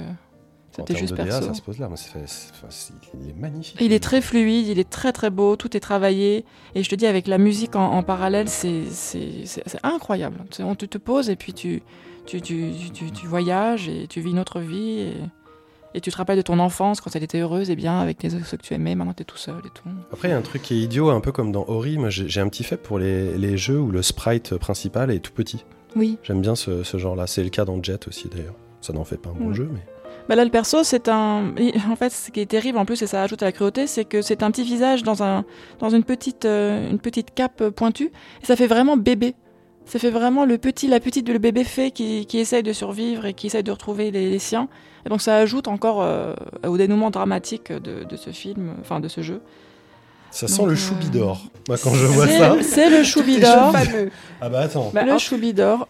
c'était 0.87 0.99
juste 0.99 1.12
de 1.12 1.16
perso. 1.16 1.41
DA, 1.41 1.47
ça 1.47 1.55
se 1.55 1.62
pose 1.62 1.79
là. 1.79 1.89
Moi, 1.89 1.97
c 1.97 2.11
est, 2.14 2.26
c 2.26 2.51
est, 2.66 2.70
c 2.72 2.93
est, 2.93 3.18
il 3.22 3.31
est 3.31 3.39
magnifique. 3.39 3.76
Il 3.81 3.93
est 3.93 4.03
très 4.03 4.20
fluide, 4.20 4.66
il 4.68 4.79
est 4.79 4.89
très 4.89 5.12
très 5.12 5.31
beau, 5.31 5.57
tout 5.57 5.76
est 5.76 5.81
travaillé. 5.81 6.45
Et 6.74 6.83
je 6.83 6.89
te 6.91 6.95
dis, 6.95 7.07
avec 7.07 7.26
la 7.26 7.39
musique 7.39 7.76
en, 7.76 7.93
en 7.93 8.03
parallèle, 8.03 8.49
c'est 8.49 8.85
incroyable. 9.83 10.39
On 10.61 10.74
te, 10.74 10.87
te 10.87 10.99
pose 10.99 11.31
et 11.31 11.37
puis 11.37 11.53
tu, 11.53 11.83
tu, 12.26 12.41
tu, 12.41 12.72
tu, 12.93 13.11
tu 13.11 13.26
voyages 13.26 13.89
et 13.89 14.07
tu 14.07 14.20
vis 14.20 14.31
une 14.31 14.39
autre 14.39 14.61
vie. 14.61 15.01
Et, 15.01 15.12
et, 15.95 16.01
tu 16.01 16.11
te 16.11 16.16
rappelles 16.16 16.37
de 16.37 16.43
ton 16.43 16.59
enfance 16.59 17.01
quand 17.01 17.14
elle 17.16 17.22
était 17.22 17.41
heureuse 17.41 17.70
et 17.70 17.76
bien 17.76 17.99
avec 17.99 18.22
les, 18.22 18.31
ceux 18.31 18.57
que 18.57 18.62
tu 18.62 18.74
aimais. 18.74 18.95
Maintenant, 18.95 19.14
tu 19.14 19.22
es 19.22 19.24
tout 19.24 19.39
seul 19.39 19.59
et 19.64 19.70
tout. 19.70 19.89
Après, 20.12 20.29
il 20.29 20.31
y 20.31 20.35
a 20.35 20.39
un 20.39 20.43
truc 20.43 20.62
qui 20.62 20.74
est 20.74 20.81
idiot, 20.85 21.11
un 21.11 21.20
peu 21.20 21.33
comme 21.33 21.51
dans 21.53 21.64
Ori. 21.68 21.99
Moi, 21.99 22.11
j'ai 22.11 22.41
un 22.41 22.49
petit 22.49 22.64
fait 22.64 22.76
pour 22.76 22.99
les, 22.99 23.37
les 23.39 23.57
jeux 23.57 23.81
où 23.81 23.91
le 23.91 24.03
sprite 24.03 24.57
principal 24.57 25.11
est 25.11 25.20
tout 25.20 25.33
petit. 25.33 25.64
Oui. 25.97 26.18
J'aime 26.22 26.43
bien 26.43 26.55
ce, 26.55 26.83
ce 26.83 26.99
genre-là. 26.99 27.26
C'est 27.26 27.43
le 27.43 27.49
cas 27.51 27.64
dans 27.64 27.83
Jet 27.83 28.07
aussi, 28.07 28.29
d'ailleurs. 28.29 28.55
Ça 28.81 28.93
n'en 28.93 29.05
fait 29.05 29.16
pas 29.16 29.31
un 29.31 29.33
bon 29.33 29.53
jeu, 29.53 29.68
mais. 29.72 29.81
Bah 30.29 30.35
là, 30.35 30.45
le 30.45 30.51
perso, 30.51 30.85
c'est 30.85 31.09
un. 31.09 31.55
En 31.91 31.97
fait, 31.97 32.11
ce 32.11 32.31
qui 32.31 32.41
est 32.41 32.47
terrible 32.47 32.79
en 32.79 32.85
plus, 32.85 33.01
et 33.01 33.07
ça 33.07 33.22
ajoute 33.22 33.43
à 33.43 33.47
la 33.47 33.53
cruauté, 33.53 33.87
c'est 33.87 34.05
que 34.05 34.20
c'est 34.20 34.43
un 34.43 34.51
petit 34.51 34.62
visage 34.62 35.03
dans, 35.03 35.22
un... 35.22 35.45
dans 35.79 35.89
une, 35.89 36.05
petite, 36.05 36.45
euh, 36.45 36.91
une 36.91 36.99
petite 36.99 37.35
cape 37.35 37.70
pointue. 37.70 38.12
Et 38.43 38.47
ça 38.47 38.55
fait 38.55 38.66
vraiment 38.66 38.97
bébé. 38.97 39.35
Ça 39.87 39.99
fait 39.99 40.11
vraiment 40.11 40.45
le 40.45 40.59
petit, 40.59 40.87
la 40.87 41.01
petite, 41.01 41.26
le 41.31 41.39
bébé 41.39 41.64
fait 41.64 41.91
qui, 41.91 42.26
qui 42.26 42.39
essaye 42.39 42.62
de 42.62 42.74
survivre 42.74 43.24
et 43.24 43.33
qui 43.33 43.47
essaye 43.47 43.62
de 43.62 43.72
retrouver 43.72 44.11
les, 44.11 44.39
siens. 44.39 44.68
Et 45.07 45.09
donc 45.09 45.22
ça 45.22 45.37
ajoute 45.37 45.66
encore 45.66 46.03
euh, 46.03 46.35
au 46.66 46.76
dénouement 46.76 47.11
dramatique 47.11 47.72
de, 47.72 48.05
de, 48.05 48.16
ce 48.16 48.29
film, 48.29 48.74
enfin 48.83 49.01
de 49.01 49.09
ce 49.09 49.22
jeu. 49.22 49.41
Ça 50.31 50.47
sent 50.47 50.66
le 50.66 50.74
choubidor, 50.74 51.41
moi 51.68 51.79
quand 51.83 51.95
je 51.95 52.05
vois 52.05 52.29
ça. 52.29 52.57
C'est 52.61 52.91
le 52.91 53.03
choubidor. 53.03 53.72
ah 54.43 54.51
bah 54.51 54.61
attends. 54.61 54.91
Bah, 54.93 55.05
le 55.05 55.16
choubidor 55.16 55.89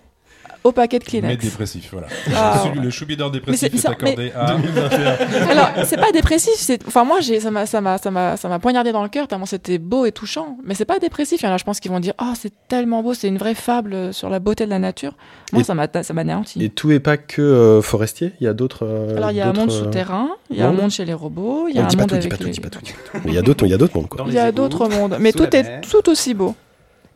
au 0.65 0.73
paquet 0.73 0.99
de 0.99 1.05
Kleenex. 1.05 1.29
Mais 1.29 1.37
dépressif, 1.37 1.89
voilà. 1.93 2.09
Ah. 2.35 2.65
le 2.83 2.91
choubidor 2.91 3.31
dépressif 3.31 3.75
est, 3.75 3.87
accordé 3.87 4.33
à 4.35 4.55
2021. 4.57 5.49
Alors, 5.51 5.71
c'est 5.85 5.97
pas 5.97 6.13
dépressif, 6.13 6.55
c'est 6.57 6.87
enfin 6.87 7.05
moi 7.05 7.21
j'ai 7.21 7.41
ça 7.41 7.51
m'a 7.51 7.67
ça 7.67 7.81
m'a 7.81 7.99
ça 7.99 8.11
m'a 8.11 8.37
ça 8.37 8.49
m'a 8.49 8.59
poignardé 8.59 8.93
dans 8.93 9.03
le 9.03 9.09
cœur 9.09 9.29
tellement 9.29 9.47
c'était 9.47 9.79
beau 9.79 10.07
et 10.07 10.13
touchant, 10.13 10.59
mais 10.65 10.75
c'est 10.75 10.85
pas 10.85 10.99
dépressif. 10.99 11.43
Il 11.43 11.47
y 11.47 11.49
en 11.49 11.53
a 11.53 11.59
je 11.59 11.65
pense 11.65 11.81
qu'ils 11.81 11.91
vont 11.91 12.01
dire 12.01 12.15
"Oh, 12.21 12.33
c'est 12.39 12.53
tellement 12.69 13.03
beau, 13.03 13.15
c'est 13.15 13.29
une 13.29 13.39
vraie 13.39 13.55
fable 13.55 14.13
sur 14.13 14.29
la 14.31 14.39
beauté 14.39 14.65
de 14.65 14.71
la 14.71 14.79
nature." 14.79 15.15
Moi 15.53 15.65
ça 15.65 15.75
m'a 15.75 15.89
ça 16.03 16.13
m'a 16.13 16.21
anéanti. 16.23 16.63
Et 16.63 16.69
tout 16.69 16.91
est 16.91 17.01
pas 17.01 17.17
que 17.17 17.43
euh, 17.43 17.83
forestier, 17.83 18.33
il 18.41 18.45
y 18.45 18.47
a 18.47 18.55
d'autres 18.55 18.85
euh, 18.85 19.17
Alors, 19.17 19.31
il 19.31 19.37
y 19.37 19.41
a 19.41 19.49
un 19.49 19.53
monde 19.53 19.71
euh, 19.71 19.85
souterrain, 19.85 20.31
il 20.51 20.57
y 20.57 20.63
a 20.63 20.69
un 20.69 20.73
monde 20.73 20.91
chez 20.91 21.05
les 21.05 21.15
robots, 21.15 21.67
il 21.69 21.77
y 21.77 21.79
a 21.79 21.87
un 21.87 21.97
monde 21.97 22.13
avec 22.13 22.39
les... 22.39 22.51
dis 22.51 22.61
pas 22.61 22.71
tout, 22.71 22.81
dis 22.81 22.93
pas 22.93 22.99
tout. 23.11 23.19
Mais 23.25 23.33
il 23.33 23.35
y 23.35 23.39
a 23.39 23.43
d'autres 23.43 23.65
il 23.65 23.71
y 23.71 23.75
a 23.75 23.79
d'autres 23.79 23.97
mondes 23.97 24.09
quoi. 24.09 24.25
Il 24.27 24.35
y 24.35 24.39
a 24.39 24.53
d'autres 24.53 24.89
mondes, 24.89 25.17
mais 25.21 25.33
tout 25.33 25.55
est 25.55 25.81
tout 25.83 26.09
aussi 26.09 26.35
beau. 26.35 26.55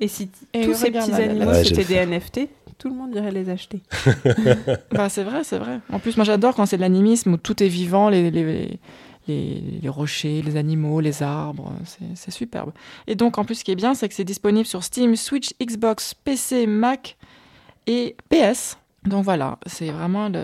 Et 0.01 0.09
si 0.09 0.29
tous 0.29 0.75
ces 0.75 0.91
petits 0.91 1.13
animaux 1.13 1.53
c'était 1.55 1.85
des 1.85 2.07
NFT 2.07 2.49
tout 2.83 2.89
le 2.89 2.97
monde 2.97 3.15
irait 3.15 3.31
les 3.31 3.49
acheter. 3.49 3.81
bah, 4.91 5.09
c'est 5.09 5.23
vrai, 5.23 5.45
c'est 5.45 5.59
vrai. 5.59 5.79
En 5.93 6.01
plus, 6.01 6.17
moi 6.17 6.25
j'adore 6.25 6.57
quand 6.57 6.67
c'est 6.67 6.79
de 6.79 6.81
l'animisme 6.81 7.35
où 7.35 7.37
tout 7.37 7.63
est 7.63 7.69
vivant, 7.69 8.09
les, 8.09 8.29
les, 8.33 8.81
les, 9.29 9.79
les, 9.81 9.89
rochers, 9.89 10.43
les 10.43 10.57
animaux, 10.57 10.99
les 10.99 11.23
arbres, 11.23 11.73
c'est 12.17 12.33
superbe. 12.33 12.73
Et 13.07 13.15
donc 13.15 13.39
en 13.39 13.45
plus, 13.45 13.55
ce 13.55 13.65
qui 13.65 13.71
est 13.71 13.77
bien, 13.77 13.95
c'est 13.95 14.09
que 14.09 14.15
c'est 14.17 14.25
disponible 14.25 14.67
sur 14.67 14.83
Steam, 14.83 15.15
Switch, 15.15 15.51
Xbox, 15.63 16.15
PC, 16.15 16.67
Mac 16.67 17.17
et 17.87 18.17
PS. 18.31 18.79
Donc 19.05 19.23
voilà, 19.23 19.61
c'est 19.67 19.91
vraiment 19.93 20.29
le, 20.29 20.43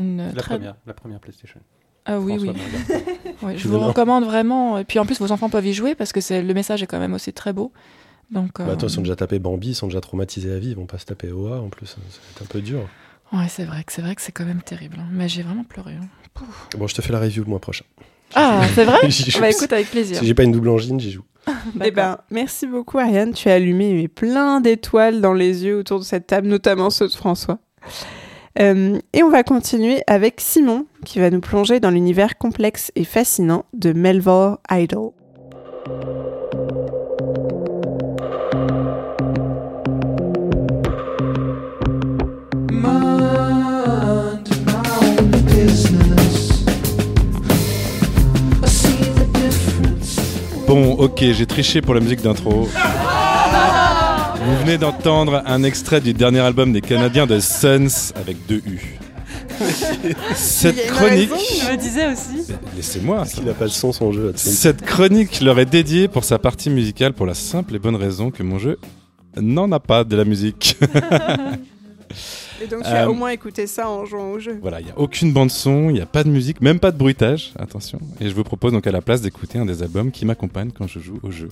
une 0.00 0.32
la, 0.34 0.42
première, 0.42 0.74
la 0.84 0.94
première 0.94 1.20
PlayStation. 1.20 1.60
Ah 2.06 2.18
oui, 2.18 2.38
oui. 2.40 2.54
Je 3.56 3.68
vous 3.68 3.78
recommande 3.78 4.24
vraiment. 4.24 4.78
Et 4.78 4.84
puis 4.84 4.98
en 4.98 5.06
plus, 5.06 5.20
vos 5.20 5.30
enfants 5.30 5.48
peuvent 5.48 5.66
y 5.66 5.74
jouer 5.74 5.94
parce 5.94 6.10
que 6.10 6.18
le 6.40 6.54
message 6.54 6.82
est 6.82 6.88
quand 6.88 6.98
même 6.98 7.14
aussi 7.14 7.32
très 7.32 7.52
beau. 7.52 7.70
Donc, 8.30 8.58
bah, 8.58 8.76
toi, 8.76 8.88
ils 8.88 8.92
sont 8.92 9.00
déjà 9.00 9.16
tapés 9.16 9.38
Bambi, 9.38 9.70
ils 9.70 9.74
sont 9.74 9.86
déjà 9.86 10.00
traumatisés 10.00 10.52
à 10.52 10.58
vie, 10.58 10.70
ils 10.70 10.76
vont 10.76 10.86
pas 10.86 10.98
se 10.98 11.06
taper 11.06 11.32
OA 11.32 11.60
en 11.60 11.68
plus, 11.68 11.96
c'est 12.36 12.42
un 12.42 12.46
peu 12.46 12.60
dur. 12.60 12.80
Ouais, 13.32 13.46
c'est 13.48 13.64
vrai 13.64 13.84
que 13.84 13.92
c'est 13.92 14.02
vrai 14.02 14.14
que 14.14 14.22
c'est 14.22 14.32
quand 14.32 14.44
même 14.44 14.62
terrible. 14.62 14.96
Hein. 14.98 15.08
Mais 15.12 15.28
j'ai 15.28 15.42
vraiment 15.42 15.64
pleuré. 15.64 15.92
Hein. 15.92 16.44
Bon, 16.76 16.86
je 16.86 16.94
te 16.94 17.02
fais 17.02 17.12
la 17.12 17.20
review 17.20 17.44
le 17.44 17.50
mois 17.50 17.60
prochain. 17.60 17.84
Ah, 18.34 18.62
c'est 18.74 18.84
vrai 18.84 18.98
Bah 19.40 19.50
écoute, 19.50 19.72
avec 19.72 19.90
plaisir. 19.90 20.18
Si 20.18 20.26
j'ai 20.26 20.34
pas 20.34 20.44
une 20.44 20.52
double 20.52 20.68
engine, 20.68 21.00
j'y 21.00 21.10
joue. 21.10 21.24
eh 21.82 21.90
ben, 21.90 22.18
merci 22.30 22.66
beaucoup 22.66 22.98
Ariane, 22.98 23.32
tu 23.32 23.48
as 23.48 23.54
allumé 23.54 24.06
plein 24.08 24.60
d'étoiles 24.60 25.22
dans 25.22 25.32
les 25.32 25.64
yeux 25.64 25.78
autour 25.78 25.98
de 25.98 26.04
cette 26.04 26.26
table, 26.26 26.46
notamment 26.46 26.90
ceux 26.90 27.08
de 27.08 27.14
François. 27.14 27.58
Euh, 28.60 28.98
et 29.14 29.22
on 29.22 29.30
va 29.30 29.42
continuer 29.44 30.02
avec 30.06 30.40
Simon, 30.40 30.86
qui 31.06 31.20
va 31.20 31.30
nous 31.30 31.40
plonger 31.40 31.80
dans 31.80 31.90
l'univers 31.90 32.36
complexe 32.36 32.92
et 32.96 33.04
fascinant 33.04 33.64
de 33.72 33.92
Melville 33.92 34.56
Idol. 34.70 35.12
Bon, 50.68 50.92
ok, 50.92 51.20
j'ai 51.32 51.46
triché 51.46 51.80
pour 51.80 51.94
la 51.94 52.00
musique 52.00 52.20
d'intro. 52.20 52.68
Vous 54.44 54.56
venez 54.60 54.76
d'entendre 54.76 55.42
un 55.46 55.62
extrait 55.62 56.02
du 56.02 56.12
dernier 56.12 56.40
album 56.40 56.74
des 56.74 56.82
Canadiens 56.82 57.26
de 57.26 57.40
Suns 57.40 58.12
avec 58.14 58.36
deux 58.46 58.60
U. 58.66 58.98
Cette 60.34 60.88
chronique. 60.88 61.30
je 61.30 61.72
me 61.72 61.76
disais 61.78 62.12
aussi. 62.12 62.52
Laissez-moi. 62.76 63.24
Il 63.38 63.46
n'a 63.46 63.54
pas 63.54 63.64
le 63.64 63.70
son, 63.70 63.94
son 63.94 64.12
jeu. 64.12 64.34
Cette 64.36 64.82
chronique 64.82 65.40
leur 65.40 65.58
est 65.58 65.64
dédiée 65.64 66.06
pour 66.06 66.24
sa 66.24 66.38
partie 66.38 66.68
musicale 66.68 67.14
pour 67.14 67.24
la 67.24 67.32
simple 67.32 67.74
et 67.74 67.78
bonne 67.78 67.96
raison 67.96 68.30
que 68.30 68.42
mon 68.42 68.58
jeu 68.58 68.78
n'en 69.40 69.72
a 69.72 69.80
pas 69.80 70.04
de 70.04 70.16
la 70.16 70.26
musique. 70.26 70.76
Et 72.62 72.66
donc 72.66 72.82
tu 72.82 72.88
as 72.88 73.04
euh, 73.04 73.08
au 73.08 73.14
moins 73.14 73.30
écouté 73.30 73.66
ça 73.66 73.88
en 73.88 74.04
jouant 74.04 74.30
au 74.32 74.38
jeu. 74.38 74.58
Voilà, 74.60 74.80
il 74.80 74.86
n'y 74.86 74.90
a 74.90 74.98
aucune 74.98 75.32
bande 75.32 75.50
son, 75.50 75.90
il 75.90 75.94
n'y 75.94 76.00
a 76.00 76.06
pas 76.06 76.24
de 76.24 76.28
musique, 76.28 76.60
même 76.60 76.80
pas 76.80 76.90
de 76.90 76.98
bruitage, 76.98 77.52
attention. 77.58 78.00
Et 78.20 78.28
je 78.28 78.34
vous 78.34 78.44
propose 78.44 78.72
donc 78.72 78.86
à 78.86 78.92
la 78.92 79.00
place 79.00 79.20
d'écouter 79.20 79.58
un 79.58 79.66
des 79.66 79.82
albums 79.82 80.10
qui 80.10 80.24
m'accompagne 80.24 80.70
quand 80.72 80.86
je 80.86 80.98
joue 80.98 81.18
au 81.22 81.30
jeu. 81.30 81.48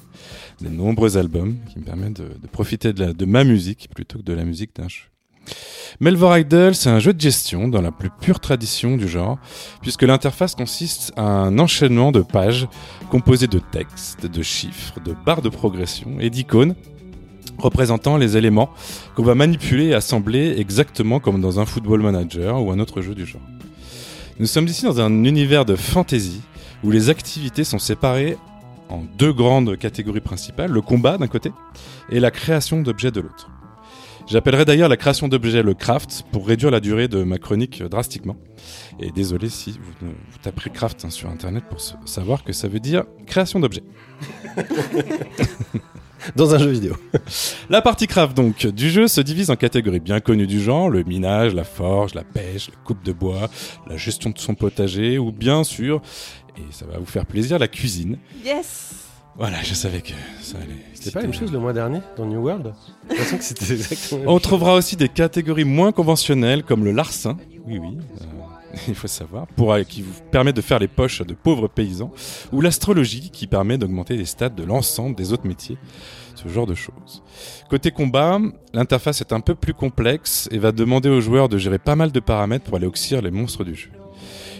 Des 0.60 0.70
nombreux 0.70 1.16
albums 1.16 1.56
qui 1.70 1.78
me 1.78 1.84
permettent 1.84 2.20
de, 2.20 2.30
profiter 2.50 2.92
de, 2.92 3.12
de, 3.12 3.24
ma 3.24 3.44
musique 3.44 3.88
plutôt 3.94 4.18
que 4.18 4.24
de 4.24 4.32
la 4.32 4.44
musique 4.44 4.74
d'un 4.76 4.88
jeu. 4.88 5.02
Melvor 6.00 6.36
Idol, 6.36 6.74
c'est 6.74 6.90
un 6.90 6.98
jeu 6.98 7.14
de 7.14 7.20
gestion 7.20 7.68
dans 7.68 7.80
la 7.80 7.92
plus 7.92 8.10
pure 8.20 8.40
tradition 8.40 8.96
du 8.96 9.08
genre, 9.08 9.38
puisque 9.80 10.02
l'interface 10.02 10.54
consiste 10.54 11.12
à 11.16 11.22
un 11.22 11.58
enchaînement 11.58 12.10
de 12.10 12.20
pages 12.20 12.66
composées 13.10 13.46
de 13.46 13.60
textes, 13.60 14.26
de 14.26 14.42
chiffres, 14.42 15.00
de 15.04 15.14
barres 15.24 15.42
de 15.42 15.48
progression 15.48 16.18
et 16.18 16.30
d'icônes 16.30 16.74
représentant 17.58 18.16
les 18.16 18.36
éléments 18.36 18.70
qu'on 19.14 19.22
va 19.22 19.34
manipuler 19.34 19.86
et 19.86 19.94
assembler 19.94 20.56
exactement 20.58 21.20
comme 21.20 21.40
dans 21.40 21.60
un 21.60 21.66
football 21.66 22.02
manager 22.02 22.62
ou 22.62 22.70
un 22.70 22.78
autre 22.78 23.00
jeu 23.00 23.14
du 23.14 23.26
genre. 23.26 23.42
Nous 24.38 24.46
sommes 24.46 24.66
ici 24.66 24.84
dans 24.84 25.00
un 25.00 25.24
univers 25.24 25.64
de 25.64 25.76
fantasy 25.76 26.42
où 26.84 26.90
les 26.90 27.08
activités 27.08 27.64
sont 27.64 27.78
séparées 27.78 28.36
en 28.88 29.02
deux 29.18 29.32
grandes 29.32 29.76
catégories 29.78 30.20
principales, 30.20 30.70
le 30.70 30.82
combat 30.82 31.18
d'un 31.18 31.26
côté 31.26 31.50
et 32.10 32.20
la 32.20 32.30
création 32.30 32.82
d'objets 32.82 33.10
de 33.10 33.20
l'autre. 33.20 33.50
J'appellerai 34.26 34.64
d'ailleurs 34.64 34.88
la 34.88 34.96
création 34.96 35.28
d'objets 35.28 35.62
le 35.62 35.74
craft 35.74 36.24
pour 36.32 36.48
réduire 36.48 36.72
la 36.72 36.80
durée 36.80 37.06
de 37.06 37.22
ma 37.22 37.38
chronique 37.38 37.82
drastiquement. 37.84 38.36
Et 38.98 39.12
désolé 39.12 39.48
si 39.48 39.72
vous, 39.72 40.08
vous 40.08 40.38
taperez 40.42 40.70
craft 40.70 41.04
hein, 41.04 41.10
sur 41.10 41.30
internet 41.30 41.62
pour 41.70 41.80
savoir 42.08 42.42
que 42.42 42.52
ça 42.52 42.66
veut 42.66 42.80
dire 42.80 43.04
création 43.26 43.60
d'objets. 43.60 43.84
dans 46.34 46.54
un 46.54 46.58
jeu 46.58 46.70
vidéo. 46.70 46.96
la 47.70 47.82
partie 47.82 48.06
craft 48.06 48.36
donc 48.36 48.66
du 48.66 48.90
jeu 48.90 49.08
se 49.08 49.20
divise 49.20 49.50
en 49.50 49.56
catégories 49.56 50.00
bien 50.00 50.20
connues 50.20 50.46
du 50.46 50.60
genre, 50.60 50.90
le 50.90 51.02
minage, 51.04 51.54
la 51.54 51.64
forge, 51.64 52.14
la 52.14 52.24
pêche, 52.24 52.68
la 52.68 52.76
coupe 52.84 53.04
de 53.04 53.12
bois, 53.12 53.48
la 53.88 53.96
gestion 53.96 54.30
de 54.30 54.38
son 54.38 54.54
potager 54.54 55.18
ou 55.18 55.32
bien 55.32 55.64
sûr, 55.64 56.02
et 56.56 56.62
ça 56.70 56.86
va 56.86 56.98
vous 56.98 57.06
faire 57.06 57.26
plaisir, 57.26 57.58
la 57.58 57.68
cuisine. 57.68 58.18
Yes 58.44 59.06
voilà, 59.38 59.62
je 59.62 59.74
savais 59.74 60.00
que 60.00 60.14
ça 60.40 60.56
allait. 60.56 60.82
C'était 60.94 61.10
pas 61.10 61.20
la 61.20 61.26
même 61.26 61.34
chose 61.34 61.52
le 61.52 61.58
mois 61.58 61.74
dernier 61.74 62.00
dans 62.16 62.24
New 62.24 62.40
World? 62.40 62.72
J'ai 63.02 63.08
l'impression 63.10 63.36
que 63.36 63.44
c'était 63.44 63.72
exactement. 63.74 64.32
On 64.32 64.38
trouvera 64.38 64.74
aussi 64.74 64.96
des 64.96 65.10
catégories 65.10 65.64
moins 65.64 65.92
conventionnelles 65.92 66.62
comme 66.62 66.86
le 66.86 66.92
larcin. 66.92 67.36
Oui, 67.66 67.78
oui. 67.78 67.98
Euh, 67.98 68.24
il 68.88 68.94
faut 68.94 69.08
savoir, 69.08 69.46
pour, 69.48 69.72
euh, 69.72 69.82
qui 69.82 70.02
vous 70.02 70.12
permet 70.30 70.52
de 70.52 70.60
faire 70.60 70.78
les 70.78 70.88
poches 70.88 71.22
de 71.22 71.34
pauvres 71.34 71.68
paysans, 71.68 72.12
ou 72.52 72.60
l'astrologie 72.60 73.30
qui 73.30 73.46
permet 73.46 73.78
d'augmenter 73.78 74.16
les 74.16 74.24
stats 74.24 74.48
de 74.48 74.64
l'ensemble 74.64 75.16
des 75.16 75.32
autres 75.32 75.46
métiers, 75.46 75.78
ce 76.34 76.48
genre 76.48 76.66
de 76.66 76.74
choses. 76.74 77.22
Côté 77.70 77.90
combat, 77.90 78.38
l'interface 78.72 79.20
est 79.20 79.32
un 79.32 79.40
peu 79.40 79.54
plus 79.54 79.74
complexe 79.74 80.48
et 80.50 80.58
va 80.58 80.72
demander 80.72 81.08
aux 81.08 81.20
joueurs 81.20 81.48
de 81.48 81.58
gérer 81.58 81.78
pas 81.78 81.96
mal 81.96 82.12
de 82.12 82.20
paramètres 82.20 82.64
pour 82.64 82.76
aller 82.76 82.86
oxyre 82.86 83.22
les 83.22 83.30
monstres 83.30 83.64
du 83.64 83.74
jeu. 83.74 83.90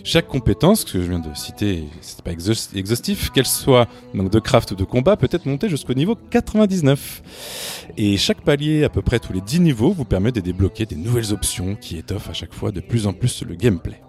Chaque 0.04 0.28
compétence 0.28 0.84
que 0.84 1.02
je 1.02 1.08
viens 1.08 1.18
de 1.18 1.34
citer, 1.34 1.82
c'est 2.00 2.22
pas 2.22 2.30
exhaustif, 2.30 3.30
qu'elle 3.30 3.44
soit 3.44 3.88
donc 4.14 4.30
de 4.30 4.38
craft 4.38 4.70
ou 4.70 4.76
de 4.76 4.84
combat, 4.84 5.16
peut 5.16 5.28
être 5.32 5.46
montée 5.46 5.68
jusqu'au 5.68 5.94
niveau 5.94 6.14
99. 6.14 7.88
Et 7.96 8.16
chaque 8.16 8.42
palier, 8.42 8.84
à 8.84 8.88
peu 8.88 9.02
près 9.02 9.18
tous 9.18 9.32
les 9.32 9.40
10 9.40 9.58
niveaux, 9.58 9.90
vous 9.90 10.04
permet 10.04 10.30
de 10.30 10.40
débloquer 10.40 10.86
des 10.86 10.94
nouvelles 10.94 11.32
options 11.32 11.74
qui 11.74 11.96
étoffent 11.98 12.30
à 12.30 12.34
chaque 12.34 12.54
fois 12.54 12.70
de 12.70 12.78
plus 12.78 13.08
en 13.08 13.12
plus 13.12 13.42
le 13.42 13.56
gameplay. 13.56 14.00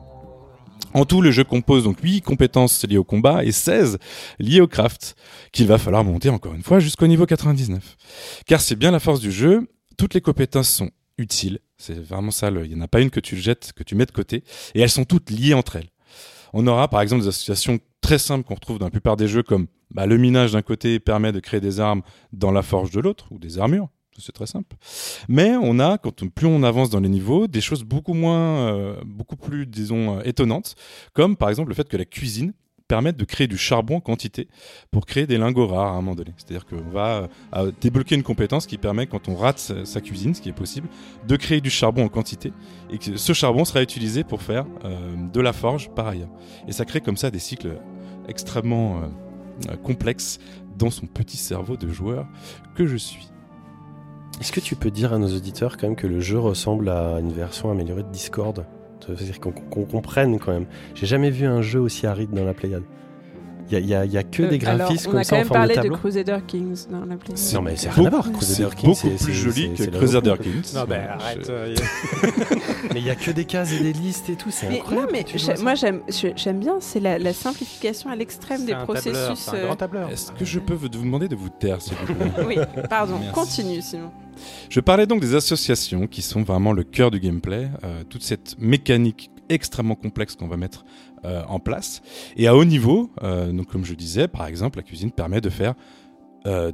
En 0.94 1.06
tout, 1.06 1.22
le 1.22 1.32
jeu 1.32 1.44
compose 1.44 1.84
donc 1.84 2.00
8 2.02 2.22
compétences 2.22 2.86
liées 2.86 2.98
au 2.98 3.04
combat 3.04 3.44
et 3.44 3.52
16 3.52 3.98
liées 4.40 4.62
au 4.62 4.68
craft, 4.68 5.16
qu'il 5.52 5.68
va 5.68 5.78
falloir 5.78 6.04
monter 6.04 6.30
encore 6.30 6.54
une 6.54 6.64
fois 6.64 6.80
jusqu'au 6.80 7.08
niveau 7.08 7.26
99. 7.26 7.98
Car 8.46 8.62
c'est 8.62 8.76
bien 8.76 8.92
la 8.92 9.00
force 9.00 9.20
du 9.20 9.32
jeu, 9.32 9.68
toutes 9.98 10.14
les 10.14 10.22
compétences 10.22 10.70
sont 10.70 10.92
utiles, 11.18 11.60
c'est 11.78 12.00
vraiment 12.00 12.32
ça, 12.32 12.50
il 12.50 12.70
n'y 12.70 12.76
en 12.76 12.82
a 12.82 12.88
pas 12.88 13.02
une 13.02 13.10
que 13.10 13.20
tu 13.20 13.38
jettes, 13.38 13.74
que 13.76 13.84
tu 13.84 13.96
mets 13.96 14.06
de 14.06 14.12
côté, 14.12 14.44
et 14.76 14.82
elles 14.82 14.90
sont 14.90 15.06
toutes 15.06 15.30
liées 15.30 15.54
entre 15.54 15.76
elles. 15.76 15.90
On 16.54 16.66
aura 16.68 16.88
par 16.88 17.02
exemple 17.02 17.24
des 17.24 17.28
associations 17.28 17.80
très 18.02 18.18
simples 18.18 18.46
qu'on 18.46 18.56
retrouve 18.56 18.80
dans 18.80 18.86
la 18.86 18.92
plupart 18.92 19.18
des 19.18 19.28
jeux 19.28 19.44
comme 19.44 19.68
bah, 19.92 20.06
le 20.06 20.18
minage 20.18 20.54
d'un 20.54 20.62
côté 20.62 21.00
permet 21.00 21.32
de 21.32 21.40
créer 21.40 21.60
des 21.60 21.80
armes 21.80 22.02
dans 22.34 22.52
la 22.52 22.62
forge 22.62 22.92
de 22.92 23.00
l'autre, 23.00 23.28
ou 23.32 23.40
des 23.40 23.60
armures, 23.60 23.90
c'est 24.18 24.32
très 24.32 24.48
simple. 24.48 24.76
Mais 25.28 25.56
on 25.62 25.80
a, 25.80 25.98
quand 25.98 26.28
plus 26.30 26.48
on 26.48 26.64
avance 26.64 26.90
dans 26.90 27.00
les 27.00 27.10
niveaux, 27.10 27.48
des 27.48 27.62
choses 27.62 27.84
beaucoup 27.84 28.14
moins, 28.14 28.74
euh, 28.74 28.96
beaucoup 29.06 29.36
plus, 29.36 29.66
disons, 29.66 30.18
euh, 30.18 30.22
étonnantes, 30.24 30.76
comme 31.14 31.36
par 31.36 31.50
exemple 31.50 31.70
le 31.70 31.76
fait 31.76 31.88
que 31.88 31.98
la 31.98 32.06
cuisine 32.06 32.54
permette 32.88 33.18
de 33.18 33.26
créer 33.26 33.48
du 33.48 33.58
charbon 33.58 33.98
en 33.98 34.00
quantité 34.00 34.48
pour 34.92 35.06
créer 35.06 35.28
des 35.28 35.38
lingots 35.38 35.68
rares 35.68 35.88
à 35.88 35.92
un 35.92 35.96
moment 35.96 36.16
donné. 36.16 36.32
C'est-à-dire 36.38 36.66
qu'on 36.66 36.90
va 36.90 37.28
euh, 37.54 37.72
débloquer 37.82 38.16
une 38.16 38.24
compétence 38.24 38.66
qui 38.66 38.78
permet, 38.78 39.08
quand 39.08 39.28
on 39.28 39.36
rate 39.36 39.60
sa, 39.84 40.02
cuisine, 40.02 40.34
ce 40.34 40.42
qui 40.42 40.48
est 40.48 40.54
possible, 40.54 40.88
de 41.28 41.36
créer 41.36 41.60
du 41.60 41.70
charbon 41.70 42.06
en 42.06 42.10
quantité 42.10 42.54
et 42.90 42.98
que 42.98 43.18
ce 43.18 43.34
charbon 43.34 43.66
sera 43.66 43.82
utilisé 43.82 44.24
pour 44.24 44.42
faire 44.42 44.66
de 45.34 45.42
la 45.42 45.52
forge 45.52 45.90
par 45.90 46.08
ailleurs. 46.08 46.30
Et 46.70 46.72
ça 46.72 46.86
crée 46.86 47.02
comme 47.02 47.18
ça 47.18 47.30
des 47.30 47.40
cycles 47.40 47.78
extrêmement 48.30 49.02
complexes 49.84 50.40
dans 50.78 50.90
son 50.90 51.08
petit 51.08 51.38
cerveau 51.38 51.76
de 51.76 51.90
joueur 51.90 52.26
que 52.74 52.88
je 52.88 52.96
suis. 52.96 53.28
Est-ce 54.40 54.52
que 54.52 54.60
tu 54.60 54.76
peux 54.76 54.92
dire 54.92 55.14
à 55.14 55.18
nos 55.18 55.28
auditeurs 55.36 55.78
quand 55.78 55.88
même 55.88 55.96
que 55.96 56.08
le 56.08 56.20
jeu 56.20 56.38
ressemble 56.38 56.90
à 56.90 57.20
une 57.20 57.32
version 57.32 57.72
améliorée 57.72 58.04
de 58.04 58.12
Discord? 58.12 58.66
C'est-à-dire 59.06 59.40
qu'on 59.40 59.86
comprenne 59.86 60.38
quand 60.38 60.52
même. 60.52 60.66
J'ai 60.94 61.06
jamais 61.06 61.30
vu 61.30 61.46
un 61.46 61.62
jeu 61.62 61.80
aussi 61.80 62.06
aride 62.08 62.32
dans 62.32 62.44
la 62.44 62.54
Pléiade. 62.54 62.84
Il 63.70 63.86
y, 63.86 63.94
a, 63.94 64.24
que 64.24 64.44
des 64.44 64.60
graphismes 64.60 65.12
comme 65.12 65.24
ça 65.26 65.36
en 65.36 65.44
forme 65.44 65.68
de 65.68 65.68
tableau. 65.68 65.68
On 65.68 65.68
a 65.68 65.68
quand 65.68 65.74
même 65.74 65.76
parlé 65.76 65.90
de 65.90 65.96
Crusader 65.96 66.38
Kings 66.48 66.88
dans 66.90 67.06
la 67.06 67.18
playlist. 67.18 67.54
Non 67.54 67.62
mais 67.62 67.76
c'est 67.76 67.90
rien 67.90 68.06
à 68.06 68.10
voir. 68.10 68.32
Crusader 68.32 68.70
Kings, 68.76 68.90
beaucoup 68.90 69.24
plus 69.24 69.34
joli 69.34 69.74
que 69.74 69.84
Crusader 69.84 70.36
Kings. 70.42 70.74
Non 70.74 70.86
mais 70.88 70.96
arrête. 70.96 71.50
Euh, 71.50 71.76
mais 72.94 73.02
il 73.02 73.06
y 73.06 73.10
a 73.10 73.16
que 73.16 73.32
des 73.32 73.44
cases 73.44 73.74
et 73.74 73.80
des 73.80 73.92
listes 73.92 74.30
et 74.30 74.36
tout, 74.36 74.52
c'est 74.52 74.68
incroyable. 74.68 75.12
Non 75.12 75.24
mais 75.36 75.56
moi 75.62 75.74
j'aime 75.76 76.60
bien, 76.60 76.78
c'est 76.80 77.02
la, 77.02 77.34
simplification 77.34 78.10
à 78.10 78.16
l'extrême 78.16 78.66
des 78.66 78.74
processus. 78.74 79.38
C'est 79.38 79.60
un 79.60 79.66
grand 79.66 79.76
tableur. 79.76 80.10
Est-ce 80.10 80.32
que 80.32 80.46
je 80.46 80.60
peux 80.60 80.74
vous 80.74 80.90
demander 80.90 81.28
de 81.28 81.36
vous 81.36 81.50
taire 81.50 81.82
s'il 81.82 81.98
vous 81.98 82.14
plaît? 82.14 82.46
Oui, 82.48 82.56
pardon. 82.90 83.20
Continue 83.34 83.82
sinon. 83.82 84.12
Je 84.70 84.80
parlais 84.80 85.06
donc 85.06 85.22
des 85.22 85.36
associations 85.36 86.08
qui 86.08 86.22
sont 86.22 86.44
vraiment 86.44 86.74
le 86.74 86.84
cœur 86.84 87.12
du 87.12 87.20
gameplay, 87.20 87.70
euh, 87.84 88.04
toute 88.04 88.24
cette 88.24 88.56
mécanique 88.60 89.32
extrêmement 89.50 89.96
complexe 89.96 90.36
qu'on 90.36 90.48
va 90.48 90.58
mettre 90.58 90.86
euh, 91.26 91.44
en 91.48 91.60
place. 91.60 92.02
Et 92.36 92.48
à 92.48 92.56
haut 92.56 92.66
niveau, 92.66 93.12
euh, 93.24 93.52
donc 93.52 93.68
comme 93.68 93.86
je 93.86 93.94
disais, 93.94 94.28
par 94.28 94.46
exemple, 94.48 94.78
la 94.78 94.84
cuisine 94.84 95.12
permet 95.12 95.42
de 95.42 95.50
faire 95.50 95.74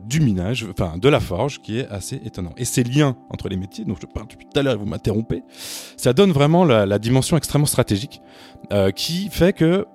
du 0.05 0.19
minage, 0.19 0.67
enfin 0.69 0.99
de 0.99 1.09
la 1.09 1.19
forge, 1.19 1.59
qui 1.59 1.79
est 1.79 1.87
assez 1.87 2.21
étonnant. 2.23 2.53
Et 2.57 2.65
ces 2.65 2.83
liens 2.83 3.17
entre 3.31 3.49
les 3.49 3.57
métiers, 3.57 3.85
dont 3.85 3.95
je 3.99 4.05
parle 4.05 4.27
depuis 4.27 4.45
tout 4.45 4.59
à 4.59 4.61
l'heure 4.61 4.75
et 4.75 4.77
vous 4.77 4.85
m'interrompez, 4.85 5.41
ça 5.97 6.13
donne 6.13 6.31
vraiment 6.31 6.63
la 6.63 6.99
dimension 6.99 7.37
extrêmement 7.37 7.65
stratégique, 7.65 8.21
qui 8.95 9.29
fait 9.31 9.51
que 9.51 9.87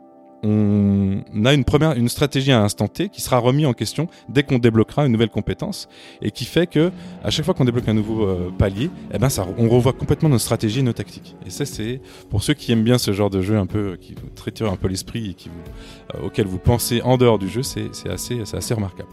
on 0.42 1.22
a 1.44 1.52
une 1.52 1.64
première 1.64 1.92
une 1.92 2.08
stratégie 2.08 2.52
à 2.52 2.62
instant 2.62 2.86
T 2.86 3.08
qui 3.08 3.20
sera 3.20 3.38
remis 3.38 3.66
en 3.66 3.72
question 3.72 4.08
dès 4.28 4.44
qu'on 4.44 4.58
débloquera 4.58 5.06
une 5.06 5.12
nouvelle 5.12 5.30
compétence 5.30 5.88
et 6.22 6.30
qui 6.30 6.44
fait 6.44 6.66
que 6.66 6.92
à 7.24 7.30
chaque 7.30 7.44
fois 7.44 7.54
qu'on 7.54 7.64
débloque 7.64 7.88
un 7.88 7.94
nouveau 7.94 8.24
euh, 8.24 8.52
palier, 8.56 8.90
eh 9.12 9.18
ben 9.18 9.28
ça, 9.28 9.46
on 9.58 9.68
revoit 9.68 9.92
complètement 9.92 10.28
nos 10.28 10.38
stratégies 10.38 10.80
et 10.80 10.82
nos 10.82 10.92
tactiques. 10.92 11.34
Et 11.46 11.50
ça 11.50 11.64
c'est 11.64 12.00
pour 12.30 12.42
ceux 12.42 12.54
qui 12.54 12.72
aiment 12.72 12.84
bien 12.84 12.98
ce 12.98 13.12
genre 13.12 13.30
de 13.30 13.42
jeu 13.42 13.56
un 13.56 13.66
peu 13.66 13.96
qui 14.00 14.14
vous 14.14 14.28
triture 14.34 14.70
un 14.70 14.76
peu 14.76 14.88
l'esprit 14.88 15.30
et 15.30 15.34
qui 15.34 15.48
vous, 15.48 16.18
euh, 16.18 16.26
auquel 16.26 16.46
vous 16.46 16.58
pensez 16.58 17.02
en 17.02 17.16
dehors 17.16 17.38
du 17.38 17.48
jeu, 17.48 17.62
c'est 17.62 17.90
assez 18.08 18.40
c'est 18.44 18.56
assez 18.56 18.74
remarquable. 18.74 19.08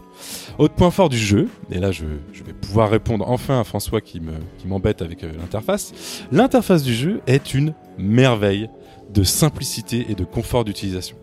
Autre 0.58 0.74
point 0.74 0.90
fort 0.90 1.08
du 1.08 1.18
jeu, 1.18 1.48
et 1.70 1.78
là 1.78 1.90
je, 1.90 2.04
vais 2.04 2.52
pouvoir 2.52 2.90
répondre 2.90 3.28
enfin 3.28 3.60
à 3.60 3.64
François 3.64 4.00
qui 4.00 4.20
me 4.20 4.32
qui 4.58 4.68
m'embête 4.68 5.02
avec 5.02 5.24
euh, 5.24 5.32
l'interface. 5.40 6.24
L'interface 6.30 6.82
du 6.82 6.94
jeu 6.94 7.20
est 7.26 7.54
une 7.54 7.74
merveille 7.98 8.68
de 9.12 9.22
simplicité 9.22 10.06
et 10.08 10.14
de 10.14 10.24
confort 10.24 10.64
d'utilisation. 10.64 11.16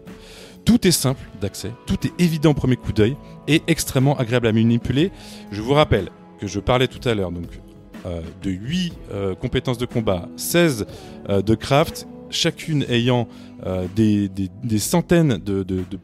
Tout 0.66 0.88
est 0.88 0.92
simple 0.92 1.22
d'accès, 1.42 1.72
tout 1.86 2.08
est 2.08 2.14
évident 2.22 2.52
au 2.52 2.54
premier 2.54 2.78
coup 2.78 2.94
d'œil 2.94 3.18
et 3.48 3.62
extrêmement 3.68 4.18
agréable 4.18 4.48
à 4.48 4.54
manipuler. 4.54 5.12
Je 5.52 5.62
vous 5.62 5.74
rappelle 5.74 6.10
que 6.40 6.48
je 6.48 6.60
parlais 6.60 6.88
tout 6.88 7.08
à 7.08 7.14
l'heure 7.14 7.32
donc 7.32 7.48
euh, 8.06 8.22
de 8.42 8.50
8 8.50 8.94
euh, 9.12 9.36
compétences 9.36 9.78
de 9.78 9.86
combat, 9.86 10.28
16 10.36 10.86
euh, 11.30 11.42
de 11.42 11.56
craft, 11.56 12.08
chacune 12.30 12.86
ayant 12.90 13.28
des, 13.96 14.30
centaines 14.80 15.38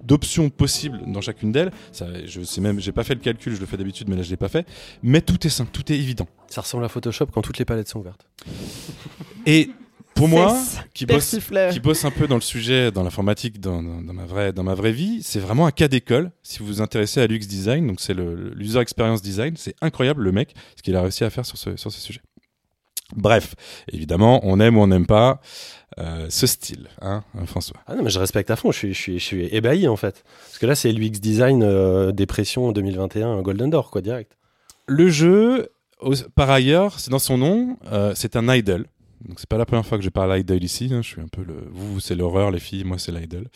d'options 0.03 0.49
possibles 0.49 1.01
dans 1.07 1.19
chacune 1.19 1.51
d'elles. 1.51 1.71
Je 2.25 2.41
sais 2.41 2.61
même, 2.61 2.79
j'ai 2.79 2.91
pas 2.91 3.03
fait 3.03 3.15
le 3.15 3.19
calcul, 3.19 3.53
je 3.53 3.59
le 3.59 3.65
fais 3.65 3.75
d'habitude, 3.75 4.07
mais 4.07 4.15
là 4.15 4.21
je 4.21 4.29
l'ai 4.29 4.37
pas 4.37 4.47
fait. 4.47 4.65
Mais 5.03 5.21
tout 5.21 5.45
est 5.45 5.49
simple, 5.49 5.71
tout 5.73 5.91
est 5.91 5.95
évident. 5.95 6.27
Ça 6.47 6.61
ressemble 6.61 6.85
à 6.85 6.87
Photoshop 6.87 7.25
quand 7.33 7.41
toutes 7.41 7.57
les 7.57 7.65
palettes 7.65 7.89
sont 7.89 7.99
ouvertes. 7.99 8.25
Et 9.45 9.71
pour 10.19 10.27
moi, 10.27 10.57
qui 10.93 11.05
bosse, 11.05 11.37
qui 11.71 11.79
bosse 11.79 12.05
un 12.05 12.11
peu 12.11 12.27
dans 12.27 12.35
le 12.35 12.41
sujet, 12.41 12.91
dans 12.91 13.03
l'informatique, 13.03 13.59
dans, 13.59 13.81
ma 13.81 14.25
vraie, 14.25 14.53
dans 14.53 14.63
ma 14.63 14.75
vraie 14.75 14.91
vie, 14.91 15.23
c'est 15.23 15.39
vraiment 15.39 15.65
un 15.65 15.71
cas 15.71 15.87
d'école. 15.87 16.31
Si 16.43 16.59
vous 16.59 16.65
vous 16.65 16.81
intéressez 16.81 17.21
à 17.21 17.27
l'UX 17.27 17.47
design, 17.47 17.87
donc 17.87 17.99
c'est 17.99 18.13
l'user 18.13 18.79
experience 18.79 19.21
design, 19.21 19.55
c'est 19.57 19.75
incroyable 19.81 20.23
le 20.23 20.31
mec, 20.31 20.53
ce 20.75 20.81
qu'il 20.81 20.95
a 20.95 21.01
réussi 21.01 21.23
à 21.23 21.29
faire 21.29 21.45
sur 21.45 21.57
ce, 21.57 21.75
sur 21.77 21.91
ce 21.91 21.99
sujet. 21.99 22.21
Bref, 23.15 23.55
évidemment, 23.91 24.39
on 24.43 24.59
aime 24.59 24.77
ou 24.77 24.81
on 24.81 24.87
n'aime 24.87 25.07
pas 25.07 25.41
euh, 25.97 26.27
ce 26.29 26.45
style, 26.45 26.87
hein, 27.01 27.23
hein, 27.35 27.45
François. 27.47 27.77
Ah 27.87 27.95
non, 27.95 28.03
mais 28.03 28.11
je 28.11 28.19
respecte 28.19 28.51
à 28.51 28.55
fond, 28.55 28.71
je 28.71 28.77
suis, 28.77 28.93
je 28.93 29.01
suis, 29.01 29.19
je 29.19 29.23
suis 29.23 29.45
ébahi 29.47 29.87
en 29.87 29.95
fait. 29.95 30.23
Parce 30.45 30.59
que 30.59 30.65
là, 30.67 30.75
c'est 30.75 30.91
l'UX 30.91 31.19
design 31.19 31.63
euh, 31.63 32.11
dépression 32.11 32.71
2021, 32.71 33.41
Golden 33.41 33.69
Door, 33.71 33.89
quoi, 33.89 34.01
direct. 34.01 34.37
Le 34.85 35.09
jeu, 35.09 35.69
par 36.35 36.49
ailleurs, 36.49 36.99
c'est 36.99 37.09
dans 37.09 37.19
son 37.19 37.37
nom, 37.37 37.77
euh, 37.91 38.13
c'est 38.15 38.35
un 38.35 38.53
idle. 38.53 38.85
Donc 39.27 39.39
c'est 39.39 39.49
pas 39.49 39.57
la 39.57 39.65
première 39.65 39.85
fois 39.85 39.97
que 39.97 40.03
je 40.03 40.09
parle 40.09 40.37
idle 40.39 40.63
ici. 40.63 40.89
Hein. 40.91 41.01
Je 41.01 41.07
suis 41.07 41.21
un 41.21 41.27
peu 41.27 41.43
le. 41.43 41.67
Vous, 41.71 41.99
c'est 41.99 42.15
l'horreur, 42.15 42.51
les 42.51 42.59
filles. 42.59 42.83
Moi, 42.83 42.97
c'est 42.97 43.11
l'idle. 43.11 43.47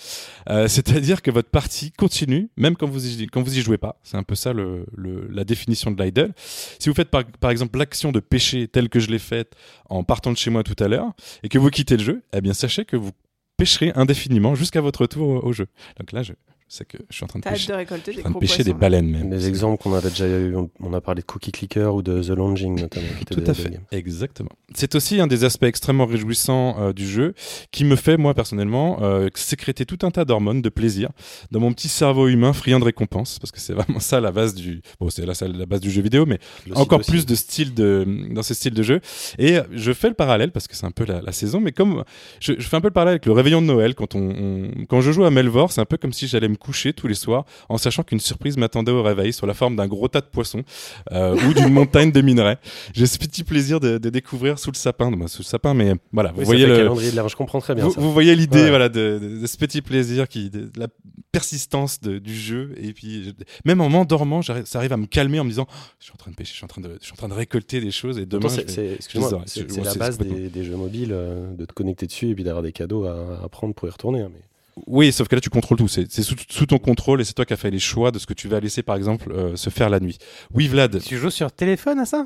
Euh, 0.49 0.67
c'est-à-dire 0.67 1.21
que 1.21 1.31
votre 1.31 1.49
partie 1.49 1.91
continue, 1.91 2.49
même 2.57 2.75
quand 2.75 2.87
vous 2.87 3.21
y, 3.21 3.27
quand 3.27 3.41
vous 3.41 3.57
y 3.57 3.61
jouez 3.61 3.77
pas. 3.77 3.99
C'est 4.03 4.17
un 4.17 4.23
peu 4.23 4.35
ça 4.35 4.53
le, 4.53 4.85
la 4.97 5.43
définition 5.43 5.91
de 5.91 6.01
l'idle. 6.01 6.33
Si 6.37 6.89
vous 6.89 6.95
faites 6.95 7.09
par, 7.09 7.23
par 7.39 7.51
exemple 7.51 7.79
l'action 7.79 8.11
de 8.11 8.19
pêcher 8.19 8.67
telle 8.67 8.89
que 8.89 8.99
je 8.99 9.09
l'ai 9.09 9.19
faite 9.19 9.53
en 9.89 10.03
partant 10.03 10.31
de 10.31 10.37
chez 10.37 10.49
moi 10.49 10.63
tout 10.63 10.81
à 10.83 10.87
l'heure, 10.87 11.13
et 11.43 11.49
que 11.49 11.57
vous 11.57 11.69
quittez 11.69 11.97
le 11.97 12.03
jeu, 12.03 12.23
eh 12.33 12.41
bien 12.41 12.53
sachez 12.53 12.85
que 12.85 12.97
vous 12.97 13.11
pêcherez 13.57 13.91
indéfiniment 13.95 14.55
jusqu'à 14.55 14.81
votre 14.81 15.01
retour 15.01 15.43
au 15.43 15.53
jeu. 15.53 15.67
Donc 15.99 16.11
là, 16.11 16.23
je, 16.23 16.33
c'est 16.73 16.85
que 16.85 16.97
je 17.11 17.15
suis 17.15 17.23
en 17.23 17.27
train 17.27 17.37
de 17.37 17.43
pêcher, 17.43 17.71
de 17.71 17.77
récolter 17.77 18.13
des, 18.15 18.23
pêcher 18.39 18.63
des 18.63 18.73
baleines 18.73 19.07
même. 19.07 19.29
Des 19.29 19.47
exemples 19.47 19.81
qu'on 19.81 19.93
avait 19.93 20.09
déjà 20.09 20.27
eu, 20.27 20.55
on 20.79 20.93
a 20.93 21.01
parlé 21.01 21.21
de 21.21 21.25
Cookie 21.27 21.51
Clicker 21.51 21.93
ou 21.93 22.01
de 22.01 22.23
The 22.23 22.29
Longing 22.29 22.81
notamment. 22.81 23.05
Tout 23.29 23.43
à 23.45 23.53
fait, 23.53 23.79
exactement. 23.91 24.49
C'est 24.73 24.95
aussi 24.95 25.21
un 25.21 25.27
des 25.27 25.43
aspects 25.43 25.65
extrêmement 25.65 26.07
réjouissants 26.07 26.75
euh, 26.79 26.91
du 26.91 27.07
jeu 27.07 27.35
qui 27.69 27.85
me 27.85 27.95
fait 27.95 28.17
moi 28.17 28.33
personnellement 28.33 29.03
euh, 29.03 29.29
sécréter 29.35 29.85
tout 29.85 29.99
un 30.01 30.09
tas 30.09 30.25
d'hormones 30.25 30.63
de 30.63 30.69
plaisir 30.69 31.09
dans 31.51 31.59
mon 31.59 31.71
petit 31.73 31.89
cerveau 31.89 32.27
humain 32.27 32.53
friand 32.53 32.79
de 32.79 32.85
récompense 32.85 33.37
parce 33.37 33.51
que 33.51 33.59
c'est 33.59 33.73
vraiment 33.73 33.99
ça 33.99 34.19
la 34.19 34.31
base 34.31 34.55
du 34.55 34.81
bon 34.99 35.11
c'est 35.11 35.27
la, 35.27 35.33
la 35.47 35.65
base 35.67 35.79
du 35.79 35.91
jeu 35.91 36.01
vidéo 36.01 36.25
mais 36.25 36.39
encore 36.73 37.01
plus 37.01 37.27
de 37.27 37.35
style 37.35 37.75
de 37.75 38.07
dans 38.31 38.41
ces 38.41 38.55
styles 38.55 38.73
de 38.73 38.81
jeu 38.81 38.99
et 39.37 39.59
je 39.71 39.93
fais 39.93 40.07
le 40.07 40.15
parallèle 40.15 40.51
parce 40.51 40.67
que 40.67 40.75
c'est 40.75 40.87
un 40.87 40.91
peu 40.91 41.05
la, 41.05 41.31
saison 41.33 41.59
mais 41.59 41.71
comme 41.71 42.03
je, 42.39 42.53
fais 42.53 42.77
un 42.77 42.81
peu 42.81 42.87
le 42.87 42.93
parallèle 42.93 43.13
avec 43.13 43.27
le 43.27 43.31
réveillon 43.31 43.61
de 43.61 43.67
Noël 43.67 43.93
quand 43.93 44.15
on, 44.15 44.71
quand 44.89 45.01
je 45.01 45.11
joue 45.11 45.23
à 45.23 45.29
Melvor 45.29 45.71
c'est 45.71 45.81
un 45.81 45.85
peu 45.85 45.97
comme 45.97 46.13
si 46.13 46.27
j'allais 46.27 46.47
me 46.47 46.55
coucher 46.63 46.93
tous 46.93 47.07
les 47.07 47.15
soirs 47.15 47.45
en 47.69 47.77
sachant 47.77 48.03
qu'une 48.03 48.19
surprise 48.19 48.57
m'attendait 48.57 48.91
au 48.91 49.03
réveil 49.03 49.33
sur 49.33 49.45
la 49.45 49.53
forme 49.53 49.75
d'un 49.75 49.87
gros 49.87 50.07
tas 50.07 50.21
de 50.21 50.25
poissons 50.25 50.63
euh, 51.11 51.35
ou 51.47 51.53
d'une 51.53 51.73
montagne 51.73 52.11
de 52.11 52.21
minerais. 52.21 52.57
J'ai 52.93 53.05
ce 53.05 53.17
petit 53.17 53.43
plaisir 53.43 53.79
de, 53.79 53.97
découvrir 53.97 54.59
sous 54.59 54.71
le 54.71 54.75
sapin, 54.75 55.11
sous 55.27 55.41
le 55.41 55.45
sapin, 55.45 55.73
mais 55.73 55.93
voilà, 56.11 56.31
vous 56.31 56.43
voyez 56.43 56.65
le 56.65 56.77
calendrier 56.77 57.11
de 57.11 57.23
je 57.27 57.35
comprends 57.35 57.59
très 57.59 57.75
bien. 57.75 57.87
Vous, 57.87 58.11
voyez 58.13 58.35
l'idée, 58.35 58.69
voilà, 58.69 58.89
de, 58.89 59.41
ce 59.45 59.57
petit 59.57 59.81
plaisir 59.81 60.27
qui, 60.27 60.49
de, 60.49 60.69
la 60.77 60.87
persistance 61.31 61.99
du 61.99 62.35
jeu 62.35 62.73
et 62.77 62.93
puis 62.93 63.33
même 63.65 63.81
en 63.81 63.89
m'endormant, 63.89 64.41
ça 64.41 64.61
arrive 64.75 64.93
à 64.93 64.97
me 64.97 65.05
calmer 65.05 65.39
en 65.39 65.43
me 65.43 65.49
disant, 65.49 65.67
je 65.99 66.05
suis 66.05 66.13
en 66.13 66.17
train 66.17 66.31
de 66.31 66.35
pêcher, 66.35 66.51
je 66.51 66.57
suis 66.57 66.65
en 66.65 66.67
train 66.67 66.81
de, 66.81 66.97
je 66.99 67.05
suis 67.05 67.13
en 67.13 67.17
train 67.17 67.27
de 67.27 67.33
récolter 67.33 67.81
des 67.81 67.91
choses 67.91 68.17
et 68.19 68.25
demain. 68.25 68.49
C'est 68.49 69.83
la 69.83 69.95
base 69.95 70.17
des, 70.17 70.63
jeux 70.63 70.75
mobiles, 70.75 71.11
euh, 71.11 71.53
de 71.53 71.65
te 71.65 71.73
connecter 71.73 72.05
dessus 72.05 72.29
et 72.29 72.35
puis 72.35 72.43
d'avoir 72.43 72.63
des 72.63 72.71
cadeaux 72.71 73.05
à, 73.05 73.47
prendre 73.49 73.73
pour 73.73 73.87
y 73.87 73.91
retourner. 73.91 74.21
Hein, 74.21 74.31
mais... 74.33 74.41
Oui, 74.87 75.11
sauf 75.11 75.27
que 75.27 75.35
là, 75.35 75.41
tu 75.41 75.49
contrôles 75.49 75.77
tout. 75.77 75.87
C'est 75.87 76.09
sous, 76.09 76.65
ton 76.65 76.79
contrôle 76.79 77.21
et 77.21 77.23
c'est 77.23 77.33
toi 77.33 77.45
qui 77.45 77.53
as 77.53 77.57
fait 77.57 77.71
les 77.71 77.79
choix 77.79 78.11
de 78.11 78.19
ce 78.19 78.25
que 78.25 78.33
tu 78.33 78.47
vas 78.47 78.59
laisser, 78.59 78.83
par 78.83 78.95
exemple, 78.95 79.31
euh, 79.31 79.55
se 79.55 79.69
faire 79.69 79.89
la 79.89 79.99
nuit. 79.99 80.17
Oui, 80.53 80.67
Vlad. 80.67 81.01
Tu 81.01 81.17
joues 81.17 81.29
sur 81.29 81.51
téléphone 81.51 81.99
à 81.99 82.05
ça? 82.05 82.25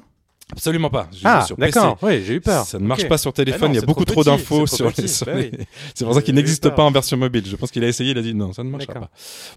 Absolument 0.54 0.90
pas. 0.90 1.10
ah, 1.26 1.46
d'accord. 1.58 1.98
Oui, 2.02 2.24
j'ai 2.26 2.36
eu 2.36 2.42
peur. 2.42 2.66
Ça 2.66 2.80
ne 2.80 2.86
marche 2.86 3.06
pas 3.10 3.18
sur 3.18 3.34
téléphone. 3.34 3.74
il 3.74 3.76
y 3.76 3.80
a 3.80 3.86
beaucoup 3.86 4.06
trop, 4.06 4.24
d'infos 4.24 4.66
sur 4.66 4.86
les. 4.98 5.04
Bah 5.26 5.58
c'est 5.94 6.06
pour 6.06 6.14
ça 6.14 6.22
qu'il 6.22 6.36
n'existe 6.36 6.70
pas 6.70 6.84
en 6.84 6.92
version 6.92 7.18
mobile. 7.18 7.44
Je 7.46 7.56
pense 7.58 7.70
qu'il 7.70 7.84
a 7.84 7.88
essayé. 7.88 8.12
Il 8.12 8.18
a 8.18 8.22
dit 8.22 8.34
non, 8.34 8.54
ça 8.54 8.64
ne 8.64 8.70
marchera 8.70 8.94
pas. 8.94 9.10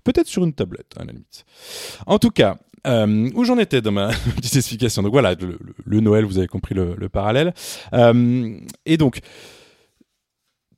Peut-être 0.03 0.27
sur 0.27 0.43
une 0.43 0.53
tablette, 0.53 0.93
à 0.97 1.05
la 1.05 1.13
limite. 1.13 1.45
En 2.07 2.19
tout 2.19 2.31
cas, 2.31 2.57
euh, 2.89 3.31
où 3.35 3.45
j'en 3.45 3.59
étais 3.59 3.81
dans 3.81 3.93
ma 3.93 4.09
petite 4.37 4.57
explication? 4.57 5.03
Donc 5.03 5.13
voilà, 5.13 5.37
le, 5.87 6.01
Noël, 6.01 6.25
vous 6.25 6.39
avez 6.39 6.49
compris 6.49 6.75
le, 6.75 7.09
parallèle. 7.09 7.55
Euh, 7.93 8.57
et 8.85 8.97
donc 8.97 9.21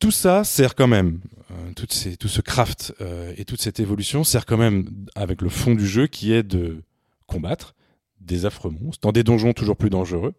tout 0.03 0.11
ça 0.11 0.43
sert 0.43 0.75
quand 0.75 0.89
même, 0.89 1.21
euh, 1.53 1.73
tout, 1.77 1.87
ce 2.29 2.41
craft 2.41 2.93
euh, 3.01 3.33
et 3.37 3.45
toute 3.45 3.61
cette 3.61 3.79
évolution 3.79 4.25
sert 4.25 4.47
quand 4.47 4.57
même 4.57 4.91
avec 5.15 5.41
le 5.41 5.49
fond 5.49 5.77
du 5.77 5.87
jeu 5.87 6.09
qui 6.09 6.33
est 6.33 6.43
de 6.43 6.83
combattre, 7.29 7.77
des 8.25 8.47
affreux 8.47 8.71
monstres, 8.71 9.01
dans 9.03 9.13
des 9.13 9.23
donjons 9.23 9.53
toujours 9.53 9.77
plus 9.77 9.91
dangereux. 9.91 10.35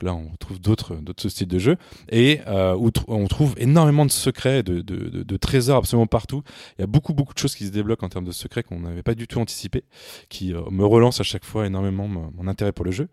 Là, 0.00 0.14
on 0.14 0.30
retrouve 0.30 0.60
d'autres 0.60 0.96
d'autres 0.96 1.28
styles 1.28 1.48
de 1.48 1.58
jeu 1.58 1.76
et 2.10 2.40
euh, 2.46 2.74
où 2.74 2.90
on 3.08 3.26
trouve 3.26 3.54
énormément 3.58 4.04
de 4.06 4.10
secrets, 4.10 4.62
de, 4.62 4.80
de, 4.80 5.22
de, 5.22 5.36
trésors 5.36 5.78
absolument 5.78 6.06
partout. 6.06 6.42
Il 6.78 6.82
y 6.82 6.84
a 6.84 6.86
beaucoup 6.86 7.14
beaucoup 7.14 7.34
de 7.34 7.38
choses 7.38 7.54
qui 7.54 7.66
se 7.66 7.70
débloquent 7.70 8.04
en 8.06 8.08
termes 8.08 8.24
de 8.24 8.32
secrets 8.32 8.62
qu'on 8.62 8.80
n'avait 8.80 9.02
pas 9.02 9.14
du 9.14 9.26
tout 9.26 9.38
anticipé, 9.38 9.84
qui 10.28 10.52
euh, 10.52 10.60
me 10.70 10.84
relancent 10.84 11.20
à 11.20 11.24
chaque 11.24 11.44
fois 11.44 11.66
énormément 11.66 12.08
mon, 12.08 12.48
intérêt 12.48 12.72
pour 12.72 12.84
le 12.84 12.90
jeu. 12.90 13.08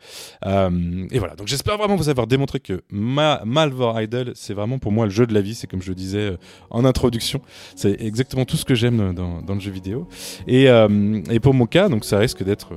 Euh, 0.46 1.08
et 1.12 1.20
voilà. 1.20 1.36
Donc 1.36 1.48
j'espère 1.48 1.78
vraiment 1.78 1.96
vous 1.96 2.10
avoir 2.10 2.28
démontré 2.28 2.60
que 2.60 2.82
ma 2.92 3.42
Malvor 3.46 4.00
Idol, 4.02 4.32
c'est 4.36 4.54
vraiment 4.54 4.80
pour 4.80 4.92
moi 4.92 5.06
le 5.06 5.12
jeu 5.12 5.28
de 5.28 5.34
la 5.34 5.42
vie. 5.42 5.56
C'est 5.56 5.68
comme 5.68 5.82
je 5.82 5.90
le 5.90 5.96
disais 5.96 6.32
euh, 6.32 6.38
en 6.70 6.86
introduction, 6.86 7.42
c'est 7.76 8.02
exactement 8.02 8.46
tout 8.46 8.58
ce 8.58 8.66
que 8.66 8.76
j'aime 8.76 9.14
dans, 9.14 9.42
dans, 9.42 9.54
le 9.54 9.60
jeu 9.60 9.72
vidéo. 9.72 10.08
Et, 10.48 10.70
euh, 10.70 11.22
et 11.30 11.40
pour 11.40 11.54
mon 11.54 11.66
cas, 11.66 11.90
donc 11.90 12.06
ça 12.06 12.18
risque 12.18 12.44
d'être 12.44 12.74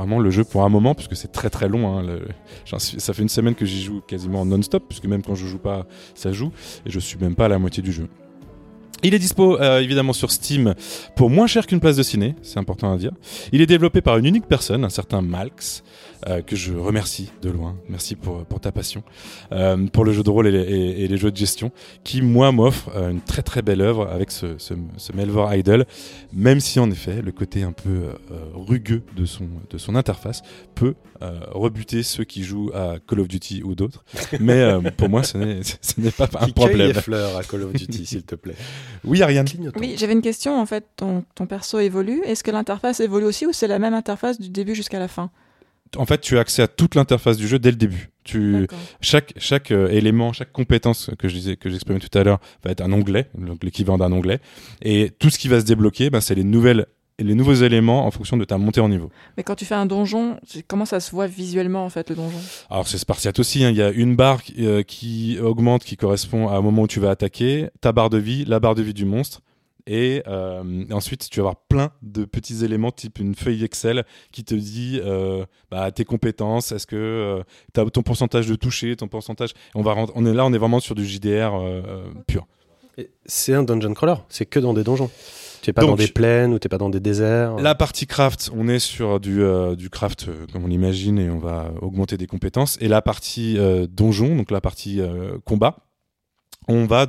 vraiment 0.00 0.18
le 0.18 0.30
jeu 0.30 0.44
pour 0.44 0.64
un 0.64 0.68
moment, 0.68 0.94
puisque 0.94 1.16
c'est 1.16 1.32
très 1.32 1.50
très 1.50 1.68
long. 1.68 1.98
Hein, 1.98 2.18
ça 2.78 3.12
fait 3.12 3.22
une 3.22 3.28
semaine 3.28 3.54
que 3.54 3.66
j'y 3.66 3.82
joue 3.82 4.00
quasiment 4.00 4.44
non-stop, 4.44 4.84
puisque 4.88 5.06
même 5.06 5.22
quand 5.22 5.34
je 5.34 5.46
joue 5.46 5.58
pas, 5.58 5.86
ça 6.14 6.32
joue, 6.32 6.52
et 6.86 6.90
je 6.90 6.98
suis 6.98 7.18
même 7.18 7.34
pas 7.34 7.44
à 7.44 7.48
la 7.48 7.58
moitié 7.58 7.82
du 7.82 7.92
jeu. 7.92 8.08
Il 9.02 9.14
est 9.14 9.18
dispo 9.18 9.58
euh, 9.60 9.80
évidemment 9.80 10.12
sur 10.12 10.30
Steam 10.30 10.74
pour 11.16 11.30
moins 11.30 11.46
cher 11.46 11.66
qu'une 11.66 11.80
place 11.80 11.96
de 11.96 12.02
ciné, 12.02 12.34
c'est 12.42 12.58
important 12.58 12.92
à 12.92 12.98
dire. 12.98 13.12
Il 13.52 13.62
est 13.62 13.66
développé 13.66 14.02
par 14.02 14.18
une 14.18 14.26
unique 14.26 14.46
personne, 14.46 14.84
un 14.84 14.90
certain 14.90 15.22
Malx, 15.22 15.82
euh, 16.26 16.42
que 16.42 16.56
je 16.56 16.72
remercie 16.72 17.30
de 17.42 17.50
loin. 17.50 17.76
Merci 17.88 18.14
pour, 18.14 18.44
pour 18.44 18.60
ta 18.60 18.72
passion, 18.72 19.02
euh, 19.52 19.86
pour 19.86 20.04
le 20.04 20.12
jeu 20.12 20.22
de 20.22 20.30
rôle 20.30 20.46
et 20.46 20.50
les, 20.50 20.60
et, 20.60 21.04
et 21.04 21.08
les, 21.08 21.16
jeux 21.16 21.30
de 21.30 21.36
gestion, 21.36 21.72
qui 22.04 22.22
moi 22.22 22.52
m'offre 22.52 22.90
euh, 22.94 23.10
une 23.10 23.20
très 23.20 23.42
très 23.42 23.62
belle 23.62 23.80
œuvre 23.80 24.08
avec 24.08 24.30
ce, 24.30 24.58
ce, 24.58 24.74
ce, 24.96 25.12
Melvor 25.12 25.54
Idol, 25.54 25.86
même 26.32 26.60
si 26.60 26.78
en 26.78 26.90
effet 26.90 27.22
le 27.22 27.32
côté 27.32 27.62
un 27.62 27.72
peu 27.72 27.90
euh, 27.90 28.14
rugueux 28.54 29.02
de 29.16 29.24
son, 29.24 29.48
de 29.70 29.78
son 29.78 29.94
interface 29.94 30.42
peut 30.74 30.94
rebuter 31.50 32.02
ceux 32.02 32.24
qui 32.24 32.44
jouent 32.44 32.70
à 32.74 32.94
Call 33.06 33.20
of 33.20 33.28
Duty 33.28 33.62
ou 33.62 33.74
d'autres. 33.74 34.06
Mais 34.40 34.64
pour 34.96 35.10
moi 35.10 35.22
ce 35.22 35.36
n'est 35.36 36.10
pas 36.10 36.26
un 36.40 36.46
qui 36.46 36.52
problème. 36.52 36.88
les 36.88 36.94
fleurs 36.94 37.36
à 37.36 37.42
Call 37.44 37.64
of 37.64 37.74
Duty 37.74 38.06
s'il 38.06 38.22
te 38.22 38.34
plaît. 38.34 38.54
Oui 39.04 39.20
Ariane. 39.20 39.46
Oui 39.76 39.96
j'avais 39.98 40.14
une 40.14 40.22
question 40.22 40.58
en 40.58 40.64
fait. 40.64 40.86
Ton, 40.96 41.24
ton 41.34 41.46
perso 41.46 41.78
évolue. 41.78 42.22
Est-ce 42.24 42.42
que 42.42 42.50
l'interface 42.50 43.00
évolue 43.00 43.26
aussi 43.26 43.46
ou 43.46 43.52
c'est 43.52 43.68
la 43.68 43.78
même 43.78 43.92
interface 43.92 44.40
du 44.40 44.48
début 44.48 44.74
jusqu'à 44.74 44.98
la 44.98 45.08
fin? 45.08 45.30
En 45.96 46.06
fait, 46.06 46.20
tu 46.20 46.38
as 46.38 46.40
accès 46.40 46.62
à 46.62 46.68
toute 46.68 46.94
l'interface 46.94 47.36
du 47.36 47.48
jeu 47.48 47.58
dès 47.58 47.70
le 47.70 47.76
début. 47.76 48.10
Tu, 48.22 48.66
chaque 49.00 49.32
chaque 49.38 49.70
euh, 49.70 49.88
élément, 49.88 50.32
chaque 50.32 50.52
compétence 50.52 51.10
que 51.18 51.28
je 51.28 51.34
disais, 51.34 51.56
que 51.56 51.68
j'exprimais 51.70 52.00
tout 52.00 52.16
à 52.16 52.22
l'heure, 52.22 52.38
va 52.64 52.70
être 52.70 52.80
un 52.80 52.92
onglet, 52.92 53.28
donc 53.36 53.64
l'équivalent 53.64 53.98
d'un 53.98 54.12
onglet, 54.12 54.40
et 54.82 55.10
tout 55.18 55.30
ce 55.30 55.38
qui 55.38 55.48
va 55.48 55.60
se 55.60 55.64
débloquer, 55.64 56.10
ben, 56.10 56.20
c'est 56.20 56.34
les 56.34 56.44
nouvelles 56.44 56.86
les 57.24 57.34
nouveaux 57.34 57.54
éléments 57.54 58.06
en 58.06 58.10
fonction 58.10 58.36
de 58.36 58.44
ta 58.44 58.58
montée 58.58 58.80
en 58.80 58.88
niveau. 58.88 59.10
Mais 59.36 59.42
quand 59.42 59.54
tu 59.54 59.64
fais 59.64 59.74
un 59.74 59.86
donjon, 59.86 60.38
comment 60.66 60.84
ça 60.84 61.00
se 61.00 61.10
voit 61.10 61.26
visuellement 61.26 61.84
en 61.84 61.90
fait 61.90 62.08
le 62.10 62.16
donjon? 62.16 62.38
Alors 62.70 62.88
c'est 62.88 62.98
spartiate 62.98 63.38
aussi, 63.38 63.64
hein. 63.64 63.70
il 63.70 63.76
y 63.76 63.82
a 63.82 63.90
une 63.90 64.16
barre 64.16 64.40
euh, 64.58 64.82
qui 64.82 65.38
augmente 65.38 65.84
qui 65.84 65.96
correspond 65.96 66.48
à 66.48 66.54
un 66.54 66.62
moment 66.62 66.82
où 66.82 66.88
tu 66.88 67.00
vas 67.00 67.10
attaquer, 67.10 67.68
ta 67.80 67.92
barre 67.92 68.10
de 68.10 68.18
vie, 68.18 68.44
la 68.44 68.60
barre 68.60 68.74
de 68.74 68.82
vie 68.82 68.94
du 68.94 69.04
monstre, 69.04 69.42
et 69.86 70.22
euh, 70.26 70.84
ensuite, 70.90 71.28
tu 71.30 71.40
vas 71.40 71.48
avoir 71.48 71.56
plein 71.68 71.90
de 72.02 72.24
petits 72.24 72.64
éléments, 72.64 72.90
type 72.90 73.18
une 73.18 73.34
feuille 73.34 73.64
Excel, 73.64 74.04
qui 74.32 74.44
te 74.44 74.54
dit 74.54 75.00
euh, 75.02 75.44
bah, 75.70 75.90
tes 75.90 76.04
compétences, 76.04 76.72
est-ce 76.72 76.86
que 76.86 76.96
euh, 76.96 77.42
tu 77.74 77.80
as 77.80 77.84
ton 77.86 78.02
pourcentage 78.02 78.46
de 78.46 78.54
toucher, 78.54 78.96
ton 78.96 79.08
pourcentage. 79.08 79.50
On, 79.74 79.82
va 79.82 79.94
on 80.14 80.26
est 80.26 80.34
là, 80.34 80.46
on 80.46 80.52
est 80.52 80.58
vraiment 80.58 80.80
sur 80.80 80.94
du 80.94 81.06
JDR 81.06 81.52
pur. 82.26 82.46
C'est 83.24 83.54
un 83.54 83.62
dungeon 83.62 83.94
crawler, 83.94 84.16
c'est 84.28 84.46
que 84.46 84.58
dans 84.58 84.74
des 84.74 84.84
donjons. 84.84 85.10
Tu 85.62 85.68
n'es 85.68 85.74
pas 85.74 85.82
Donc, 85.82 85.90
dans 85.90 85.96
des 85.96 86.08
plaines 86.08 86.54
ou 86.54 86.58
tu 86.58 86.66
n'es 86.66 86.70
pas 86.70 86.78
dans 86.78 86.88
des 86.88 87.00
déserts. 87.00 87.56
La 87.56 87.74
partie 87.74 88.06
craft, 88.06 88.50
on 88.56 88.68
est 88.68 88.78
sur 88.78 89.20
du, 89.20 89.42
euh, 89.42 89.76
du 89.76 89.90
craft 89.90 90.26
euh, 90.28 90.46
comme 90.52 90.64
on 90.64 90.68
l'imagine 90.68 91.18
et 91.18 91.28
on 91.28 91.38
va 91.38 91.70
augmenter 91.82 92.16
des 92.16 92.26
compétences. 92.26 92.78
Et 92.80 92.88
la 92.88 93.02
partie 93.02 93.58
euh, 93.58 93.86
donjon, 93.86 94.36
donc 94.36 94.50
la 94.50 94.60
partie 94.60 95.00
combat, 95.44 95.76
on 96.70 96.86
va 96.86 97.06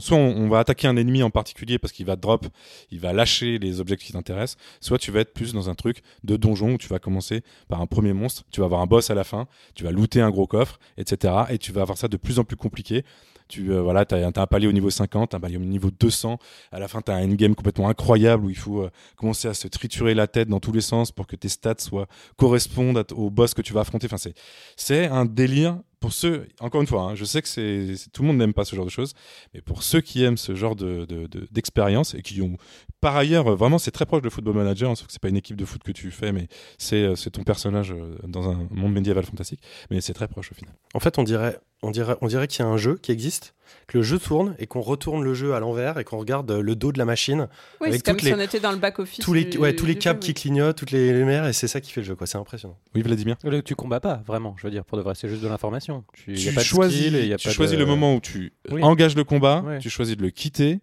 soit 0.00 0.16
on, 0.16 0.36
on, 0.36 0.48
va 0.48 0.58
attaquer 0.58 0.86
un 0.86 0.96
ennemi 0.96 1.22
en 1.22 1.30
particulier 1.30 1.78
parce 1.78 1.92
qu'il 1.92 2.06
va 2.06 2.16
drop, 2.16 2.46
il 2.90 3.00
va 3.00 3.12
lâcher 3.12 3.58
les 3.58 3.80
objets 3.80 3.96
qui 3.96 4.12
t'intéressent, 4.12 4.58
soit 4.80 4.98
tu 4.98 5.10
vas 5.10 5.20
être 5.20 5.32
plus 5.32 5.52
dans 5.52 5.70
un 5.70 5.74
truc 5.74 6.02
de 6.24 6.36
donjon 6.36 6.74
où 6.74 6.78
tu 6.78 6.88
vas 6.88 6.98
commencer 6.98 7.42
par 7.68 7.80
un 7.80 7.86
premier 7.86 8.12
monstre, 8.12 8.44
tu 8.50 8.60
vas 8.60 8.66
avoir 8.66 8.80
un 8.80 8.86
boss 8.86 9.10
à 9.10 9.14
la 9.14 9.24
fin, 9.24 9.46
tu 9.74 9.84
vas 9.84 9.90
looter 9.90 10.20
un 10.20 10.30
gros 10.30 10.46
coffre, 10.46 10.78
etc. 10.98 11.34
Et 11.50 11.58
tu 11.58 11.72
vas 11.72 11.82
avoir 11.82 11.96
ça 11.96 12.08
de 12.08 12.16
plus 12.16 12.38
en 12.38 12.44
plus 12.44 12.56
compliqué. 12.56 13.04
Tu 13.52 13.70
euh, 13.70 13.82
voilà, 13.82 14.06
as, 14.10 14.14
as, 14.14 14.40
un 14.40 14.46
palier 14.46 14.66
au 14.66 14.72
niveau 14.72 14.88
50, 14.88 15.34
un 15.34 15.40
palier 15.40 15.58
au 15.58 15.60
niveau 15.60 15.90
200. 15.90 16.38
À 16.70 16.78
la 16.78 16.88
fin, 16.88 17.02
tu 17.02 17.12
as 17.12 17.16
un 17.16 17.30
endgame 17.30 17.54
complètement 17.54 17.90
incroyable 17.90 18.46
où 18.46 18.48
il 18.48 18.56
faut 18.56 18.80
euh, 18.80 18.90
commencer 19.14 19.46
à 19.46 19.52
se 19.52 19.68
triturer 19.68 20.14
la 20.14 20.26
tête 20.26 20.48
dans 20.48 20.58
tous 20.58 20.72
les 20.72 20.80
sens 20.80 21.12
pour 21.12 21.26
que 21.26 21.36
tes 21.36 21.50
stats 21.50 21.74
soient 21.76 22.06
correspondent 22.38 23.04
au 23.14 23.28
boss 23.28 23.52
que 23.52 23.60
tu 23.60 23.74
vas 23.74 23.80
affronter. 23.80 24.08
Enfin, 24.10 24.30
c'est 24.76 25.06
un 25.06 25.26
délire 25.26 25.76
pour 26.00 26.14
ceux, 26.14 26.48
encore 26.60 26.80
une 26.80 26.86
fois, 26.86 27.02
hein, 27.02 27.14
je 27.14 27.26
sais 27.26 27.42
que 27.42 27.46
c'est 27.46 27.94
tout 28.12 28.22
le 28.22 28.28
monde 28.28 28.38
n'aime 28.38 28.54
pas 28.54 28.64
ce 28.64 28.74
genre 28.74 28.86
de 28.86 28.90
choses, 28.90 29.12
mais 29.54 29.60
pour 29.60 29.82
ceux 29.82 30.00
qui 30.00 30.24
aiment 30.24 30.38
ce 30.38 30.54
genre 30.54 30.74
de 30.74 31.06
d'expérience 31.52 32.14
de, 32.14 32.18
et 32.18 32.22
qui 32.22 32.40
ont, 32.40 32.56
par 33.00 33.14
ailleurs, 33.16 33.54
vraiment, 33.54 33.78
c'est 33.78 33.92
très 33.92 34.06
proche 34.06 34.22
de 34.22 34.30
Football 34.30 34.56
Manager, 34.56 34.90
hein, 34.90 34.94
sauf 34.94 35.06
que 35.06 35.12
c'est 35.12 35.22
pas 35.22 35.28
une 35.28 35.36
équipe 35.36 35.56
de 35.56 35.64
foot 35.64 35.82
que 35.82 35.92
tu 35.92 36.10
fais, 36.10 36.32
mais 36.32 36.48
c'est 36.78 37.02
euh, 37.02 37.30
ton 37.30 37.44
personnage 37.44 37.94
dans 38.26 38.50
un 38.50 38.66
monde 38.70 38.94
médiéval 38.94 39.24
fantastique, 39.24 39.60
mais 39.90 40.00
c'est 40.00 40.14
très 40.14 40.26
proche 40.26 40.50
au 40.50 40.54
final. 40.54 40.74
En 40.94 41.00
fait, 41.00 41.18
on 41.18 41.22
dirait, 41.22 41.58
on 41.82 41.90
dirait, 41.90 42.16
on 42.20 42.28
dirait 42.28 42.48
qu'il 42.48 42.64
y 42.64 42.68
a 42.68 42.70
un 42.70 42.76
jeu 42.76 42.98
qui 43.00 43.12
existe, 43.12 43.54
que 43.88 43.98
le 43.98 44.04
jeu 44.04 44.18
tourne 44.18 44.54
et 44.58 44.66
qu'on 44.66 44.80
retourne 44.80 45.22
le 45.22 45.34
jeu 45.34 45.54
à 45.54 45.60
l'envers 45.60 45.98
et 45.98 46.04
qu'on 46.04 46.18
regarde 46.18 46.50
le 46.50 46.76
dos 46.76 46.92
de 46.92 46.98
la 46.98 47.04
machine. 47.04 47.48
Oui, 47.80 47.88
c'est 47.92 48.04
comme 48.04 48.16
les, 48.18 48.28
si 48.28 48.34
on 48.34 48.40
était 48.40 48.60
dans 48.60 48.72
le 48.72 48.78
back-office. 48.78 49.24
Tous 49.24 49.34
les, 49.34 49.44
du, 49.44 49.58
ouais, 49.58 49.74
tous 49.74 49.86
les 49.86 49.96
câbles 49.96 50.22
jeu, 50.22 50.26
qui 50.26 50.34
clignotent, 50.34 50.76
toutes 50.76 50.92
les 50.92 51.12
lumières, 51.12 51.46
et 51.46 51.52
c'est 51.52 51.68
ça 51.68 51.80
qui 51.80 51.90
fait 51.90 52.00
le 52.00 52.06
jeu, 52.06 52.14
quoi. 52.14 52.26
C'est 52.26 52.38
impressionnant. 52.38 52.78
Oui, 52.94 53.02
Vladimir. 53.02 53.36
Tu 53.64 53.74
combats 53.74 54.00
pas, 54.00 54.22
vraiment, 54.26 54.54
je 54.58 54.66
veux 54.66 54.70
dire, 54.70 54.84
pour 54.84 54.96
de 54.96 55.02
vrai, 55.02 55.14
c'est 55.16 55.28
juste 55.28 55.42
de 55.42 55.48
l'information. 55.48 56.04
Tu, 56.12 56.34
tu 56.34 56.40
y 56.40 56.48
a 56.48 56.52
pas 56.52 56.62
choisis, 56.62 57.04
de 57.04 57.08
skill, 57.08 57.28
y 57.28 57.32
a 57.32 57.36
tu 57.36 57.48
pas 57.48 57.54
choisis 57.54 57.76
de... 57.76 57.82
le 57.82 57.86
moment 57.86 58.14
où 58.14 58.20
tu 58.20 58.52
oui. 58.70 58.82
engages 58.82 59.16
le 59.16 59.24
combat, 59.24 59.62
ouais. 59.62 59.78
tu 59.78 59.90
choisis 59.90 60.16
de 60.16 60.22
le 60.22 60.30
quitter, 60.30 60.80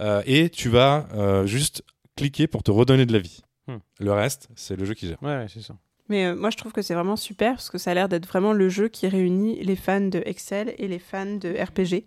euh, 0.00 0.22
et 0.26 0.48
tu 0.48 0.68
vas 0.68 1.08
euh, 1.14 1.46
juste 1.46 1.82
cliquer 2.16 2.46
pour 2.46 2.62
te 2.62 2.70
redonner 2.70 3.06
de 3.06 3.12
la 3.12 3.18
vie. 3.18 3.42
Hmm. 3.66 3.78
Le 4.00 4.12
reste, 4.12 4.48
c'est 4.54 4.76
le 4.76 4.84
jeu 4.84 4.94
qui 4.94 5.06
gère. 5.06 5.22
Ouais, 5.22 5.46
c'est 5.52 5.62
ça. 5.62 5.76
Mais 6.08 6.26
euh, 6.26 6.36
moi, 6.36 6.50
je 6.50 6.56
trouve 6.56 6.72
que 6.72 6.82
c'est 6.82 6.94
vraiment 6.94 7.16
super 7.16 7.54
parce 7.54 7.70
que 7.70 7.78
ça 7.78 7.90
a 7.90 7.94
l'air 7.94 8.08
d'être 8.08 8.26
vraiment 8.26 8.52
le 8.52 8.68
jeu 8.68 8.88
qui 8.88 9.08
réunit 9.08 9.62
les 9.62 9.76
fans 9.76 10.00
de 10.00 10.22
Excel 10.24 10.74
et 10.78 10.88
les 10.88 10.98
fans 10.98 11.36
de 11.36 11.50
RPG. 11.50 12.04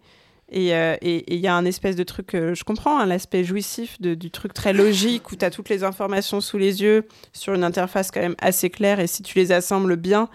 Et 0.53 0.67
il 0.67 0.73
euh, 0.73 0.95
et, 1.01 1.33
et 1.33 1.37
y 1.37 1.47
a 1.47 1.55
un 1.55 1.63
espèce 1.63 1.95
de 1.95 2.03
truc, 2.03 2.35
euh, 2.35 2.53
je 2.53 2.63
comprends, 2.63 2.99
hein, 2.99 3.05
l'aspect 3.05 3.43
jouissif 3.43 4.01
du 4.01 4.31
truc 4.31 4.53
très 4.53 4.73
logique 4.73 5.31
où 5.31 5.35
tu 5.35 5.45
as 5.45 5.49
toutes 5.49 5.69
les 5.69 5.83
informations 5.83 6.41
sous 6.41 6.57
les 6.57 6.81
yeux 6.81 7.07
sur 7.31 7.53
une 7.53 7.63
interface 7.63 8.11
quand 8.11 8.19
même 8.19 8.35
assez 8.39 8.69
claire 8.69 8.99
et 8.99 9.07
si 9.07 9.23
tu 9.23 9.37
les 9.37 9.53
assembles 9.53 9.95
bien, 9.95 10.29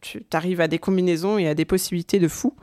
tu 0.00 0.22
arrives 0.32 0.60
à 0.60 0.68
des 0.68 0.78
combinaisons 0.78 1.36
et 1.36 1.48
à 1.48 1.54
des 1.54 1.64
possibilités 1.64 2.20
de 2.20 2.28
fou. 2.28 2.54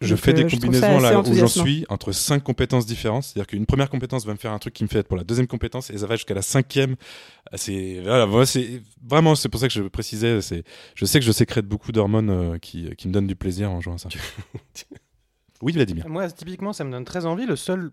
Je 0.00 0.10
Donc, 0.14 0.18
fais 0.18 0.32
des 0.34 0.46
combinaisons 0.46 0.98
là 0.98 1.20
où 1.20 1.34
j'en 1.34 1.46
suis 1.46 1.86
entre 1.88 2.12
cinq 2.12 2.42
compétences 2.42 2.84
différentes. 2.84 3.24
C'est-à-dire 3.24 3.46
qu'une 3.46 3.64
première 3.64 3.88
compétence 3.88 4.26
va 4.26 4.32
me 4.32 4.38
faire 4.38 4.52
un 4.52 4.58
truc 4.58 4.74
qui 4.74 4.84
me 4.84 4.88
fait 4.88 4.98
être 4.98 5.08
pour 5.08 5.16
la 5.16 5.24
deuxième 5.24 5.46
compétence 5.46 5.90
et 5.90 5.98
ça 5.98 6.06
va 6.06 6.16
jusqu'à 6.16 6.34
la 6.34 6.42
cinquième. 6.42 6.96
C'est 7.54 8.00
voilà, 8.02 8.44
c'est 8.44 8.82
vraiment 9.02 9.34
c'est 9.34 9.48
pour 9.48 9.58
ça 9.58 9.68
que 9.68 9.74
je 9.74 9.82
précisais. 9.82 10.42
C'est 10.42 10.64
je 10.94 11.04
sais 11.06 11.18
que 11.18 11.24
je 11.24 11.32
sécrète 11.32 11.66
beaucoup 11.66 11.92
d'hormones 11.92 12.30
euh, 12.30 12.58
qui, 12.58 12.94
qui 12.96 13.08
me 13.08 13.12
donnent 13.12 13.26
du 13.26 13.36
plaisir 13.36 13.70
en 13.70 13.80
jouant 13.80 13.94
à 13.94 13.98
ça. 13.98 14.08
oui, 15.62 15.72
Vladimir. 15.72 16.06
Moi, 16.08 16.30
typiquement, 16.30 16.74
ça 16.74 16.84
me 16.84 16.90
donne 16.90 17.04
très 17.04 17.24
envie. 17.24 17.46
Le 17.46 17.56
seul 17.56 17.90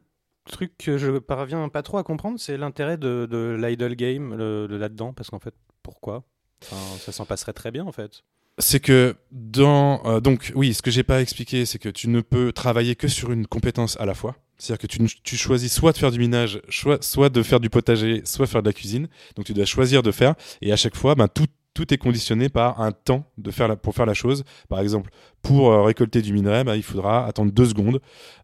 truc 0.51 0.77
que 0.77 0.97
je 0.97 1.19
parviens 1.19 1.69
pas 1.69 1.83
trop 1.83 1.99
à 1.99 2.03
comprendre, 2.03 2.37
c'est 2.37 2.57
l'intérêt 2.57 2.97
de, 2.97 3.27
de 3.29 3.57
l'idle 3.57 3.95
game 3.95 4.35
de, 4.35 4.67
de 4.69 4.75
là-dedans, 4.75 5.13
parce 5.13 5.29
qu'en 5.29 5.39
fait, 5.39 5.53
pourquoi? 5.83 6.23
Enfin, 6.63 6.97
Ça 6.99 7.13
s'en 7.13 7.25
passerait 7.25 7.53
très 7.53 7.71
bien, 7.71 7.85
en 7.85 7.93
fait 7.93 8.23
c'est 8.59 8.79
que 8.79 9.15
dans 9.31 10.01
euh, 10.05 10.19
donc 10.19 10.51
oui, 10.55 10.73
ce 10.73 10.81
que 10.81 10.91
j'ai 10.91 11.03
pas 11.03 11.21
expliqué, 11.21 11.65
c'est 11.65 11.79
que 11.79 11.89
tu 11.89 12.09
ne 12.09 12.21
peux 12.21 12.51
travailler 12.51 12.95
que 12.95 13.07
sur 13.07 13.31
une 13.31 13.47
compétence 13.47 13.99
à 13.99 14.05
la 14.05 14.13
fois. 14.13 14.35
C'est-à-dire 14.57 14.81
que 14.81 14.87
tu, 14.87 14.99
tu, 15.23 15.35
choisis 15.35 15.73
soit 15.73 15.91
de 15.91 15.97
faire 15.97 16.11
du 16.11 16.19
minage, 16.19 16.61
soit, 16.69 17.29
de 17.29 17.43
faire 17.43 17.59
du 17.59 17.69
potager, 17.69 18.21
soit 18.23 18.47
faire 18.47 18.61
de 18.61 18.69
la 18.69 18.73
cuisine. 18.73 19.07
Donc 19.35 19.45
tu 19.45 19.53
dois 19.53 19.65
choisir 19.65 20.03
de 20.03 20.11
faire, 20.11 20.35
et 20.61 20.71
à 20.71 20.75
chaque 20.75 20.95
fois, 20.95 21.15
ben 21.15 21.27
tout 21.27 21.47
tout 21.73 21.91
est 21.93 21.97
conditionné 21.97 22.49
par 22.49 22.81
un 22.81 22.91
temps 22.91 23.25
de 23.37 23.51
faire 23.51 23.67
la, 23.67 23.75
pour 23.75 23.95
faire 23.95 24.05
la 24.05 24.13
chose. 24.13 24.43
Par 24.69 24.79
exemple, 24.79 25.09
pour 25.41 25.71
euh, 25.71 25.81
récolter 25.81 26.21
du 26.21 26.33
minerai, 26.33 26.63
bah, 26.63 26.75
il 26.75 26.83
faudra 26.83 27.25
attendre 27.25 27.51
deux 27.51 27.65
secondes 27.65 27.99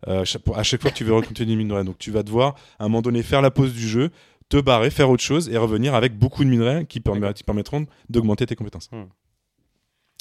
euh, 0.08 0.22
à 0.56 0.64
chaque 0.64 0.82
fois 0.82 0.92
que 0.92 0.96
tu 0.96 1.04
veux 1.04 1.14
récolter 1.14 1.46
du 1.46 1.56
minerai. 1.56 1.84
Donc 1.84 1.98
tu 1.98 2.12
vas 2.12 2.24
devoir 2.24 2.56
à 2.80 2.86
un 2.86 2.88
moment 2.88 3.02
donné 3.02 3.24
faire 3.24 3.42
la 3.42 3.52
pause 3.52 3.74
du 3.74 3.88
jeu, 3.88 4.10
te 4.50 4.58
barrer, 4.58 4.90
faire 4.90 5.10
autre 5.10 5.24
chose 5.24 5.48
et 5.50 5.58
revenir 5.58 5.94
avec 5.94 6.18
beaucoup 6.18 6.44
de 6.44 6.50
minerais 6.50 6.86
qui, 6.86 7.00
permet, 7.00 7.34
qui 7.34 7.44
permettront 7.44 7.86
d'augmenter 8.10 8.46
tes 8.46 8.56
compétences. 8.56 8.90
Hmm. 8.92 9.06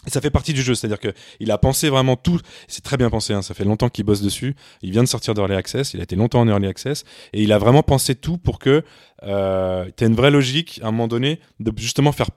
Et 0.07 0.11
ça 0.11 0.21
fait 0.21 0.31
partie 0.31 0.53
du 0.53 0.63
jeu, 0.63 0.75
c'est-à-dire 0.75 1.01
que 1.01 1.13
il 1.41 1.51
a 1.51 1.59
pensé 1.59 1.91
vraiment 1.91 2.17
tout. 2.17 2.41
C'est 2.69 2.85
très 2.85 2.97
bien 2.97 3.11
pensé, 3.11 3.35
hein, 3.35 3.43
ça 3.43 3.53
fait 3.53 3.65
longtemps 3.65 3.89
qu'il 3.89 4.05
bosse 4.05 4.23
dessus. 4.23 4.55
Il 4.81 4.93
vient 4.93 5.03
de 5.03 5.09
sortir 5.09 5.35
d'Early 5.35 5.55
Access, 5.55 5.93
il 5.93 6.01
a 6.01 6.05
été 6.05 6.15
longtemps 6.17 6.41
en 6.41 6.49
Early 6.49 6.69
Access, 6.69 7.05
et 7.33 7.43
il 7.43 7.53
a 7.53 7.59
vraiment 7.59 7.83
pensé 7.83 8.15
tout 8.15 8.39
pour 8.39 8.59
que 8.59 8.85
euh, 9.25 9.91
tu 9.97 10.05
aies 10.05 10.07
une 10.07 10.15
vraie 10.15 10.31
logique 10.31 10.81
à 10.83 10.89
un 10.89 10.93
moment 10.93 11.09
donné 11.09 11.41
de 11.59 11.73
justement 11.77 12.13
faire 12.13 12.29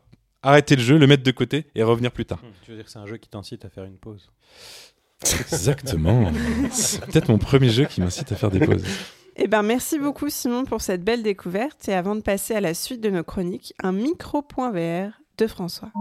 arrêter 0.44 0.76
le 0.76 0.82
jeu, 0.82 0.98
le 0.98 1.06
mettre 1.06 1.24
de 1.24 1.32
côté 1.32 1.68
et 1.76 1.84
revenir 1.84 2.12
plus 2.12 2.26
tard. 2.26 2.40
Mmh, 2.40 2.48
tu 2.64 2.72
veux 2.72 2.78
dire 2.78 2.86
que 2.86 2.92
c'est 2.92 3.00
un 3.00 3.06
jeu 3.06 3.18
qui 3.18 3.30
t'incite 3.30 3.64
à 3.64 3.70
faire 3.70 3.84
une 3.84 3.98
pause? 3.98 4.32
Exactement. 5.40 6.32
c'est 6.72 7.06
peut-être 7.06 7.30
mon 7.30 7.38
premier 7.38 7.70
jeu 7.70 7.86
qui 7.86 8.02
m'incite 8.02 8.32
à 8.32 8.36
faire 8.36 8.50
des 8.50 8.60
pauses. 8.60 8.84
Eh 9.38 9.48
ben, 9.48 9.62
merci 9.62 9.98
beaucoup 9.98 10.30
Simon 10.30 10.66
pour 10.66 10.82
cette 10.82 11.04
belle 11.04 11.24
découverte. 11.24 11.88
Et 11.88 11.94
avant 11.94 12.16
de 12.16 12.22
passer 12.22 12.56
à 12.56 12.62
la 12.62 12.74
suite 12.74 13.02
de 13.02 13.10
nos 13.10 13.24
chroniques, 13.24 13.74
un 13.82 13.92
micro.vr 13.92 15.12
de 15.38 15.48
François. 15.48 15.92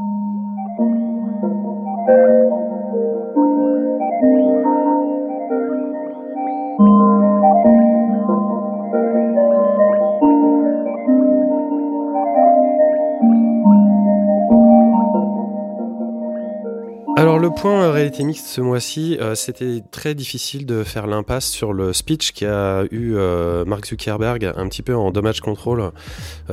Alors 17.30 17.38
le 17.38 17.50
point 17.50 17.84
euh, 17.84 17.92
réalité 17.92 18.24
mixte 18.24 18.46
ce 18.46 18.60
mois-ci, 18.60 19.16
euh, 19.20 19.36
c'était 19.36 19.84
très 19.92 20.16
difficile 20.16 20.66
de 20.66 20.82
faire 20.82 21.06
l'impasse 21.06 21.48
sur 21.48 21.72
le 21.72 21.92
speech 21.92 22.32
qui 22.32 22.44
a 22.44 22.82
eu 22.90 23.14
euh, 23.14 23.64
Mark 23.64 23.86
Zuckerberg 23.86 24.52
un 24.56 24.66
petit 24.66 24.82
peu 24.82 24.96
en 24.96 25.12
dommage 25.12 25.40
contrôle 25.40 25.92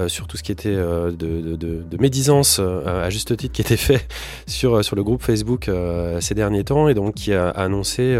sur 0.05 0.27
tout 0.27 0.37
ce 0.37 0.43
qui 0.43 0.51
était 0.51 0.75
de, 0.75 1.11
de, 1.11 1.55
de, 1.55 1.97
médisance 1.99 2.59
à 2.59 3.09
juste 3.09 3.35
titre 3.35 3.51
qui 3.51 3.61
était 3.61 3.77
fait 3.77 4.07
sur, 4.45 4.85
sur 4.85 4.95
le 4.95 5.03
groupe 5.03 5.23
Facebook 5.23 5.67
ces 6.19 6.35
derniers 6.35 6.63
temps 6.63 6.87
et 6.87 6.93
donc 6.93 7.15
qui 7.15 7.33
a 7.33 7.49
annoncé 7.49 8.15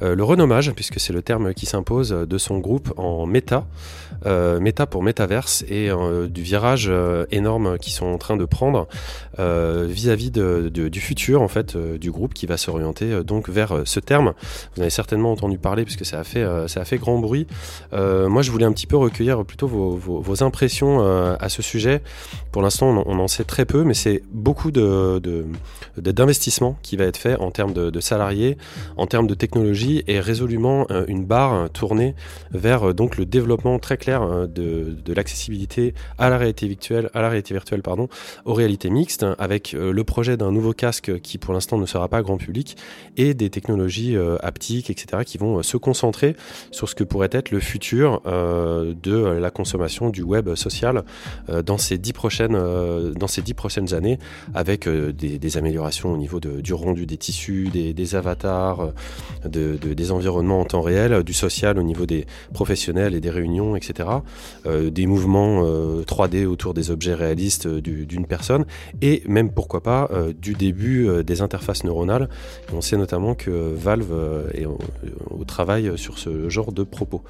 le 0.00 0.24
renommage, 0.24 0.72
puisque 0.72 0.98
c'est 0.98 1.12
le 1.12 1.20
terme 1.20 1.52
qui 1.52 1.66
s'impose, 1.66 2.08
de 2.10 2.38
son 2.38 2.58
groupe 2.58 2.94
en 2.96 3.26
méta, 3.26 3.66
méta 4.24 4.86
pour 4.86 5.02
métaverse 5.02 5.62
et 5.68 5.90
du 6.30 6.42
virage 6.42 6.90
énorme 7.30 7.76
qu'ils 7.78 7.92
sont 7.92 8.06
en 8.06 8.16
train 8.16 8.38
de 8.38 8.46
prendre 8.46 8.88
vis-à-vis 9.38 10.30
du 10.30 11.00
futur 11.00 11.42
en 11.42 11.48
fait 11.48 11.73
euh, 11.76 11.98
du 11.98 12.10
groupe 12.10 12.34
qui 12.34 12.46
va 12.46 12.56
s'orienter 12.56 13.12
euh, 13.12 13.22
donc 13.22 13.48
vers 13.48 13.72
euh, 13.72 13.82
ce 13.84 14.00
terme. 14.00 14.34
Vous 14.74 14.82
avez 14.82 14.90
certainement 14.90 15.32
entendu 15.32 15.58
parler 15.58 15.84
puisque 15.84 16.04
ça 16.04 16.20
a 16.20 16.24
fait 16.24 16.44
ça 16.68 16.80
a 16.80 16.84
fait 16.84 16.98
grand 16.98 17.18
bruit. 17.18 17.46
moi, 17.92 18.42
je 18.42 18.50
voulais 18.50 18.64
un 18.64 18.72
petit 18.72 18.86
peu 18.86 18.96
recueillir 18.96 19.44
plutôt 19.44 19.66
vos, 19.66 20.42
impressions 20.42 21.00
à 21.00 21.48
ce 21.48 21.62
sujet. 21.62 22.02
Pour 22.52 22.62
l'instant, 22.62 23.04
on, 23.06 23.18
en 23.18 23.28
sait 23.28 23.44
très 23.44 23.64
peu, 23.64 23.84
mais 23.84 23.94
c'est 23.94 24.22
beaucoup 24.32 24.70
de, 24.70 25.20
d'investissement 25.96 26.76
qui 26.82 26.96
va 26.96 27.04
être 27.04 27.16
fait 27.16 27.36
en 27.36 27.50
termes 27.50 27.72
de, 27.72 28.00
salariés, 28.00 28.58
en 28.96 29.06
termes 29.06 29.26
de 29.26 29.34
technologie 29.34 30.02
et 30.06 30.20
résolument 30.20 30.86
une 31.08 31.24
barre 31.24 31.70
tournée 31.70 32.14
vers 32.50 32.94
donc 32.94 33.16
le 33.16 33.26
développement 33.26 33.78
très 33.78 33.96
clair 33.96 34.48
de, 34.48 34.96
de 35.04 35.12
l'accessibilité 35.12 35.94
à 36.18 36.30
la 36.30 36.38
réalité 36.38 36.66
virtuelle, 36.66 37.10
à 37.14 37.22
la 37.22 37.28
réalité 37.28 37.54
virtuelle 37.54 37.82
pardon, 37.82 38.08
aux 38.44 38.54
réalités 38.54 38.90
mixtes, 38.90 39.26
avec 39.38 39.72
le 39.72 40.04
projet 40.04 40.36
d'un 40.36 40.52
nouveau 40.52 40.72
casque 40.72 41.20
qui 41.20 41.38
pour 41.38 41.54
l'instant 41.54 41.63
ne 41.72 41.86
sera 41.86 42.08
pas 42.08 42.22
grand 42.22 42.36
public, 42.36 42.76
et 43.16 43.34
des 43.34 43.50
technologies 43.50 44.16
euh, 44.16 44.36
haptiques, 44.42 44.90
etc., 44.90 45.22
qui 45.24 45.38
vont 45.38 45.58
euh, 45.58 45.62
se 45.62 45.76
concentrer 45.76 46.36
sur 46.70 46.88
ce 46.88 46.94
que 46.94 47.04
pourrait 47.04 47.30
être 47.32 47.50
le 47.50 47.60
futur 47.60 48.20
euh, 48.26 48.94
de 49.02 49.14
la 49.14 49.50
consommation 49.50 50.10
du 50.10 50.22
web 50.22 50.54
social 50.54 51.04
dans, 51.64 51.78
ces 51.78 51.98
dix 51.98 52.12
prochaines, 52.12 52.56
dans 53.14 53.26
ces 53.26 53.42
dix 53.42 53.54
prochaines 53.54 53.94
années, 53.94 54.18
avec 54.54 54.88
des, 54.88 55.56
améliorations 55.56 56.12
au 56.12 56.16
niveau 56.16 56.40
du 56.40 56.74
rendu 56.74 57.06
des 57.06 57.16
tissus, 57.16 57.68
des, 57.72 58.14
avatars, 58.14 58.92
de, 59.44 59.76
des 59.76 60.12
environnements 60.12 60.60
en 60.60 60.64
temps 60.64 60.80
réel, 60.82 61.22
du 61.22 61.32
social 61.32 61.78
au 61.78 61.82
niveau 61.82 62.06
des 62.06 62.26
professionnels 62.52 63.14
et 63.14 63.20
des 63.20 63.30
réunions, 63.30 63.76
etc., 63.76 64.08
des 64.66 65.06
mouvements 65.06 65.64
3D 66.02 66.46
autour 66.46 66.74
des 66.74 66.90
objets 66.90 67.14
réalistes 67.14 67.68
d'une 67.68 68.26
personne, 68.26 68.64
et 69.02 69.22
même 69.26 69.50
pourquoi 69.50 69.82
pas 69.82 70.10
du 70.40 70.54
début 70.54 71.08
des 71.24 71.42
interfaces 71.54 71.84
neuronales. 71.84 72.28
on 72.72 72.80
sait 72.80 72.96
notamment 72.96 73.34
que 73.34 73.50
Valve 73.50 74.12
euh, 74.12 74.50
est 74.54 74.66
au, 74.66 75.44
travail 75.46 75.92
sur 75.96 76.18
ce 76.18 76.48
genre 76.48 76.72
de 76.72 76.82
propos. 76.82 77.22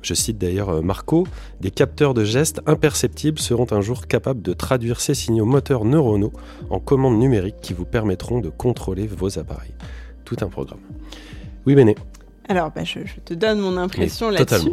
Je 0.00 0.14
cite 0.14 0.38
d'ailleurs 0.38 0.70
euh, 0.70 0.80
Marco, 0.80 1.26
des 1.60 1.70
capteurs 1.70 2.14
de 2.14 2.24
gestes 2.24 2.60
imperceptibles 2.66 3.38
seront 3.38 3.66
un 3.72 3.80
jour 3.80 4.06
capables 4.06 4.40
de 4.40 4.52
traduire 4.54 5.00
ces 5.00 5.14
signaux 5.14 5.44
moteurs 5.44 5.84
neuronaux 5.84 6.32
en 6.70 6.78
commandes 6.78 7.18
numériques 7.18 7.60
qui 7.60 7.74
vous 7.74 7.84
permettront 7.84 8.40
de 8.40 8.48
contrôler 8.48 9.06
vos 9.06 9.38
appareils. 9.38 9.74
Tout 10.24 10.36
un 10.40 10.48
programme. 10.48 10.80
Oui, 11.66 11.74
Béné. 11.74 11.96
Alors, 12.48 12.70
bah, 12.70 12.84
je, 12.84 13.00
te 13.26 13.34
donne 13.34 13.60
mon 13.60 13.76
impression 13.76 14.30
là-dessus. 14.30 14.72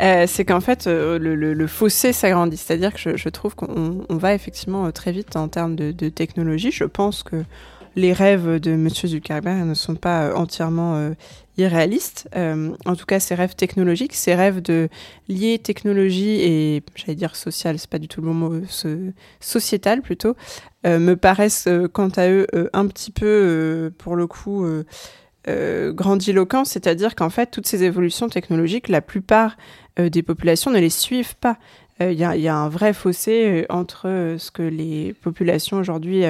Euh, 0.00 0.24
c'est 0.26 0.44
qu'en 0.44 0.60
fait, 0.60 0.86
le, 0.88 1.66
fossé 1.68 2.12
s'agrandit. 2.12 2.56
C'est-à-dire 2.56 2.92
que 2.92 3.16
je, 3.16 3.28
trouve 3.28 3.54
qu'on 3.54 4.04
va 4.10 4.34
effectivement 4.34 4.90
très 4.90 5.12
vite 5.12 5.36
en 5.36 5.46
termes 5.46 5.76
de, 5.76 5.92
de 5.92 6.08
technologie. 6.08 6.72
Je 6.72 6.84
pense 6.84 7.22
que 7.22 7.44
les 7.96 8.12
rêves 8.12 8.58
de 8.58 8.72
M. 8.72 8.88
Zuckerberg 8.88 9.66
ne 9.66 9.74
sont 9.74 9.94
pas 9.94 10.24
euh, 10.24 10.34
entièrement 10.34 10.96
euh, 10.96 11.10
irréalistes. 11.58 12.28
Euh, 12.34 12.74
en 12.86 12.96
tout 12.96 13.06
cas, 13.06 13.20
ses 13.20 13.34
rêves 13.34 13.54
technologiques, 13.54 14.14
ses 14.14 14.34
rêves 14.34 14.62
de 14.62 14.88
lier 15.28 15.58
technologie 15.58 16.40
et, 16.40 16.82
j'allais 16.94 17.14
dire 17.14 17.36
social, 17.36 17.78
c'est 17.78 17.90
pas 17.90 17.98
du 17.98 18.08
tout 18.08 18.20
le 18.20 18.28
bon 18.28 18.34
mot, 18.34 18.60
sociétal 19.40 20.02
plutôt, 20.02 20.36
me 20.84 21.14
paraissent 21.14 21.68
quant 21.92 22.08
à 22.08 22.28
eux 22.28 22.46
un 22.72 22.86
petit 22.86 23.12
peu, 23.12 23.92
pour 23.98 24.16
le 24.16 24.26
coup, 24.26 24.66
grandiloquents. 25.46 26.64
C'est-à-dire 26.64 27.14
qu'en 27.14 27.30
fait, 27.30 27.50
toutes 27.50 27.66
ces 27.66 27.84
évolutions 27.84 28.28
technologiques, 28.28 28.88
la 28.88 29.02
plupart 29.02 29.56
des 29.98 30.22
populations 30.22 30.70
ne 30.70 30.78
les 30.78 30.90
suivent 30.90 31.36
pas. 31.36 31.58
Il 32.00 32.14
y, 32.14 32.24
a 32.24 32.56
un 32.56 32.68
vrai 32.68 32.94
fossé 32.94 33.66
entre 33.68 34.34
ce 34.38 34.50
que 34.50 34.62
les 34.62 35.12
populations 35.12 35.76
aujourd'hui 35.76 36.24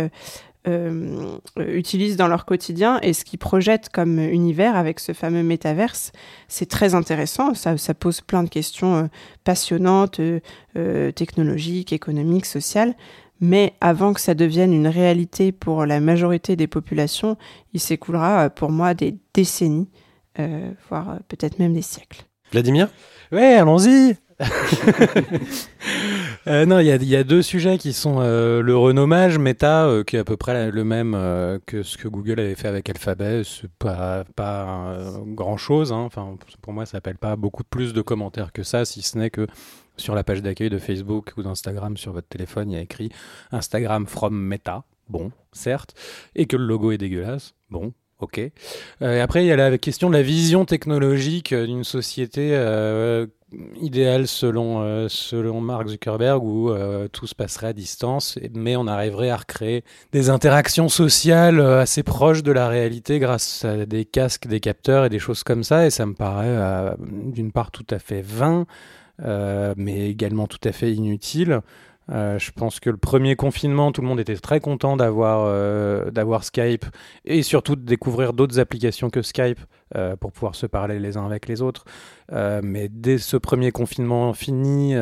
euh, 0.68 1.38
utilisent 1.56 2.16
dans 2.16 2.28
leur 2.28 2.44
quotidien 2.44 3.00
et 3.02 3.14
ce 3.14 3.24
qu'ils 3.24 3.40
projettent 3.40 3.88
comme 3.88 4.20
univers 4.20 4.76
avec 4.76 5.00
ce 5.00 5.12
fameux 5.12 5.42
métaverse. 5.42 6.12
C'est 6.46 6.68
très 6.68 6.94
intéressant, 6.94 7.54
ça, 7.54 7.76
ça, 7.76 7.94
pose 7.94 8.20
plein 8.20 8.44
de 8.44 8.48
questions 8.48 8.94
euh, 8.94 9.06
passionnantes, 9.42 10.20
euh, 10.20 11.10
technologiques, 11.10 11.92
économiques, 11.92 12.46
sociales. 12.46 12.94
Mais 13.40 13.74
avant 13.80 14.12
que 14.12 14.20
ça 14.20 14.34
devienne 14.34 14.72
une 14.72 14.86
réalité 14.86 15.50
pour 15.50 15.84
la 15.84 15.98
majorité 15.98 16.54
des 16.54 16.68
populations, 16.68 17.36
il 17.72 17.80
s'écoulera 17.80 18.48
pour 18.48 18.70
moi 18.70 18.94
des 18.94 19.16
décennies, 19.34 19.88
voire 20.88 21.18
peut-être 21.26 21.58
même 21.58 21.74
des 21.74 21.82
siècles. 21.82 22.24
Vladimir? 22.52 22.88
Ouais, 23.32 23.54
allons-y 23.54 24.16
Euh, 26.48 26.66
non, 26.66 26.80
il 26.80 26.86
y, 26.86 27.16
a 27.16 27.22
deux 27.22 27.40
sujets 27.40 27.78
qui 27.78 27.92
sont 27.92 28.16
euh, 28.18 28.62
le 28.62 28.76
renommage 28.76 29.38
Meta, 29.38 29.86
euh, 29.86 30.02
qui 30.02 30.16
est 30.16 30.18
à 30.18 30.24
peu 30.24 30.36
près 30.36 30.72
le 30.72 30.82
même 30.82 31.12
que 31.66 31.84
ce 31.84 31.96
que 31.96 32.08
Google 32.08 32.40
avait 32.40 32.56
fait 32.56 32.66
avec 32.66 32.90
Alphabet. 32.90 33.42
C'est 33.44 33.70
pas, 33.78 34.24
pas 34.34 34.96
grand 35.24 35.56
chose. 35.56 35.92
Hein. 35.92 36.00
Enfin, 36.00 36.36
pour 36.60 36.72
moi, 36.72 36.84
ça 36.84 36.96
n'appelle 36.96 37.16
pas 37.16 37.36
beaucoup 37.36 37.62
plus 37.62 37.92
de 37.92 38.02
commentaires 38.02 38.52
que 38.52 38.64
ça, 38.64 38.84
si 38.84 39.02
ce 39.02 39.18
n'est 39.18 39.30
que 39.30 39.46
sur 39.96 40.16
la 40.16 40.24
page 40.24 40.42
d'accueil 40.42 40.68
de 40.68 40.78
Facebook 40.78 41.32
ou 41.36 41.44
d'Instagram 41.44 41.96
sur 41.96 42.12
votre 42.12 42.26
téléphone, 42.26 42.72
il 42.72 42.74
y 42.74 42.78
a 42.78 42.82
écrit 42.82 43.10
Instagram 43.52 44.06
from 44.08 44.36
Meta. 44.36 44.82
Bon, 45.08 45.30
certes. 45.52 45.94
Et 46.34 46.46
que 46.46 46.56
le 46.56 46.64
logo 46.64 46.90
est 46.90 46.98
dégueulasse. 46.98 47.54
Bon, 47.70 47.92
Ok. 48.22 48.38
et 48.38 48.52
après, 49.00 49.44
il 49.44 49.48
y 49.48 49.52
a 49.52 49.56
la 49.56 49.76
question 49.78 50.08
de 50.08 50.14
la 50.14 50.22
vision 50.22 50.64
technologique 50.64 51.52
d'une 51.52 51.84
société 51.84 52.56
idéal 53.80 54.26
selon, 54.26 54.82
euh, 54.82 55.06
selon 55.08 55.60
Mark 55.60 55.88
Zuckerberg 55.88 56.42
où 56.42 56.70
euh, 56.70 57.08
tout 57.08 57.26
se 57.26 57.34
passerait 57.34 57.68
à 57.68 57.72
distance, 57.72 58.38
mais 58.54 58.76
on 58.76 58.86
arriverait 58.86 59.30
à 59.30 59.36
recréer 59.36 59.84
des 60.12 60.30
interactions 60.30 60.88
sociales 60.88 61.60
euh, 61.60 61.80
assez 61.80 62.02
proches 62.02 62.42
de 62.42 62.52
la 62.52 62.68
réalité 62.68 63.18
grâce 63.18 63.64
à 63.64 63.86
des 63.86 64.04
casques, 64.04 64.46
des 64.46 64.60
capteurs 64.60 65.04
et 65.04 65.08
des 65.08 65.18
choses 65.18 65.42
comme 65.42 65.64
ça. 65.64 65.86
Et 65.86 65.90
ça 65.90 66.06
me 66.06 66.14
paraît 66.14 66.96
d'une 66.98 67.52
part 67.52 67.70
tout 67.70 67.86
à 67.90 67.98
fait 67.98 68.22
vain, 68.22 68.66
mais 69.76 70.08
également 70.08 70.46
tout 70.46 70.60
à 70.64 70.72
fait 70.72 70.92
inutile. 70.92 71.60
Euh, 72.12 72.38
je 72.38 72.50
pense 72.52 72.78
que 72.80 72.90
le 72.90 72.96
premier 72.96 73.36
confinement, 73.36 73.90
tout 73.92 74.02
le 74.02 74.06
monde 74.06 74.20
était 74.20 74.36
très 74.36 74.60
content 74.60 74.96
d'avoir 74.96 75.44
euh, 75.46 76.10
d'avoir 76.10 76.44
Skype 76.44 76.84
et 77.24 77.42
surtout 77.42 77.76
de 77.76 77.82
découvrir 77.82 78.32
d'autres 78.32 78.58
applications 78.58 79.08
que 79.08 79.22
Skype 79.22 79.60
euh, 79.96 80.16
pour 80.16 80.32
pouvoir 80.32 80.54
se 80.54 80.66
parler 80.66 80.98
les 80.98 81.16
uns 81.16 81.24
avec 81.24 81.46
les 81.46 81.62
autres. 81.62 81.84
mais 82.30 82.88
dès 82.88 83.18
ce 83.18 83.36
premier 83.36 83.72
confinement 83.72 84.32
fini, 84.32 84.94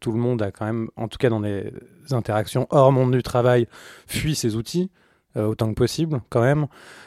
tout 0.00 0.12
le 0.12 0.18
monde 0.18 0.42
a 0.42 0.50
quand 0.50 0.66
même, 0.66 0.88
en 0.96 1.08
tout 1.08 1.18
cas 1.18 1.28
dans 1.28 1.40
les 1.40 1.72
interactions 2.10 2.66
hors 2.70 2.92
monde 2.92 3.12
du 3.12 3.22
travail, 3.22 3.66
fui 4.06 4.34
ces 4.34 4.56
outils. 4.56 4.90
autant 5.36 5.68
que 5.68 5.74
possible 5.74 6.20
quand 6.30 6.40
même, 6.40 6.66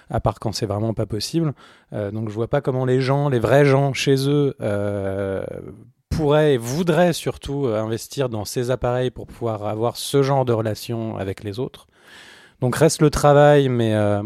à 0.10 0.20
part 0.20 0.40
quand 0.40 0.52
c'est 0.54 0.68
vraiment 0.68 0.94
pas 0.94 1.08
possible. 1.08 1.54
donc 1.92 2.30
je 2.30 2.34
vois 2.34 2.48
pas 2.48 2.62
comment 2.62 2.86
les 2.86 3.02
gens, 3.02 3.30
les 3.30 3.40
vrais 3.40 3.66
gens 3.66 3.94
chez 3.94 4.30
eux, 4.30 4.56
pourrait 6.12 6.54
et 6.54 6.58
voudrait 6.58 7.14
surtout 7.14 7.66
euh, 7.66 7.82
investir 7.82 8.30
dans 8.30 8.46
ces 8.46 8.70
appareils 8.70 9.10
pour 9.10 9.26
pouvoir 9.26 9.66
avoir 9.66 9.98
ce 9.98 10.22
genre 10.22 10.46
de 10.46 10.54
relation 10.54 11.18
avec 11.18 11.44
les 11.44 11.60
autres. 11.60 11.88
Donc 12.60 12.76
reste 12.76 13.02
le 13.02 13.10
travail, 13.10 13.70
mais 13.70 13.96
euh, 13.96 14.22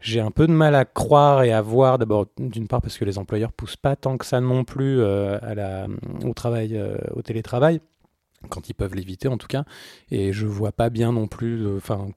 j'ai 0.00 0.20
un 0.20 0.30
peu 0.30 0.46
de 0.46 0.52
mal 0.52 0.74
à 0.74 0.84
croire 0.84 1.42
et 1.42 1.52
à 1.52 1.60
voir 1.60 1.98
d'abord 1.98 2.26
d'une 2.38 2.68
part 2.68 2.80
parce 2.80 2.96
que 2.96 3.04
les 3.04 3.18
employeurs 3.18 3.52
poussent 3.52 3.76
pas 3.76 3.96
tant 3.96 4.16
que 4.16 4.24
ça 4.24 4.40
non 4.40 4.64
plus 4.64 5.00
euh, 5.00 5.38
à 5.42 5.54
la, 5.54 5.86
au 6.24 6.32
travail, 6.32 6.80
au 7.14 7.20
télétravail 7.20 7.80
quand 8.48 8.68
ils 8.68 8.74
peuvent 8.74 8.94
l'éviter 8.94 9.28
en 9.28 9.36
tout 9.36 9.48
cas. 9.48 9.64
Et 10.10 10.32
je 10.32 10.46
vois 10.46 10.72
pas 10.72 10.88
bien 10.88 11.12
non 11.12 11.26
plus. 11.26 11.76
Enfin. 11.76 12.08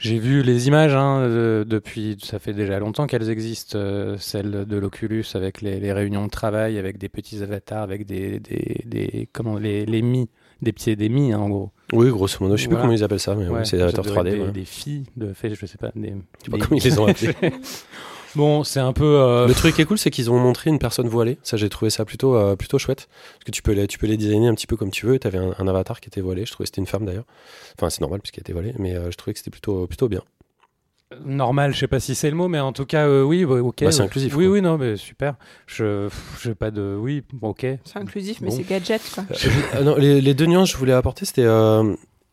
J'ai 0.00 0.18
vu 0.18 0.42
les 0.42 0.66
images 0.66 0.94
hein, 0.94 1.28
depuis, 1.66 2.16
ça 2.22 2.38
fait 2.38 2.54
déjà 2.54 2.78
longtemps 2.78 3.06
qu'elles 3.06 3.28
existent, 3.28 3.78
euh, 3.78 4.16
celles 4.18 4.64
de 4.64 4.76
l'Oculus 4.78 5.26
avec 5.34 5.60
les, 5.60 5.92
réunions 5.92 6.24
de 6.24 6.30
travail, 6.30 6.78
avec 6.78 6.96
des 6.96 7.10
petits 7.10 7.42
avatars, 7.42 7.82
avec 7.82 8.06
des, 8.06 8.40
des, 8.40 8.82
des 8.86 9.28
comment 9.30 9.58
les, 9.58 9.84
les 9.84 10.00
mi, 10.00 10.30
des 10.62 10.72
pieds 10.72 10.96
des 10.96 11.10
mi 11.10 11.34
hein, 11.34 11.38
en 11.38 11.50
gros. 11.50 11.70
Oui, 11.92 12.08
grosso 12.08 12.38
modo, 12.40 12.56
je 12.56 12.62
sais 12.62 12.68
plus 12.68 12.78
comment 12.78 12.92
ils 12.92 13.04
appellent 13.04 13.20
ça, 13.20 13.34
mais 13.34 13.46
c'est 13.64 13.76
des 13.76 13.82
avatars 13.82 14.06
3D. 14.06 14.52
Des, 14.52 14.64
filles 14.64 15.04
de 15.18 15.34
fait, 15.34 15.54
je 15.54 15.66
sais 15.66 15.76
pas. 15.76 15.92
Des, 15.94 16.14
je 16.38 16.44
sais 16.44 16.50
pas 16.50 16.64
comment 16.64 16.80
ils 16.80 16.84
les 16.84 16.98
ont 16.98 17.06
appelés. 17.08 17.34
Bon, 18.36 18.64
c'est 18.64 18.80
un 18.80 18.92
peu. 18.92 19.20
Euh, 19.20 19.46
le 19.46 19.54
truc 19.54 19.74
qui 19.74 19.82
est 19.82 19.84
cool, 19.84 19.98
c'est 19.98 20.10
qu'ils 20.10 20.30
ont 20.30 20.38
montré 20.38 20.70
une 20.70 20.78
personne 20.78 21.08
voilée. 21.08 21.38
Ça, 21.42 21.56
j'ai 21.56 21.68
trouvé 21.68 21.90
ça 21.90 22.04
plutôt, 22.04 22.36
euh, 22.36 22.56
plutôt 22.56 22.78
chouette. 22.78 23.08
Parce 23.34 23.44
que 23.44 23.50
tu 23.50 23.62
peux 23.62 23.72
les, 23.72 23.86
tu 23.86 23.98
peux 23.98 24.06
les 24.06 24.16
designer 24.16 24.50
un 24.50 24.54
petit 24.54 24.66
peu 24.66 24.76
comme 24.76 24.90
tu 24.90 25.06
veux. 25.06 25.18
Tu 25.18 25.26
avais 25.26 25.38
un, 25.38 25.68
avatar 25.68 26.00
qui 26.00 26.08
était 26.08 26.20
voilé. 26.20 26.46
Je 26.46 26.52
trouvais 26.52 26.64
que 26.64 26.68
c'était 26.68 26.80
une 26.80 26.86
femme 26.86 27.04
d'ailleurs. 27.04 27.26
Enfin, 27.76 27.90
c'est 27.90 28.00
normal 28.00 28.20
puisqu'elle 28.20 28.42
était 28.42 28.52
voilée, 28.52 28.74
mais 28.78 28.94
euh, 28.94 29.10
je 29.10 29.16
trouvais 29.16 29.32
que 29.32 29.38
c'était 29.38 29.50
plutôt, 29.50 29.86
plutôt 29.86 30.08
bien. 30.08 30.22
normal, 31.24 31.74
je 31.74 31.78
sais 31.80 31.88
pas 31.88 32.00
si 32.00 32.14
c'est 32.14 32.30
le 32.30 32.36
mot, 32.36 32.46
mais 32.46 32.60
en 32.60 32.72
tout 32.72 32.86
cas, 32.86 33.08
oui, 33.08 33.44
ok. 33.44 33.84
Bah, 33.84 33.92
c'est 33.92 34.02
inclusif. 34.02 34.36
Oui, 34.36 34.46
oui, 34.46 34.62
non, 34.62 34.78
mais 34.78 34.96
super. 34.96 35.34
Je, 35.66 36.08
je 36.40 36.52
pas 36.52 36.70
de, 36.70 36.96
oui, 36.98 37.24
ok. 37.42 37.66
C'est 37.84 37.98
inclusif, 37.98 38.40
mais 38.40 38.50
c'est 38.50 38.62
gadget, 38.62 39.02
quoi. 39.12 39.24
non, 39.82 39.96
les, 39.96 40.20
les, 40.20 40.34
deux 40.34 40.46
nuances 40.46 40.70
que 40.70 40.74
je 40.74 40.78
voulais 40.78 40.92
apporter, 40.92 41.24
c'était 41.24 41.46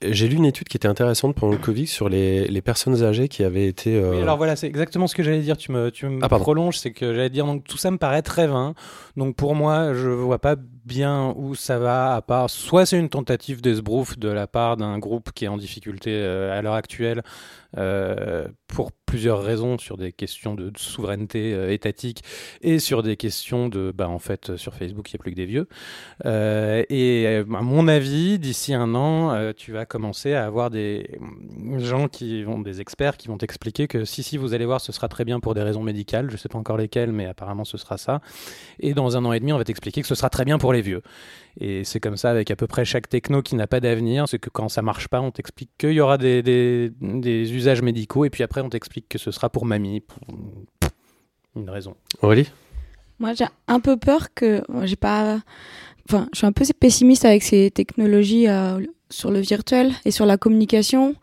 j'ai 0.01 0.27
lu 0.27 0.35
une 0.35 0.45
étude 0.45 0.67
qui 0.67 0.77
était 0.77 0.87
intéressante 0.87 1.35
pendant 1.35 1.53
le 1.53 1.57
Covid 1.57 1.87
sur 1.87 2.09
les, 2.09 2.47
les 2.47 2.61
personnes 2.61 3.03
âgées 3.03 3.27
qui 3.27 3.43
avaient 3.43 3.67
été. 3.67 3.99
Oui, 3.99 4.21
alors 4.21 4.37
voilà, 4.37 4.55
c'est 4.55 4.67
exactement 4.67 5.07
ce 5.07 5.15
que 5.15 5.23
j'allais 5.23 5.41
dire. 5.41 5.57
Tu 5.57 5.71
me, 5.71 5.89
tu 5.89 6.07
me 6.07 6.19
ah, 6.23 6.29
prolonges, 6.29 6.77
c'est 6.77 6.91
que 6.91 7.13
j'allais 7.13 7.29
dire 7.29 7.45
donc 7.45 7.63
tout 7.63 7.77
ça 7.77 7.89
me 7.89 7.97
paraît 7.97 8.21
très 8.21 8.47
vain. 8.47 8.75
Donc 9.15 9.35
pour 9.35 9.55
moi, 9.55 9.93
je 9.93 10.09
vois 10.09 10.39
pas 10.39 10.55
bien 10.85 11.33
où 11.35 11.55
ça 11.55 11.79
va, 11.79 12.15
à 12.15 12.21
part 12.21 12.49
soit 12.49 12.85
c'est 12.85 12.97
une 12.97 13.09
tentative 13.09 13.61
d'esbrouf 13.61 14.17
de 14.17 14.29
la 14.29 14.47
part 14.47 14.77
d'un 14.77 14.97
groupe 14.99 15.31
qui 15.33 15.45
est 15.45 15.49
en 15.49 15.57
difficulté 15.57 16.11
euh, 16.11 16.57
à 16.57 16.61
l'heure 16.61 16.75
actuelle 16.75 17.23
euh, 17.77 18.47
pour 18.67 18.91
plusieurs 18.91 19.41
raisons 19.41 19.77
sur 19.77 19.97
des 19.97 20.11
questions 20.11 20.53
de, 20.53 20.71
souveraineté 20.75 21.53
euh, 21.53 21.71
étatique 21.71 22.23
et 22.61 22.79
sur 22.79 23.03
des 23.03 23.15
questions 23.15 23.69
de 23.69 23.91
bah 23.95 24.09
en 24.09 24.19
fait 24.19 24.57
sur 24.57 24.73
Facebook 24.73 25.09
il 25.09 25.15
n'y 25.15 25.17
a 25.17 25.21
plus 25.21 25.31
que 25.31 25.35
des 25.35 25.45
vieux. 25.45 25.67
Euh, 26.25 26.83
et 26.89 27.27
à 27.27 27.43
mon 27.43 27.87
avis 27.87 28.39
d'ici 28.39 28.73
un 28.73 28.95
an 28.95 29.51
tu 29.55 29.71
vas 29.71 29.85
commencer 29.85 30.33
à 30.33 30.45
avoir 30.45 30.69
des 30.69 31.19
gens 31.77 32.07
qui 32.07 32.43
vont 32.43 32.59
des 32.59 32.81
experts 32.81 33.17
qui 33.17 33.27
vont 33.27 33.37
t'expliquer 33.37 33.87
que 33.87 34.05
si 34.05 34.23
si 34.23 34.37
vous 34.37 34.53
allez 34.53 34.65
voir 34.65 34.81
ce 34.81 34.91
sera 34.91 35.07
très 35.07 35.25
bien 35.25 35.39
pour 35.39 35.53
des 35.53 35.63
raisons 35.63 35.83
médicales 35.83 36.29
je 36.29 36.37
sais 36.37 36.49
pas 36.49 36.57
encore 36.57 36.77
lesquelles 36.77 37.11
mais 37.11 37.25
apparemment 37.25 37.65
ce 37.65 37.77
sera 37.77 37.97
ça. 37.97 38.21
Et 38.79 38.93
dans 38.93 39.17
un 39.17 39.25
an 39.25 39.33
et 39.33 39.39
demi 39.39 39.53
on 39.53 39.57
va 39.57 39.63
t'expliquer 39.63 40.01
que 40.01 40.07
ce 40.07 40.15
sera 40.15 40.29
très 40.29 40.45
bien 40.45 40.57
pour 40.57 40.73
les 40.73 40.81
vieux 40.81 41.01
et 41.59 41.83
c'est 41.83 41.99
comme 41.99 42.17
ça 42.17 42.29
avec 42.29 42.51
à 42.51 42.55
peu 42.55 42.67
près 42.67 42.85
chaque 42.85 43.09
techno 43.09 43.41
qui 43.41 43.55
n'a 43.55 43.67
pas 43.67 43.79
d'avenir. 43.79 44.27
C'est 44.27 44.39
que 44.39 44.49
quand 44.49 44.69
ça 44.69 44.81
marche 44.81 45.07
pas, 45.07 45.21
on 45.21 45.31
t'explique 45.31 45.71
qu'il 45.77 45.93
y 45.93 45.99
aura 45.99 46.17
des, 46.17 46.43
des, 46.43 46.91
des, 47.01 47.53
usages 47.53 47.81
médicaux 47.81 48.25
et 48.25 48.29
puis 48.29 48.43
après 48.43 48.61
on 48.61 48.69
t'explique 48.69 49.09
que 49.09 49.17
ce 49.17 49.31
sera 49.31 49.49
pour 49.49 49.65
mamie. 49.65 50.01
Pour 50.01 50.19
une 51.55 51.69
raison. 51.69 51.95
Aurélie? 52.21 52.49
Moi 53.19 53.33
j'ai 53.33 53.45
un 53.67 53.79
peu 53.79 53.97
peur 53.97 54.33
que. 54.35 54.61
J'ai 54.83 54.95
pas. 54.95 55.39
Enfin, 56.07 56.29
je 56.31 56.37
suis 56.37 56.47
un 56.47 56.51
peu 56.51 56.63
pessimiste 56.79 57.25
avec 57.25 57.43
ces 57.43 57.71
technologies 57.71 58.47
euh, 58.47 58.79
sur 59.09 59.31
le 59.31 59.39
virtuel 59.39 59.93
et 60.05 60.11
sur 60.11 60.25
la 60.25 60.37
communication. 60.37 61.15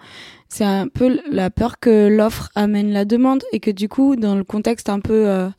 C'est 0.49 0.65
un 0.65 0.89
peu 0.89 1.21
la 1.31 1.51
peur 1.51 1.79
que 1.79 2.09
l'offre 2.09 2.51
amène 2.55 2.93
la 2.93 3.05
demande 3.05 3.43
et 3.53 3.61
que 3.61 3.71
du 3.71 3.89
coup, 3.89 4.17
dans 4.17 4.35
le 4.35 4.45
contexte 4.45 4.89
un 4.89 5.01
peu. 5.01 5.29
Euh, 5.29 5.49
euh, 5.49 5.51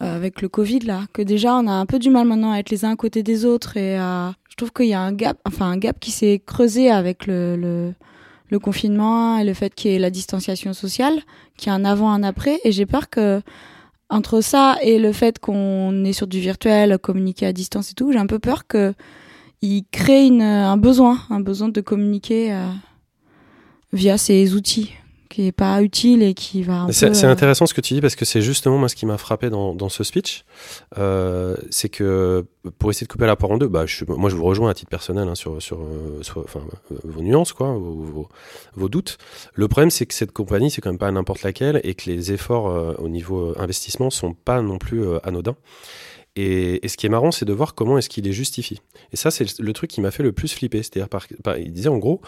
avec 0.00 0.42
le 0.42 0.48
Covid 0.48 0.80
là, 0.80 1.02
que 1.12 1.22
déjà 1.22 1.54
on 1.54 1.66
a 1.66 1.72
un 1.72 1.86
peu 1.86 1.98
du 1.98 2.10
mal 2.10 2.26
maintenant 2.26 2.52
à 2.52 2.58
être 2.58 2.70
les 2.70 2.84
uns 2.84 2.92
à 2.92 2.96
côté 2.96 3.22
des 3.22 3.44
autres 3.44 3.76
et 3.76 3.96
je 3.96 4.64
trouve 4.64 4.72
qu'il 4.72 4.86
y 4.86 4.94
a 4.94 5.00
un 5.00 5.12
gap, 5.12 5.38
enfin 5.46 5.66
un 5.70 5.76
gap 5.76 6.00
qui 6.00 6.10
s'est 6.10 6.42
creusé 6.44 6.90
avec 6.90 7.26
le, 7.26 7.56
le, 7.56 7.94
le, 8.50 8.58
confinement 8.58 9.38
et 9.38 9.44
le 9.44 9.54
fait 9.54 9.72
qu'il 9.74 9.92
y 9.92 9.94
ait 9.94 10.00
la 10.00 10.10
distanciation 10.10 10.72
sociale, 10.72 11.20
qu'il 11.56 11.68
y 11.68 11.70
a 11.70 11.74
un 11.74 11.84
avant, 11.84 12.10
un 12.10 12.24
après, 12.24 12.58
et 12.64 12.72
j'ai 12.72 12.84
peur 12.84 13.08
que 13.08 13.40
entre 14.10 14.40
ça 14.40 14.76
et 14.82 14.98
le 14.98 15.12
fait 15.12 15.38
qu'on 15.38 16.04
est 16.04 16.12
sur 16.12 16.26
du 16.26 16.40
virtuel, 16.40 16.98
communiquer 16.98 17.46
à 17.46 17.52
distance 17.52 17.92
et 17.92 17.94
tout, 17.94 18.10
j'ai 18.10 18.18
un 18.18 18.26
peu 18.26 18.38
peur 18.38 18.66
que 18.66 18.94
il 19.60 19.84
crée 19.90 20.26
une, 20.26 20.42
un 20.42 20.76
besoin, 20.76 21.18
un 21.30 21.40
besoin 21.40 21.68
de 21.68 21.80
communiquer 21.80 22.52
euh, 22.52 22.68
via 23.92 24.18
ces 24.18 24.54
outils 24.54 24.92
qui 25.28 25.46
est 25.46 25.52
pas 25.52 25.82
utile 25.82 26.22
et 26.22 26.34
qui 26.34 26.62
va. 26.62 26.86
C'est 26.90 27.24
euh, 27.24 27.30
intéressant 27.30 27.66
ce 27.66 27.74
que 27.74 27.80
tu 27.80 27.94
dis 27.94 28.00
parce 28.00 28.16
que 28.16 28.24
c'est 28.24 28.42
justement 28.42 28.78
moi 28.78 28.88
ce 28.88 28.96
qui 28.96 29.06
m'a 29.06 29.18
frappé 29.18 29.50
dans, 29.50 29.74
dans, 29.74 29.88
ce 29.88 30.04
speech, 30.04 30.44
euh, 30.98 31.56
c'est 31.70 31.88
que 31.88 32.44
pour 32.78 32.90
essayer 32.90 33.06
de 33.06 33.12
couper 33.12 33.26
la 33.26 33.36
part 33.36 33.50
en 33.50 33.58
deux, 33.58 33.68
bah, 33.68 33.86
je, 33.86 34.04
moi 34.06 34.30
je 34.30 34.36
vous 34.36 34.44
rejoins 34.44 34.70
à 34.70 34.74
titre 34.74 34.90
personnel 34.90 35.28
hein, 35.28 35.34
sur, 35.34 35.62
sur, 35.62 35.80
euh, 35.80 36.20
enfin, 36.36 36.60
vos 37.04 37.22
nuances, 37.22 37.52
quoi, 37.52 37.72
vos, 37.72 38.28
vos, 38.74 38.88
doutes. 38.88 39.18
Le 39.54 39.68
problème 39.68 39.90
c'est 39.90 40.06
que 40.06 40.14
cette 40.14 40.32
compagnie 40.32 40.70
c'est 40.70 40.80
quand 40.80 40.90
même 40.90 40.98
pas 40.98 41.10
n'importe 41.10 41.42
laquelle 41.42 41.80
et 41.84 41.94
que 41.94 42.10
les 42.10 42.32
efforts 42.32 42.98
au 42.98 43.08
niveau 43.08 43.54
investissement 43.58 44.10
sont 44.10 44.32
pas 44.32 44.62
non 44.62 44.78
plus 44.78 45.04
anodins. 45.22 45.56
Et, 46.40 46.86
ce 46.86 46.96
qui 46.96 47.04
est 47.04 47.08
marrant, 47.08 47.32
c'est 47.32 47.44
de 47.44 47.52
voir 47.52 47.74
comment 47.74 47.98
est-ce 47.98 48.08
qu'il 48.08 48.22
les 48.22 48.32
justifie. 48.32 48.80
Et 49.12 49.16
ça, 49.16 49.32
c'est 49.32 49.58
le 49.58 49.72
truc 49.72 49.90
qui 49.90 50.00
m'a 50.00 50.12
fait 50.12 50.22
le 50.22 50.30
plus 50.30 50.54
flipper. 50.54 50.84
C'est-à-dire, 50.84 51.08
il 51.58 51.72
disait 51.72 51.88
en 51.88 51.98
gros, 51.98 52.20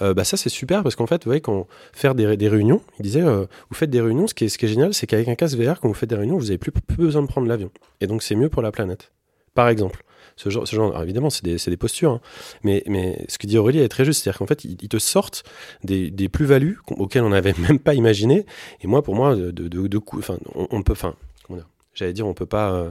euh, 0.00 0.14
bah 0.14 0.24
ça 0.24 0.38
c'est 0.38 0.48
super 0.48 0.82
parce 0.82 0.96
qu'en 0.96 1.06
fait, 1.06 1.24
vous 1.24 1.28
voyez, 1.28 1.42
quand 1.42 1.66
faire 1.92 2.14
des, 2.14 2.38
des 2.38 2.48
réunions, 2.48 2.80
il 2.98 3.02
disait, 3.02 3.20
euh, 3.20 3.44
vous 3.68 3.76
faites 3.76 3.90
des 3.90 4.00
réunions, 4.00 4.26
ce 4.26 4.32
qui 4.32 4.44
est, 4.46 4.66
génial, 4.66 4.94
c'est 4.94 5.06
qu'avec 5.06 5.28
un 5.28 5.34
casque 5.34 5.58
VR, 5.58 5.80
quand 5.80 5.88
vous 5.88 5.94
faites 5.94 6.08
des 6.08 6.16
réunions, 6.16 6.38
vous 6.38 6.46
n'avez 6.46 6.56
plus, 6.56 6.72
besoin 6.96 7.20
de 7.20 7.26
prendre 7.26 7.46
l'avion. 7.46 7.70
Et 8.00 8.06
donc, 8.06 8.22
c'est 8.22 8.36
mieux 8.36 8.48
pour 8.48 8.62
la 8.62 8.72
planète. 8.72 9.12
Par 9.54 9.68
exemple. 9.68 10.02
Ce 10.36 10.50
genre, 10.50 10.64
alors 10.72 11.02
évidemment, 11.02 11.30
c'est 11.30 11.44
des, 11.44 11.76
postures, 11.76 12.12
hein. 12.12 12.20
mais, 12.62 13.26
ce 13.28 13.38
que 13.38 13.48
dit 13.48 13.58
Aurélie 13.58 13.80
est 13.80 13.88
très 13.88 14.04
juste. 14.04 14.22
C'est-à-dire 14.22 14.38
qu'en 14.38 14.46
fait, 14.46 14.64
ils, 14.64 14.88
te 14.88 14.98
sortent 14.98 15.42
des, 15.82 16.28
plus-values 16.28 16.78
auxquelles 16.96 17.24
on 17.24 17.30
n'avait 17.30 17.54
même 17.68 17.80
pas 17.80 17.94
imaginé. 17.94 18.46
Et 18.80 18.86
moi, 18.86 19.02
pour 19.02 19.16
moi, 19.16 19.34
de, 19.34 19.50
de, 19.50 19.68
de, 19.88 20.00
enfin, 20.16 20.38
on, 20.54 20.82
peut, 20.84 20.92
enfin, 20.92 21.16
j'allais 21.92 22.12
dire, 22.14 22.26
on 22.26 22.34
peut 22.34 22.46
pas. 22.46 22.72
Euh, 22.72 22.90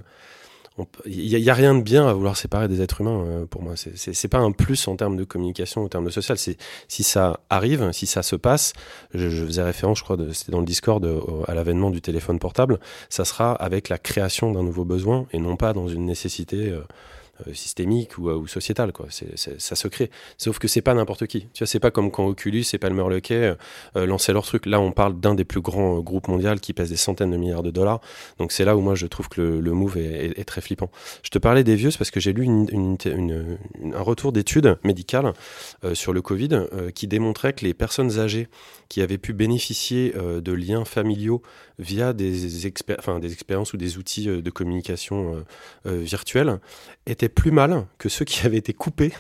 il 1.06 1.42
n'y 1.42 1.50
a, 1.50 1.54
rien 1.54 1.74
de 1.74 1.82
bien 1.82 2.08
à 2.08 2.14
vouloir 2.14 2.38
séparer 2.38 2.68
des 2.68 2.82
êtres 2.82 3.02
humains 3.02 3.24
euh, 3.26 3.46
pour 3.46 3.64
moi. 3.64 3.74
C'est 3.76 4.28
pas 4.28 4.38
un 4.38 4.52
plus 4.52 4.88
en 4.88 4.96
termes 4.96 5.18
de 5.18 5.24
communication, 5.24 5.84
en 5.84 5.88
termes 5.88 6.06
de 6.06 6.12
social. 6.12 6.38
Si 6.38 7.04
ça 7.04 7.40
arrive, 7.50 7.92
si 7.94 8.06
ça 8.06 8.22
se 8.22 8.36
passe. 8.36 8.74
Je, 9.14 9.28
faisais 9.30 9.64
référence, 9.64 10.00
je 10.00 10.04
crois, 10.04 10.18
c'était 10.34 10.52
dans 10.52 10.60
le 10.60 10.66
Discord 10.66 11.04
euh, 11.04 11.20
à 11.48 11.56
l'avènement 11.56 11.90
du 11.90 12.02
téléphone 12.02 12.38
portable. 12.38 12.80
Ça 13.10 13.26
sera 13.26 13.54
avec 13.54 13.90
la 13.90 13.98
création 13.98 14.52
d'un 14.52 14.64
nouveau 14.64 14.86
besoin 14.86 15.26
et 15.34 15.40
non 15.40 15.56
pas 15.56 15.74
dans 15.74 15.88
une 15.88 16.06
nécessité. 16.06 16.70
Euh, 16.70 16.82
systémique 17.54 18.18
ou, 18.18 18.30
ou 18.30 18.48
sociétal 18.48 18.92
quoi. 18.92 19.08
C'est, 19.10 19.38
ça 19.60 19.76
se 19.76 19.88
crée. 19.88 20.10
Sauf 20.38 20.60
que 20.60 20.68
c'est 20.68 20.82
pas 20.82 20.94
n'importe 20.94 21.28
qui. 21.28 21.48
Tu 21.54 21.60
vois 21.60 21.68
c'est 21.68 21.80
pas 21.80 21.92
comme 21.92 22.12
quand 22.12 22.26
Oculus 22.26 22.66
et 22.74 22.78
Palmer 22.78 23.04
Luckey 23.10 23.36
euh, 23.36 23.56
euh, 23.96 24.06
lançaient 24.06 24.34
leur 24.34 24.46
truc. 24.46 24.66
Là 24.66 24.80
on 24.80 24.92
parle 24.92 25.20
d'un 25.20 25.36
des 25.36 25.46
plus 25.46 25.62
grands 25.62 26.00
groupes 26.00 26.28
mondiaux 26.28 26.56
qui 26.62 26.74
pèse 26.74 26.90
des 26.90 26.98
centaines 26.98 27.32
de 27.32 27.38
milliards 27.38 27.64
de 27.64 27.72
dollars. 27.72 28.02
Donc 28.40 28.52
c'est 28.52 28.66
là 28.66 28.76
où 28.78 28.82
moi 28.82 28.96
je 28.96 29.08
trouve 29.08 29.30
que 29.30 29.42
le, 29.42 29.72
move 29.72 29.98
est, 29.98 30.46
très 30.46 30.62
flippant. 30.62 30.90
Je 31.24 31.30
te 31.30 31.38
parlais 31.38 31.64
des 31.64 31.76
vieux 31.76 31.90
parce 31.98 32.12
que 32.12 32.20
j'ai 32.20 32.34
lu 32.34 32.48
un 32.48 34.02
retour 34.02 34.32
d'études 34.32 34.78
médicales 34.84 35.34
sur 35.94 36.14
le 36.14 36.22
Covid 36.22 36.68
qui 36.94 37.08
démontrait 37.08 37.54
que 37.54 37.66
les 37.66 37.74
personnes 37.74 38.20
âgées 38.20 38.48
qui 38.90 39.02
avaient 39.02 39.18
pu 39.18 39.34
bénéficier 39.34 40.14
de 40.14 40.52
liens 40.52 40.86
familiaux 40.86 41.42
via 41.80 42.14
des, 42.14 42.66
expériences 42.68 43.74
ou 43.74 43.78
des 43.78 43.98
outils 43.98 44.26
de 44.28 44.50
communication 44.50 45.44
virtuelle 45.86 46.60
étaient 47.08 47.30
plus 47.30 47.52
mal 47.52 47.86
que 47.98 48.10
ceux 48.10 48.26
qui 48.26 48.38
avaient 48.46 48.58
été 48.58 48.74
coupés 48.74 49.14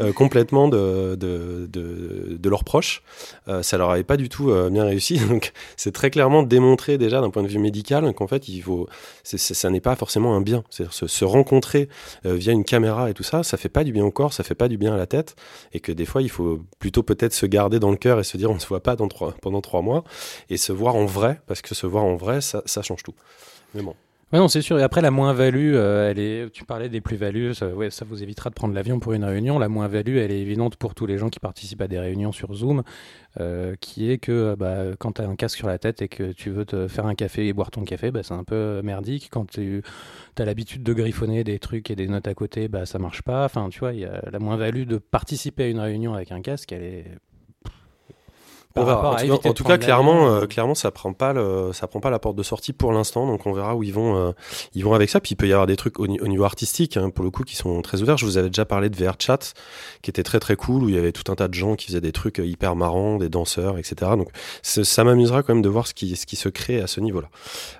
euh, 0.00 0.12
complètement 0.12 0.68
de, 0.68 1.16
de, 1.16 1.68
de, 1.70 2.48
leurs 2.48 2.64
proches. 2.64 3.02
Euh, 3.48 3.62
ça 3.62 3.76
leur 3.76 3.90
avait 3.90 4.04
pas 4.04 4.16
du 4.16 4.28
tout 4.28 4.50
euh, 4.50 4.70
bien 4.70 4.84
réussi. 4.84 5.18
Donc 5.28 5.52
c'est 5.76 5.92
très 5.92 6.10
clairement 6.10 6.42
démontré 6.42 6.98
déjà 6.98 7.20
d'un 7.20 7.30
point 7.30 7.42
de 7.42 7.48
vue 7.48 7.58
médical 7.58 8.12
qu'en 8.14 8.26
fait 8.26 8.48
il 8.48 8.62
faut, 8.62 8.88
ça 9.22 9.70
n'est 9.70 9.80
pas 9.80 9.96
forcément 9.96 10.34
un 10.34 10.40
bien. 10.40 10.64
C'est-à-dire 10.70 10.94
se, 10.94 11.24
rencontrer 11.26 11.88
via 12.24 12.52
une 12.52 12.62
caméra 12.62 13.10
et 13.10 13.14
tout 13.14 13.24
ça, 13.24 13.42
ça 13.42 13.56
fait 13.56 13.68
pas 13.68 13.82
du 13.82 13.92
bien 13.92 14.04
au 14.04 14.12
corps, 14.12 14.32
ça 14.32 14.44
fait 14.44 14.54
pas 14.54 14.68
du 14.68 14.78
bien 14.78 14.94
à 14.94 14.96
la 14.96 15.06
tête, 15.06 15.34
et 15.72 15.80
que 15.80 15.90
des 15.90 16.04
fois 16.04 16.22
il 16.22 16.30
faut 16.30 16.60
plutôt 16.78 17.02
peut-être 17.02 17.34
se 17.34 17.46
garder 17.46 17.80
dans 17.80 17.90
le 17.90 17.96
cœur 17.96 18.20
et 18.20 18.24
se 18.24 18.36
dire 18.36 18.48
on 18.48 18.54
ne 18.54 18.60
se 18.60 18.66
voit 18.66 18.82
pas 18.82 18.96
pendant 18.96 19.60
trois 19.60 19.82
mois 19.82 20.04
et 20.48 20.56
se 20.56 20.72
voir 20.72 20.94
en 20.94 21.04
vrai 21.04 21.40
parce 21.48 21.62
que 21.62 21.74
se 21.74 21.86
voir 21.86 21.95
en 22.02 22.16
vrai 22.16 22.40
ça, 22.40 22.62
change 22.82 23.02
tout. 23.02 23.14
Mais 23.74 23.82
bon. 23.82 23.94
Non, 24.32 24.48
c'est 24.48 24.60
sûr. 24.60 24.76
Et 24.80 24.82
après, 24.82 25.02
la 25.02 25.12
moins-value, 25.12 25.74
euh, 25.76 26.10
elle. 26.10 26.50
Tu 26.50 26.64
parlais 26.64 26.88
des 26.88 27.00
plus-values. 27.00 27.54
Ça, 27.54 27.68
vous 27.68 28.22
évitera 28.24 28.50
de 28.50 28.54
prendre 28.54 28.74
l'avion 28.74 28.98
pour 28.98 29.12
une 29.12 29.24
réunion. 29.24 29.60
La 29.60 29.68
moins-value, 29.68 30.16
elle 30.16 30.32
est 30.32 30.40
évidente 30.40 30.74
pour 30.76 30.96
tous 30.96 31.06
les 31.06 31.16
gens 31.16 31.28
qui 31.28 31.38
participent 31.38 31.80
à 31.80 31.86
des 31.86 32.00
réunions 32.00 32.32
sur 32.32 32.52
Zoom, 32.52 32.82
euh, 33.38 33.76
qui 33.80 34.10
est 34.10 34.18
que 34.18 34.56
bah, 34.58 34.96
quand 34.98 35.12
tu 35.12 35.22
as 35.22 35.28
un 35.28 35.36
casque 35.36 35.56
sur 35.56 35.68
la 35.68 35.78
tête 35.78 36.02
et 36.02 36.08
que 36.08 36.32
tu 36.32 36.50
veux 36.50 36.64
te 36.64 36.88
faire 36.88 37.06
un 37.06 37.14
café 37.14 37.46
et 37.46 37.52
boire 37.52 37.70
ton 37.70 37.84
café, 37.84 38.10
bah, 38.10 38.24
c'est 38.24 38.34
un 38.34 38.42
peu 38.42 38.82
merdique. 38.82 39.28
Quand 39.30 39.48
tu 39.48 39.82
as 40.36 40.44
l'habitude 40.44 40.82
de 40.82 40.92
griffonner 40.92 41.44
des 41.44 41.60
trucs 41.60 41.88
et 41.92 41.94
des 41.94 42.08
notes 42.08 42.26
à 42.26 42.34
côté, 42.34 42.66
bah, 42.66 42.84
ça 42.84 42.98
marche 42.98 43.22
pas. 43.22 43.44
Enfin, 43.44 43.68
tu 43.70 43.78
vois, 43.78 43.92
la 43.92 44.38
moins-value 44.40 44.88
de 44.88 44.98
participer 44.98 45.64
à 45.64 45.68
une 45.68 45.78
réunion 45.78 46.14
avec 46.14 46.32
un 46.32 46.42
casque, 46.42 46.72
elle 46.72 46.82
est 46.82 47.04
en, 48.76 49.52
tout, 49.52 49.64
cas, 49.64 49.78
clairement, 49.78 50.28
euh, 50.28 50.46
clairement, 50.46 50.74
ça 50.74 50.90
prend 50.90 51.12
pas 51.12 51.32
le, 51.32 51.70
ça 51.72 51.86
prend 51.86 52.00
pas 52.00 52.10
la 52.10 52.18
porte 52.18 52.36
de 52.36 52.42
sortie 52.42 52.72
pour 52.72 52.92
l'instant. 52.92 53.26
Donc, 53.26 53.46
on 53.46 53.52
verra 53.52 53.74
où 53.74 53.82
ils 53.82 53.92
vont, 53.92 54.16
euh, 54.16 54.32
ils 54.74 54.84
vont 54.84 54.94
avec 54.94 55.10
ça. 55.10 55.20
Puis, 55.20 55.32
il 55.32 55.36
peut 55.36 55.48
y 55.48 55.52
avoir 55.52 55.66
des 55.66 55.76
trucs 55.76 55.98
au, 55.98 56.06
niveau 56.06 56.44
artistique, 56.44 56.96
hein, 56.96 57.10
pour 57.10 57.24
le 57.24 57.30
coup, 57.30 57.42
qui 57.42 57.56
sont 57.56 57.80
très 57.82 58.02
ouverts. 58.02 58.18
Je 58.18 58.26
vous 58.26 58.36
avais 58.38 58.48
déjà 58.48 58.64
parlé 58.64 58.90
de 58.90 58.96
VR 58.96 59.14
Chat, 59.18 59.54
qui 60.02 60.10
était 60.10 60.22
très 60.22 60.40
très 60.40 60.56
cool, 60.56 60.84
où 60.84 60.88
il 60.88 60.94
y 60.94 60.98
avait 60.98 61.12
tout 61.12 61.30
un 61.32 61.34
tas 61.34 61.48
de 61.48 61.54
gens 61.54 61.74
qui 61.74 61.86
faisaient 61.86 62.00
des 62.00 62.12
trucs 62.12 62.38
euh, 62.38 62.46
hyper 62.46 62.76
marrants, 62.76 63.16
des 63.16 63.28
danseurs, 63.28 63.78
etc. 63.78 64.12
Donc, 64.16 64.28
ça 64.62 65.04
m'amusera 65.04 65.42
quand 65.42 65.54
même 65.54 65.62
de 65.62 65.68
voir 65.68 65.86
ce 65.86 65.94
qui, 65.94 66.16
ce 66.16 66.26
qui 66.26 66.36
se 66.36 66.48
crée 66.48 66.80
à 66.80 66.86
ce 66.86 67.00
niveau-là. 67.00 67.28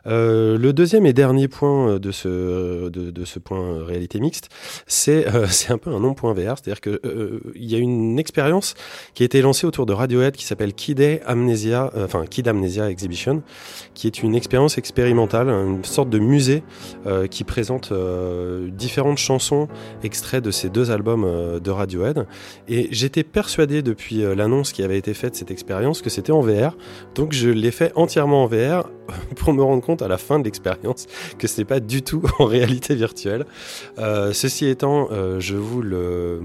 le 0.04 0.70
deuxième 0.72 1.06
et 1.06 1.12
dernier 1.12 1.48
point 1.48 1.98
de 1.98 2.10
ce, 2.10 2.88
de, 2.88 3.10
de 3.10 3.24
ce 3.24 3.38
point 3.38 3.84
réalité 3.84 4.20
mixte, 4.20 4.48
c'est, 4.86 5.26
c'est 5.48 5.72
un 5.72 5.78
peu 5.78 5.90
un 5.90 6.00
non-point 6.00 6.32
VR. 6.32 6.56
C'est-à-dire 6.56 6.80
que 6.80 7.00
il 7.54 7.70
y 7.70 7.74
a 7.74 7.78
une 7.78 8.18
expérience 8.18 8.74
qui 9.14 9.22
a 9.22 9.26
été 9.26 9.40
lancée 9.40 9.66
autour 9.66 9.86
de 9.86 9.92
Radiohead 9.92 10.36
qui 10.36 10.44
s'appelle 10.44 10.72
Kid 10.86 11.20
Amnesia, 11.26 11.90
euh, 11.96 12.04
enfin 12.04 12.26
Kid 12.30 12.46
Amnesia 12.46 12.88
Exhibition, 12.88 13.42
qui 13.94 14.06
est 14.06 14.22
une 14.22 14.36
expérience 14.36 14.78
expérimentale, 14.78 15.48
une 15.48 15.82
sorte 15.82 16.10
de 16.10 16.20
musée 16.20 16.62
euh, 17.06 17.26
qui 17.26 17.42
présente 17.42 17.90
euh, 17.90 18.68
différentes 18.70 19.18
chansons 19.18 19.66
extraits 20.04 20.44
de 20.44 20.52
ces 20.52 20.68
deux 20.68 20.92
albums 20.92 21.58
de 21.60 21.70
Radiohead. 21.72 22.28
Et 22.68 22.86
j'étais 22.92 23.24
persuadé 23.24 23.82
depuis 23.82 24.22
l'annonce 24.36 24.72
qui 24.72 24.84
avait 24.84 24.98
été 24.98 25.12
faite 25.12 25.32
de 25.32 25.36
cette 25.38 25.50
expérience 25.50 26.02
que 26.02 26.10
c'était 26.10 26.30
en 26.30 26.40
VR, 26.40 26.76
donc 27.16 27.32
je 27.32 27.48
l'ai 27.48 27.72
fait 27.72 27.90
entièrement 27.96 28.44
en 28.44 28.46
VR 28.46 28.88
pour 29.36 29.52
me 29.52 29.62
rendre 29.62 29.82
compte 29.82 30.02
à 30.02 30.08
la 30.08 30.18
fin 30.18 30.38
de 30.38 30.44
l'expérience 30.44 31.06
que 31.38 31.46
ce 31.46 31.60
n'est 31.60 31.64
pas 31.64 31.80
du 31.80 32.02
tout 32.02 32.22
en 32.38 32.44
réalité 32.44 32.94
virtuelle. 32.94 33.46
ceci 33.96 34.66
étant, 34.66 35.08
je 35.38 35.56
vous 35.56 35.82
le, 35.82 36.40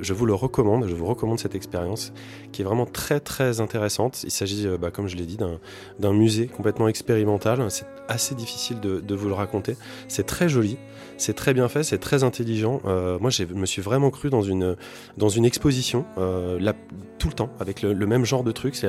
je 0.00 0.12
vous 0.12 0.24
recommande, 0.36 0.86
je 0.88 0.94
vous 0.94 1.06
recommande 1.06 1.38
cette 1.38 1.54
expérience 1.54 2.12
qui 2.52 2.62
est 2.62 2.64
vraiment 2.64 2.86
très 2.86 3.20
très 3.20 3.60
intéressante. 3.60 4.22
Il 4.24 4.30
s'agit, 4.30 4.66
euh, 4.66 4.78
bah, 4.78 4.90
comme 4.90 5.08
je 5.08 5.16
l'ai 5.16 5.26
dit, 5.26 5.36
d'un 5.36 6.12
musée 6.12 6.46
complètement 6.46 6.88
expérimental. 6.88 7.64
C'est 7.70 7.86
assez 8.08 8.34
difficile 8.34 8.80
de, 8.80 9.14
vous 9.14 9.28
le 9.28 9.34
raconter. 9.34 9.76
C'est 10.08 10.26
très 10.26 10.48
joli. 10.48 10.78
C'est 11.16 11.34
très 11.34 11.54
bien 11.54 11.68
fait, 11.68 11.82
c'est 11.82 11.98
très 11.98 12.24
intelligent. 12.24 12.80
Euh, 12.86 13.18
moi, 13.20 13.30
je 13.30 13.44
me 13.44 13.66
suis 13.66 13.82
vraiment 13.82 14.10
cru 14.10 14.30
dans 14.30 14.42
une, 14.42 14.76
dans 15.16 15.28
une 15.28 15.44
exposition, 15.44 16.04
euh, 16.18 16.58
tout 17.18 17.28
le 17.28 17.34
temps, 17.34 17.50
avec 17.60 17.82
le, 17.82 17.94
même 18.06 18.24
genre 18.24 18.42
de 18.42 18.52
truc, 18.52 18.74
c'est 18.74 18.88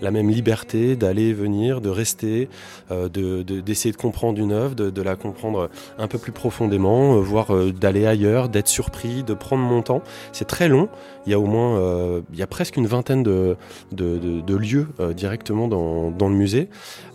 la 0.00 0.10
même 0.10 0.30
liberté 0.30 0.96
d'aller 0.96 1.32
venir, 1.32 1.80
de 1.80 1.88
rester, 1.88 2.48
euh, 2.90 3.08
d'essayer 3.08 3.92
de, 3.92 3.96
comprendre 3.96 4.40
une 4.40 4.52
œuvre, 4.52 4.74
de, 4.74 5.02
la 5.02 5.16
comprendre 5.16 5.68
un 5.98 6.06
peu 6.06 6.18
plus 6.18 6.32
profondément, 6.32 7.18
voire 7.20 7.52
d'aller 7.72 8.06
ailleurs, 8.06 8.48
d'être 8.48 8.68
surpris, 8.68 9.22
de 9.22 9.34
prendre 9.34 9.62
mon 9.62 9.82
temps. 9.82 10.02
C'est 10.32 10.46
très 10.46 10.68
long. 10.68 10.88
Il 11.26 11.32
y 11.32 11.34
a 11.34 11.40
au 11.40 11.46
moins, 11.46 12.22
il 12.32 12.38
y 12.38 12.42
a 12.42 12.46
presque 12.46 12.76
une 12.76 12.86
vingtaine 12.86 13.22
de, 13.22 13.56
de, 13.92 14.56
lieux 14.56 14.88
directement 15.14 15.68
dans, 15.68 16.10
dans, 16.10 16.28
le 16.28 16.34
musée. 16.36 16.68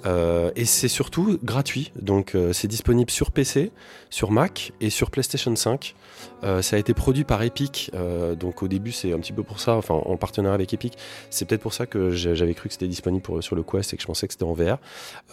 et 0.05 0.65
c'est 0.65 0.87
surtout 0.87 1.39
gratuit. 1.43 1.91
Donc, 1.99 2.35
c'est 2.51 2.67
disponible 2.67 3.09
sur 3.09 3.31
PC, 3.31 3.71
sur 4.09 4.31
Mac 4.31 4.73
et 4.81 4.89
sur 4.89 5.11
PlayStation 5.11 5.55
5. 5.55 5.95
Euh, 6.43 6.61
ça 6.61 6.75
a 6.75 6.79
été 6.79 6.93
produit 6.93 7.23
par 7.23 7.41
Epic, 7.43 7.91
euh, 7.93 8.35
donc 8.35 8.63
au 8.63 8.67
début 8.67 8.91
c'est 8.91 9.13
un 9.13 9.19
petit 9.19 9.33
peu 9.33 9.43
pour 9.43 9.59
ça, 9.59 9.75
enfin 9.75 9.93
en 9.93 10.17
partenariat 10.17 10.55
avec 10.55 10.73
Epic. 10.73 10.97
C'est 11.29 11.45
peut-être 11.45 11.61
pour 11.61 11.73
ça 11.73 11.85
que 11.85 12.11
j'avais 12.11 12.53
cru 12.53 12.69
que 12.69 12.73
c'était 12.73 12.87
disponible 12.87 13.23
sur 13.41 13.55
le 13.55 13.63
Quest 13.63 13.93
et 13.93 13.97
que 13.97 14.01
je 14.01 14.07
pensais 14.07 14.27
que 14.27 14.33
c'était 14.33 14.45
en 14.45 14.53
VR. 14.53 14.77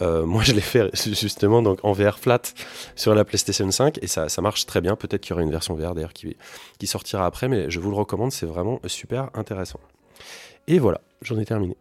Euh, 0.01 0.25
moi 0.25 0.43
je 0.43 0.53
l'ai 0.53 0.61
fait 0.61 0.89
justement 0.95 1.61
donc 1.61 1.79
en 1.83 1.93
VR 1.93 2.19
flat 2.19 2.41
sur 2.95 3.15
la 3.15 3.25
PlayStation 3.25 3.69
5 3.69 3.99
et 4.01 4.07
ça, 4.07 4.29
ça 4.29 4.41
marche 4.41 4.65
très 4.65 4.81
bien. 4.81 4.95
Peut-être 4.95 5.21
qu'il 5.21 5.31
y 5.31 5.33
aura 5.33 5.43
une 5.43 5.51
version 5.51 5.75
VR 5.75 5.95
d'ailleurs 5.95 6.13
qui, 6.13 6.35
qui 6.77 6.87
sortira 6.87 7.25
après, 7.25 7.47
mais 7.47 7.69
je 7.69 7.79
vous 7.79 7.89
le 7.89 7.97
recommande, 7.97 8.31
c'est 8.31 8.45
vraiment 8.45 8.79
super 8.87 9.29
intéressant. 9.33 9.79
Et 10.67 10.79
voilà, 10.79 11.01
j'en 11.21 11.39
ai 11.39 11.45
terminé. 11.45 11.77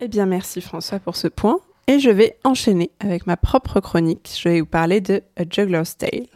Eh 0.00 0.08
bien 0.08 0.26
merci 0.26 0.60
François 0.60 0.98
pour 0.98 1.16
ce 1.16 1.28
point. 1.28 1.60
Et 1.86 1.98
je 1.98 2.10
vais 2.10 2.36
enchaîner 2.44 2.92
avec 3.00 3.26
ma 3.26 3.36
propre 3.36 3.80
chronique. 3.80 4.30
Je 4.40 4.48
vais 4.48 4.60
vous 4.60 4.66
parler 4.66 5.00
de 5.00 5.22
A 5.36 5.42
Juggler's 5.48 5.96
Tale. 5.96 6.28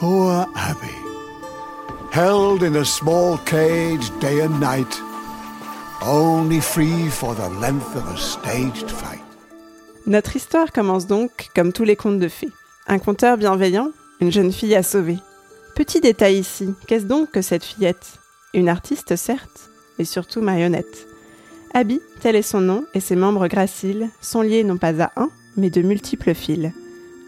Poor 0.00 0.46
Abby, 0.56 0.94
held 2.10 2.62
in 2.62 2.74
a 2.76 2.84
small 2.86 3.36
cage 3.44 4.10
day 4.18 4.40
and 4.40 4.58
night, 4.58 4.98
only 6.00 6.58
free 6.58 7.10
for 7.10 7.34
the 7.34 7.50
length 7.60 7.94
of 7.94 8.08
a 8.08 8.16
staged 8.16 8.90
fight. 8.90 9.20
Notre 10.06 10.36
histoire 10.36 10.72
commence 10.72 11.06
donc 11.06 11.50
comme 11.54 11.74
tous 11.74 11.84
les 11.84 11.96
contes 11.96 12.18
de 12.18 12.28
fées. 12.28 12.48
Un 12.86 12.98
conteur 12.98 13.36
bienveillant, 13.36 13.90
une 14.22 14.32
jeune 14.32 14.52
fille 14.52 14.74
à 14.74 14.82
sauver. 14.82 15.18
Petit 15.74 16.00
détail 16.00 16.38
ici, 16.38 16.74
qu'est-ce 16.86 17.04
donc 17.04 17.32
que 17.32 17.42
cette 17.42 17.64
fillette? 17.64 18.20
Une 18.54 18.70
artiste 18.70 19.16
certes, 19.16 19.68
mais 19.98 20.06
surtout 20.06 20.40
marionnette. 20.40 21.06
Abby, 21.74 22.00
tel 22.20 22.36
est 22.36 22.42
son 22.42 22.62
nom, 22.62 22.86
et 22.94 23.00
ses 23.00 23.16
membres 23.16 23.48
graciles 23.48 24.08
sont 24.22 24.40
liés 24.40 24.64
non 24.64 24.78
pas 24.78 24.98
à 25.02 25.12
un, 25.16 25.28
mais 25.58 25.68
de 25.68 25.82
multiples 25.82 26.32
fils. 26.32 26.72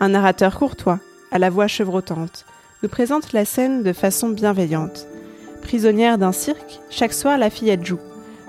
Un 0.01 0.09
narrateur 0.09 0.59
courtois, 0.59 1.01
à 1.31 1.39
la 1.39 1.51
voix 1.51 1.67
chevrotante, 1.67 2.47
nous 2.83 2.89
présente 2.89 3.33
la 3.33 3.45
scène 3.45 3.83
de 3.83 3.93
façon 3.93 4.31
bienveillante. 4.31 5.07
Prisonnière 5.63 6.19
d'un 6.19 6.33
cirque, 6.33 6.81
chaque 6.91 7.13
soir 7.13 7.39
la 7.39 7.49
fillette 7.49 7.87
joue, 7.87 8.01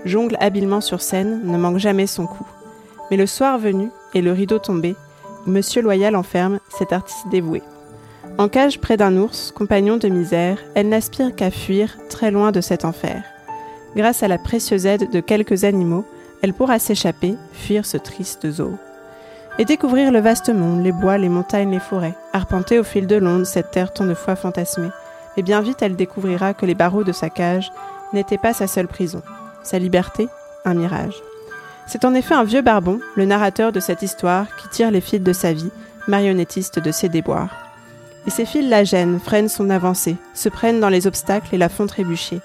jongle 0.06 0.38
habilement 0.40 0.82
sur 0.82 1.02
scène, 1.02 1.42
ne 1.44 1.58
manque 1.58 1.78
jamais 1.78 2.08
son 2.08 2.26
coup. 2.26 2.48
Mais 3.12 3.18
le 3.18 3.28
soir 3.28 3.60
venu, 3.60 3.90
et 4.16 4.22
le 4.22 4.32
rideau 4.32 4.58
tombé, 4.58 4.96
Monsieur 5.46 5.82
Loyal 5.82 6.16
enferme 6.16 6.60
cet 6.76 6.94
artiste 6.94 7.28
dévoué. 7.30 7.62
En 8.40 8.48
cage 8.48 8.80
près 8.80 8.98
d'un 8.98 9.16
ours, 9.18 9.52
compagnon 9.52 9.98
de 9.98 10.08
misère, 10.08 10.58
elle 10.74 10.90
n'aspire 10.90 11.36
qu'à 11.36 11.52
fuir 11.52 11.98
très 12.10 12.32
loin 12.32 12.52
de 12.52 12.62
cet 12.62 12.86
enfer. 12.86 13.24
Grâce 13.96 14.24
à 14.24 14.28
la 14.28 14.40
précieuse 14.40 14.88
aide 14.88 15.12
de 15.12 15.20
quelques 15.20 15.64
animaux, 15.64 16.06
elle 16.42 16.54
pourra 16.54 16.80
s'échapper, 16.80 17.36
fuir 17.52 17.86
ce 17.86 17.98
triste 17.98 18.50
zoo 18.50 18.74
et 19.60 19.66
découvrir 19.66 20.12
le 20.12 20.20
vaste 20.20 20.50
monde, 20.50 20.84
les 20.84 20.92
bois, 20.92 21.18
les 21.18 21.30
montagnes, 21.30 21.72
les 21.72 21.80
forêts, 21.80 22.16
arpenter 22.34 22.80
au 22.80 22.84
fil 22.84 23.08
de 23.08 23.16
l'onde 23.16 23.46
cette 23.46 23.72
terre 23.72 23.94
tant 23.94 24.06
de 24.06 24.14
fois 24.14 24.36
fantasmée. 24.36 24.90
Et 25.38 25.44
bien 25.44 25.62
vite 25.62 25.82
elle 25.82 25.96
découvrira 25.96 26.54
que 26.54 26.66
les 26.66 26.76
barreaux 26.76 27.04
de 27.04 27.12
sa 27.12 27.30
cage 27.30 27.72
n'étaient 28.14 28.38
pas 28.38 28.54
sa 28.54 28.68
seule 28.68 28.88
prison, 28.88 29.22
sa 29.64 29.80
liberté, 29.80 30.28
un 30.66 30.74
mirage. 30.74 31.22
C'est 31.86 32.06
en 32.06 32.14
effet 32.14 32.34
un 32.34 32.44
vieux 32.44 32.62
barbon, 32.62 33.00
le 33.16 33.26
narrateur 33.26 33.72
de 33.72 33.80
cette 33.80 34.02
histoire, 34.02 34.48
qui 34.56 34.70
tire 34.70 34.92
les 34.92 35.02
fils 35.02 35.22
de 35.22 35.34
sa 35.34 35.54
vie, 35.54 35.72
marionnettiste 36.08 36.80
de 36.80 36.92
ses 36.92 37.10
déboires. 37.10 37.56
Et 38.26 38.30
ces 38.30 38.46
fils 38.46 38.70
la 38.70 38.84
gênent, 38.84 39.20
freinent 39.20 39.50
son 39.50 39.70
avancée, 39.70 40.16
se 40.34 40.50
prennent 40.50 40.80
dans 40.80 40.90
les 40.90 41.08
obstacles 41.08 41.54
et 41.54 41.58
la 41.58 41.70
font 41.70 41.88
trébucher. 41.88 42.40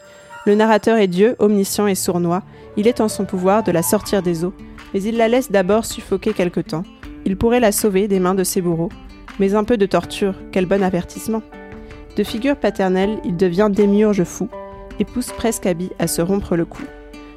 Le 0.45 0.55
narrateur 0.55 0.97
est 0.97 1.07
Dieu, 1.07 1.37
omniscient 1.39 1.87
et 1.87 1.95
sournois, 1.95 2.43
il 2.77 2.89
est 2.89 3.01
en 3.01 3.09
son 3.09 3.25
pouvoir 3.25 3.63
de 3.63 3.71
la 3.71 3.83
sortir 3.83 4.23
des 4.23 4.45
eaux, 4.45 4.55
mais 4.93 5.03
il 5.03 5.17
la 5.17 5.29
laisse 5.29 5.51
d'abord 5.51 5.85
suffoquer 5.85 6.33
quelque 6.33 6.61
temps, 6.61 6.85
il 7.25 7.37
pourrait 7.37 7.61
la 7.61 7.73
sauver 7.73 8.09
des 8.09 8.21
mains 8.21 8.35
de 8.35 8.45
ses 8.45 8.61
bourreaux. 8.61 8.91
Mais 9.39 9.55
un 9.55 9.65
peu 9.65 9.77
de 9.77 9.87
torture, 9.87 10.35
quel 10.51 10.67
bon 10.67 10.83
avertissement. 10.83 11.43
De 12.17 12.25
figure 12.25 12.57
paternelle, 12.57 13.19
il 13.25 13.37
devient 13.37 13.69
démiurge 13.71 14.25
fou 14.25 14.49
et 14.99 15.05
pousse 15.05 15.31
presque 15.33 15.67
Abby 15.67 15.91
à 15.99 16.07
se 16.07 16.21
rompre 16.21 16.57
le 16.57 16.65
cou. 16.65 16.83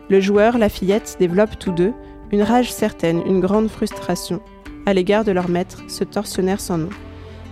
Le 0.09 0.19
joueur, 0.19 0.57
la 0.57 0.69
fillette 0.69 1.17
développent 1.19 1.59
tous 1.59 1.71
deux 1.71 1.93
une 2.31 2.41
rage 2.41 2.71
certaine, 2.71 3.21
une 3.25 3.41
grande 3.41 3.69
frustration 3.69 4.41
à 4.85 4.93
l'égard 4.93 5.23
de 5.23 5.31
leur 5.31 5.49
maître, 5.49 5.83
ce 5.87 6.03
tortionnaire 6.03 6.59
sans 6.59 6.77
nom. 6.77 6.89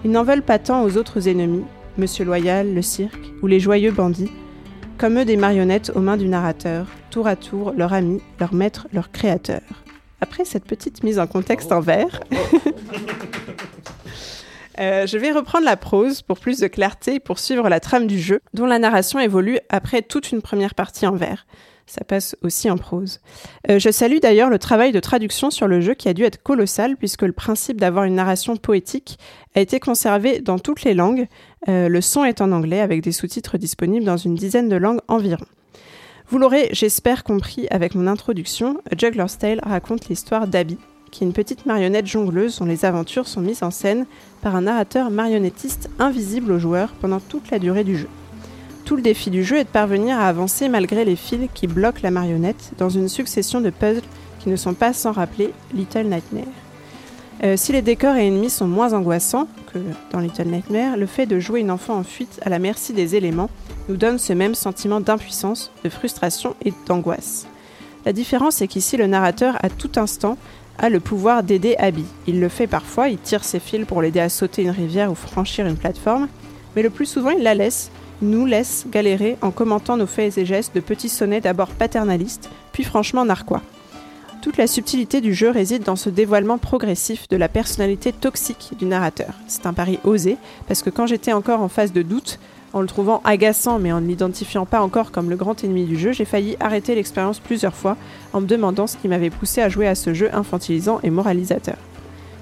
Ils 0.03 0.11
n'en 0.11 0.23
veulent 0.23 0.41
pas 0.41 0.59
tant 0.59 0.83
aux 0.83 0.97
autres 0.97 1.27
ennemis, 1.27 1.65
Monsieur 1.97 2.25
Loyal, 2.25 2.73
le 2.73 2.81
cirque 2.81 3.33
ou 3.41 3.47
les 3.47 3.59
joyeux 3.59 3.91
bandits, 3.91 4.31
comme 4.97 5.19
eux 5.19 5.25
des 5.25 5.37
marionnettes 5.37 5.91
aux 5.95 5.99
mains 5.99 6.17
du 6.17 6.27
narrateur, 6.27 6.87
tour 7.11 7.27
à 7.27 7.35
tour 7.35 7.73
leur 7.75 7.93
ami, 7.93 8.21
leur 8.39 8.53
maître, 8.53 8.87
leur 8.93 9.11
créateur. 9.11 9.61
Après 10.21 10.45
cette 10.45 10.65
petite 10.65 11.03
mise 11.03 11.19
en 11.19 11.27
contexte 11.27 11.71
en 11.71 11.79
vers, 11.79 12.19
euh, 14.79 15.07
je 15.07 15.17
vais 15.17 15.31
reprendre 15.31 15.65
la 15.65 15.77
prose 15.77 16.21
pour 16.21 16.39
plus 16.39 16.59
de 16.59 16.67
clarté 16.67 17.19
pour 17.19 17.39
suivre 17.39 17.69
la 17.69 17.79
trame 17.79 18.07
du 18.07 18.19
jeu, 18.19 18.41
dont 18.53 18.65
la 18.65 18.79
narration 18.79 19.19
évolue 19.19 19.59
après 19.69 20.01
toute 20.01 20.31
une 20.31 20.41
première 20.41 20.75
partie 20.75 21.07
en 21.07 21.15
vers. 21.15 21.45
Ça 21.89 22.03
passe 22.03 22.35
aussi 22.43 22.69
en 22.69 22.77
prose. 22.77 23.19
Euh, 23.67 23.79
je 23.79 23.89
salue 23.89 24.19
d'ailleurs 24.21 24.51
le 24.51 24.59
travail 24.59 24.91
de 24.91 24.99
traduction 24.99 25.49
sur 25.49 25.67
le 25.67 25.81
jeu 25.81 25.95
qui 25.95 26.07
a 26.07 26.13
dû 26.13 26.23
être 26.23 26.43
colossal 26.43 26.95
puisque 26.97 27.23
le 27.23 27.31
principe 27.31 27.81
d'avoir 27.81 28.03
une 28.03 28.13
narration 28.13 28.57
poétique 28.57 29.17
a 29.55 29.61
été 29.61 29.79
conservé 29.79 30.39
dans 30.39 30.59
toutes 30.59 30.83
les 30.83 30.93
langues. 30.93 31.27
Euh, 31.67 31.89
le 31.89 32.01
son 32.01 32.25
est 32.25 32.41
en 32.41 32.51
anglais 32.51 32.81
avec 32.81 33.01
des 33.01 33.11
sous-titres 33.11 33.57
disponibles 33.57 34.05
dans 34.05 34.17
une 34.17 34.35
dizaine 34.35 34.69
de 34.69 34.75
langues 34.75 35.01
environ. 35.07 35.45
Vous 36.31 36.37
l'aurez, 36.37 36.69
j'espère, 36.73 37.23
compris 37.23 37.67
avec 37.71 37.95
mon 37.95 38.05
introduction, 38.05 38.77
Juggler's 38.95 39.39
Tale 39.39 39.61
raconte 39.63 40.09
l'histoire 40.09 40.45
d'Abby, 40.45 40.77
qui 41.09 41.23
est 41.23 41.27
une 41.27 41.33
petite 41.33 41.65
marionnette 41.65 42.05
jongleuse 42.05 42.59
dont 42.59 42.65
les 42.65 42.85
aventures 42.85 43.27
sont 43.27 43.41
mises 43.41 43.63
en 43.63 43.71
scène 43.71 44.05
par 44.43 44.55
un 44.55 44.61
narrateur 44.61 45.09
marionnettiste 45.09 45.89
invisible 45.97 46.51
aux 46.51 46.59
joueurs 46.59 46.91
pendant 47.01 47.19
toute 47.19 47.49
la 47.49 47.57
durée 47.57 47.83
du 47.83 47.97
jeu. 47.97 48.07
Tout 48.85 48.95
le 48.95 49.01
défi 49.01 49.31
du 49.31 49.43
jeu 49.43 49.57
est 49.57 49.63
de 49.63 49.69
parvenir 49.69 50.19
à 50.19 50.27
avancer 50.27 50.69
malgré 50.69 51.03
les 51.03 51.15
fils 51.15 51.49
qui 51.55 51.65
bloquent 51.65 52.01
la 52.03 52.11
marionnette 52.11 52.73
dans 52.77 52.89
une 52.89 53.09
succession 53.09 53.59
de 53.59 53.71
puzzles 53.71 54.03
qui 54.39 54.49
ne 54.49 54.55
sont 54.55 54.75
pas 54.75 54.93
sans 54.93 55.13
rappeler 55.13 55.51
Little 55.73 56.05
Nightmare. 56.05 56.43
Euh, 57.43 57.57
si 57.57 57.71
les 57.71 57.81
décors 57.81 58.15
et 58.17 58.27
ennemis 58.27 58.51
sont 58.51 58.67
moins 58.67 58.93
angoissants 58.93 59.47
que 59.73 59.79
dans 60.11 60.19
Little 60.19 60.49
Nightmare, 60.49 60.95
le 60.95 61.07
fait 61.07 61.25
de 61.25 61.39
jouer 61.39 61.61
une 61.61 61.71
enfant 61.71 61.95
en 61.95 62.03
fuite 62.03 62.39
à 62.43 62.49
la 62.49 62.59
merci 62.59 62.93
des 62.93 63.15
éléments 63.15 63.49
nous 63.89 63.97
donne 63.97 64.19
ce 64.19 64.33
même 64.33 64.55
sentiment 64.55 65.01
d'impuissance, 65.01 65.71
de 65.83 65.89
frustration 65.89 66.55
et 66.63 66.73
d'angoisse. 66.85 67.47
La 68.05 68.13
différence 68.13 68.61
est 68.61 68.67
qu'ici 68.67 68.95
le 68.95 69.07
narrateur 69.07 69.57
à 69.61 69.69
tout 69.69 69.91
instant 69.97 70.37
a 70.77 70.89
le 70.89 71.01
pouvoir 71.01 71.43
d'aider 71.43 71.75
Abby. 71.77 72.05
Il 72.25 72.39
le 72.39 72.47
fait 72.47 72.67
parfois, 72.67 73.09
il 73.09 73.17
tire 73.17 73.43
ses 73.43 73.59
fils 73.59 73.85
pour 73.85 74.01
l'aider 74.01 74.21
à 74.21 74.29
sauter 74.29 74.61
une 74.61 74.69
rivière 74.69 75.11
ou 75.11 75.15
franchir 75.15 75.65
une 75.65 75.75
plateforme, 75.75 76.29
mais 76.75 76.83
le 76.83 76.89
plus 76.89 77.07
souvent 77.07 77.31
il 77.31 77.43
la 77.43 77.55
laisse, 77.55 77.91
nous 78.21 78.45
laisse 78.45 78.85
galérer 78.89 79.37
en 79.41 79.51
commentant 79.51 79.97
nos 79.97 80.07
faits 80.07 80.37
et 80.37 80.45
gestes 80.45 80.75
de 80.75 80.79
petits 80.79 81.09
sonnets 81.09 81.41
d'abord 81.41 81.69
paternalistes, 81.69 82.49
puis 82.71 82.83
franchement 82.83 83.25
narquois. 83.25 83.61
Toute 84.41 84.55
la 84.55 84.67
subtilité 84.67 85.19
du 85.19 85.33
jeu 85.33 85.49
réside 85.49 85.83
dans 85.83 85.97
ce 85.97 86.09
dévoilement 86.09 86.57
progressif 86.57 87.27
de 87.27 87.35
la 87.35 87.49
personnalité 87.49 88.13
toxique 88.13 88.71
du 88.79 88.85
narrateur. 88.85 89.33
C'est 89.47 89.65
un 89.65 89.73
pari 89.73 89.99
osé, 90.05 90.37
parce 90.67 90.81
que 90.81 90.89
quand 90.89 91.07
j'étais 91.07 91.33
encore 91.33 91.61
en 91.61 91.67
phase 91.67 91.91
de 91.91 92.03
doute, 92.03 92.39
En 92.71 92.81
le 92.81 92.87
trouvant 92.87 93.21
agaçant 93.23 93.79
mais 93.79 93.91
en 93.91 93.99
ne 93.99 94.07
l'identifiant 94.07 94.65
pas 94.65 94.81
encore 94.81 95.11
comme 95.11 95.29
le 95.29 95.35
grand 95.35 95.63
ennemi 95.63 95.85
du 95.85 95.97
jeu, 95.97 96.11
j'ai 96.11 96.25
failli 96.25 96.55
arrêter 96.59 96.93
l'expérience 96.93 97.39
plusieurs 97.39 97.73
fois 97.73 97.97
en 98.31 98.41
me 98.41 98.47
demandant 98.47 98.85
ce 98.85 98.97
qui 98.97 99.07
m'avait 99.07 99.31
poussé 99.31 99.61
à 99.61 99.69
jouer 99.69 99.87
à 99.87 99.95
ce 99.95 100.13
jeu 100.13 100.29
infantilisant 100.33 100.99
et 101.01 101.09
moralisateur. 101.09 101.77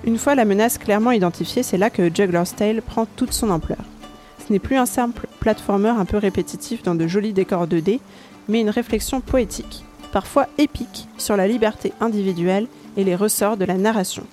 Une 0.04 0.18
fois 0.18 0.36
la 0.36 0.46
menace 0.46 0.78
clairement 0.78 1.12
identifiée, 1.12 1.64
c'est 1.64 1.78
là 1.78 1.90
que 1.90 2.14
Juggler's 2.14 2.56
Tale 2.56 2.82
prend 2.82 3.06
toute 3.06 3.34
son 3.34 3.50
ampleur. 3.50 3.80
Ce 4.46 4.52
n'est 4.52 4.60
plus 4.60 4.78
un 4.78 4.86
simple 4.86 5.28
platformer 5.40 5.90
un 5.90 6.06
peu 6.06 6.18
répétitif 6.18 6.84
dans 6.84 6.96
de 6.96 7.08
jolis 7.08 7.34
décors 7.34 7.68
2D, 7.68 8.00
mais 8.48 8.62
une 8.62 8.70
réflexion 8.70 9.22
poétique, 9.22 9.84
parfois 10.12 10.48
épique, 10.58 11.08
sur 11.18 11.36
la 11.36 11.48
liberté 11.48 11.94
individuelle 12.00 12.68
et 12.96 13.04
les 13.04 13.16
ressorts 13.16 13.58
de 13.58 13.66
la 13.66 13.76
narration. 13.76 14.24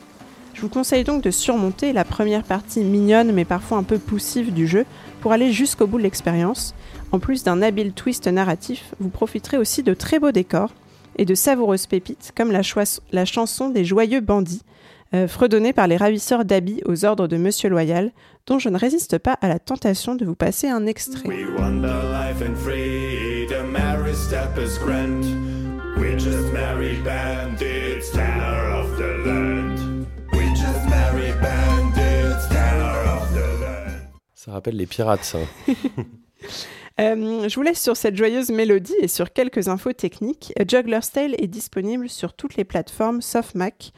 Je 0.54 0.60
vous 0.60 0.68
conseille 0.68 1.02
donc 1.02 1.22
de 1.22 1.32
surmonter 1.32 1.92
la 1.92 2.04
première 2.04 2.44
partie 2.44 2.80
mignonne 2.80 3.32
mais 3.32 3.44
parfois 3.44 3.78
un 3.78 3.82
peu 3.82 3.98
poussive 3.98 4.54
du 4.54 4.68
jeu 4.68 4.86
pour 5.24 5.32
aller 5.32 5.52
jusqu'au 5.52 5.86
bout 5.86 5.96
de 5.96 6.02
l'expérience. 6.02 6.74
En 7.10 7.18
plus 7.18 7.44
d'un 7.44 7.62
habile 7.62 7.94
twist 7.94 8.26
narratif, 8.26 8.92
vous 9.00 9.08
profiterez 9.08 9.56
aussi 9.56 9.82
de 9.82 9.94
très 9.94 10.18
beaux 10.18 10.32
décors 10.32 10.74
et 11.16 11.24
de 11.24 11.34
savoureuses 11.34 11.86
pépites 11.86 12.32
comme 12.36 12.52
la, 12.52 12.60
chanson 13.24 13.70
des 13.70 13.86
joyeux 13.86 14.20
bandits, 14.20 14.60
euh, 15.14 15.26
fredonnée 15.26 15.72
par 15.72 15.86
les 15.86 15.96
ravisseurs 15.96 16.44
d'habits 16.44 16.82
aux 16.84 17.06
ordres 17.06 17.26
de 17.26 17.38
Monsieur 17.38 17.70
Loyal, 17.70 18.10
dont 18.46 18.58
je 18.58 18.68
ne 18.68 18.76
résiste 18.76 19.16
pas 19.16 19.38
à 19.40 19.48
la 19.48 19.58
tentation 19.58 20.14
de 20.14 20.26
vous 20.26 20.34
passer 20.34 20.68
un 20.68 20.84
extrait. 20.84 21.30
Ça 34.44 34.52
rappelle 34.52 34.76
les 34.76 34.84
pirates, 34.84 35.24
ça. 35.24 35.38
Euh, 37.00 37.48
je 37.48 37.54
vous 37.56 37.62
laisse 37.62 37.82
sur 37.82 37.96
cette 37.96 38.14
joyeuse 38.14 38.50
mélodie 38.50 38.94
et 39.00 39.08
sur 39.08 39.32
quelques 39.32 39.66
infos 39.66 39.92
techniques. 39.92 40.52
Juggler's 40.68 41.10
Tale 41.10 41.34
est 41.38 41.48
disponible 41.48 42.08
sur 42.08 42.34
toutes 42.34 42.54
les 42.54 42.62
plateformes 42.62 43.20
sauf 43.20 43.56
Mac 43.56 43.90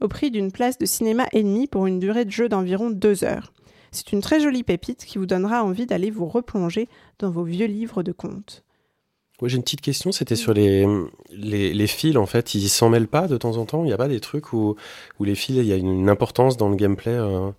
au 0.00 0.06
prix 0.06 0.30
d'une 0.30 0.52
place 0.52 0.78
de 0.78 0.86
cinéma 0.86 1.26
et 1.32 1.42
demi 1.42 1.66
pour 1.66 1.86
une 1.86 1.98
durée 1.98 2.24
de 2.24 2.30
jeu 2.30 2.48
d'environ 2.48 2.90
deux 2.90 3.24
heures. 3.24 3.52
C'est 3.90 4.12
une 4.12 4.20
très 4.20 4.38
jolie 4.38 4.62
pépite 4.62 5.04
qui 5.04 5.18
vous 5.18 5.26
donnera 5.26 5.64
envie 5.64 5.86
d'aller 5.86 6.12
vous 6.12 6.28
replonger 6.28 6.88
dans 7.18 7.32
vos 7.32 7.42
vieux 7.42 7.66
livres 7.66 8.04
de 8.04 8.12
contes. 8.12 8.62
j'ai 9.42 9.56
une 9.56 9.64
petite 9.64 9.80
question, 9.80 10.12
c'était 10.12 10.36
sur 10.36 10.54
les, 10.54 10.86
les, 11.32 11.86
fils, 11.88 12.16
en 12.16 12.26
fait, 12.26 12.54
ils 12.54 12.68
s'en 12.68 12.88
mêlent 12.88 13.08
pas 13.08 13.26
de 13.26 13.36
temps 13.36 13.56
en 13.56 13.64
temps? 13.64 13.82
Il 13.82 13.86
n'y 13.86 13.92
a 13.92 13.98
pas 13.98 14.06
des 14.06 14.20
trucs 14.20 14.52
où, 14.52 14.76
où 15.18 15.24
les 15.24 15.34
fils, 15.34 15.56
il 15.56 15.66
y 15.66 15.72
a 15.72 15.76
une, 15.76 16.08
importance 16.08 16.56
dans 16.56 16.68
le 16.68 16.76
gameplay 16.76 17.10
euh? 17.10 17.50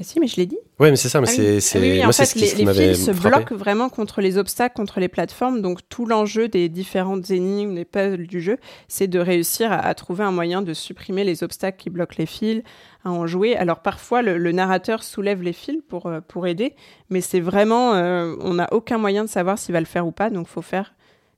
Bah 0.00 0.06
si, 0.06 0.18
mais 0.18 0.28
je 0.28 0.36
l'ai 0.36 0.46
dit. 0.46 0.56
Oui, 0.78 0.88
mais 0.88 0.96
c'est 0.96 1.10
ça. 1.10 1.20
Mais 1.20 1.26
ah 1.28 1.60
c'est, 1.60 1.78
oui. 1.78 2.02
en 2.02 2.10
fait, 2.10 2.34
les, 2.34 2.64
les 2.64 2.94
fils 2.94 3.04
se 3.04 3.10
bloquent 3.10 3.54
vraiment 3.54 3.90
contre 3.90 4.22
les 4.22 4.38
obstacles, 4.38 4.74
contre 4.74 4.98
les 4.98 5.08
plateformes. 5.08 5.60
Donc, 5.60 5.80
tout 5.90 6.06
l'enjeu 6.06 6.48
des 6.48 6.70
différentes 6.70 7.30
énigmes, 7.30 7.74
des 7.74 7.84
puzzles 7.84 8.26
du 8.26 8.40
jeu, 8.40 8.56
c'est 8.88 9.08
de 9.08 9.18
réussir 9.18 9.70
à, 9.70 9.94
trouver 9.94 10.24
un 10.24 10.30
moyen 10.30 10.62
de 10.62 10.72
supprimer 10.72 11.22
les 11.22 11.44
obstacles 11.44 11.76
qui 11.76 11.90
bloquent 11.90 12.14
les 12.16 12.24
fils, 12.24 12.62
à 13.04 13.10
en 13.10 13.26
jouer. 13.26 13.56
Alors, 13.56 13.80
parfois, 13.80 14.22
le, 14.22 14.52
narrateur 14.52 15.02
soulève 15.02 15.42
les 15.42 15.52
fils 15.52 15.82
pour, 15.86 16.06
euh, 16.06 16.20
pour 16.26 16.46
aider, 16.46 16.74
mais 17.10 17.20
c'est 17.20 17.40
vraiment, 17.40 17.92
euh, 17.92 18.34
on 18.40 18.54
n'a 18.54 18.72
aucun 18.72 18.96
moyen 18.96 19.24
de 19.24 19.28
savoir 19.28 19.58
s'il 19.58 19.74
va 19.74 19.80
le 19.80 19.86
faire 19.86 20.06
ou 20.06 20.12
pas. 20.12 20.30
Donc, 20.30 20.46
faut 20.46 20.62
faire 20.62 20.94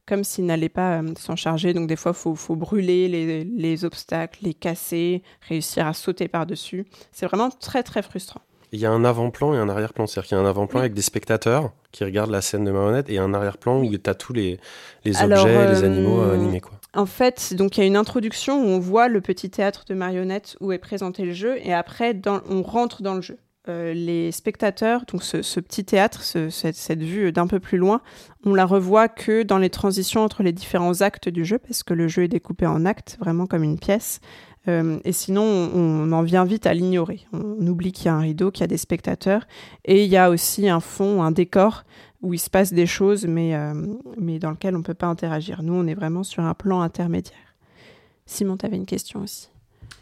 comme 0.06 0.22
s'il 0.22 0.46
n'allait 0.46 0.68
pas 0.68 1.00
euh, 1.00 1.14
s'en 1.18 1.34
charger. 1.34 1.74
Donc, 1.74 1.88
des 1.88 1.96
fois, 1.96 2.12
faut, 2.12 2.36
faut 2.36 2.54
brûler 2.54 3.08
les, 3.08 3.42
les 3.42 3.84
obstacles, 3.84 4.38
les 4.42 4.54
casser, 4.54 5.24
réussir 5.48 5.84
à 5.84 5.94
sauter 5.94 6.28
par-dessus. 6.28 6.86
C'est 7.10 7.26
vraiment 7.26 7.50
très, 7.50 7.82
très 7.82 8.02
frustrant 8.02 8.42
il 8.72 8.80
y 8.80 8.86
a 8.86 8.90
un 8.90 9.04
avant-plan 9.04 9.54
et 9.54 9.58
un 9.58 9.68
arrière-plan. 9.68 10.06
C'est-à-dire 10.06 10.28
qu'il 10.28 10.36
y 10.38 10.40
a 10.40 10.42
un 10.42 10.48
avant-plan 10.48 10.80
avec 10.80 10.94
des 10.94 11.02
spectateurs 11.02 11.72
qui 11.92 12.04
regardent 12.04 12.30
la 12.30 12.40
scène 12.40 12.64
de 12.64 12.70
marionnette 12.70 13.10
et 13.10 13.18
un 13.18 13.34
arrière-plan 13.34 13.80
où 13.80 13.88
tu 13.88 14.10
as 14.10 14.14
tous 14.14 14.32
les, 14.32 14.58
les 15.04 15.22
objets, 15.22 15.68
les 15.68 15.84
animaux 15.84 16.20
euh, 16.22 16.34
animés. 16.34 16.60
Quoi. 16.60 16.72
En 16.94 17.06
fait, 17.06 17.54
donc 17.54 17.76
il 17.76 17.80
y 17.80 17.82
a 17.84 17.86
une 17.86 17.96
introduction 17.96 18.62
où 18.62 18.66
on 18.66 18.78
voit 18.78 19.08
le 19.08 19.20
petit 19.20 19.50
théâtre 19.50 19.84
de 19.86 19.94
marionnettes 19.94 20.56
où 20.60 20.72
est 20.72 20.78
présenté 20.78 21.24
le 21.24 21.32
jeu 21.32 21.56
et 21.62 21.72
après 21.72 22.14
dans, 22.14 22.40
on 22.48 22.62
rentre 22.62 23.02
dans 23.02 23.14
le 23.14 23.22
jeu. 23.22 23.38
Euh, 23.68 23.94
les 23.94 24.32
spectateurs, 24.32 25.04
donc 25.06 25.22
ce, 25.22 25.60
petit 25.60 25.84
théâtre, 25.84 26.22
cette, 26.22 26.74
cette, 26.74 27.00
vue 27.00 27.30
d'un 27.30 27.46
peu 27.46 27.60
plus 27.60 27.78
loin, 27.78 28.00
on 28.44 28.54
la 28.54 28.66
revoit 28.66 29.06
que 29.06 29.44
dans 29.44 29.58
les 29.58 29.70
transitions 29.70 30.22
entre 30.22 30.42
les 30.42 30.50
différents 30.50 31.00
actes 31.00 31.28
du 31.28 31.44
jeu, 31.44 31.58
parce 31.58 31.84
que 31.84 31.94
le 31.94 32.08
jeu 32.08 32.24
est 32.24 32.28
découpé 32.28 32.66
en 32.66 32.84
actes, 32.84 33.18
vraiment 33.20 33.46
comme 33.46 33.62
une 33.62 33.78
pièce. 33.78 34.18
Euh, 34.68 34.98
et 35.04 35.12
sinon, 35.12 35.42
on, 35.42 36.12
en 36.12 36.22
vient 36.22 36.44
vite 36.44 36.66
à 36.66 36.74
l'ignorer. 36.74 37.26
On 37.32 37.66
oublie 37.66 37.92
qu'il 37.92 38.06
y 38.06 38.08
a 38.08 38.14
un 38.14 38.20
rideau, 38.20 38.50
qu'il 38.50 38.62
y 38.62 38.64
a 38.64 38.68
des 38.68 38.76
spectateurs. 38.76 39.46
Et 39.84 40.04
il 40.04 40.10
y 40.10 40.16
a 40.16 40.30
aussi 40.30 40.68
un 40.68 40.80
fond, 40.80 41.22
un 41.22 41.32
décor 41.32 41.84
où 42.22 42.34
il 42.34 42.38
se 42.38 42.48
passe 42.48 42.72
des 42.72 42.86
choses, 42.86 43.26
mais, 43.26 43.54
euh, 43.56 43.74
mais 44.16 44.38
dans 44.38 44.50
lequel 44.50 44.76
on 44.76 44.78
ne 44.78 44.84
peut 44.84 44.94
pas 44.94 45.08
interagir. 45.08 45.62
Nous, 45.62 45.74
on 45.74 45.86
est 45.86 45.94
vraiment 45.94 46.22
sur 46.22 46.44
un 46.44 46.54
plan 46.54 46.80
intermédiaire. 46.80 47.56
Simon, 48.26 48.56
tu 48.56 48.64
avais 48.64 48.76
une 48.76 48.86
question 48.86 49.22
aussi. 49.22 49.48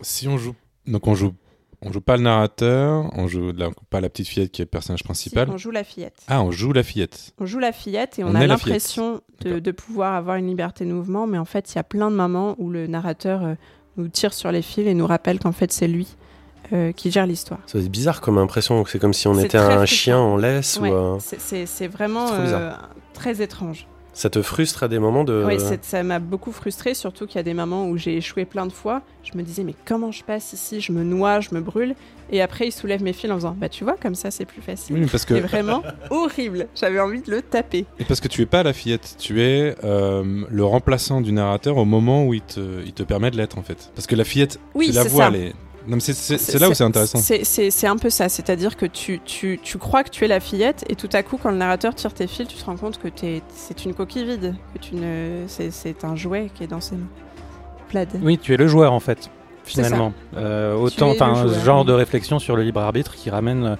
Si 0.02 0.28
on 0.28 0.36
joue. 0.36 0.54
Donc 0.86 1.06
on 1.06 1.14
joue. 1.14 1.34
On 1.82 1.92
joue 1.92 2.02
pas 2.02 2.18
le 2.18 2.24
narrateur, 2.24 3.10
on 3.16 3.26
joue 3.26 3.52
pas 3.88 4.02
la 4.02 4.10
petite 4.10 4.28
fillette 4.28 4.52
qui 4.52 4.60
est 4.60 4.66
le 4.66 4.70
personnage 4.70 5.02
principal. 5.02 5.48
on 5.48 5.56
joue 5.56 5.70
la 5.70 5.82
fillette. 5.82 6.22
Ah, 6.28 6.42
on 6.42 6.50
joue 6.50 6.74
la 6.74 6.82
fillette. 6.82 7.32
On 7.38 7.46
joue 7.46 7.58
la 7.58 7.72
fillette 7.72 8.18
et 8.18 8.24
on, 8.24 8.34
a 8.34 8.46
l'impression 8.46 9.22
de, 9.40 9.60
de, 9.60 9.70
pouvoir 9.70 10.14
avoir 10.14 10.36
une 10.36 10.46
liberté 10.46 10.84
de 10.84 10.92
mouvement, 10.92 11.26
mais 11.26 11.38
en 11.38 11.46
fait, 11.46 11.72
il 11.72 11.76
y 11.76 11.78
a 11.78 11.84
plein 11.84 12.10
de 12.10 12.16
moments 12.16 12.54
où 12.58 12.68
le 12.68 12.86
narrateur 12.86 13.44
euh, 13.44 13.54
nous 13.96 14.08
tire 14.08 14.32
sur 14.32 14.52
les 14.52 14.62
fils 14.62 14.86
et 14.86 14.94
nous 14.94 15.06
rappelle 15.06 15.38
qu'en 15.38 15.52
fait 15.52 15.72
c'est 15.72 15.88
lui 15.88 16.16
euh, 16.72 16.92
qui 16.92 17.10
gère 17.10 17.26
l'histoire. 17.26 17.60
C'est 17.66 17.88
bizarre 17.88 18.20
comme 18.20 18.38
impression, 18.38 18.84
c'est 18.86 18.98
comme 18.98 19.12
si 19.12 19.26
on 19.26 19.38
était 19.38 19.58
un 19.58 19.86
chien 19.86 20.18
en 20.18 20.36
laisse. 20.36 20.78
ou 20.80 21.18
C'est 21.18 21.88
vraiment 21.88 22.28
euh, 22.32 22.72
très 23.12 23.42
étrange. 23.42 23.86
Ça 24.20 24.28
te 24.28 24.42
frustre 24.42 24.82
à 24.82 24.88
des 24.88 24.98
moments 24.98 25.24
de... 25.24 25.44
Oui, 25.46 25.56
ça 25.80 26.02
m'a 26.02 26.18
beaucoup 26.18 26.52
frustré, 26.52 26.92
surtout 26.92 27.26
qu'il 27.26 27.36
y 27.36 27.38
a 27.38 27.42
des 27.42 27.54
moments 27.54 27.88
où 27.88 27.96
j'ai 27.96 28.18
échoué 28.18 28.44
plein 28.44 28.66
de 28.66 28.72
fois. 28.72 29.00
Je 29.22 29.30
me 29.34 29.42
disais, 29.42 29.64
mais 29.64 29.74
comment 29.86 30.12
je 30.12 30.22
passe 30.22 30.52
ici? 30.52 30.82
Je 30.82 30.92
me 30.92 31.02
noie, 31.02 31.40
je 31.40 31.54
me 31.54 31.62
brûle. 31.62 31.94
Et 32.30 32.42
après, 32.42 32.66
il 32.66 32.70
soulève 32.70 33.02
mes 33.02 33.14
fils 33.14 33.30
en 33.30 33.36
disant, 33.36 33.56
bah 33.58 33.70
tu 33.70 33.82
vois, 33.82 33.96
comme 33.96 34.14
ça, 34.14 34.30
c'est 34.30 34.44
plus 34.44 34.60
facile. 34.60 34.96
Oui, 34.96 35.06
parce 35.10 35.24
que... 35.24 35.36
C'est 35.36 35.40
vraiment 35.40 35.82
horrible. 36.10 36.68
J'avais 36.78 37.00
envie 37.00 37.22
de 37.22 37.30
le 37.30 37.40
taper. 37.40 37.86
Et 37.98 38.04
parce 38.04 38.20
que 38.20 38.28
tu 38.28 38.42
es 38.42 38.46
pas 38.46 38.62
la 38.62 38.74
fillette, 38.74 39.16
tu 39.18 39.40
es 39.40 39.74
euh, 39.84 40.44
le 40.50 40.64
remplaçant 40.66 41.22
du 41.22 41.32
narrateur 41.32 41.78
au 41.78 41.86
moment 41.86 42.26
où 42.26 42.34
il 42.34 42.42
te, 42.42 42.84
il 42.84 42.92
te 42.92 43.02
permet 43.02 43.30
de 43.30 43.38
l'être, 43.38 43.56
en 43.56 43.62
fait. 43.62 43.90
Parce 43.94 44.06
que 44.06 44.16
la 44.16 44.24
fillette, 44.24 44.60
oui, 44.74 44.88
tu 44.88 44.96
la 44.96 45.04
vois, 45.04 45.28
elle 45.28 45.54
c'est 45.98 46.58
là 46.58 46.68
où 46.68 46.74
c'est 46.74 46.84
intéressant. 46.84 47.18
C'est 47.18 47.86
un 47.86 47.96
peu 47.96 48.10
ça, 48.10 48.28
c'est-à-dire 48.28 48.76
que 48.76 48.86
tu, 48.86 49.20
tu, 49.24 49.58
tu, 49.62 49.78
crois 49.78 50.04
que 50.04 50.10
tu 50.10 50.24
es 50.24 50.28
la 50.28 50.40
fillette 50.40 50.84
et 50.88 50.96
tout 50.96 51.08
à 51.12 51.22
coup, 51.22 51.38
quand 51.42 51.50
le 51.50 51.56
narrateur 51.56 51.94
tire 51.94 52.12
tes 52.12 52.26
fils, 52.26 52.48
tu 52.48 52.56
te 52.56 52.64
rends 52.64 52.76
compte 52.76 52.98
que 52.98 53.08
c'est 53.48 53.84
une 53.84 53.94
coquille 53.94 54.24
vide, 54.24 54.54
que 54.74 55.46
c'est 55.48 56.04
un 56.04 56.16
jouet 56.16 56.50
qui 56.54 56.64
est 56.64 56.68
dans 56.68 56.80
ses 56.80 56.96
mains. 56.96 57.08
Oui, 58.22 58.38
tu 58.38 58.54
es 58.54 58.56
le 58.56 58.68
joueur 58.68 58.92
en 58.92 59.00
fait, 59.00 59.30
finalement. 59.64 60.12
Euh, 60.36 60.74
autant, 60.74 61.14
un 61.20 61.48
genre 61.64 61.84
de 61.84 61.92
réflexion 61.92 62.38
sur 62.38 62.56
le 62.56 62.62
libre 62.62 62.80
arbitre 62.80 63.14
qui 63.14 63.30
ramène 63.30 63.76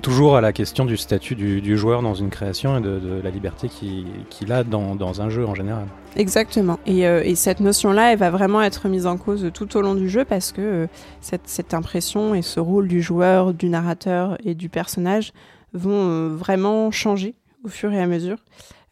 toujours 0.00 0.36
à 0.36 0.40
la 0.40 0.52
question 0.52 0.84
du 0.84 0.96
statut 0.96 1.34
du, 1.34 1.76
joueur 1.76 2.02
dans 2.02 2.14
une 2.14 2.30
création 2.30 2.78
et 2.78 2.80
de, 2.80 3.20
la 3.22 3.30
liberté 3.30 3.68
qu'il 3.68 4.52
a 4.52 4.64
dans, 4.64 5.20
un 5.20 5.30
jeu 5.30 5.46
en 5.46 5.54
général. 5.54 5.86
Exactement. 6.16 6.78
Euh, 6.88 7.22
et, 7.24 7.34
cette 7.34 7.60
notion-là, 7.60 8.12
elle 8.12 8.18
va 8.18 8.30
vraiment 8.30 8.62
être 8.62 8.88
mise 8.88 9.06
en 9.06 9.16
cause 9.16 9.50
tout 9.54 9.76
au 9.76 9.80
long 9.80 9.94
du 9.94 10.08
jeu 10.08 10.24
parce 10.24 10.52
que 10.52 10.60
euh, 10.60 10.86
cette, 11.20 11.74
impression 11.74 12.34
et 12.34 12.42
ce 12.42 12.60
rôle 12.60 12.88
du 12.88 13.02
joueur, 13.02 13.54
du 13.54 13.68
narrateur 13.68 14.36
et 14.44 14.54
du 14.54 14.68
personnage 14.68 15.32
vont 15.72 16.08
euh, 16.08 16.28
vraiment 16.28 16.90
changer 16.90 17.34
au 17.64 17.68
fur 17.68 17.92
et 17.92 18.00
à 18.00 18.06
mesure. 18.06 18.38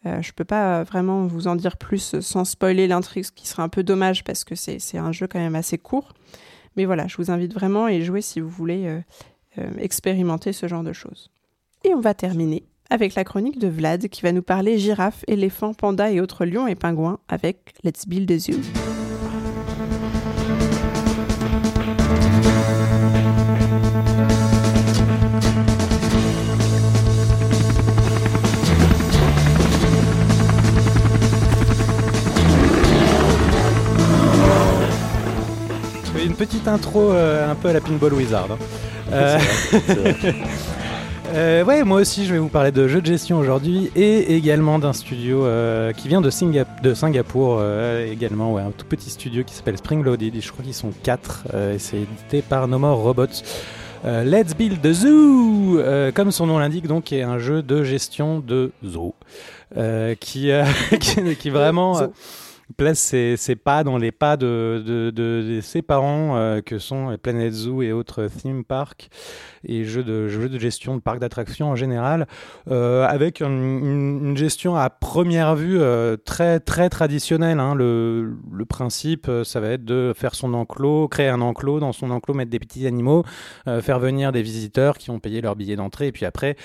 je 0.05 0.31
peux 0.33 0.45
pas 0.45 0.85
vraiment 0.85 1.27
vous 1.27 1.49
en 1.49 1.57
dire 1.57 1.77
plus 1.77 2.21
sans 2.21 2.45
spoiler 2.45 2.87
l'intrigue, 2.87 3.25
ce 3.25 3.33
qui 3.33 3.49
serait 3.49 3.63
un 3.63 3.69
peu 3.69 3.83
dommage 3.83 4.25
parce 4.25 4.45
que 4.45 4.55
c'est 4.55 4.99
un 4.99 5.13
jeu 5.13 5.27
quand 5.27 5.39
même 5.39 5.55
assez 5.55 5.79
court. 5.79 6.13
Mais 6.77 6.85
voilà, 6.85 7.07
je 7.09 7.17
vous 7.17 7.31
invite 7.31 7.55
vraiment 7.55 7.87
à 7.87 7.93
y 7.93 8.03
jouer 8.03 8.21
si 8.21 8.41
vous 8.41 8.49
voulez 8.49 9.01
expérimenter 9.79 10.53
ce 10.53 10.69
genre 10.69 10.83
de 10.83 10.93
choses. 10.93 11.31
Et 11.85 11.95
on 11.95 12.01
va 12.01 12.15
terminer 12.15 12.65
avec 12.91 13.15
la 13.15 13.25
chronique 13.25 13.59
de 13.59 13.69
Vlad 13.69 14.09
qui 14.09 14.23
va 14.23 14.33
nous 14.33 14.43
parler 14.43 14.79
girafes, 14.79 15.25
éléphants, 15.29 15.75
pandas 15.75 16.11
et 16.11 16.21
autres 16.21 16.45
lions 16.45 16.67
et 16.67 16.75
pingouins 16.75 17.19
avec 17.29 17.75
Let's 17.85 18.07
Build 18.07 18.31
a 18.31 18.39
Zoo. 18.39 18.53
Une 36.25 36.35
petite 36.35 36.69
intro 36.69 37.11
euh, 37.11 37.51
un 37.51 37.55
peu 37.55 37.69
à 37.69 37.73
la 37.73 37.81
Pinball 37.81 38.13
Wizard. 38.13 38.53
Hein. 38.53 38.59
Euh, 39.13 39.39
euh, 41.35 41.65
ouais, 41.65 41.83
moi 41.85 42.01
aussi 42.01 42.27
je 42.27 42.33
vais 42.33 42.39
vous 42.39 42.49
parler 42.49 42.73
de 42.73 42.89
jeux 42.89 43.01
de 43.01 43.07
gestion 43.07 43.39
aujourd'hui 43.39 43.91
et 43.97 44.35
également 44.35 44.79
d'un 44.79 44.93
studio 44.93 45.45
euh, 45.45 45.93
qui 45.93 46.09
vient 46.09 46.21
de, 46.21 46.31
de 46.83 46.95
Singapour, 46.95 47.63
également, 48.11 48.53
ouais, 48.53 48.63
un 48.63 48.71
tout 48.71 48.87
petit 48.87 49.11
studio 49.11 49.45
qui 49.45 49.55
s'appelle 49.55 49.79
Spring 49.79 50.03
Loaded. 50.03 50.35
Je 50.41 50.53
crois 50.53 50.65
qu'ils 50.65 50.75
sont 50.75 50.93
quatre 51.03 51.45
et 51.73 51.79
c'est 51.79 51.99
édité 51.99 52.43
par 52.43 52.69
No 52.69 52.79
More 52.79 52.99
Robots. 52.99 53.43
Let's 54.05 54.55
Build 54.57 54.81
the 54.81 54.93
Zoo, 54.93 55.81
comme 56.15 56.31
son 56.31 56.47
nom 56.47 56.59
l'indique, 56.59 56.87
donc, 56.87 57.13
est 57.13 57.23
un 57.23 57.39
jeu 57.39 57.63
de 57.63 57.83
gestion 57.83 58.41
de 58.41 58.73
zoo, 58.85 59.15
qui, 60.21 60.51
qui, 61.01 61.37
qui, 61.37 61.51
vraiment 61.51 62.11
place 62.77 62.99
ses, 62.99 63.57
pas 63.57 63.85
dans 63.85 63.99
les 63.99 64.13
pas 64.13 64.37
de, 64.37 65.61
ses 65.63 65.83
parents 65.83 66.37
euh, 66.37 66.61
que 66.61 66.79
sont 66.79 67.17
Planet 67.23 67.53
Zoo 67.53 67.83
et 67.83 67.93
autres 67.93 68.29
theme 68.29 68.65
parks 68.65 69.09
et 69.65 69.85
jeux 69.85 70.05
de, 70.05 70.29
jeux 70.29 70.49
de 70.49 70.59
gestion 70.59 70.97
de 70.97 71.01
parcs 71.01 71.19
d'attractions 71.19 71.71
en 71.71 71.77
général, 71.77 72.27
euh, 72.71 73.07
avec 73.07 73.41
une, 73.41 74.37
gestion 74.37 74.77
à 74.77 74.91
première 74.91 75.57
vue 75.57 75.81
euh, 75.81 76.17
très 76.17 76.61
très 76.61 76.89
traditionnelle. 76.89 77.59
Hein. 77.59 77.75
Le, 77.75 78.37
principe, 78.69 79.31
ça 79.45 79.61
va 79.61 79.71
être 79.71 79.85
de 79.85 80.13
faire 80.15 80.35
son 80.35 80.53
enclos, 80.53 81.09
créer 81.09 81.29
un 81.29 81.41
enclos, 81.41 81.81
dans 81.81 81.93
son 81.93 82.11
enclos 82.11 82.35
mettre 82.35 82.51
des 82.51 82.59
petits 82.59 82.87
animaux, 82.87 83.25
faire 83.81 83.99
venir 83.99 84.31
des 84.31 84.43
visiteurs 84.43 84.99
qui 84.99 85.11
ont 85.11 85.19
payé 85.19 85.41
leur 85.41 85.57
billet 85.57 85.75
d'entrée 85.75 86.09
et 86.09 86.13
puis 86.13 86.27
après 86.27 86.57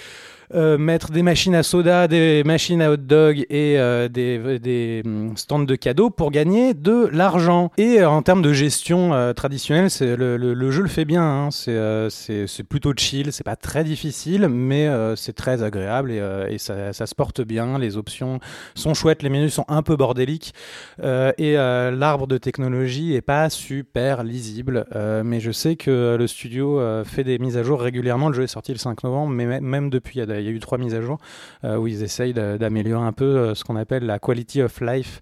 euh, 0.56 0.78
mettre 0.78 1.12
des 1.12 1.24
machines 1.24 1.56
à 1.56 1.64
soda, 1.64 2.08
des 2.08 2.44
machines 2.44 2.82
à 2.82 2.92
hot 2.92 2.98
dog 2.98 3.40
et 3.50 3.80
euh, 3.80 4.08
des, 4.08 5.02
hum, 5.06 5.36
stands 5.36 5.60
de 5.60 5.76
cadeaux 5.76 6.10
pour 6.10 6.30
gagner 6.30 6.74
de 6.74 7.10
l'argent. 7.12 7.72
Et 7.78 8.02
euh, 8.02 8.10
en 8.10 8.22
termes 8.22 8.42
de 8.42 8.54
gestion 8.54 9.34
traditionnelle, 9.36 9.90
le, 10.02 10.72
jeu 10.72 10.84
le 10.84 10.90
fait 10.90 11.06
bien. 11.06 11.24
Hein. 11.24 11.50
C'est 11.52 12.64
plutôt 12.68 12.94
chill, 12.96 13.32
c'est 13.32 13.44
pas 13.44 13.56
très 13.56 13.84
difficile, 13.84 14.48
mais 14.48 14.90
c'est 15.16 15.34
très 15.34 15.64
agréable 15.64 16.12
et, 16.12 16.58
ça, 16.58 16.94
se 16.94 17.16
porte 17.16 17.42
bien. 17.42 17.80
Les 17.80 17.98
options 17.98 18.40
sont 18.76 18.94
chouettes, 18.94 19.24
les 19.24 19.30
menus 19.30 19.54
sont 19.54 19.66
un 19.68 19.82
peu 19.82 19.96
bordéliques 19.96 20.54
et 21.02 21.54
l'arbre 21.54 22.28
de 22.28 22.38
technologie 22.38 23.16
est 23.16 23.22
pas 23.22 23.50
super 23.50 24.24
lisible. 24.24 24.86
mais 25.24 25.40
je 25.40 25.52
sais 25.52 25.76
que 25.76 26.16
le 26.18 26.28
studio 26.28 26.80
fait 27.04 27.24
des 27.24 27.40
mises 27.40 27.58
à 27.58 27.64
jour 27.64 27.82
régulièrement. 27.82 28.30
Le 28.30 28.36
jeu 28.36 28.44
est 28.44 28.48
sorti 28.48 28.72
le 28.72 28.78
5 28.78 29.04
novembre, 29.04 29.34
mais 29.34 29.62
même 29.62 29.90
depuis, 29.90 30.20
il 30.20 30.43
il 30.44 30.48
y 30.48 30.50
a 30.50 30.56
eu 30.56 30.60
trois 30.60 30.78
mises 30.78 30.94
à 30.94 31.02
jour 31.02 31.18
euh, 31.64 31.78
où 31.78 31.88
ils 31.88 32.04
essayent 32.04 32.34
d'améliorer 32.34 33.06
un 33.06 33.14
peu 33.14 33.26
euh, 33.26 33.56
ce 33.56 33.64
qu'on 33.64 33.76
appelle 33.76 34.06
la 34.06 34.20
quality 34.20 34.62
of 34.62 34.82
life 34.82 35.22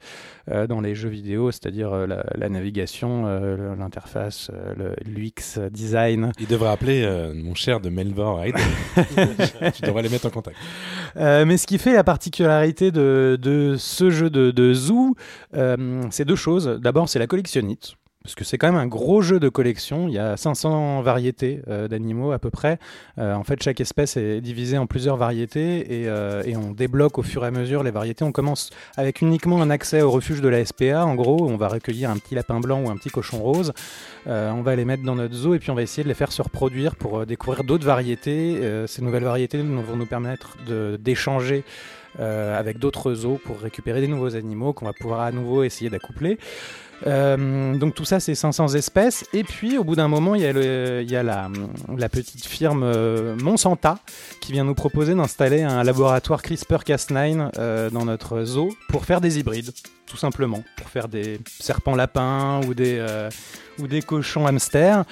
euh, 0.50 0.68
dans 0.68 0.82
les 0.82 0.96
jeux 0.96 1.10
vidéo, 1.10 1.52
c'est-à-dire 1.52 1.92
la, 2.08 2.50
navigation, 2.50 3.26
l'interface, 3.78 4.52
l'UX 5.06 5.60
design. 5.70 6.32
Il 6.40 6.48
devrait 6.48 6.72
appeler 6.72 7.32
mon 7.36 7.54
cher 7.54 7.80
de 7.80 7.90
Melbourne. 7.90 8.44
tu 9.74 9.82
devrais 9.84 10.02
les 10.02 10.10
mettre 10.10 10.26
en 10.26 10.32
contact. 10.32 10.58
mais 11.16 11.58
ce 11.58 11.68
qui 11.68 11.78
fait 11.78 11.94
la 11.94 12.04
particularité 12.04 12.92
de, 12.92 13.38
de 13.40 13.76
ce 13.78 14.10
jeu 14.10 14.30
de, 14.30 14.52
de 14.52 14.74
Zoo, 14.74 15.16
c'est 16.10 16.26
deux 16.26 16.36
choses. 16.36 16.80
D'abord, 16.82 17.08
c'est 17.08 17.20
la 17.20 17.28
collectionnite 17.28 17.96
parce 18.24 18.36
que 18.36 18.44
c'est 18.44 18.58
quand 18.58 18.68
même 18.68 18.80
un 18.80 18.88
gros 18.88 19.22
jeu 19.22 19.40
de 19.40 19.50
collection. 19.50 20.08
Il 20.08 20.14
y 20.14 20.20
a 20.20 20.38
500 20.38 21.02
variétés 21.02 21.62
euh, 21.68 21.88
d'animaux 21.88 22.32
à 22.32 22.40
peu 22.40 22.52
près. 22.52 22.78
Euh, 23.18 23.34
en 23.34 23.44
fait, 23.44 23.62
chaque 23.64 23.82
espèce 23.82 24.16
est 24.16 24.42
divisée 24.42 24.78
en 24.78 24.86
plusieurs 24.86 25.18
variétés 25.18 25.88
euh, 25.90 26.44
et, 26.46 26.56
on 26.56 26.72
débloque 26.72 27.18
au 27.18 27.24
fur 27.24 27.44
et 27.44 27.48
à 27.48 27.52
mesure 27.52 27.82
les 27.82 27.90
variétés. 27.90 28.24
On 28.24 28.32
commence 28.32 28.70
avec 28.96 29.22
uniquement 29.22 29.62
un 29.62 29.72
accès 29.72 30.02
au 30.02 30.12
refuge 30.12 30.42
de 30.42 30.50
la 30.50 30.64
SPA. 30.64 31.04
En 31.04 31.16
gros, 31.16 31.50
on 31.50 31.58
va 31.58 31.68
recueillir 31.68 32.12
un 32.12 32.18
petit 32.18 32.36
lapin 32.36 32.60
blanc 32.60 32.84
ou 32.84 32.92
un 32.92 32.98
petit 32.98 33.10
cochon 33.10 33.40
rose. 33.40 33.74
on 34.28 34.62
va 34.62 34.76
les 34.76 34.86
mettre 34.86 35.04
dans 35.04 35.16
notre 35.16 35.34
zoo 35.34 35.56
et 35.56 35.60
puis 35.60 35.72
on 35.72 35.76
va 35.76 35.82
essayer 35.82 36.04
de 36.04 36.08
les 36.08 36.14
faire 36.14 36.32
se 36.32 36.42
reproduire 36.42 36.96
pour 36.96 37.26
découvrir 37.26 37.64
d'autres 37.64 37.86
variétés. 37.86 38.86
ces 38.88 39.02
nouvelles 39.02 39.24
variétés 39.24 39.62
vont 39.62 39.96
nous 39.96 40.06
permettre 40.06 40.58
d'échanger. 41.00 41.64
avec 42.20 42.78
d'autres 42.78 43.14
zoos 43.14 43.40
pour 43.44 43.60
récupérer 43.60 44.02
des 44.02 44.08
nouveaux 44.08 44.36
animaux 44.36 44.74
qu'on 44.74 44.86
va 44.86 44.94
pouvoir 44.94 45.22
à 45.22 45.32
nouveau 45.32 45.64
essayer 45.64 45.90
d'accoupler. 45.90 46.38
Euh, 47.08 47.76
donc 47.76 47.96
tout 47.96 48.06
ça, 48.06 48.20
c'est 48.20 48.36
500 48.36 48.76
espèces. 48.76 49.26
Et 49.34 49.44
puis, 49.44 49.78
au 49.78 49.84
bout 49.84 49.96
d'un 49.96 50.08
moment, 50.08 50.36
il 50.36 50.42
y 50.42 50.46
a, 50.46 50.54
le, 50.54 51.06
la, 51.98 52.10
petite 52.10 52.46
firme 52.46 52.84
euh, 52.84 53.36
Monsanta 53.36 54.00
qui 54.40 54.52
vient 54.52 54.64
nous 54.64 54.76
proposer 54.76 55.16
d'installer 55.16 55.64
un 55.64 55.84
laboratoire 55.84 56.42
CRISPR-Cas9 56.42 57.52
euh, 57.58 57.90
dans 57.90 58.06
notre 58.06 58.44
zoo 58.44 58.70
pour 58.90 59.06
faire 59.06 59.22
des 59.22 59.40
hybrides, 59.40 59.72
tout 60.06 60.18
simplement, 60.18 60.64
pour 60.78 60.90
faire 60.90 61.08
des 61.08 61.40
serpents 61.48 61.96
lapins 61.96 62.62
ou 62.68 62.74
des 62.74 63.00
ou 63.82 63.88
des 63.88 64.02
cochons 64.02 64.46
hamsters. 64.46 65.04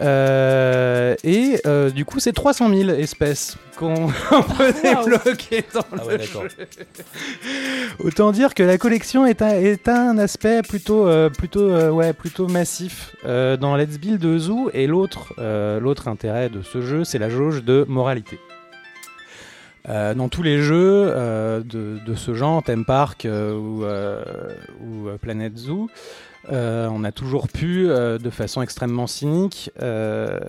Euh, 0.00 1.14
et 1.24 1.60
euh, 1.66 1.90
du 1.90 2.04
coup, 2.04 2.20
c'est 2.20 2.32
300 2.32 2.68
000 2.68 2.90
espèces 2.90 3.56
qu'on 3.76 4.08
peut 4.56 4.72
débloquer 4.82 5.64
dans 5.74 5.84
ah 5.92 6.02
le 6.08 6.18
jeu. 6.18 6.48
Autant 7.98 8.32
dire 8.32 8.54
que 8.54 8.62
la 8.62 8.78
collection 8.78 9.26
est 9.26 9.42
un, 9.42 9.50
est 9.50 9.88
un 9.88 10.18
aspect 10.18 10.62
plutôt, 10.62 11.06
euh, 11.06 11.30
plutôt, 11.30 11.90
ouais, 11.90 12.12
plutôt 12.12 12.48
massif 12.48 13.14
dans 13.24 13.76
Let's 13.76 13.98
Build 13.98 14.38
Zoo. 14.38 14.70
Et 14.72 14.86
l'autre, 14.86 15.34
l'autre 15.80 16.08
intérêt 16.08 16.48
de 16.48 16.62
ce 16.62 16.80
jeu, 16.82 17.04
c'est 17.04 17.18
la 17.18 17.28
jauge 17.28 17.64
de 17.64 17.84
moralité. 17.88 18.38
dans 19.86 20.28
tous 20.28 20.42
les 20.42 20.60
jeux 20.62 21.06
de, 21.64 21.98
de, 22.04 22.14
ce 22.14 22.34
genre, 22.34 22.62
Theme 22.62 22.84
Park 22.84 23.26
ou, 23.26 23.84
ou 23.84 25.08
Planet 25.20 25.56
Zoo, 25.56 25.88
euh, 26.50 26.88
on 26.90 27.04
a 27.04 27.12
toujours 27.12 27.48
pu, 27.48 27.88
euh, 27.88 28.18
de 28.18 28.30
façon 28.30 28.62
extrêmement 28.62 29.06
cynique, 29.06 29.70
euh, 29.80 30.40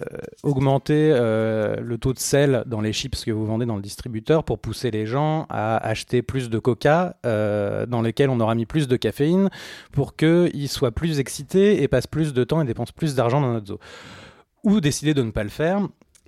augmenter 0.42 1.10
le 1.14 1.98
taux 1.98 2.14
de 2.14 2.20
sel 2.20 2.64
dans 2.66 2.82
les 2.82 2.94
chips 2.94 3.24
que 3.24 3.32
vous 3.32 3.46
vendez 3.46 3.66
dans 3.66 3.76
le 3.76 3.82
distributeur 3.82 4.44
pour 4.44 4.60
pousser 4.60 4.92
les 4.92 5.06
gens 5.06 5.46
à 5.50 5.78
acheter 5.78 6.22
plus 6.22 6.50
de 6.50 6.60
coca, 6.60 7.18
dans 7.24 8.02
lesquels 8.02 8.30
on 8.30 8.40
aura 8.40 8.56
mis 8.56 8.66
plus 8.66 8.88
de 8.88 8.96
caféine, 8.96 9.50
pour 9.92 10.16
qu'ils 10.16 10.70
soient 10.70 10.92
plus 10.92 11.20
excités 11.20 11.84
et 11.84 11.88
passent 11.88 12.08
plus 12.08 12.34
de 12.34 12.44
temps 12.44 12.62
et 12.62 12.66
dépensent 12.66 12.94
plus 12.96 13.16
d'argent 13.16 13.42
dans 13.42 13.54
notre 13.54 13.68
zoo. 13.68 13.80
Ou 14.64 14.80
décider 14.80 15.14
de 15.14 15.24
ne 15.24 15.32
pas 15.32 15.44
le 15.44 15.50
faire 15.50 15.82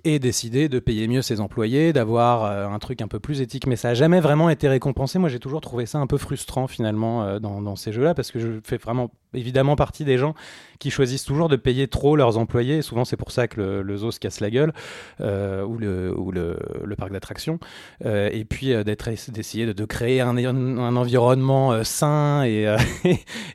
et 0.06 0.20
décider 0.20 0.68
de 0.68 0.78
payer 0.78 1.08
mieux 1.08 1.20
ses 1.20 1.40
employés, 1.40 1.92
d'avoir 1.92 2.44
euh, 2.44 2.68
un 2.68 2.78
truc 2.78 3.02
un 3.02 3.08
peu 3.08 3.18
plus 3.18 3.40
éthique. 3.40 3.66
Mais 3.66 3.74
ça 3.74 3.88
n'a 3.88 3.94
jamais 3.94 4.20
vraiment 4.20 4.48
été 4.48 4.68
récompensé. 4.68 5.18
Moi, 5.18 5.28
j'ai 5.28 5.40
toujours 5.40 5.60
trouvé 5.60 5.84
ça 5.84 5.98
un 5.98 6.06
peu 6.06 6.16
frustrant 6.16 6.68
finalement 6.68 7.24
euh, 7.24 7.38
dans, 7.40 7.60
dans, 7.60 7.74
ces 7.74 7.92
jeux-là 7.92 8.14
parce 8.14 8.30
que 8.30 8.38
je 8.38 8.60
fais 8.62 8.76
vraiment 8.76 9.10
évidemment 9.34 9.74
partie 9.74 10.04
des 10.04 10.16
gens 10.16 10.34
qui 10.78 10.90
choisissent 10.90 11.24
toujours 11.24 11.48
de 11.48 11.56
payer 11.56 11.88
trop 11.88 12.16
leurs 12.16 12.38
employés. 12.38 12.82
souvent, 12.82 13.04
c'est 13.04 13.16
pour 13.16 13.30
ça 13.30 13.48
que 13.48 13.60
le, 13.60 13.96
zoo 13.96 14.10
se 14.10 14.20
casse 14.20 14.40
la 14.40 14.50
gueule 14.50 14.72
euh, 15.20 15.64
ou, 15.64 15.78
le, 15.78 16.18
ou 16.18 16.32
le, 16.32 16.58
le 16.84 16.96
parc 16.96 17.12
d'attractions. 17.12 17.58
et 18.04 18.44
puis 18.48 18.68
d'être 18.84 19.10
d'essayer 19.30 19.66
de, 19.66 19.72
de, 19.72 19.84
créer 19.84 20.20
un, 20.20 20.36
un 20.36 20.96
environnement 20.96 21.84
sain 21.84 22.42
et, 22.46 22.66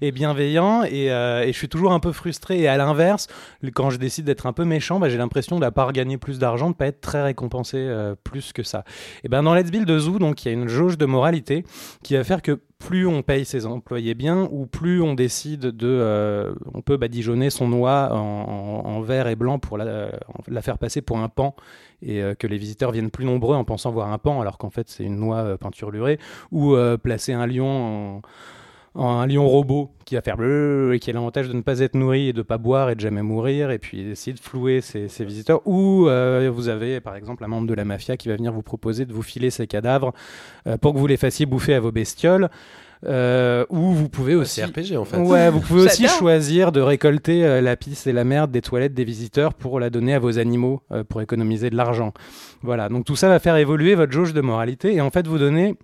et 0.01 0.11
bienveillant. 0.11 0.83
Et, 0.83 1.07
et, 1.07 1.47
je 1.51 1.57
suis 1.57 1.69
toujours 1.69 1.91
un 1.91 1.99
peu 1.99 2.11
frustré. 2.11 2.59
Et 2.59 2.67
à 2.67 2.77
l'inverse, 2.77 3.27
quand 3.73 3.89
je 3.89 3.97
décide 3.97 4.25
d'être 4.25 4.45
un 4.45 4.53
peu 4.53 4.65
méchant, 4.65 4.99
bah, 4.99 5.09
j'ai 5.09 5.17
l'impression 5.17 5.59
de 5.59 5.61
part 5.71 5.93
gagner 5.93 6.17
plus 6.17 6.37
d'argent, 6.37 6.69
de 6.69 6.75
pas 6.75 6.87
être 6.87 7.01
très 7.01 7.23
récompensé 7.23 7.77
euh, 7.77 8.15
plus 8.23 8.53
que 8.53 8.63
ça. 8.63 8.83
Et 9.23 9.29
ben 9.29 9.43
dans 9.43 9.55
Let's 9.55 9.71
Build 9.71 9.85
de 9.85 9.97
Zoo, 9.97 10.19
donc 10.19 10.45
il 10.45 10.49
y 10.49 10.51
a 10.51 10.53
une 10.53 10.67
jauge 10.67 10.97
de 10.97 11.05
moralité 11.05 11.63
qui 12.03 12.15
va 12.15 12.23
faire 12.23 12.41
que 12.41 12.59
plus 12.81 13.07
on 13.07 13.21
paye 13.21 13.45
ses 13.45 13.65
employés 13.65 14.15
bien, 14.15 14.49
ou 14.51 14.65
plus 14.65 15.01
on 15.01 15.13
décide 15.13 15.67
de, 15.67 15.87
euh, 15.87 16.53
on 16.73 16.81
peut 16.81 16.97
badigeonner 16.97 17.49
son 17.49 17.67
noix 17.67 18.11
en, 18.11 18.99
vert 19.01 19.27
et 19.27 19.35
blanc 19.35 19.59
pour 19.59 19.77
la, 19.77 20.11
faire 20.61 20.77
passer 20.77 21.01
pour 21.01 21.19
un 21.19 21.29
pan 21.29 21.55
et 22.01 22.21
euh, 22.21 22.33
que 22.35 22.47
les 22.47 22.57
visiteurs 22.57 22.91
viennent 22.91 23.11
plus 23.11 23.25
nombreux 23.25 23.55
en 23.55 23.63
pensant 23.63 23.91
voir 23.91 24.11
un 24.11 24.17
pan 24.17 24.41
alors 24.41 24.57
qu'en 24.57 24.69
fait 24.69 24.89
c'est 24.89 25.03
une 25.03 25.17
noix 25.17 25.57
peinturlurée, 25.57 26.19
ou 26.51 26.75
placer 27.01 27.33
un 27.33 27.47
lion 27.47 28.17
en 28.17 28.21
un 28.95 29.25
lion 29.25 29.47
robot 29.47 29.91
qui 30.05 30.15
va 30.15 30.21
faire 30.21 30.35
bleu 30.35 30.93
et 30.93 30.99
qui 30.99 31.09
a 31.09 31.13
l'avantage 31.13 31.47
de 31.47 31.53
ne 31.53 31.61
pas 31.61 31.79
être 31.79 31.95
nourri 31.95 32.27
et 32.27 32.33
de 32.33 32.39
ne 32.39 32.43
pas 32.43 32.57
boire 32.57 32.89
et 32.89 32.95
de 32.95 32.99
jamais 32.99 33.21
mourir 33.21 33.71
et 33.71 33.79
puis 33.79 34.01
essayer 34.01 34.33
de 34.33 34.39
flouer 34.39 34.81
ses, 34.81 35.07
visiteurs 35.19 35.61
ou 35.65 36.07
euh, 36.07 36.51
vous 36.53 36.67
avez 36.67 36.99
par 36.99 37.15
exemple 37.15 37.43
un 37.45 37.47
membre 37.47 37.67
de 37.67 37.73
la 37.73 37.85
mafia 37.85 38.17
qui 38.17 38.27
va 38.27 38.35
venir 38.35 38.51
vous 38.51 38.63
proposer 38.63 39.05
de 39.05 39.13
vous 39.13 39.21
filer 39.21 39.49
ses 39.49 39.67
cadavres 39.67 40.13
euh, 40.67 40.77
pour 40.77 40.93
que 40.93 40.99
vous 40.99 41.07
les 41.07 41.17
fassiez 41.17 41.45
bouffer 41.45 41.73
à 41.73 41.79
vos 41.79 41.93
bestioles 41.93 42.49
euh, 43.03 43.65
ou 43.69 43.93
vous 43.93 44.09
pouvez 44.09 44.35
aussi 44.35 44.61
RPG 44.61 44.95
en 44.95 45.05
fait. 45.05 45.17
Ouais, 45.17 45.49
vous 45.49 45.61
pouvez 45.61 45.81
aussi 45.85 46.07
choisir 46.07 46.73
de 46.73 46.81
récolter 46.81 47.61
la 47.61 47.75
pisse 47.77 48.05
et 48.07 48.11
la 48.11 48.25
merde 48.25 48.51
des 48.51 48.61
toilettes 48.61 48.93
des 48.93 49.05
visiteurs 49.05 49.53
pour 49.53 49.79
la 49.79 49.89
donner 49.89 50.13
à 50.13 50.19
vos 50.19 50.37
animaux 50.37 50.83
pour 51.09 51.21
économiser 51.21 51.69
de 51.69 51.77
l'argent. 51.77 52.13
Voilà, 52.61 52.89
donc 52.89 53.05
tout 53.05 53.15
ça 53.15 53.29
va 53.29 53.39
faire 53.39 53.55
évoluer 53.55 53.95
votre 53.95 54.11
jauge 54.11 54.33
de 54.33 54.41
moralité 54.41 54.93
et 54.93 55.01
en 55.01 55.09
fait 55.09 55.25
vous 55.25 55.39
donner 55.39 55.77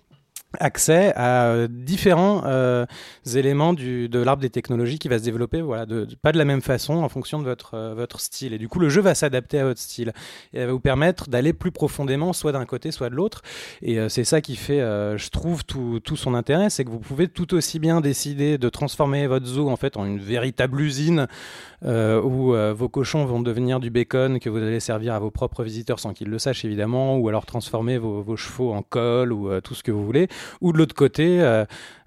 accès 0.58 1.12
à 1.14 1.46
euh, 1.46 1.68
différents 1.70 2.42
euh, 2.46 2.86
éléments 3.34 3.74
du, 3.74 4.08
de 4.08 4.18
l'arbre 4.18 4.40
des 4.40 4.50
technologies 4.50 4.98
qui 4.98 5.08
va 5.08 5.18
se 5.18 5.24
développer 5.24 5.60
voilà, 5.60 5.84
pas 6.22 6.32
de 6.32 6.38
la 6.38 6.44
même 6.44 6.62
façon 6.62 6.94
en 6.94 7.08
fonction 7.08 7.38
de 7.38 7.44
votre, 7.44 7.74
euh, 7.74 7.94
votre 7.94 8.20
style. 8.20 8.54
Et 8.54 8.58
du 8.58 8.68
coup, 8.68 8.78
le 8.78 8.88
jeu 8.88 9.02
va 9.02 9.14
s'adapter 9.14 9.58
à 9.58 9.64
votre 9.64 9.80
style 9.80 10.12
et 10.54 10.64
va 10.64 10.72
vous 10.72 10.80
permettre 10.80 11.28
d'aller 11.28 11.52
plus 11.52 11.70
profondément, 11.70 12.32
soit 12.32 12.52
d'un 12.52 12.64
côté, 12.64 12.90
soit 12.92 13.10
de 13.10 13.14
l'autre. 13.14 13.42
Et 13.82 13.98
c'est 14.08 14.24
ça 14.24 14.40
qui 14.40 14.56
fait, 14.56 14.78
je 14.78 15.30
trouve, 15.30 15.64
tout, 15.64 16.00
tout 16.00 16.16
son 16.16 16.34
intérêt, 16.34 16.70
c'est 16.70 16.84
que 16.84 16.90
vous 16.90 16.98
pouvez 16.98 17.28
tout 17.28 17.54
aussi 17.54 17.78
bien 17.78 18.00
décider 18.00 18.58
de 18.58 18.68
transformer 18.68 19.26
votre 19.26 19.46
zoo 19.46 19.68
en 19.68 19.76
fait 19.76 19.96
en 19.96 20.04
une 20.04 20.18
véritable 20.18 20.80
usine 20.80 21.26
où 21.84 22.54
vos 22.74 22.88
cochons 22.88 23.24
vont 23.24 23.40
devenir 23.40 23.80
du 23.80 23.90
bacon 23.90 24.38
que 24.38 24.48
vous 24.50 24.58
allez 24.58 24.80
servir 24.80 25.14
à 25.14 25.18
vos 25.18 25.30
propres 25.30 25.62
visiteurs 25.62 25.98
sans 25.98 26.12
qu'ils 26.12 26.28
le 26.28 26.38
sachent 26.38 26.64
évidemment, 26.64 27.16
ou 27.16 27.28
alors 27.28 27.46
transformer 27.46 27.98
vos, 27.98 28.22
vos 28.22 28.36
chevaux 28.36 28.72
en 28.72 28.82
colle 28.82 29.32
ou 29.32 29.60
tout 29.60 29.74
ce 29.74 29.82
que 29.82 29.92
vous 29.92 30.04
voulez 30.04 30.28
ou 30.60 30.72
de 30.72 30.78
l'autre 30.78 30.94
côté, 30.94 31.40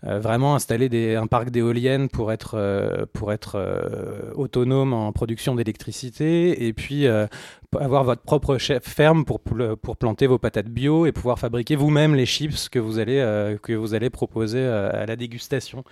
vraiment 0.04 0.56
installer 0.56 1.16
un 1.16 1.28
parc 1.28 1.50
d'éoliennes 1.50 2.10
pour 2.10 2.32
être, 2.32 3.08
pour 3.14 3.32
être 3.32 4.34
autonome 4.36 4.94
en 4.94 5.12
production 5.12 5.56
d'électricité, 5.56 6.68
et 6.68 6.74
puis 6.74 7.06
avoir 7.80 8.04
votre 8.04 8.22
propre 8.22 8.58
ferme 8.82 9.26
pour, 9.26 9.40
pour 9.40 9.98
planter 9.98 10.28
vos 10.28 10.38
patates 10.38 10.68
bio 10.68 11.06
et 11.06 11.12
pouvoir 11.12 11.40
fabriquer 11.40 11.76
vous-même 11.76 12.16
les 12.16 12.26
chips 12.26 12.70
que 12.70 12.80
vous 12.80 13.00
allez, 13.00 13.58
que 13.62 13.74
vous 13.74 13.94
allez 13.94 14.10
proposer 14.10 14.66
à 14.66 15.06
la 15.06 15.16
dégustation. 15.16 15.84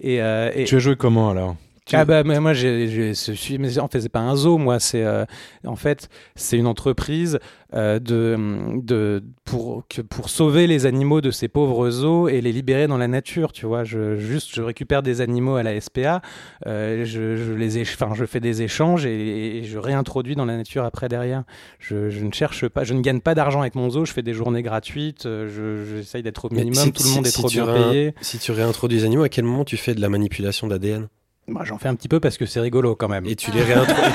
Et, 0.00 0.16
et... 0.16 0.64
Tu 0.64 0.76
as 0.76 0.80
joué 0.80 0.96
comment 0.96 1.30
alors? 1.30 1.56
Ah 1.92 2.04
bah 2.04 2.22
mais 2.22 2.38
moi 2.38 2.52
je 2.52 3.12
suis 3.12 3.58
mais 3.58 3.78
en 3.78 3.88
fait 3.88 4.00
c'est 4.00 4.08
pas 4.08 4.20
un 4.20 4.36
zoo 4.36 4.56
moi 4.56 4.78
c'est 4.78 5.02
euh, 5.02 5.24
en 5.66 5.76
fait 5.76 6.08
c'est 6.36 6.56
une 6.56 6.66
entreprise 6.66 7.38
euh, 7.74 7.98
de 7.98 8.36
de 8.80 9.22
pour 9.44 9.84
que 9.88 10.00
pour 10.00 10.28
sauver 10.30 10.66
les 10.66 10.86
animaux 10.86 11.20
de 11.20 11.30
ces 11.30 11.48
pauvres 11.48 11.90
zoos 11.90 12.28
et 12.28 12.40
les 12.40 12.52
libérer 12.52 12.86
dans 12.86 12.98
la 12.98 13.08
nature 13.08 13.52
tu 13.52 13.66
vois. 13.66 13.82
Je 13.82 14.16
juste 14.16 14.54
je 14.54 14.62
récupère 14.62 15.02
des 15.02 15.20
animaux 15.20 15.56
à 15.56 15.62
la 15.62 15.78
SPA 15.80 16.22
euh, 16.66 17.04
je, 17.04 17.36
je, 17.36 17.52
les 17.52 17.80
enfin 17.80 18.12
je 18.14 18.24
fais 18.26 18.40
des 18.40 18.62
échanges 18.62 19.04
et, 19.04 19.62
je 19.64 19.78
réintroduis 19.78 20.36
dans 20.36 20.44
la 20.44 20.56
nature 20.56 20.84
après 20.84 21.08
derrière. 21.08 21.44
Je, 21.78 22.10
je, 22.10 22.24
ne 22.24 22.32
cherche 22.32 22.68
pas 22.68 22.84
je 22.84 22.94
ne 22.94 23.00
gagne 23.00 23.20
pas 23.20 23.34
d'argent 23.34 23.60
avec 23.60 23.74
mon 23.74 23.90
zoo 23.90 24.04
je 24.04 24.12
fais 24.12 24.22
des 24.22 24.34
journées 24.34 24.62
gratuites 24.62 25.26
j'essaye 25.26 26.22
d'être 26.22 26.44
au 26.44 26.54
minimum 26.54 26.92
tout 26.92 27.02
le 27.02 27.14
monde 27.14 27.26
est 27.26 27.32
trop 27.32 27.48
bien 27.48 27.66
payé. 27.66 28.14
si 28.20 28.38
tu 28.38 28.52
réintroduis 28.52 28.98
les 28.98 29.04
animaux 29.04 29.24
à 29.24 29.28
quel 29.28 29.44
moment 29.44 29.64
tu 29.64 29.76
fais 29.76 29.94
de 29.94 30.00
la 30.00 30.08
manipulation 30.08 30.68
d'ADN 30.68 31.08
bah, 31.48 31.62
J'en 31.64 31.76
fais 31.76 31.88
un 31.88 31.94
petit 31.94 32.08
peu 32.08 32.20
parce 32.20 32.38
que 32.38 32.46
c'est 32.46 32.60
rigolo 32.60 32.94
quand 32.94 33.08
même. 33.08 33.26
Et 33.26 33.34
tu, 33.34 33.50
les 33.50 33.62
réintroduis, 33.62 34.12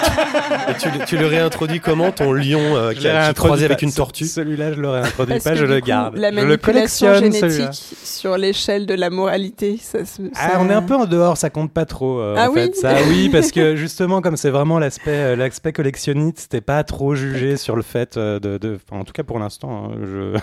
tu, 0.79 0.89
tu, 1.05 1.17
le 1.17 1.27
réintroduis 1.27 1.79
comment 1.81 2.11
ton 2.11 2.31
lion 2.31 2.77
euh, 2.77 2.93
qui 2.93 3.07
a 3.07 3.33
croisé 3.33 3.65
avec 3.65 3.81
une 3.81 3.91
tortue 3.91 4.25
Celui-là, 4.25 4.73
je 4.73 4.79
le 4.79 4.89
réintroduis 4.89 5.39
pas, 5.39 5.53
je 5.53 5.65
le 5.65 5.79
garde. 5.81 6.15
La 6.15 6.31
je 6.31 6.45
le 6.45 6.57
collectionne 6.57 7.31
génétique 7.33 7.73
sur 7.73 8.37
l'échelle 8.37 8.85
de 8.85 8.93
la 8.93 9.09
moralité, 9.09 9.77
ça, 9.81 10.05
ça... 10.05 10.23
Ah, 10.35 10.57
on 10.59 10.69
est 10.69 10.73
un 10.73 10.81
peu 10.81 10.95
en 10.95 11.05
dehors, 11.05 11.37
ça 11.37 11.49
compte 11.49 11.71
pas 11.71 11.85
trop. 11.85 12.19
Euh, 12.19 12.35
ah 12.37 12.49
en 12.49 12.53
oui 12.53 12.61
fait. 12.61 12.75
ça, 12.75 12.95
oui, 13.09 13.29
parce 13.29 13.51
que 13.51 13.75
justement, 13.75 14.21
comme 14.21 14.37
c'est 14.37 14.49
vraiment 14.49 14.79
l'aspect 14.79 15.11
euh, 15.11 15.35
l'aspect 15.35 15.73
collectionniste, 15.73 16.39
c'était 16.39 16.61
pas 16.61 16.83
trop 16.83 17.13
jugé 17.13 17.57
sur 17.57 17.75
le 17.75 17.81
fait 17.81 18.17
de, 18.17 18.39
de... 18.39 18.79
en 18.91 19.03
tout 19.03 19.13
cas 19.13 19.23
pour 19.23 19.39
l'instant, 19.39 19.91
hein, 19.91 19.97
je 20.03 20.37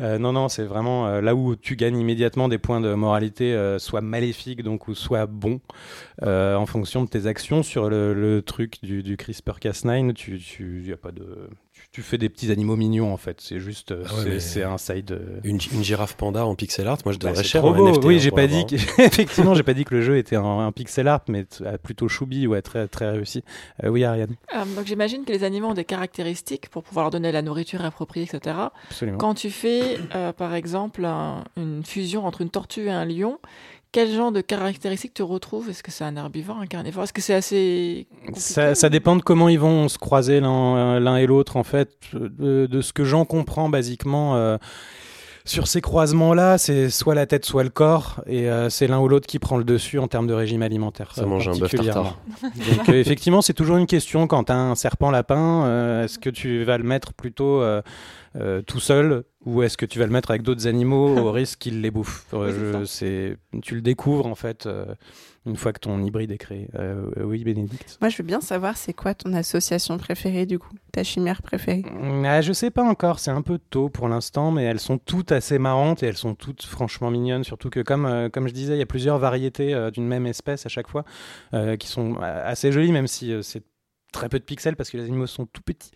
non, 0.00 0.32
non, 0.32 0.48
c'est 0.48 0.64
vraiment 0.64 1.06
euh, 1.06 1.20
là 1.20 1.34
où 1.34 1.56
tu 1.56 1.76
gagnes 1.76 1.98
immédiatement 1.98 2.48
des 2.48 2.58
points 2.58 2.80
de 2.80 2.94
moralité, 2.94 3.54
euh, 3.54 3.78
soit 3.78 4.00
maléfique 4.00 4.62
donc 4.62 4.88
ou 4.88 4.94
soit 4.94 5.26
bon, 5.26 5.60
en 6.22 6.66
fonction 6.66 7.04
de 7.04 7.08
tes 7.08 7.26
actions 7.26 7.62
sur 7.62 7.90
le, 7.90 8.42
truc 8.44 8.82
du, 8.82 9.02
du 9.02 9.16
CRISPR-Cas9. 9.16 10.14
Tu, 10.14 10.38
tu 10.38 10.82
y 10.86 10.92
a 10.92 10.96
pas 10.96 11.12
de 11.12 11.48
tu 11.92 12.02
fais 12.02 12.18
des 12.18 12.28
petits 12.28 12.52
animaux 12.52 12.76
mignons 12.76 13.12
en 13.12 13.16
fait. 13.16 13.40
C'est 13.40 13.58
juste, 13.58 13.90
euh, 13.90 14.04
ah 14.06 14.38
c'est 14.38 14.62
un 14.62 14.78
side. 14.78 15.10
Euh, 15.10 15.40
une, 15.42 15.58
girafe 15.60 16.14
panda 16.14 16.46
en 16.46 16.54
pixel 16.54 16.86
art, 16.86 16.98
moi 17.04 17.12
je 17.12 17.18
bah, 17.18 17.30
devrais 17.30 17.42
cher 17.42 17.64
en 17.64 17.74
NFT, 17.74 18.04
Oui, 18.04 18.16
hein, 18.16 18.18
j'ai 18.18 18.30
pas 18.30 18.46
dit 18.46 18.64
effectivement, 18.98 19.54
j'ai 19.54 19.64
pas 19.64 19.74
dit 19.74 19.84
que 19.84 19.96
le 19.96 20.02
jeu 20.02 20.16
était 20.16 20.36
un, 20.36 20.70
pixel 20.72 21.08
art, 21.08 21.22
mais 21.28 21.46
plutôt 21.82 22.06
choubi, 22.06 22.46
ouais, 22.46 22.62
très 22.62 22.86
très 22.86 23.10
réussi. 23.10 23.42
Euh, 23.82 23.88
oui, 23.88 24.04
Ariane. 24.04 24.36
donc 24.76 24.86
j'imagine 24.86 25.24
que 25.24 25.32
les 25.32 25.42
animaux 25.42 25.68
ont 25.68 25.74
des 25.74 25.84
caractéristiques 25.84 26.68
pour 26.68 26.84
pouvoir 26.84 27.06
leur 27.06 27.10
donner 27.10 27.32
la 27.32 27.42
nourriture 27.42 27.84
appropriée, 27.84 28.26
etc. 28.32 28.56
Absolument. 28.90 29.18
Quand 29.18 29.34
tu 29.34 29.50
fais, 29.50 29.98
par 30.36 30.54
exemple, 30.54 31.04
une 31.56 31.82
fusion 31.84 32.24
entre 32.24 32.42
une 32.42 32.50
tortue 32.50 32.86
et 32.86 32.90
un 32.90 33.04
lion, 33.04 33.38
quel 33.92 34.12
genre 34.12 34.30
de 34.30 34.40
caractéristiques 34.40 35.14
tu 35.14 35.22
retrouves 35.22 35.68
Est-ce 35.68 35.82
que 35.82 35.90
c'est 35.90 36.04
un 36.04 36.16
herbivore, 36.16 36.58
un 36.58 36.66
carnivore? 36.66 37.04
Est-ce 37.04 37.12
que 37.12 37.20
c'est 37.20 37.34
assez 37.34 38.06
ça, 38.34 38.74
ça, 38.74 38.88
dépend 38.88 39.16
de 39.16 39.22
comment 39.22 39.48
ils 39.48 39.58
vont 39.58 39.88
se 39.88 39.98
croiser 39.98 40.40
l'un 40.40 40.76
euh, 40.76 41.16
et 41.16 41.26
l'autre, 41.26 41.56
en 41.56 41.64
fait. 41.64 41.90
De, 42.12 42.80
ce 42.80 42.92
que 42.92 43.04
j'en 43.04 43.24
comprends, 43.24 43.68
basiquement, 43.68 44.36
euh, 44.36 44.58
sur 45.44 45.66
ces 45.66 45.80
croisements-là, 45.80 46.56
c'est 46.58 46.88
soit 46.88 47.16
la 47.16 47.26
tête, 47.26 47.44
soit 47.44 47.64
le 47.64 47.70
corps, 47.70 48.22
et 48.26 48.48
euh, 48.48 48.68
c'est 48.68 48.86
l'un 48.86 49.00
ou 49.00 49.08
l'autre 49.08 49.26
qui 49.26 49.40
prend 49.40 49.56
le 49.56 49.64
dessus 49.64 49.98
en 49.98 50.06
termes 50.06 50.28
de 50.28 50.34
régime 50.34 50.62
alimentaire. 50.62 51.12
Ça 51.14 51.26
mange 51.26 51.48
un 51.48 51.56
bœuf 51.56 51.72
tartare. 51.74 52.16
Donc, 52.42 52.88
effectivement, 52.90 53.42
c'est 53.42 53.54
toujours 53.54 53.76
une 53.76 53.86
question. 53.86 54.28
Quand 54.28 54.44
tu 54.44 54.52
as 54.52 54.56
un 54.56 54.76
serpent 54.76 55.10
lapin, 55.10 56.04
est-ce 56.04 56.18
que 56.18 56.30
tu 56.30 56.62
vas 56.62 56.78
le 56.78 56.84
mettre 56.84 57.12
plutôt 57.12 57.60
euh, 58.36 58.62
tout 58.62 58.78
seul 58.78 59.24
ou 59.44 59.62
est-ce 59.62 59.76
que 59.76 59.86
tu 59.86 59.98
vas 59.98 60.06
le 60.06 60.12
mettre 60.12 60.30
avec 60.30 60.42
d'autres 60.42 60.68
animaux 60.68 61.16
au 61.18 61.32
risque 61.32 61.58
qu'il 61.58 61.80
les 61.80 61.90
bouffe? 61.90 62.26
C'est 62.86 63.36
Tu 63.62 63.74
le 63.74 63.80
découvres 63.80 64.26
en 64.26 64.36
fait 64.36 64.66
euh, 64.66 64.94
une 65.46 65.56
fois 65.56 65.72
que 65.72 65.80
ton 65.80 66.00
hybride 66.04 66.30
est 66.30 66.38
créé. 66.38 66.68
Euh, 66.76 67.10
oui, 67.24 67.42
Bénédicte 67.42 67.98
Moi, 68.00 68.08
je 68.08 68.18
veux 68.18 68.22
bien 68.22 68.40
savoir 68.40 68.76
c'est 68.76 68.92
quoi 68.92 69.14
ton 69.14 69.32
association 69.32 69.98
préférée 69.98 70.46
du 70.46 70.60
coup? 70.60 70.74
Ta 70.92 71.02
chimère 71.02 71.42
préférée? 71.42 71.82
Mm, 71.82 72.24
ah, 72.24 72.40
Je 72.40 72.52
sais 72.52 72.70
pas 72.70 72.84
encore, 72.84 73.18
c'est 73.18 73.32
un 73.32 73.42
peu 73.42 73.58
tôt 73.58 73.88
pour 73.88 74.08
l'instant, 74.08 74.52
mais 74.52 74.62
elles 74.62 74.80
sont 74.80 74.98
toutes 74.98 75.32
assez 75.32 75.58
marrantes 75.58 76.02
et 76.04 76.06
elles 76.06 76.16
sont 76.16 76.34
toutes 76.36 76.62
franchement 76.62 77.10
mignonnes. 77.10 77.42
Surtout 77.42 77.70
que, 77.70 77.80
comme, 77.80 78.28
comme 78.32 78.46
je 78.46 78.54
disais, 78.54 78.74
il 78.74 78.78
y 78.78 78.82
a 78.82 78.86
plusieurs 78.86 79.18
variétés 79.18 79.90
d'une 79.92 80.06
même 80.06 80.26
espèce 80.26 80.66
à 80.66 80.68
chaque 80.68 80.88
fois 80.88 81.04
qui 81.78 81.88
sont 81.88 82.16
assez 82.20 82.70
jolies, 82.70 82.92
même 82.92 83.08
si 83.08 83.32
c'est 83.42 83.64
très 84.10 84.28
peu 84.28 84.38
de 84.38 84.44
pixels 84.44 84.76
parce 84.76 84.90
que 84.90 84.96
les 84.96 85.04
animaux 85.04 85.26
sont 85.26 85.46
tout 85.46 85.62
petits. 85.62 85.90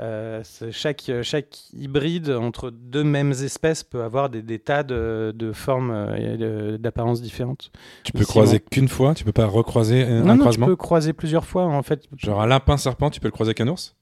Euh, 0.00 0.42
chaque, 0.70 1.10
chaque 1.22 1.70
hybride 1.72 2.30
entre 2.30 2.70
deux 2.70 3.04
mêmes 3.04 3.32
espèces 3.32 3.84
peut 3.84 4.02
avoir 4.02 4.30
des, 4.30 4.42
des 4.42 4.58
tas 4.58 4.82
de, 4.82 5.32
de 5.34 5.52
formes 5.52 5.90
euh, 5.90 6.74
et 6.74 6.78
d'apparences 6.78 7.20
différentes. 7.20 7.70
Tu 8.04 8.12
peux 8.12 8.24
croiser 8.24 8.60
qu'une 8.60 8.88
fois 8.88 9.14
Tu 9.14 9.24
peux 9.24 9.32
pas 9.32 9.46
recroiser 9.46 10.04
un, 10.04 10.20
non, 10.22 10.30
un 10.30 10.34
non, 10.34 10.40
croisement? 10.40 10.66
Tu 10.66 10.70
peux 10.72 10.76
croiser 10.76 11.12
plusieurs 11.12 11.44
fois 11.44 11.64
en 11.64 11.82
fait. 11.82 12.04
Genre 12.16 12.40
un 12.40 12.46
lapin 12.46 12.76
serpent, 12.76 13.10
tu 13.10 13.20
peux 13.20 13.28
le 13.28 13.32
croiser 13.32 13.50
avec 13.50 13.60
un 13.60 13.68
ours? 13.68 13.96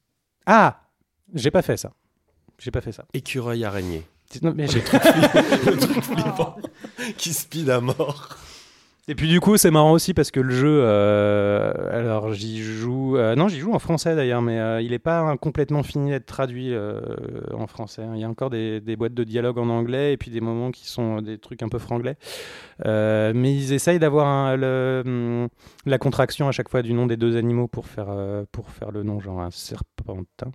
Ah 0.46 0.80
J'ai 1.34 1.50
pas 1.50 1.62
fait 1.62 1.76
ça. 1.76 1.92
J'ai 2.58 2.70
pas 2.70 2.80
fait 2.80 2.92
ça. 2.92 3.04
Écureuil 3.12 3.64
araignée. 3.64 4.02
Non, 4.42 4.52
mais 4.56 4.66
j'ai 4.68 4.80
le 4.80 5.76
truc 5.76 6.02
flippant 6.02 6.56
qui 7.16 7.32
speed 7.32 7.70
à 7.70 7.80
mort. 7.80 8.36
Et 9.08 9.14
puis 9.14 9.28
du 9.28 9.38
coup, 9.38 9.56
c'est 9.56 9.70
marrant 9.70 9.92
aussi 9.92 10.14
parce 10.14 10.32
que 10.32 10.40
le 10.40 10.50
jeu, 10.52 10.80
euh, 10.82 11.72
alors 11.92 12.32
j'y 12.32 12.60
joue, 12.60 13.16
euh, 13.16 13.36
non, 13.36 13.46
j'y 13.46 13.60
joue 13.60 13.72
en 13.72 13.78
français 13.78 14.16
d'ailleurs, 14.16 14.42
mais 14.42 14.58
euh, 14.58 14.80
il 14.80 14.90
n'est 14.90 14.98
pas 14.98 15.36
complètement 15.36 15.84
fini 15.84 16.10
d'être 16.10 16.26
traduit 16.26 16.74
en 17.54 17.68
français. 17.68 18.02
Il 18.14 18.20
y 18.20 18.24
a 18.24 18.28
encore 18.28 18.50
des, 18.50 18.80
boîtes 18.96 19.14
de 19.14 19.22
dialogue 19.22 19.58
en 19.58 19.68
anglais 19.68 20.12
et 20.12 20.16
puis 20.16 20.32
des 20.32 20.40
moments 20.40 20.72
qui 20.72 20.88
sont 20.88 21.22
des 21.22 21.38
trucs 21.38 21.62
un 21.62 21.68
peu 21.68 21.78
franglais. 21.78 22.16
mais 22.84 23.54
ils 23.54 23.72
essayent 23.72 24.00
d'avoir 24.00 24.54
hum, 24.54 25.48
la 25.84 25.98
contraction 25.98 26.48
à 26.48 26.52
chaque 26.52 26.68
fois 26.68 26.82
du 26.82 26.92
nom 26.92 27.06
des 27.06 27.16
deux 27.16 27.36
animaux 27.36 27.68
pour 27.68 27.86
faire 27.86 28.10
le 28.10 29.02
nom, 29.04 29.20
genre 29.20 29.40
un 29.40 29.52
serpentin. 29.52 30.50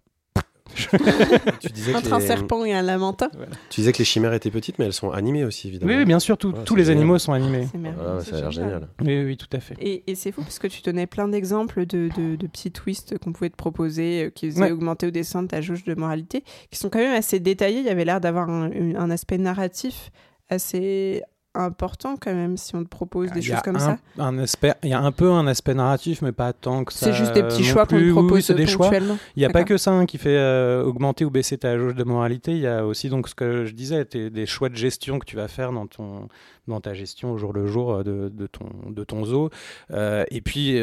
tu 1.60 1.70
disais 1.70 1.96
Entre 1.96 2.14
un 2.14 2.20
serpent 2.20 2.66
et 2.66 2.74
un 2.74 2.82
lamentin. 2.82 3.30
Tu 3.70 3.82
disais 3.82 3.92
que 3.92 4.00
les 4.00 4.06
chimères 4.06 4.34
étaient 4.34 4.52
petites, 4.52 4.80
mais 4.80 4.86
elles 4.86 4.94
sont 4.94 5.12
animées 5.12 5.44
aussi, 5.44 5.68
évidemment. 5.68 5.94
Oui, 5.94 6.06
bien 6.06 6.20
sûr, 6.20 6.38
tous 6.38 6.76
les 6.76 6.90
animaux 6.90 7.18
sont 7.18 7.34
animés. 7.34 7.68
Ah, 8.00 8.20
ça 8.22 8.38
a 8.38 8.42
l'air 8.42 8.52
génial. 8.52 8.88
Oui, 9.02 9.24
oui, 9.24 9.38
tout 9.38 9.50
à 9.52 9.60
fait. 9.60 9.76
Et, 9.80 10.04
c'est 10.16 10.32
fou 10.32 10.42
parce 10.42 10.60
que 10.60 10.68
tu 10.68 10.82
donnais 10.82 11.08
plein 11.08 11.28
d'exemples 11.28 11.86
de, 11.86 12.10
de, 12.16 12.48
petits 12.48 12.72
twists 12.72 13.18
qu'on 13.18 13.32
pouvait 13.32 13.50
te 13.50 13.56
proposer, 13.56 14.26
euh, 14.26 14.30
qui 14.30 14.52
faisaient 14.52 14.72
augmenter 14.72 15.08
ou 15.08 15.12
descendre 15.12 15.48
ta 15.48 15.62
jauge 15.62 15.84
de 15.84 15.96
moralité, 15.96 16.44
qui 16.70 16.78
sont 16.78 16.90
quand 16.90 17.00
même 17.00 17.16
assez 17.16 17.40
détaillés. 17.40 17.80
Il 17.80 17.86
y 17.86 17.90
avait 17.90 18.06
l'air 18.06 18.22
d'avoir 18.22 18.50
un, 18.50 19.10
aspect 19.10 19.38
narratif 19.38 20.12
assez 20.50 21.24
important 21.54 22.16
quand 22.18 22.34
même 22.34 22.56
si 22.58 22.76
on 22.76 22.84
te 22.84 22.90
propose 22.90 23.32
des 23.32 23.42
choses 23.42 23.62
comme 23.64 23.80
ça. 23.80 23.98
Un 24.18 24.38
aspect, 24.40 24.74
il 24.84 24.90
y 24.90 24.94
a 24.94 25.02
un 25.02 25.12
peu 25.12 25.32
un 25.32 25.48
aspect 25.48 25.74
narratif, 25.74 26.22
mais 26.22 26.32
pas 26.32 26.54
tant 26.54 26.84
que 26.84 26.94
ça. 26.94 27.08
C'est 27.08 27.14
juste 27.14 27.34
des 27.34 27.44
petits 27.44 27.64
choix 27.64 27.86
qu'on 27.86 27.98
te 27.98 28.12
propose 28.12 28.48
des 28.52 28.68
choix. 28.68 28.92
Il 29.36 29.40
n'y 29.40 29.46
a 29.46 29.50
pas 29.50 29.64
que 29.64 29.78
ça 29.78 29.92
hein, 29.92 30.06
qui 30.06 30.18
fait 30.18 30.38
euh, 30.38 30.84
augmenter 30.84 31.26
ou 31.26 31.30
baisser 31.30 31.58
ta 31.58 31.78
jauge 31.78 31.96
de 31.96 32.04
moralité. 32.04 32.52
Il 32.52 32.60
y 32.60 32.68
a 32.68 32.86
aussi 32.86 33.10
donc 33.10 33.28
ce 33.28 33.36
que 33.36 33.66
je 33.66 33.74
disais, 33.74 34.06
des 34.06 34.46
choix 34.46 34.70
de 34.70 34.76
gestion 34.76 35.20
que 35.20 35.26
tu 35.26 35.36
vas 35.36 35.48
faire 35.48 35.72
dans 35.72 35.88
ton 35.88 36.28
dans 36.68 36.80
ta 36.80 36.94
gestion 36.94 37.32
au 37.32 37.38
jour 37.38 37.54
le 37.54 37.66
jour 37.66 37.92
euh, 37.92 38.04
de, 38.04 38.30
de 38.30 38.48
ton 38.48 38.70
de 38.88 39.04
ton 39.04 39.26
zoo. 39.26 39.50
Euh, 39.92 40.24
et 40.30 40.42
puis 40.42 40.80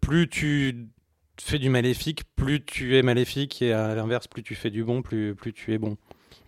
plus 0.00 0.28
tu 0.28 0.86
fais 1.38 1.58
du 1.58 1.68
maléfique, 1.68 2.22
plus 2.36 2.64
tu 2.64 2.96
es 2.96 3.02
maléfique, 3.02 3.60
et 3.60 3.72
à 3.72 3.94
l'inverse, 3.94 4.26
plus 4.26 4.42
tu 4.42 4.54
fais 4.54 4.70
du 4.70 4.84
bon, 4.84 5.02
plus 5.02 5.34
plus 5.34 5.52
tu 5.52 5.74
es 5.74 5.78
bon. 5.78 5.96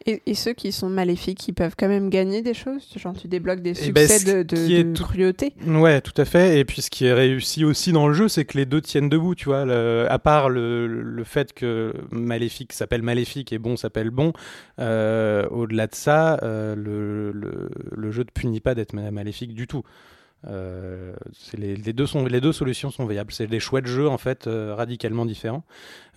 Et, 0.06 0.34
ceux 0.34 0.52
qui 0.52 0.72
sont 0.72 0.88
maléfiques, 0.88 1.46
ils 1.48 1.52
peuvent 1.52 1.74
quand 1.76 1.88
même 1.88 2.08
gagner 2.08 2.42
des 2.42 2.54
choses? 2.54 2.88
Genre, 2.96 3.14
tu 3.14 3.28
débloques 3.28 3.60
des 3.60 3.74
eh 3.86 3.92
ben, 3.92 4.08
succès 4.08 4.42
de, 4.42 4.42
de, 4.42 4.92
cruauté 4.94 5.52
Ouais, 5.66 6.00
tout 6.00 6.14
à 6.16 6.24
fait. 6.24 6.58
Et 6.58 6.64
puis, 6.64 6.82
ce 6.82 6.90
qui 6.90 7.06
est 7.06 7.12
réussi 7.12 7.64
aussi 7.64 7.92
dans 7.92 8.08
le 8.08 8.14
jeu, 8.14 8.28
c'est 8.28 8.44
que 8.44 8.56
les 8.56 8.66
deux 8.66 8.80
tiennent 8.80 9.08
debout, 9.08 9.34
tu 9.34 9.46
vois. 9.46 9.62
à 9.62 10.18
part 10.18 10.48
le, 10.48 10.86
le, 10.86 11.24
fait 11.24 11.52
que 11.52 11.92
maléfique 12.10 12.72
s'appelle 12.72 13.02
maléfique 13.02 13.52
et 13.52 13.58
bon 13.58 13.76
s'appelle 13.76 14.10
bon, 14.10 14.32
euh, 14.78 15.46
au-delà 15.50 15.86
de 15.86 15.94
ça, 15.94 16.38
euh, 16.42 16.74
le, 16.74 17.32
le, 17.32 17.70
le, 17.96 18.10
jeu 18.10 18.22
ne 18.22 18.30
punit 18.30 18.60
pas 18.60 18.74
d'être 18.74 18.92
maléfique 18.94 19.54
du 19.54 19.66
tout. 19.66 19.82
Euh, 20.46 21.14
les, 21.56 21.92
deux 21.92 22.06
solutions 22.52 22.90
sont 22.90 23.06
viables. 23.06 23.32
C'est 23.32 23.46
des 23.46 23.60
chouettes 23.60 23.86
jeux 23.86 24.08
en 24.08 24.18
fait 24.18 24.46
euh, 24.46 24.74
radicalement 24.74 25.26
différents, 25.26 25.64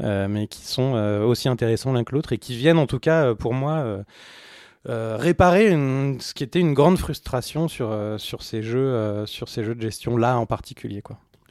euh, 0.02 0.28
mais 0.28 0.48
qui 0.48 0.66
sont 0.66 0.94
aussi 1.26 1.50
intéressants 1.50 1.94
l'un 1.94 2.04
que 2.04 2.14
l'autre 2.14 2.34
et 2.34 2.38
qui 2.38 2.56
viennent 2.56 2.78
en 2.78 2.88
tout 2.88 3.00
cas 3.00 3.34
pour 3.36 3.54
moi 3.54 4.04
réparer 4.86 5.72
ce 6.20 6.34
qui 6.34 6.44
était 6.44 6.60
une 6.60 6.74
grande 6.74 6.98
frustration 6.98 7.68
sur, 7.68 8.18
ces 8.42 8.62
jeux 8.64 9.26
de 9.26 9.82
gestion 9.82 10.18
là 10.18 10.38
en 10.38 10.46
particulier. 10.46 11.02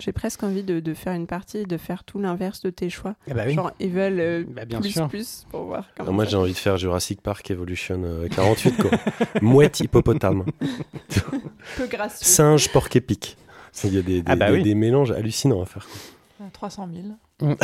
J'ai 0.01 0.13
presque 0.13 0.43
envie 0.43 0.63
de, 0.63 0.81
de, 0.81 0.95
faire 0.95 1.13
une 1.13 1.27
partie 1.27 1.59
et 1.59 1.65
de 1.65 1.77
faire 1.77 2.03
tout 2.05 2.19
l'inverse 2.19 2.63
de 2.63 2.71
tes 2.71 2.91
choix. 2.91 3.15
Ah 3.31 3.35
bah 3.35 3.43
oui. 3.47 3.55
Genre, 3.55 3.71
ils 3.79 3.91
veulent 3.91 4.19
euh, 4.21 4.45
bah 4.49 4.65
bien 4.65 4.81
plus, 4.81 4.91
sûr. 4.91 5.09
plus 5.09 5.47
pour 5.51 5.65
voir. 5.65 5.87
Comment 5.97 6.13
moi, 6.13 6.25
j'ai 6.25 6.37
envie 6.37 6.53
de 6.53 6.59
faire 6.59 6.77
Jurassic 6.79 7.21
Park 7.21 7.51
Evolution 7.51 8.03
euh, 8.05 8.29
48, 8.29 8.77
quoi. 8.83 8.91
Mouette 9.43 9.81
hippopotame. 9.81 10.45
peu 11.77 11.87
gracieux. 11.87 12.27
Singe 12.27 12.73
porc 12.73 12.89
épic. 12.95 13.37
Il 13.85 13.95
y 13.95 13.99
a 13.99 14.03
des, 14.03 14.23
des, 14.23 14.23
Ah 14.27 14.37
bah 14.37 14.51
des- 14.51 14.57
oui. 14.57 14.63
des 14.65 14.75
mélanges 14.75 15.13
hallucinants 15.13 15.63
à 15.63 15.67
faire. 15.67 15.87
quoi. 15.87 16.47
300 16.53 16.89
000. 16.93 17.07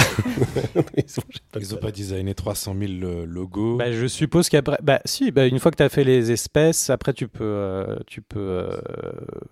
Ils 0.97 1.19
ont- 1.19 1.23
j'ai 1.31 1.41
pas 1.51 1.61
Ils 1.61 1.69
le 1.69 1.75
ont 1.75 1.79
pas 1.79 1.91
designé 1.91 2.35
300 2.35 2.75
000 2.79 2.93
euh, 3.03 3.25
logos. 3.27 3.77
Bah, 3.79 3.91
je 3.91 4.07
suppose 4.07 4.49
qu'après, 4.51 4.77
bah 4.83 5.01
si, 5.07 5.31
bah, 5.31 5.47
une 5.47 5.59
fois 5.59 5.71
que 5.71 5.77
tu 5.79 5.83
as 5.83 5.89
fait 5.89 6.05
les 6.05 6.31
espèces, 6.31 6.91
après 6.91 7.13
tu 7.15 7.27
peux, 7.29 7.43
euh, 7.45 7.97
tu 8.07 8.21
peux 8.23 8.39
euh, 8.39 8.77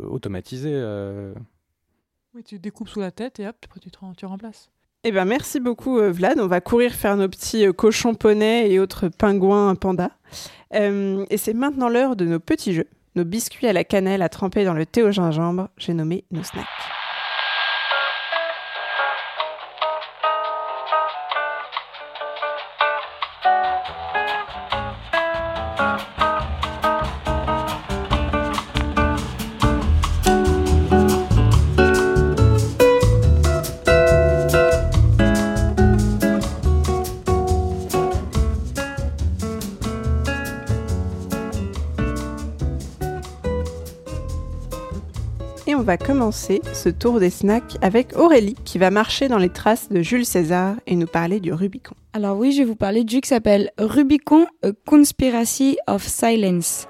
automatiser. 0.00 0.72
Oui, 2.34 2.42
tu 2.42 2.58
découpes 2.58 2.88
sous 2.88 2.98
la 2.98 3.12
tête 3.12 3.38
et 3.38 3.46
hop, 3.46 3.54
tu, 3.80 3.90
te 3.92 3.98
tu 4.16 4.26
remplaces. 4.26 4.68
Eh 5.04 5.12
ben, 5.12 5.24
merci 5.24 5.60
beaucoup, 5.60 5.98
euh, 5.98 6.10
Vlad. 6.10 6.40
On 6.40 6.48
va 6.48 6.60
courir 6.60 6.92
faire 6.92 7.16
nos 7.16 7.28
petits 7.28 7.64
euh, 7.64 7.72
cochons 7.72 8.14
poneys 8.14 8.72
et 8.72 8.80
autres 8.80 9.08
pingouins 9.08 9.76
pandas. 9.76 10.10
Euh, 10.74 11.24
et 11.30 11.36
c'est 11.36 11.54
maintenant 11.54 11.88
l'heure 11.88 12.16
de 12.16 12.24
nos 12.24 12.40
petits 12.40 12.74
jeux. 12.74 12.88
Nos 13.14 13.24
biscuits 13.24 13.68
à 13.68 13.72
la 13.72 13.84
cannelle 13.84 14.22
à 14.22 14.28
tremper 14.28 14.64
dans 14.64 14.74
le 14.74 14.84
thé 14.84 15.04
au 15.04 15.12
gingembre. 15.12 15.68
J'ai 15.76 15.94
nommé 15.94 16.24
nos 16.32 16.42
snacks. 16.42 16.66
Va 45.84 45.98
commencer 45.98 46.62
ce 46.72 46.88
tour 46.88 47.20
des 47.20 47.30
snacks 47.30 47.76
avec 47.82 48.16
Aurélie 48.16 48.56
qui 48.64 48.78
va 48.78 48.90
marcher 48.90 49.28
dans 49.28 49.38
les 49.38 49.50
traces 49.50 49.90
de 49.90 50.02
Jules 50.02 50.24
César 50.24 50.74
et 50.86 50.96
nous 50.96 51.06
parler 51.06 51.40
du 51.40 51.52
Rubicon. 51.52 51.94
Alors 52.14 52.38
oui, 52.38 52.52
je 52.52 52.58
vais 52.58 52.64
vous 52.64 52.74
parler 52.74 53.04
du 53.04 53.16
jeu 53.16 53.20
qui 53.20 53.28
s'appelle 53.28 53.70
Rubicon 53.78 54.46
Conspiracy 54.86 55.76
of 55.86 56.02
Silence. 56.02 56.88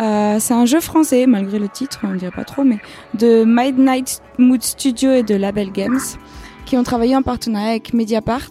Euh, 0.00 0.38
c'est 0.40 0.54
un 0.54 0.66
jeu 0.66 0.80
français, 0.80 1.26
malgré 1.26 1.58
le 1.58 1.68
titre, 1.68 2.00
on 2.02 2.08
ne 2.08 2.18
dirait 2.18 2.32
pas 2.32 2.44
trop, 2.44 2.64
mais 2.64 2.78
de 3.14 3.44
Midnight 3.44 4.22
Mood 4.38 4.62
Studio 4.62 5.12
et 5.12 5.22
de 5.22 5.34
Label 5.34 5.70
Games, 5.70 6.00
qui 6.64 6.76
ont 6.76 6.82
travaillé 6.82 7.14
en 7.14 7.22
partenariat 7.22 7.70
avec 7.70 7.92
Mediapart. 7.92 8.50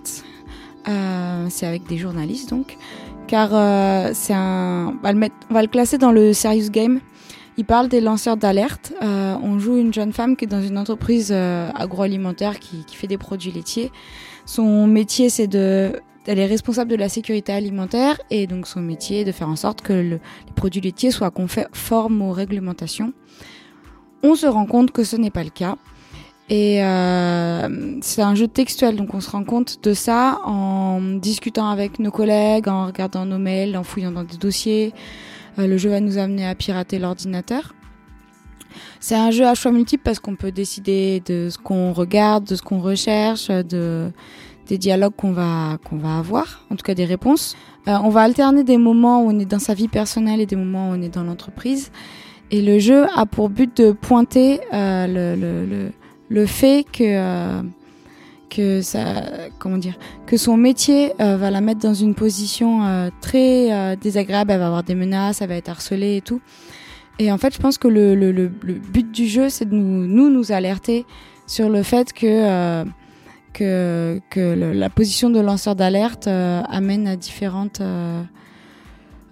Euh, 0.88 1.48
c'est 1.49 1.66
avec 1.66 1.88
des 1.88 1.98
journalistes 1.98 2.49
donc, 2.49 2.78
car 3.28 3.49
euh, 3.53 4.12
c'est 4.14 4.34
un, 4.34 4.94
on 5.03 5.53
va 5.53 5.62
le 5.62 5.68
classer 5.68 5.98
dans 5.98 6.12
le 6.12 6.34
serious 6.34 6.70
game. 6.70 6.99
Il 7.57 7.65
parle 7.65 7.90
des 7.90 8.02
lanceurs 8.02 8.38
d'alerte. 8.38 8.94
Euh, 9.03 9.36
on 9.44 9.60
joue 9.60 9.78
une 9.78 9.94
jeune 9.94 10.14
femme 10.14 10.36
qui 10.36 10.45
est 10.45 10.48
dans 10.48 10.61
une 10.61 10.78
entreprise 10.78 11.30
euh, 11.32 11.69
agroalimentaire 11.76 12.60
qui, 12.60 12.84
fait 12.90 13.07
des 13.07 13.18
produits 13.18 13.52
laitiers. 13.52 13.91
Son 14.45 14.88
métier, 14.88 15.30
c'est 15.30 15.48
de, 15.48 15.99
elle 16.26 16.40
est 16.40 16.45
responsable 16.45 16.90
de 16.90 16.95
la 16.95 17.10
sécurité 17.10 17.52
alimentaire 17.52 18.19
et 18.30 18.48
donc 18.48 18.68
son 18.68 18.80
métier 18.80 19.22
est 19.22 19.26
de 19.26 19.32
faire 19.32 19.49
en 19.49 19.56
sorte 19.56 19.82
que 19.82 19.94
le- 19.94 20.19
les 20.48 20.53
produits 20.56 20.82
laitiers 20.82 21.11
soient 21.11 21.30
conformes 21.32 22.22
aux 22.22 22.32
réglementations. 22.32 23.14
On 24.23 24.36
se 24.36 24.45
rend 24.48 24.65
compte 24.65 24.91
que 24.91 25.03
ce 25.03 25.15
n'est 25.15 25.32
pas 25.32 25.44
le 25.44 25.49
cas. 25.49 25.76
Et 26.49 26.84
euh, 26.84 27.98
c'est 28.02 28.22
un 28.22 28.36
jeu 28.36 28.48
textuel, 28.48 28.98
donc 28.98 29.14
on 29.14 29.22
se 29.22 29.30
rend 29.30 29.44
compte 29.45 29.82
de 29.84 29.94
ça 29.94 30.41
en 30.44 30.99
discutant 31.02 31.69
avec 31.69 31.98
nos 31.98 32.11
collègues, 32.11 32.68
en 32.68 32.88
regardant 32.88 33.26
nos 33.26 33.38
mails, 33.38 33.78
en 33.78 33.84
fouillant 33.84 34.11
dans 34.11 34.23
des 34.26 34.36
dossiers. 34.38 34.94
Euh, 35.60 35.68
le 35.68 35.78
jeu 35.78 35.90
va 35.90 35.99
nous 35.99 36.18
amener 36.18 36.45
à 36.45 36.56
pirater 36.56 36.99
l'ordinateur. 36.99 37.73
C'est 38.99 39.15
un 39.15 39.32
jeu 39.32 39.45
à 39.45 39.53
choix 39.56 39.72
multiples 39.72 40.03
parce 40.03 40.19
qu'on 40.19 40.36
peut 40.36 40.52
décider 40.52 41.22
de 41.26 41.49
ce 41.49 41.57
qu'on 41.57 41.91
regarde, 41.91 42.45
de 42.45 42.56
ce 42.56 42.61
qu'on 42.61 42.80
recherche, 42.80 43.49
de, 43.49 44.11
des 44.68 44.78
dialogues 44.78 45.15
qu'on 45.15 45.34
va, 45.34 45.78
qu'on 45.84 45.98
va 45.98 46.18
avoir, 46.18 46.65
en 46.69 46.76
tout 46.76 46.84
cas 46.84 46.94
des 46.94 47.06
réponses. 47.06 47.56
Euh, 47.88 47.98
on 48.03 48.10
va 48.10 48.22
alterner 48.22 48.64
des 48.64 48.78
moments 48.78 49.23
où 49.23 49.30
on 49.30 49.40
est 49.40 49.45
dans 49.45 49.60
sa 49.60 49.73
vie 49.73 49.88
personnelle 49.88 50.40
et 50.40 50.45
des 50.45 50.56
moments 50.56 50.91
où 50.91 50.94
on 50.94 51.02
est 51.02 51.14
dans 51.14 51.23
l'entreprise. 51.23 51.91
Et 52.52 52.61
le 52.61 52.80
jeu 52.80 53.06
a 53.15 53.26
pour 53.26 53.49
but 53.49 53.76
de 53.78 53.91
pointer 53.91 54.60
euh, 54.73 55.07
le, 55.07 55.40
le, 55.40 55.65
le, 55.65 55.91
le 56.30 56.45
fait 56.45 56.86
que, 56.91 57.03
euh, 57.03 57.61
que, 58.56 58.82
ça, 58.82 59.03
comment 59.60 59.78
dire, 59.78 59.98
que 60.28 60.36
son 60.38 60.57
métier 60.57 61.14
euh, 61.22 61.38
va 61.38 61.49
la 61.49 61.61
mettre 61.61 61.80
dans 61.82 61.94
une 61.95 62.14
position 62.14 62.84
euh, 62.86 63.10
très 63.22 63.72
euh, 63.72 63.95
désagréable. 63.95 64.52
Elle 64.52 64.60
va 64.60 64.68
avoir 64.68 64.84
des 64.84 64.95
menaces, 64.95 65.41
elle 65.41 65.49
va 65.49 65.56
être 65.56 65.69
harcelée 65.69 66.18
et 66.18 66.22
tout. 66.22 66.41
Et 67.18 67.32
en 67.32 67.38
fait, 67.38 67.53
je 67.53 67.60
pense 67.60 67.78
que 67.78 67.88
le, 67.88 68.14
le, 68.15 68.48
but 68.94 69.10
du 69.11 69.26
jeu, 69.28 69.49
c'est 69.49 69.65
de 69.69 69.73
nous, 69.76 70.06
nous 70.07 70.30
nous 70.30 70.52
alerter 70.52 71.06
sur 71.48 71.69
le 71.69 71.82
fait 71.84 72.14
que 72.14 72.84
que, 73.53 74.22
que 74.30 74.40
la 74.73 74.90
position 74.90 75.30
de 75.30 75.40
lanceur 75.40 75.76
d'alerte 75.76 76.28
amène 76.28 77.06
à 77.07 77.15
différentes 77.18 77.82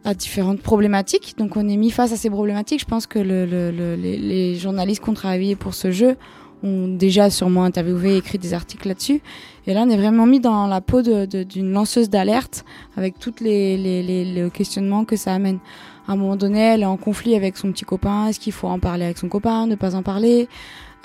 à 0.06 0.14
différentes 0.14 0.62
problématiques. 0.62 1.36
Donc 1.38 1.56
on 1.58 1.68
est 1.68 1.78
mis 1.78 1.90
face 1.92 2.12
à 2.12 2.18
ces 2.18 2.30
problématiques. 2.30 2.82
Je 2.82 2.86
pense 2.86 3.08
que 3.08 3.20
le, 3.20 3.46
le- 3.46 3.72
le- 3.72 3.96
les, 3.96 4.18
les 4.18 4.56
journalistes 4.56 5.04
qui 5.04 5.10
ont 5.10 5.14
travaillé 5.14 5.56
pour 5.56 5.74
ce 5.74 5.92
jeu 5.92 6.16
ont 6.64 6.88
déjà 6.88 7.30
sûrement 7.30 7.64
interviewé, 7.64 8.18
écrit 8.18 8.38
des 8.38 8.54
articles 8.54 8.88
là-dessus. 8.88 9.22
Et 9.68 9.74
là, 9.74 9.84
on 9.86 9.90
est 9.90 9.98
vraiment 9.98 10.26
mis 10.26 10.40
dans 10.40 10.68
la 10.68 10.82
peau 10.82 11.02
de- 11.02 11.26
de- 11.26 11.44
d'une 11.44 11.72
lanceuse 11.72 12.10
d'alerte 12.10 12.66
avec 12.98 13.20
tous 13.20 13.36
les, 13.42 13.78
les, 13.78 14.04
les, 14.04 14.26
les 14.26 14.50
questionnements 14.50 15.06
que 15.06 15.16
ça 15.16 15.34
amène. 15.34 15.60
À 16.08 16.14
un 16.14 16.16
moment 16.16 16.36
donné, 16.36 16.60
elle 16.60 16.82
est 16.82 16.86
en 16.86 16.98
conflit 16.98 17.36
avec 17.36 17.56
son 17.56 17.72
petit 17.72 17.86
copain. 17.86 18.28
Est-ce 18.28 18.40
qu'il 18.40 18.54
faut 18.54 18.68
en 18.68 18.80
parler 18.80 19.06
avec 19.06 19.18
son 19.20 19.30
copain, 19.30 19.68
ne 19.68 19.76
pas 19.76 19.96
en 19.96 20.02
parler? 20.04 20.48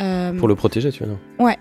Euh, 0.01 0.33
Pour 0.39 0.49
le 0.49 0.55
protéger, 0.57 0.91
tu 0.91 1.05
vois. 1.05 1.13
non 1.39 1.53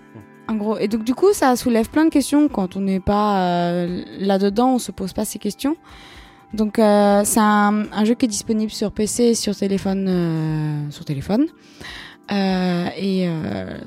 en 0.46 0.56
gros. 0.56 0.76
Et 0.76 0.88
donc, 0.88 1.04
du 1.04 1.14
coup, 1.14 1.32
ça 1.32 1.56
soulève 1.56 1.88
plein 1.88 2.04
de 2.04 2.10
questions. 2.10 2.48
Quand 2.48 2.76
on 2.76 2.80
n'est 2.80 3.00
pas 3.00 3.38
euh, 3.72 4.02
là-dedans, 4.18 4.74
on 4.74 4.78
se 4.78 4.92
pose 4.92 5.14
pas 5.14 5.24
ces 5.24 5.38
questions. 5.38 5.74
Donc, 6.52 6.78
euh, 6.78 7.22
c'est 7.24 7.40
un, 7.40 7.84
un 7.90 8.04
jeu 8.04 8.12
qui 8.14 8.26
est 8.26 8.28
disponible 8.28 8.70
sur 8.70 8.92
PC 8.92 9.22
et 9.24 9.34
sur 9.34 9.56
téléphone. 9.56 10.04
euh, 10.06 10.90
sur 10.90 11.04
téléphone. 11.06 11.46
Euh, 12.32 12.86
et 12.96 13.26
euh, 13.28 13.78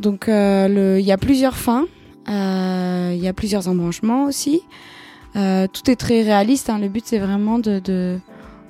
donc, 0.00 0.28
euh, 0.28 0.96
il 0.98 1.04
y 1.06 1.12
a 1.12 1.18
plusieurs 1.18 1.56
fins. 1.56 1.86
Il 2.28 3.16
y 3.22 3.26
a 3.28 3.32
plusieurs 3.32 3.68
embranchements 3.68 4.24
aussi. 4.24 4.62
Tout 5.34 5.90
est 5.90 5.96
très 5.96 6.22
réaliste. 6.22 6.68
hein. 6.70 6.78
Le 6.78 6.88
but, 6.88 7.04
c'est 7.06 7.18
vraiment 7.18 7.58
de, 7.58 7.78
de- 7.78 8.18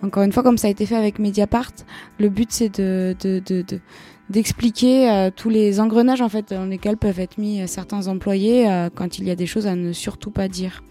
Encore 0.02 0.22
une 0.22 0.32
fois, 0.32 0.42
comme 0.44 0.58
ça 0.58 0.68
a 0.68 0.70
été 0.70 0.86
fait 0.86 0.94
avec 0.96 1.18
Mediapart, 1.18 1.72
le 2.18 2.28
but, 2.28 2.48
c'est 2.52 2.78
de, 2.78 3.16
de, 3.20 3.42
de, 3.44 3.62
de- 3.62 3.80
d'expliquer 4.30 5.10
euh, 5.10 5.30
tous 5.34 5.48
les 5.48 5.80
engrenages 5.80 6.20
en 6.20 6.28
fait 6.28 6.52
dans 6.52 6.66
lesquels 6.66 6.98
peuvent 6.98 7.18
être 7.18 7.38
mis 7.38 7.66
certains 7.66 8.06
employés 8.08 8.70
euh, 8.70 8.90
quand 8.94 9.18
il 9.18 9.26
y 9.26 9.30
a 9.30 9.34
des 9.34 9.46
choses 9.46 9.66
à 9.66 9.74
ne 9.74 9.92
surtout 9.92 10.30
pas 10.30 10.48
dire. 10.48 10.82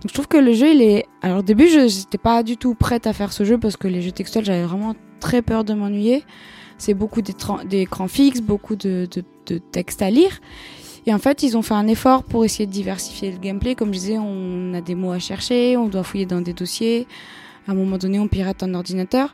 Donc 0.00 0.08
je 0.08 0.14
trouve 0.14 0.28
que 0.28 0.36
le 0.38 0.52
jeu 0.52 0.72
il 0.72 0.80
est 0.80 1.06
alors 1.22 1.40
au 1.40 1.42
début 1.42 1.66
je 1.68 1.80
n'étais 1.80 2.18
pas 2.18 2.42
du 2.44 2.56
tout 2.56 2.74
prête 2.76 3.06
à 3.08 3.12
faire 3.12 3.32
ce 3.32 3.42
jeu 3.44 3.58
parce 3.58 3.76
que 3.76 3.88
les 3.88 4.00
jeux 4.00 4.12
textuels 4.12 4.44
j'avais 4.44 4.62
vraiment 4.64 4.94
très 5.20 5.42
peur 5.42 5.64
de 5.64 5.74
m'ennuyer. 5.74 6.22
C'est 6.82 6.94
beaucoup 6.94 7.22
d'écrans 7.22 8.08
fixes, 8.08 8.40
beaucoup 8.40 8.74
de, 8.74 9.08
de, 9.46 9.58
textes 9.58 10.02
à 10.02 10.10
lire. 10.10 10.40
Et 11.06 11.14
en 11.14 11.18
fait, 11.18 11.44
ils 11.44 11.56
ont 11.56 11.62
fait 11.62 11.74
un 11.74 11.86
effort 11.86 12.24
pour 12.24 12.44
essayer 12.44 12.66
de 12.66 12.72
diversifier 12.72 13.30
le 13.30 13.38
gameplay. 13.38 13.76
Comme 13.76 13.94
je 13.94 14.00
disais, 14.00 14.18
on 14.18 14.74
a 14.74 14.80
des 14.80 14.96
mots 14.96 15.12
à 15.12 15.20
chercher, 15.20 15.76
on 15.76 15.86
doit 15.86 16.02
fouiller 16.02 16.26
dans 16.26 16.40
des 16.40 16.52
dossiers. 16.52 17.06
À 17.68 17.70
un 17.70 17.74
moment 17.74 17.98
donné, 17.98 18.18
on 18.18 18.26
pirate 18.26 18.64
un 18.64 18.74
ordinateur. 18.74 19.32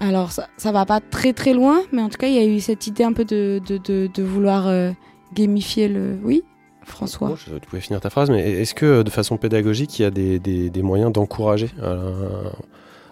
Alors 0.00 0.32
ça, 0.32 0.48
ça 0.58 0.70
va 0.70 0.84
pas 0.84 1.00
très 1.00 1.32
très 1.32 1.54
loin, 1.54 1.80
mais 1.92 2.02
en 2.02 2.10
tout 2.10 2.18
cas 2.18 2.26
il 2.26 2.34
y 2.34 2.38
a 2.38 2.44
eu 2.44 2.60
cette 2.60 2.86
idée 2.86 3.04
un 3.04 3.14
peu 3.14 3.24
de, 3.24 4.22
vouloir 4.22 4.68
euh, 4.68 4.92
gamifier 5.32 5.88
le... 5.88 6.18
Oui 6.22 6.42
François 6.82 7.28
Moi, 7.28 7.38
je- 7.38 7.54
tu 7.54 7.68
pouvais 7.68 7.80
finir 7.80 8.00
ta 8.00 8.10
phrase, 8.10 8.30
mais 8.30 8.40
est-ce 8.40 8.74
que 8.74 9.02
de 9.02 9.10
façon 9.10 9.38
pédagogique, 9.38 9.98
il 9.98 10.02
y 10.02 10.04
a 10.04 10.10
des, 10.10 10.38
des, 10.38 10.68
des 10.68 10.82
moyens 10.82 11.10
d'encourager 11.10 11.70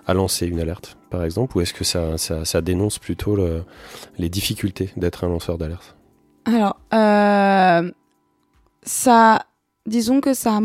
à, 0.09 0.15
lancer 0.15 0.47
une 0.47 0.61
alerte, 0.61 0.97
par 1.11 1.23
exemple, 1.25 1.57
ou 1.57 1.61
est-ce 1.61 1.75
que 1.75 1.85
ça, 1.85 2.19
ça, 2.19 2.45
ça 2.45 2.61
dénonce 2.61 2.99
plutôt 2.99 3.37
le- 3.37 3.65
les 4.19 4.29
difficultés 4.29 4.91
d'être 4.97 5.25
un 5.25 5.29
lanceur 5.29 5.59
d'alerte? 5.59 5.97
Alors, 6.45 6.81
euh, 6.95 7.91
ça... 8.83 9.45
Disons 9.87 10.21
que 10.21 10.35
ça... 10.35 10.61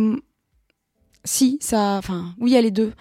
Si, 1.26 1.58
ça... 1.62 1.98
Enfin, 1.98 2.34
oui, 2.40 2.52
il 2.52 2.54
y 2.54 2.58
a 2.58 2.62
les 2.62 2.72
deux. 2.72 2.94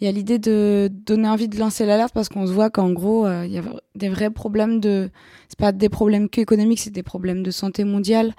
Il 0.00 0.04
y 0.04 0.08
a 0.08 0.12
l'idée 0.12 0.38
de 0.38 0.90
donner 0.90 1.28
envie 1.28 1.48
de 1.48 1.58
lancer 1.58 1.86
l'alerte 1.86 2.12
parce 2.14 2.28
qu'on 2.28 2.46
se 2.46 2.52
voit 2.52 2.70
qu'en 2.70 2.90
gros, 2.90 3.26
euh, 3.26 3.46
il 3.46 3.52
y 3.52 3.58
a 3.58 3.62
des 3.94 4.08
vrais 4.08 4.30
problèmes 4.30 4.80
de... 4.80 5.10
C'est 5.48 5.58
pas 5.58 5.72
des 5.72 5.88
problèmes 5.88 6.28
qu'économiques, 6.28 6.80
c'est 6.80 6.90
des 6.90 7.02
problèmes 7.02 7.42
de 7.42 7.50
santé 7.50 7.84
mondiale. 7.84 8.34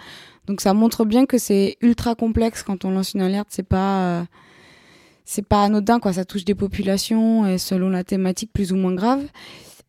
Donc 0.48 0.62
ça 0.62 0.74
montre 0.74 1.06
bien 1.06 1.26
que 1.26 1.38
c'est 1.38 1.78
ultra 1.82 2.16
complexe 2.16 2.64
quand 2.64 2.86
on 2.86 2.92
lance 2.92 3.14
une 3.14 3.22
alerte. 3.22 3.48
C'est 3.52 3.68
pas... 3.68 4.02
euh, 4.04 4.24
c'est 5.26 5.46
pas 5.46 5.64
anodin, 5.64 6.00
quoi. 6.00 6.14
Ça 6.14 6.26
touche 6.26 6.46
des 6.46 6.56
populations 6.56 7.46
et 7.48 7.58
selon 7.58 7.90
la 7.90 8.04
thématique 8.04 8.52
plus 8.54 8.72
ou 8.72 8.76
moins 8.76 8.94
grave. 8.94 9.24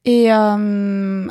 Et 0.05 0.33
euh, 0.33 1.27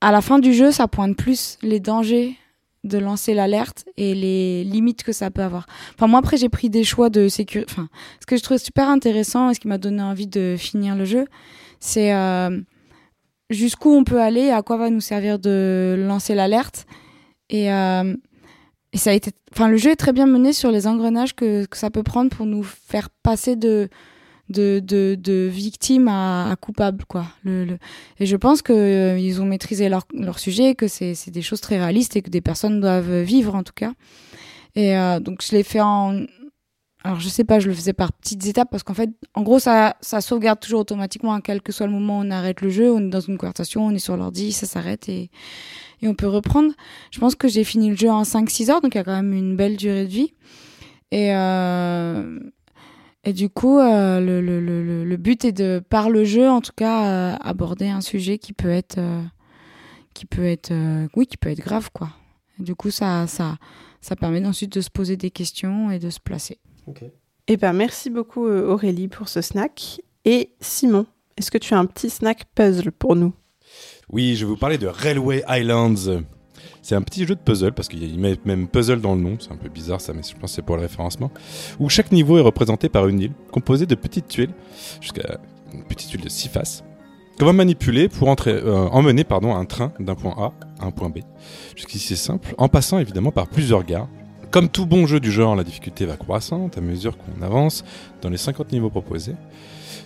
à 0.00 0.12
la 0.12 0.20
fin 0.20 0.38
du 0.38 0.52
jeu, 0.52 0.70
ça 0.70 0.88
pointe 0.88 1.16
plus 1.16 1.58
les 1.62 1.80
dangers 1.80 2.36
de 2.84 2.98
lancer 2.98 3.34
l'alerte 3.34 3.84
et 3.96 4.14
les 4.14 4.64
limites 4.64 5.02
que 5.02 5.12
ça 5.12 5.30
peut 5.30 5.42
avoir. 5.42 5.66
Enfin, 5.94 6.06
moi, 6.06 6.20
après, 6.20 6.36
j'ai 6.36 6.48
pris 6.48 6.70
des 6.70 6.84
choix 6.84 7.10
de 7.10 7.28
sécurité. 7.28 7.70
Enfin, 7.72 7.88
ce 8.20 8.26
que 8.26 8.36
je 8.36 8.42
trouvais 8.42 8.58
super 8.58 8.88
intéressant 8.88 9.50
et 9.50 9.54
ce 9.54 9.60
qui 9.60 9.68
m'a 9.68 9.78
donné 9.78 10.02
envie 10.02 10.28
de 10.28 10.54
finir 10.56 10.94
le 10.94 11.04
jeu, 11.04 11.26
c'est 11.80 12.14
euh, 12.14 12.60
jusqu'où 13.50 13.90
on 13.90 14.04
peut 14.04 14.20
aller, 14.20 14.50
à 14.50 14.62
quoi 14.62 14.76
va 14.76 14.90
nous 14.90 15.00
servir 15.00 15.38
de 15.38 15.96
lancer 15.98 16.34
l'alerte. 16.34 16.86
Et, 17.50 17.72
euh, 17.72 18.14
et, 18.92 18.98
ça 18.98 19.10
a 19.10 19.12
été. 19.12 19.32
Enfin, 19.52 19.68
le 19.68 19.76
jeu 19.76 19.90
est 19.90 19.96
très 19.96 20.12
bien 20.12 20.26
mené 20.26 20.52
sur 20.52 20.70
les 20.70 20.86
engrenages 20.86 21.34
que, 21.34 21.66
que 21.66 21.76
ça 21.76 21.90
peut 21.90 22.02
prendre 22.02 22.30
pour 22.30 22.46
nous 22.46 22.62
faire 22.62 23.10
passer 23.22 23.56
de 23.56 23.88
de, 24.48 24.80
de, 24.82 25.16
de 25.18 25.46
victime 25.50 26.08
à, 26.08 26.50
à, 26.50 26.56
coupable 26.56 27.04
quoi 27.04 27.26
le, 27.44 27.64
le, 27.64 27.78
et 28.18 28.26
je 28.26 28.36
pense 28.36 28.62
que 28.62 28.72
euh, 28.72 29.18
ils 29.18 29.42
ont 29.42 29.44
maîtrisé 29.44 29.88
leur, 29.88 30.06
leur 30.14 30.38
sujet 30.38 30.74
que 30.74 30.88
c'est 30.88 31.14
c'est 31.14 31.30
des 31.30 31.42
choses 31.42 31.60
très 31.60 31.78
réalistes 31.78 32.16
et 32.16 32.22
que 32.22 32.30
des 32.30 32.40
personnes 32.40 32.80
doivent 32.80 33.20
vivre 33.20 33.54
en 33.54 33.62
tout 33.62 33.74
cas 33.74 33.92
et 34.74 34.96
euh, 34.96 35.20
donc 35.20 35.42
je 35.42 35.54
l'ai 35.54 35.62
fait 35.62 35.80
en 35.80 36.22
alors 37.04 37.20
je 37.20 37.28
sais 37.28 37.44
pas 37.44 37.60
je 37.60 37.68
le 37.68 37.74
faisais 37.74 37.92
par 37.92 38.12
petites 38.12 38.46
étapes 38.46 38.68
parce 38.70 38.82
qu'en 38.82 38.94
fait 38.94 39.10
en 39.34 39.42
gros 39.42 39.58
ça 39.58 39.96
ça 40.00 40.20
sauvegarde 40.20 40.60
toujours 40.60 40.80
automatiquement 40.80 41.34
à 41.34 41.40
quel 41.40 41.60
que 41.60 41.72
soit 41.72 41.86
le 41.86 41.92
moment 41.92 42.20
où 42.20 42.22
on 42.24 42.30
arrête 42.30 42.62
le 42.62 42.70
jeu 42.70 42.90
on 42.90 43.00
est 43.00 43.10
dans 43.10 43.20
une 43.20 43.38
conversation 43.38 43.86
on 43.86 43.90
est 43.90 43.98
sur 43.98 44.16
l'ordi 44.16 44.52
ça 44.52 44.66
s'arrête 44.66 45.08
et 45.08 45.30
et 46.02 46.08
on 46.08 46.14
peut 46.14 46.28
reprendre 46.28 46.72
je 47.10 47.18
pense 47.18 47.34
que 47.34 47.48
j'ai 47.48 47.64
fini 47.64 47.90
le 47.90 47.96
jeu 47.96 48.10
en 48.10 48.24
5 48.24 48.48
6 48.48 48.70
heures 48.70 48.80
donc 48.80 48.94
il 48.94 48.98
y 48.98 49.00
a 49.00 49.04
quand 49.04 49.16
même 49.16 49.32
une 49.32 49.56
belle 49.56 49.76
durée 49.76 50.04
de 50.04 50.10
vie 50.10 50.32
et 51.10 51.34
euh, 51.34 52.38
et 53.24 53.32
du 53.32 53.50
coup, 53.50 53.78
euh, 53.78 54.20
le, 54.20 54.40
le, 54.40 54.60
le, 54.60 55.04
le, 55.04 55.16
but 55.16 55.44
est 55.44 55.52
de, 55.52 55.82
par 55.86 56.08
le 56.08 56.24
jeu, 56.24 56.48
en 56.48 56.60
tout 56.60 56.72
cas, 56.74 57.06
euh, 57.06 57.36
aborder 57.40 57.88
un 57.88 58.00
sujet 58.00 58.38
qui 58.38 58.54
peut 58.54 58.70
être, 58.70 58.96
euh, 58.96 59.22
qui 60.14 60.24
peut 60.24 60.46
être, 60.46 60.70
euh, 60.70 61.08
oui, 61.14 61.26
qui 61.26 61.36
peut 61.36 61.50
être 61.50 61.60
grave, 61.60 61.90
quoi. 61.92 62.08
Et 62.58 62.62
du 62.62 62.74
coup, 62.74 62.90
ça, 62.90 63.26
ça, 63.26 63.58
ça 64.00 64.16
permet 64.16 64.44
ensuite 64.46 64.72
de 64.72 64.80
se 64.80 64.88
poser 64.88 65.18
des 65.18 65.30
questions 65.30 65.90
et 65.90 65.98
de 65.98 66.10
se 66.10 66.20
placer. 66.20 66.58
Okay. 66.86 67.12
Eh 67.48 67.56
ben, 67.58 67.72
merci 67.72 68.08
beaucoup 68.08 68.46
Aurélie 68.46 69.08
pour 69.08 69.28
ce 69.28 69.42
snack. 69.42 70.00
Et 70.24 70.54
Simon, 70.60 71.04
est-ce 71.36 71.50
que 71.50 71.58
tu 71.58 71.74
as 71.74 71.78
un 71.78 71.86
petit 71.86 72.10
snack 72.10 72.44
puzzle 72.54 72.92
pour 72.92 73.14
nous? 73.14 73.34
Oui, 74.10 74.36
je 74.36 74.46
vais 74.46 74.50
vous 74.50 74.56
parler 74.56 74.78
de 74.78 74.86
Railway 74.86 75.44
Islands. 75.46 76.22
C'est 76.80 76.94
un 76.94 77.02
petit 77.02 77.26
jeu 77.26 77.34
de 77.34 77.40
puzzle, 77.40 77.72
parce 77.72 77.88
qu'il 77.88 78.18
met 78.18 78.38
même 78.46 78.66
puzzle 78.66 79.02
dans 79.02 79.14
le 79.14 79.20
nom, 79.20 79.36
c'est 79.38 79.52
un 79.52 79.56
peu 79.56 79.68
bizarre 79.68 80.00
ça, 80.00 80.14
mais 80.14 80.22
je 80.22 80.32
pense 80.32 80.50
que 80.50 80.56
c'est 80.56 80.62
pour 80.62 80.76
le 80.76 80.82
référencement, 80.82 81.30
où 81.78 81.90
chaque 81.90 82.10
niveau 82.10 82.38
est 82.38 82.42
représenté 82.42 82.88
par 82.88 83.06
une 83.06 83.20
île, 83.20 83.32
composée 83.52 83.84
de 83.84 83.94
petites 83.94 84.26
tuiles, 84.26 84.52
jusqu'à 85.02 85.38
une 85.74 85.84
petite 85.84 86.08
tuile 86.08 86.22
de 86.22 86.28
6 86.30 86.48
faces, 86.48 86.84
qu'on 87.38 87.44
va 87.44 87.52
manipuler 87.52 88.08
pour 88.08 88.34
euh, 88.46 88.88
emmener 88.88 89.26
un 89.30 89.64
train 89.66 89.92
d'un 90.00 90.14
point 90.14 90.34
A 90.38 90.52
à 90.82 90.86
un 90.86 90.90
point 90.90 91.10
B. 91.10 91.18
Jusqu'ici 91.76 92.08
c'est 92.08 92.16
simple, 92.16 92.54
en 92.56 92.68
passant 92.68 92.98
évidemment 92.98 93.30
par 93.30 93.46
plusieurs 93.46 93.84
gares. 93.84 94.08
Comme 94.50 94.70
tout 94.70 94.86
bon 94.86 95.06
jeu 95.06 95.20
du 95.20 95.30
genre, 95.30 95.54
la 95.54 95.64
difficulté 95.64 96.06
va 96.06 96.16
croissante 96.16 96.78
à 96.78 96.80
mesure 96.80 97.18
qu'on 97.18 97.42
avance 97.42 97.84
dans 98.22 98.30
les 98.30 98.38
50 98.38 98.72
niveaux 98.72 98.88
proposés. 98.88 99.34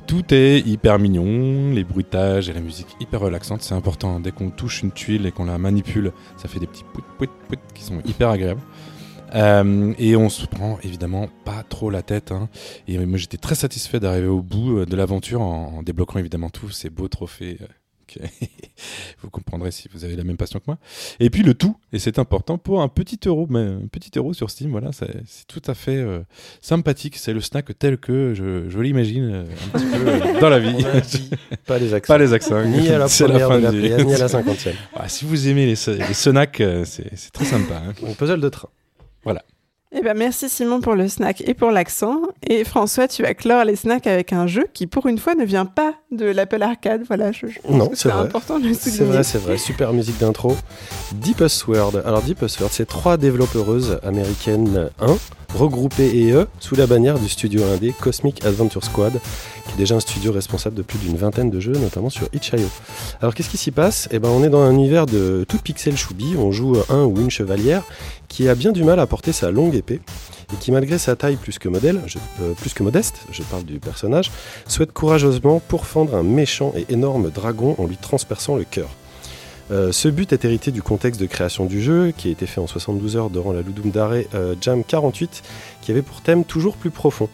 Tout 0.07 0.35
est 0.35 0.61
hyper 0.61 0.99
mignon, 0.99 1.73
les 1.73 1.85
bruitages 1.85 2.49
et 2.49 2.53
la 2.53 2.61
musique 2.61 2.89
hyper 3.01 3.21
relaxante, 3.21 3.63
c'est 3.63 3.75
important. 3.75 4.21
Dès 4.21 4.33
qu'on 4.33 4.51
touche 4.51 4.83
une 4.83 4.93
tuile 4.93 5.27
et 5.27 5.33
qu'on 5.33 5.45
la 5.45 5.59
manipule, 5.59 6.13
ça 6.37 6.49
fait 6.49 6.61
des 6.61 6.67
petits 6.67 6.85
pouit 6.93 7.05
pouit 7.19 7.29
pouit 7.49 7.59
qui 7.75 7.83
sont 7.83 8.01
hyper 8.05 8.29
agréables. 8.29 8.61
Euh, 9.35 9.95
et 9.99 10.15
on 10.15 10.29
se 10.29 10.47
prend 10.47 10.79
évidemment 10.83 11.29
pas 11.45 11.63
trop 11.63 11.89
la 11.89 12.03
tête. 12.03 12.33
Hein. 12.33 12.49
Et 12.87 12.99
moi 12.99 13.17
j'étais 13.17 13.39
très 13.39 13.55
satisfait 13.55 14.01
d'arriver 14.01 14.27
au 14.27 14.43
bout 14.43 14.85
de 14.85 14.97
l'aventure 14.97 15.41
en, 15.41 15.79
en, 15.79 15.83
débloquant 15.83 16.19
évidemment 16.19 16.51
tous 16.51 16.71
ces 16.71 16.91
beaux 16.91 17.09
trophées 17.09 17.59
vous 19.23 19.31
comprendrez 19.31 19.71
si 19.71 19.89
vous 19.93 20.05
avez 20.05 20.17
la 20.17 20.25
même 20.25 20.37
passion 20.37 20.59
que 20.59 20.65
moi. 20.67 20.79
Et 21.21 21.31
puis 21.31 21.43
le 21.43 21.55
tout, 21.55 21.77
et 21.93 21.99
c'est 21.99 22.19
important, 22.19 22.59
pour 22.59 22.83
un 22.83 22.89
petit 22.89 23.19
euro, 23.27 23.47
mais 23.49 23.61
un 23.61 23.87
petit 23.91 24.11
euro 24.17 24.33
sur 24.35 24.51
Steam, 24.51 24.71
voilà, 24.71 24.91
c'est 24.93 25.47
tout 25.47 25.63
à 25.67 25.75
fait 25.75 25.97
euh, 25.97 26.23
sympathique. 26.61 27.17
C'est 27.17 27.33
le 27.33 27.41
snack 27.41 27.77
tel 27.79 27.99
que 27.99 28.35
je, 28.35 28.69
je 28.69 28.79
l'imagine 28.81 29.25
euh, 29.25 29.45
un 29.45 29.79
petit 29.79 29.87
peu 29.87 30.09
euh, 30.09 30.41
dans 30.41 30.49
la 30.49 30.59
vie. 30.59 30.85
pas 31.67 31.79
les 31.79 31.95
accents. 31.95 32.15
Pas 32.15 32.19
les 32.19 32.33
accents. 32.33 32.65
Ni 32.65 32.89
à 32.89 32.99
la 32.99 33.09
première 33.09 33.39
la 33.39 33.49
fin 33.49 33.59
de 33.59 33.65
la 33.65 33.71
du... 33.99 34.05
ni 34.05 34.15
à 34.15 34.19
la 34.19 34.29
cinquantième. 34.29 34.77
Ah, 34.95 35.09
si 35.09 35.25
vous 35.25 35.49
aimez 35.49 35.67
les, 35.67 35.75
les 35.97 36.15
snacks, 36.15 36.63
c'est 36.85 37.33
très 37.33 37.45
sympa. 37.45 37.83
Hein. 37.87 37.93
Un 38.07 38.15
puzzle 38.15 38.41
de 38.41 38.49
train. 38.49 38.69
Voilà. 39.25 39.43
Eh 39.95 40.01
ben 40.01 40.17
merci 40.17 40.49
Simon 40.49 40.81
pour 40.81 40.95
le 40.95 41.07
snack 41.07 41.43
et 41.47 41.53
pour 41.53 41.71
l'accent. 41.71 42.23
Et 42.49 42.65
François, 42.65 43.09
tu 43.09 43.23
vas 43.23 43.35
clore 43.35 43.65
les 43.65 43.77
snacks 43.77 44.07
avec 44.07 44.33
un 44.33 44.47
jeu 44.47 44.67
qui, 44.73 44.87
pour 44.87 45.07
une 45.07 45.19
fois, 45.19 45.35
ne 45.35 45.45
vient 45.45 45.67
pas 45.67 45.93
de 46.11 46.25
l'Apple 46.25 46.63
Arcade. 46.63 47.03
Voilà, 47.07 47.31
je, 47.31 47.47
je 47.47 47.59
non, 47.69 47.91
c'est 47.93 48.11
important 48.11 48.59
de 48.59 48.69
le 48.69 48.75
C'est 48.75 49.05
vrai, 49.05 49.23
c'est 49.23 49.39
vrai. 49.39 49.59
Super 49.59 49.93
musique 49.93 50.19
d'intro. 50.19 50.57
Deepest 51.13 51.67
World. 51.67 52.03
Alors 52.07 52.23
Deepest 52.23 52.59
World, 52.61 52.73
c'est 52.75 52.89
trois 52.89 53.19
développeuses 53.19 53.99
américaines 54.03 54.89
1 54.99 55.17
regroupées 55.55 56.17
et 56.17 56.33
eux 56.33 56.49
sous 56.61 56.75
la 56.75 56.87
bannière 56.87 57.19
du 57.19 57.29
studio 57.29 57.63
indé 57.65 57.93
Cosmic 57.99 58.45
Adventure 58.45 58.85
Squad, 58.85 59.13
qui 59.13 59.75
est 59.75 59.77
déjà 59.77 59.95
un 59.95 60.01
studio 60.01 60.33
responsable 60.33 60.77
de 60.77 60.83
plus 60.83 60.99
d'une 60.99 61.17
vingtaine 61.17 61.51
de 61.51 61.61
jeux, 61.61 61.73
notamment 61.73 62.11
sur 62.11 62.29
itch.io. 62.33 62.69
Alors 63.21 63.35
qu'est-ce 63.35 63.51
qui 63.51 63.59
s'y 63.59 63.71
passe? 63.71 64.09
Eh 64.11 64.19
ben, 64.19 64.29
on 64.29 64.43
est 64.43 64.51
dans 64.51 64.63
un 64.63 64.73
univers 64.73 65.07
de 65.07 65.45
tout 65.49 65.59
pixel 65.59 65.97
choubi. 65.97 66.35
On 66.39 66.53
joue 66.53 66.77
un 66.89 67.05
ou 67.05 67.19
une 67.21 67.31
chevalière 67.31 67.83
qui 68.29 68.49
a 68.49 68.55
bien 68.55 68.73
du 68.73 68.85
mal 68.85 68.99
à 68.99 69.07
porter 69.07 69.33
sa 69.33 69.51
longue 69.51 69.75
épée 69.75 70.01
et 70.53 70.57
qui, 70.57 70.73
malgré 70.73 70.99
sa 70.99 71.17
taille 71.17 71.37
plus 71.37 71.59
que, 71.59 71.69
euh, 71.69 72.53
plus 72.61 72.75
que 72.75 72.83
modeste, 72.83 73.17
je 73.31 73.43
parle 73.43 73.65
du 73.65 73.79
personnage, 73.79 74.31
souhaite 74.67 74.93
courageusement 74.93 75.61
pourfendre 75.67 76.15
un 76.15 76.23
méchant 76.23 76.73
et 76.77 76.93
énorme 76.93 77.31
dragon 77.31 77.75
en 77.79 77.87
lui 77.87 77.97
transperçant 77.97 78.57
le 78.57 78.65
cœur. 78.65 78.89
Euh, 79.71 79.93
ce 79.93 80.09
but 80.09 80.33
est 80.33 80.45
hérité 80.45 80.71
du 80.71 80.83
contexte 80.83 81.21
de 81.21 81.27
création 81.27 81.65
du 81.65 81.81
jeu, 81.81 82.13
qui 82.17 82.29
a 82.29 82.31
été 82.31 82.47
fait 82.47 82.61
en 82.61 82.67
72 82.67 83.17
heures 83.17 83.31
durant 83.31 83.53
la 83.53 83.63
Ludum 83.63 83.91
Dare 83.91 84.15
euh, 84.35 84.55
Jam 84.61 84.83
48, 84.85 85.43
qui 85.81 85.91
avait 85.91 86.03
pour 86.03 86.21
thème 86.21 86.45
toujours 86.45 86.77
plus 86.77 86.91
profond. 86.91 87.29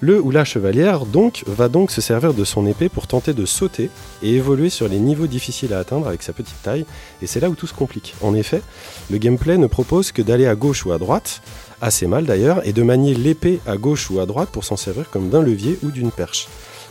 Le 0.00 0.20
ou 0.20 0.30
la 0.30 0.44
chevalière 0.44 1.06
donc 1.06 1.44
va 1.46 1.68
donc 1.68 1.90
se 1.90 2.00
servir 2.00 2.34
de 2.34 2.44
son 2.44 2.66
épée 2.66 2.88
pour 2.88 3.06
tenter 3.06 3.32
de 3.32 3.44
sauter 3.46 3.90
et 4.22 4.34
évoluer 4.34 4.70
sur 4.70 4.88
les 4.88 4.98
niveaux 4.98 5.26
difficiles 5.26 5.72
à 5.72 5.78
atteindre 5.78 6.08
avec 6.08 6.22
sa 6.22 6.32
petite 6.32 6.60
taille, 6.62 6.86
et 7.22 7.26
c'est 7.26 7.40
là 7.40 7.50
où 7.50 7.54
tout 7.54 7.66
se 7.66 7.74
complique. 7.74 8.14
En 8.22 8.34
effet, 8.34 8.62
le 9.10 9.18
gameplay 9.18 9.58
ne 9.58 9.66
propose 9.66 10.12
que 10.12 10.22
d'aller 10.22 10.46
à 10.46 10.54
gauche 10.54 10.86
ou 10.86 10.92
à 10.92 10.98
droite, 10.98 11.42
assez 11.80 12.06
mal 12.06 12.24
d'ailleurs, 12.24 12.66
et 12.66 12.72
de 12.72 12.82
manier 12.82 13.14
l'épée 13.14 13.60
à 13.66 13.76
gauche 13.76 14.10
ou 14.10 14.20
à 14.20 14.26
droite 14.26 14.48
pour 14.50 14.64
s'en 14.64 14.76
servir 14.76 15.10
comme 15.10 15.28
d'un 15.28 15.42
levier 15.42 15.78
ou 15.82 15.90
d'une 15.90 16.10
perche. 16.10 16.48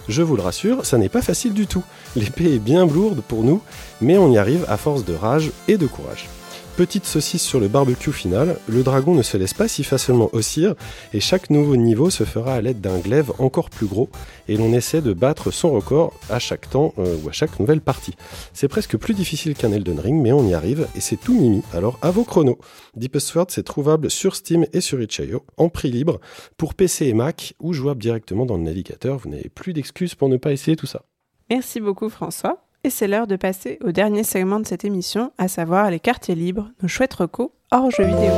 Je 0.08 0.22
vous 0.22 0.36
le 0.36 0.42
rassure, 0.42 0.86
ça 0.86 0.98
n'est 0.98 1.10
pas 1.10 1.22
facile 1.22 1.54
du 1.54 1.68
tout. 1.68 1.84
L'épée 2.16 2.56
est 2.56 2.60
bien 2.60 2.86
lourde 2.86 3.22
pour 3.28 3.44
nous, 3.44 3.62
mais 4.02 4.18
on 4.18 4.32
y 4.32 4.38
arrive 4.38 4.66
à 4.68 4.78
force 4.78 5.06
de 5.06 5.14
rage 5.14 5.52
et 5.68 5.78
de 5.78 5.88
courage. 5.88 6.28
Petite 6.76 7.06
saucisse 7.06 7.44
sur 7.44 7.60
le 7.60 7.68
barbecue 7.68 8.12
final, 8.12 8.58
le 8.68 8.82
dragon 8.82 9.14
ne 9.14 9.22
se 9.22 9.38
laisse 9.38 9.54
pas 9.54 9.68
si 9.68 9.84
facilement 9.84 10.32
ossir 10.34 10.74
et 11.14 11.20
chaque 11.20 11.52
nouveau 11.52 11.76
niveau 11.76 12.10
se 12.10 12.24
fera 12.24 12.56
à 12.56 12.62
l'aide 12.62 12.82
d'un 12.82 12.98
glaive 12.98 13.32
encore 13.38 13.70
plus 13.70 13.86
gros 13.86 14.10
et 14.48 14.58
l'on 14.58 14.74
essaie 14.74 15.02
de 15.04 15.14
battre 15.14 15.52
son 15.52 15.70
record 15.70 16.14
à 16.32 16.40
chaque 16.40 16.68
temps 16.68 16.96
euh, 16.98 17.16
ou 17.24 17.30
à 17.30 17.32
chaque 17.32 17.60
nouvelle 17.60 17.80
partie. 17.80 18.16
C'est 18.54 18.68
presque 18.68 18.98
plus 18.98 19.14
difficile 19.14 19.54
qu'un 19.54 19.72
Elden 19.72 20.00
Ring 20.00 20.20
mais 20.20 20.32
on 20.32 20.48
y 20.48 20.56
arrive 20.56 20.88
et 20.96 21.00
c'est 21.00 21.16
tout 21.16 21.40
mimi, 21.40 21.62
alors 21.74 22.00
à 22.02 22.10
vos 22.10 22.24
chronos. 22.24 22.58
Deepest 22.96 23.28
Sword 23.28 23.48
c'est 23.50 23.64
trouvable 23.64 24.10
sur 24.10 24.36
Steam 24.36 24.66
et 24.74 24.82
sur 24.82 25.00
itch.io 25.00 25.46
en 25.58 25.70
prix 25.70 25.92
libre 25.92 26.20
pour 26.58 26.74
PC 26.74 27.06
et 27.06 27.14
Mac 27.14 27.54
ou 27.60 27.74
jouable 27.74 28.02
directement 28.02 28.48
dans 28.48 28.58
le 28.58 28.64
navigateur, 28.64 29.20
vous 29.20 29.30
n'avez 29.30 29.50
plus 29.50 29.74
d'excuses 29.74 30.16
pour 30.16 30.28
ne 30.28 30.38
pas 30.38 30.52
essayer 30.52 30.76
tout 30.76 30.88
ça. 30.88 31.04
Merci 31.52 31.80
beaucoup 31.80 32.10
François. 32.10 32.66
Et 32.86 32.90
c'est 32.90 33.08
l'heure 33.08 33.28
de 33.28 33.38
passer 33.38 33.80
au 33.82 33.94
dernier 33.94 34.26
segment 34.26 34.60
de 34.60 34.68
cette 34.68 34.84
émission, 34.84 35.32
à 35.38 35.48
savoir 35.48 35.90
les 35.90 36.02
quartiers 36.02 36.36
libres, 36.36 36.70
nos 36.82 36.90
chouettes 36.90 37.14
recos 37.14 37.50
hors 37.72 37.90
jeux 37.90 38.04
vidéo. 38.04 38.30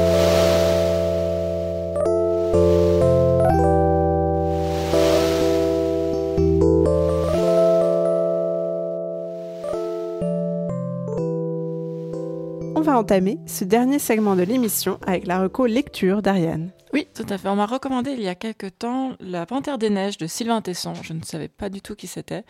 On 12.76 12.82
va 12.82 13.00
entamer 13.00 13.40
ce 13.48 13.64
dernier 13.64 13.98
segment 13.98 14.36
de 14.36 14.44
l'émission 14.44 15.00
avec 15.08 15.26
la 15.26 15.40
reco 15.40 15.66
lecture 15.66 16.22
d'Ariane. 16.22 16.70
Oui, 16.94 17.08
tout 17.16 17.26
à 17.30 17.40
fait. 17.40 17.50
On 17.50 17.56
m'a 17.56 17.66
recommandé 17.66 18.12
il 18.12 18.22
y 18.22 18.28
a 18.28 18.36
quelques 18.36 18.78
temps 18.78 19.14
La 19.20 19.48
Panthère 19.48 19.80
des 19.80 19.90
Neiges 19.90 20.18
de 20.18 20.28
Sylvain 20.28 20.62
Tesson. 20.62 20.94
Je 21.02 21.14
ne 21.14 21.24
savais 21.24 21.48
pas 21.48 21.70
du 21.70 21.82
tout 21.82 21.96
qui 21.96 22.06
c'était. 22.06 22.46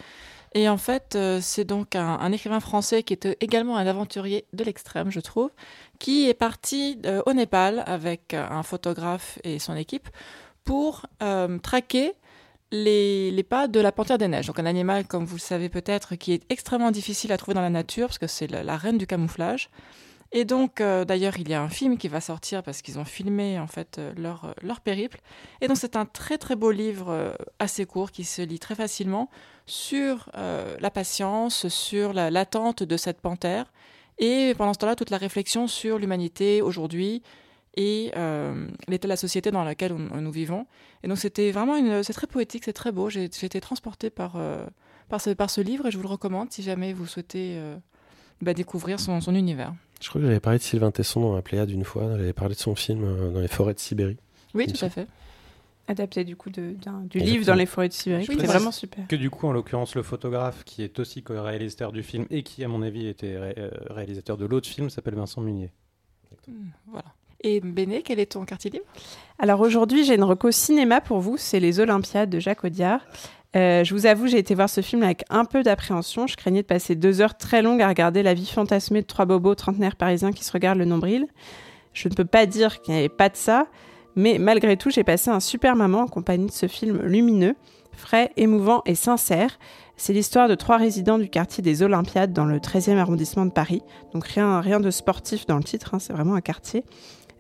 Et 0.56 0.70
en 0.70 0.78
fait, 0.78 1.16
euh, 1.16 1.40
c'est 1.42 1.66
donc 1.66 1.96
un, 1.96 2.32
écrivain 2.32 2.62
français 2.62 3.04
qui 3.04 3.12
était 3.12 3.36
également 3.42 3.76
un 3.76 3.86
aventurier 3.86 4.46
de 4.54 4.64
l'extrême, 4.64 5.12
je 5.12 5.20
trouve, 5.20 5.52
qui 6.00 6.30
est 6.30 6.34
parti 6.34 6.98
euh, 7.06 7.22
au 7.26 7.34
Népal 7.34 7.84
avec 7.86 8.34
un 8.34 8.64
photographe 8.64 9.38
et 9.44 9.60
son 9.60 9.76
équipe 9.76 10.08
pour 10.64 11.08
euh, 11.22 11.60
traquer 11.60 12.14
les, 12.72 13.46
pas 13.48 13.68
de 13.68 13.82
la 13.82 13.92
panthère 13.92 14.18
des 14.18 14.30
neiges. 14.30 14.48
Donc 14.48 14.58
un 14.58 14.66
animal, 14.66 15.06
comme 15.06 15.26
vous 15.26 15.36
le 15.36 15.42
savez 15.42 15.68
peut-être, 15.68 16.16
qui 16.16 16.32
est 16.32 16.44
extrêmement 16.50 16.92
difficile 16.92 17.34
à 17.34 17.38
trouver 17.38 17.56
dans 17.56 17.62
la 17.62 17.70
nature 17.70 18.08
parce 18.08 18.18
que 18.18 18.28
c'est 18.28 18.48
la, 18.48 18.78
reine 18.78 18.98
du 18.98 19.08
camouflage. 19.08 19.70
Et 20.32 20.44
donc, 20.44 20.82
euh, 20.82 21.06
d'ailleurs, 21.06 21.38
il 21.38 21.48
y 21.50 21.54
a 21.54 21.62
un 21.62 21.70
film 21.70 21.98
qui 21.98 22.08
va 22.08 22.20
sortir 22.20 22.64
parce 22.64 22.82
qu'ils 22.82 23.00
ont 23.00 23.06
filmé 23.06 23.60
en 23.60 23.68
fait 23.68 23.98
euh, 23.98 24.14
leur, 24.18 24.54
leur 24.62 24.82
périple. 24.82 25.20
Et 25.62 25.68
donc, 25.68 25.78
c'est 25.78 25.96
un 25.96 26.06
très 26.06 26.38
très 26.38 26.56
beau 26.56 26.72
livre 26.72 27.10
euh, 27.10 27.34
assez 27.60 27.86
court 27.86 28.12
qui 28.12 28.24
se 28.24 28.42
lit 28.42 28.60
très 28.60 28.76
facilement 28.76 29.30
sur 29.66 30.30
euh, 30.36 30.76
la 30.80 30.92
patience, 30.92 31.68
sur 31.68 32.14
l'attente 32.14 32.82
la, 32.82 32.86
de 32.88 32.98
cette 32.98 33.22
panthère 33.22 33.72
Et 34.18 34.54
pendant 34.58 34.74
ce 34.74 34.80
temps-là, 34.80 34.96
toute 34.96 35.10
la 35.10 35.18
réflexion 35.18 35.68
sur 35.68 36.00
l'humanité 36.00 36.62
aujourd'hui 36.62 37.24
et 37.78 38.12
euh, 38.16 38.68
l'état 38.88 39.08
de 39.08 39.10
la 39.10 39.18
société 39.18 39.52
dans 39.52 39.64
laquelle 39.64 39.94
nous 39.94 40.32
vivons. 40.32 40.66
Et 41.04 41.08
donc 41.08 41.18
c'était 41.18 41.52
vraiment 41.52 42.04
c'est 42.04 42.14
très 42.14 42.28
poétique, 42.28 42.64
c'est 42.66 42.74
très 42.74 42.92
beau. 42.92 43.10
J'ai 43.10 43.26
été 43.26 43.60
transportée 43.60 44.10
par, 44.10 44.36
euh, 44.38 44.66
par, 45.10 45.22
ce, 45.22 45.62
livre 45.62 45.88
et 45.88 45.92
je 45.92 45.98
vous 45.98 46.04
le 46.04 46.10
recommande 46.10 46.52
si 46.52 46.64
jamais 46.64 46.94
vous 46.94 47.06
souhaitez 47.06 47.56
euh, 47.58 47.78
bah, 48.42 48.54
découvrir 48.54 49.00
son, 49.00 49.20
univers. 49.36 49.74
Je 50.02 50.10
crois 50.10 50.22
que 50.22 50.28
j'avais 50.28 50.40
parlé 50.40 50.60
de 50.60 50.64
Sylvain 50.64 50.92
Tesson 50.92 51.22
dans 51.22 51.36
la 51.36 51.42
Pléiade 51.42 51.72
une 51.72 51.84
fois, 51.84 52.18
j'avais 52.18 52.34
parlé 52.34 52.56
de 52.56 52.60
son 52.60 52.76
film 52.76 53.32
dans 53.34 53.40
les 53.40 53.48
forêts 53.48 53.74
de 53.74 53.80
Sibérie. 53.80 54.18
Oui, 54.54 54.68
tout 54.68 54.84
à 54.84 54.90
fait 54.90 55.08
adapté 55.88 56.24
du 56.24 56.36
coup 56.36 56.50
de, 56.50 56.76
du 57.04 57.20
livre 57.20 57.46
dans 57.46 57.56
les 57.56 57.66
forêts 57.66 57.90
de 57.90 57.94
Sibérie. 57.94 58.26
C'était 58.26 58.48
vraiment 58.48 58.72
super. 58.72 59.08
Que 59.08 59.16
du 59.16 59.30
coup, 59.30 59.48
en 59.48 59.52
l'occurrence, 59.52 59.96
le 59.96 60.04
photographe 60.04 60.64
qui 60.64 60.84
est 60.84 61.00
aussi 61.00 61.24
co-réalisateur 61.24 61.92
du 61.92 62.04
film 62.04 62.26
et 62.30 62.44
qui, 62.44 62.64
à 62.64 62.68
mon 62.68 62.82
avis, 62.82 63.08
était 63.08 63.36
euh, 63.36 63.70
réalisateur 63.90 64.38
de 64.38 64.46
l'autre 64.46 64.68
film 64.68 64.90
s'appelle 64.90 65.16
Vincent 65.16 65.42
Munier. 65.42 65.72
Hmm, 66.48 66.70
voilà. 66.88 67.06
Et 67.42 67.60
Béné, 67.60 68.02
quel 68.02 68.20
est 68.20 68.32
ton 68.32 68.46
quartier 68.46 68.72
libre? 68.72 68.86
Alors 69.38 69.62
aujourd'hui, 69.62 70.04
j'ai 70.04 70.16
une 70.16 70.24
reco 70.24 70.50
cinéma 70.52 71.02
pour 71.02 71.20
vous. 71.20 71.38
C'est 71.38 71.60
Les 71.60 71.80
Olympiades 71.80 72.30
de 72.30 72.40
Jacques 72.40 72.64
Audiard. 72.64 73.06
Euh, 73.56 73.86
je 73.86 73.94
vous 73.94 74.06
avoue, 74.06 74.28
j'ai 74.28 74.38
été 74.38 74.54
voir 74.54 74.70
ce 74.70 74.82
film 74.82 75.04
avec 75.04 75.24
un 75.30 75.46
peu 75.46 75.64
d'appréhension. 75.64 76.28
Je 76.28 76.36
craignais 76.36 76.62
de 76.62 76.68
passer 76.68 76.96
deux 76.96 77.22
heures 77.22 77.38
très 77.38 77.62
longues 77.62 77.82
à 77.82 77.88
regarder 77.88 78.22
la 78.22 78.34
vie 78.34 78.46
fantasmée 78.46 79.02
de 79.02 79.08
trois 79.08 79.26
bobos 79.26 79.56
trentenaires 79.56 79.96
parisiens 79.96 80.34
qui 80.34 80.44
se 80.44 80.52
regardent 80.52 80.80
le 80.80 80.86
nombril. 80.86 81.28
Je 81.94 82.10
ne 82.10 82.14
peux 82.14 82.26
pas 82.26 82.46
dire 82.46 82.82
qu'il 82.82 82.94
n'y 82.94 83.00
avait 83.00 83.10
pas 83.10 83.30
de 83.30 83.38
ça, 83.38 83.68
mais 84.18 84.38
malgré 84.40 84.76
tout, 84.76 84.90
j'ai 84.90 85.06
passé 85.06 85.30
un 85.30 85.40
super 85.40 85.78
moment 85.78 86.02
en 86.02 86.08
compagnie 86.08 86.48
de 86.48 86.52
ce 86.52 86.68
film 86.68 87.02
lumineux, 87.04 87.56
frais, 87.94 88.32
émouvant 88.36 88.82
et 88.86 88.96
sincère. 88.96 89.58
C'est 89.96 90.12
l'histoire 90.12 90.50
de 90.50 90.56
trois 90.56 90.76
résidents 90.76 91.18
du 91.18 91.30
quartier 91.30 91.64
des 91.64 91.82
Olympiades 91.82 92.34
dans 92.34 92.44
le 92.44 92.60
13e 92.60 92.98
arrondissement 92.98 93.46
de 93.46 93.52
Paris. 93.52 93.82
Donc 94.14 94.26
rien, 94.26 94.60
rien 94.60 94.82
de 94.82 94.92
sportif 94.92 95.46
dans 95.46 95.56
le 95.56 95.64
titre, 95.64 95.94
hein, 95.94 96.00
c'est 96.00 96.12
vraiment 96.12 96.36
un 96.36 96.42
quartier. 96.42 96.84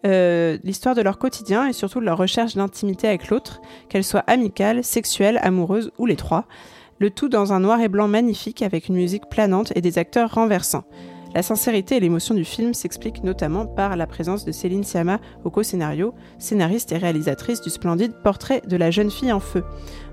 Euh, 0.06 0.58
l'histoire 0.64 0.94
de 0.94 1.02
leur 1.02 1.18
quotidien 1.18 1.68
et 1.68 1.74
surtout 1.74 2.00
de 2.00 2.06
leur 2.06 2.18
recherche 2.18 2.56
d'intimité 2.56 3.08
avec 3.08 3.30
l'autre, 3.30 3.62
qu'elle 3.90 4.04
soit 4.04 4.24
amicale, 4.28 4.84
sexuelle, 4.84 5.40
amoureuse 5.42 5.92
ou 5.98 6.06
les 6.06 6.16
trois. 6.16 6.46
Le 7.00 7.10
tout 7.10 7.28
dans 7.28 7.54
un 7.54 7.60
noir 7.60 7.82
et 7.82 7.90
blanc 7.90 8.08
magnifique 8.08 8.62
avec 8.62 8.88
une 8.88 8.96
musique 8.96 9.28
planante 9.30 9.74
et 9.76 9.82
des 9.82 9.98
acteurs 9.98 10.34
renversants. 10.34 10.86
La 11.36 11.44
sincérité 11.44 11.98
et 11.98 12.00
l'émotion 12.00 12.34
du 12.34 12.46
film 12.46 12.74
s'expliquent 12.74 13.26
notamment 13.26 13.66
par 13.66 13.98
la 13.98 14.08
présence 14.08 14.46
de 14.46 14.54
Céline 14.54 14.86
Sciamma 14.86 15.20
au 15.44 15.50
co-scénario, 15.50 16.14
scénariste 16.40 16.94
et 16.94 16.98
réalisatrice 16.98 17.60
du 17.60 17.70
splendide 17.70 18.14
Portrait 18.24 18.62
de 18.66 18.78
la 18.78 18.90
jeune 18.90 19.12
fille 19.12 19.34
en 19.34 19.42
feu. 19.42 19.66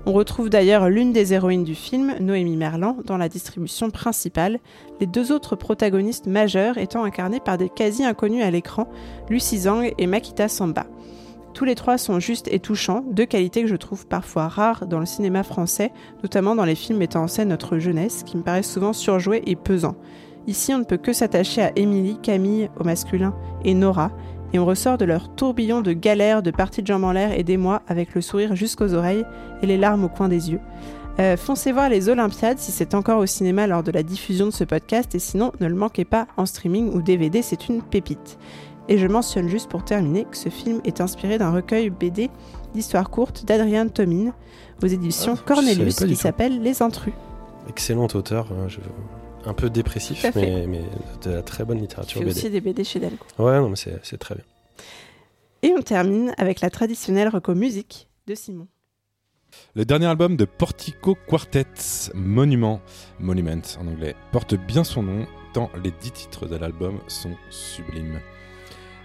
On 0.05 0.11
retrouve 0.11 0.49
d'ailleurs 0.49 0.89
l'une 0.89 1.13
des 1.13 1.33
héroïnes 1.33 1.63
du 1.63 1.75
film, 1.75 2.13
Noémie 2.19 2.57
Merlan, 2.57 2.97
dans 3.05 3.15
la 3.15 3.29
distribution 3.29 3.89
principale, 3.89 4.59
les 4.99 5.07
deux 5.07 5.31
autres 5.31 5.55
protagonistes 5.55 6.27
majeurs 6.27 6.77
étant 6.77 7.05
incarnés 7.05 7.39
par 7.39 7.57
des 7.57 7.69
quasi-inconnus 7.69 8.43
à 8.43 8.51
l'écran, 8.51 8.89
Lucy 9.29 9.59
Zhang 9.59 9.93
et 9.97 10.07
Makita 10.07 10.49
Samba. 10.49 10.87
Tous 11.53 11.63
les 11.63 11.75
trois 11.75 11.97
sont 11.97 12.19
justes 12.19 12.49
et 12.51 12.59
touchants, 12.59 13.05
deux 13.11 13.27
qualités 13.27 13.61
que 13.61 13.69
je 13.69 13.75
trouve 13.77 14.07
parfois 14.07 14.49
rares 14.49 14.87
dans 14.87 14.99
le 14.99 15.05
cinéma 15.05 15.43
français, 15.43 15.93
notamment 16.21 16.53
dans 16.53 16.65
les 16.65 16.75
films 16.75 16.97
mettant 16.97 17.23
en 17.23 17.27
scène 17.29 17.47
notre 17.47 17.77
jeunesse, 17.77 18.23
qui 18.23 18.35
me 18.35 18.43
paraissent 18.43 18.71
souvent 18.71 18.91
surjoués 18.91 19.43
et 19.45 19.55
pesants. 19.55 19.95
Ici, 20.47 20.73
on 20.73 20.79
ne 20.79 20.83
peut 20.83 20.97
que 20.97 21.13
s'attacher 21.13 21.61
à 21.61 21.71
Émilie, 21.75 22.17
Camille 22.21 22.69
au 22.79 22.83
masculin 22.83 23.33
et 23.63 23.73
Nora, 23.73 24.11
et 24.53 24.59
on 24.59 24.65
ressort 24.65 24.97
de 24.97 25.05
leur 25.05 25.33
tourbillon 25.33 25.81
de 25.81 25.93
galères, 25.93 26.43
de 26.43 26.51
parties 26.51 26.81
de 26.81 26.87
jambes 26.87 27.05
en 27.05 27.11
l'air 27.11 27.31
et 27.37 27.43
d'émoi 27.43 27.81
avec 27.87 28.13
le 28.13 28.21
sourire 28.21 28.55
jusqu'aux 28.55 28.93
oreilles 28.93 29.25
et 29.61 29.65
les 29.65 29.77
larmes 29.77 30.03
au 30.03 30.09
coin 30.09 30.29
des 30.29 30.51
yeux. 30.51 30.59
Euh, 31.19 31.37
foncez 31.37 31.71
voir 31.71 31.89
les 31.89 32.09
Olympiades 32.09 32.59
si 32.59 32.71
c'est 32.71 32.95
encore 32.95 33.19
au 33.19 33.25
cinéma 33.25 33.67
lors 33.67 33.83
de 33.83 33.91
la 33.91 34.03
diffusion 34.03 34.47
de 34.47 34.51
ce 34.51 34.63
podcast 34.63 35.13
et 35.13 35.19
sinon 35.19 35.51
ne 35.59 35.67
le 35.67 35.75
manquez 35.75 36.05
pas 36.05 36.27
en 36.37 36.45
streaming 36.45 36.91
ou 36.93 37.01
DVD, 37.01 37.41
c'est 37.41 37.67
une 37.67 37.81
pépite. 37.81 38.37
Et 38.89 38.97
je 38.97 39.07
mentionne 39.07 39.47
juste 39.47 39.69
pour 39.69 39.85
terminer 39.85 40.25
que 40.25 40.35
ce 40.35 40.49
film 40.49 40.81
est 40.83 41.01
inspiré 41.01 41.37
d'un 41.37 41.51
recueil 41.51 41.89
BD 41.89 42.29
d'histoires 42.73 43.09
courtes 43.09 43.45
d'Adrienne 43.45 43.91
Tomine 43.91 44.33
aux 44.83 44.87
éditions 44.87 45.35
ah, 45.37 45.43
Cornelius 45.45 45.95
qui 45.95 46.15
s'appelle 46.15 46.61
Les 46.61 46.81
Intrus. 46.81 47.13
Excellent 47.69 48.07
auteur, 48.13 48.47
hein, 48.51 48.67
je 48.67 48.79
un 49.45 49.53
peu 49.53 49.69
dépressif, 49.69 50.25
mais, 50.35 50.65
mais, 50.67 50.81
de 51.23 51.31
la 51.31 51.41
très 51.41 51.65
bonne 51.65 51.79
littérature. 51.79 52.21
Il 52.21 52.27
aussi 52.27 52.49
des 52.49 52.61
BD 52.61 52.83
chez 52.83 52.99
Delco. 52.99 53.25
Ouais, 53.39 53.59
non, 53.59 53.69
mais 53.69 53.75
c'est 53.75 54.17
très 54.17 54.35
bien. 54.35 54.43
Et 55.61 55.73
on 55.77 55.81
termine 55.81 56.33
avec 56.37 56.61
la 56.61 56.69
traditionnelle 56.69 57.29
reco 57.29 57.55
musique 57.55 58.09
de 58.27 58.35
Simon. 58.35 58.67
Le 59.75 59.85
dernier 59.85 60.07
album 60.07 60.35
de 60.35 60.45
Portico 60.45 61.15
Quartet, 61.27 61.65
Monument, 62.13 62.81
Monument 63.19 63.61
en 63.79 63.87
anglais, 63.87 64.15
porte 64.31 64.55
bien 64.55 64.83
son 64.83 65.03
nom, 65.03 65.27
tant 65.53 65.69
les 65.83 65.91
dix 65.91 66.11
titres 66.11 66.47
de 66.47 66.55
l'album 66.55 66.99
sont 67.07 67.35
sublimes. 67.49 68.19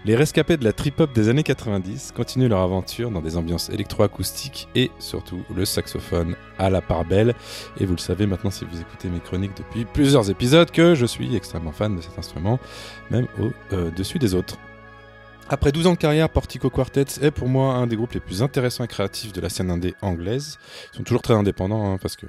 Les 0.05 0.15
rescapés 0.15 0.55
de 0.55 0.63
la 0.63 0.71
trip-hop 0.71 1.11
des 1.13 1.27
années 1.27 1.43
90 1.43 2.13
continuent 2.15 2.47
leur 2.47 2.61
aventure 2.61 3.11
dans 3.11 3.21
des 3.21 3.35
ambiances 3.35 3.69
électroacoustiques 3.69 4.69
et 4.73 4.91
surtout 4.97 5.43
le 5.53 5.65
saxophone 5.65 6.37
à 6.57 6.69
la 6.69 6.81
part 6.81 7.03
belle. 7.03 7.35
Et 7.81 7.85
vous 7.85 7.95
le 7.95 7.99
savez 7.99 8.25
maintenant 8.25 8.49
si 8.49 8.63
vous 8.63 8.79
écoutez 8.79 9.09
mes 9.09 9.19
chroniques 9.19 9.57
depuis 9.57 9.83
plusieurs 9.83 10.29
épisodes 10.29 10.71
que 10.71 10.95
je 10.95 11.05
suis 11.05 11.35
extrêmement 11.35 11.73
fan 11.73 11.97
de 11.97 12.01
cet 12.01 12.17
instrument, 12.17 12.59
même 13.11 13.27
au-dessus 13.71 14.17
euh, 14.17 14.19
des 14.19 14.35
autres. 14.35 14.57
Après 15.51 15.71
12 15.71 15.87
ans 15.87 15.93
de 15.93 15.97
carrière, 15.97 16.29
Portico 16.29 16.69
Quartet 16.69 17.05
est 17.21 17.31
pour 17.31 17.49
moi 17.49 17.73
un 17.73 17.87
des 17.87 17.95
groupes 17.95 18.13
les 18.13 18.19
plus 18.19 18.41
intéressants 18.41 18.83
et 18.85 18.87
créatifs 18.87 19.33
de 19.33 19.41
la 19.41 19.49
scène 19.49 19.69
indé 19.69 19.95
anglaise. 20.01 20.59
Ils 20.93 20.97
sont 20.97 21.03
toujours 21.03 21.23
très 21.23 21.33
indépendants 21.33 21.91
hein, 21.91 21.97
parce 21.99 22.15
que 22.15 22.27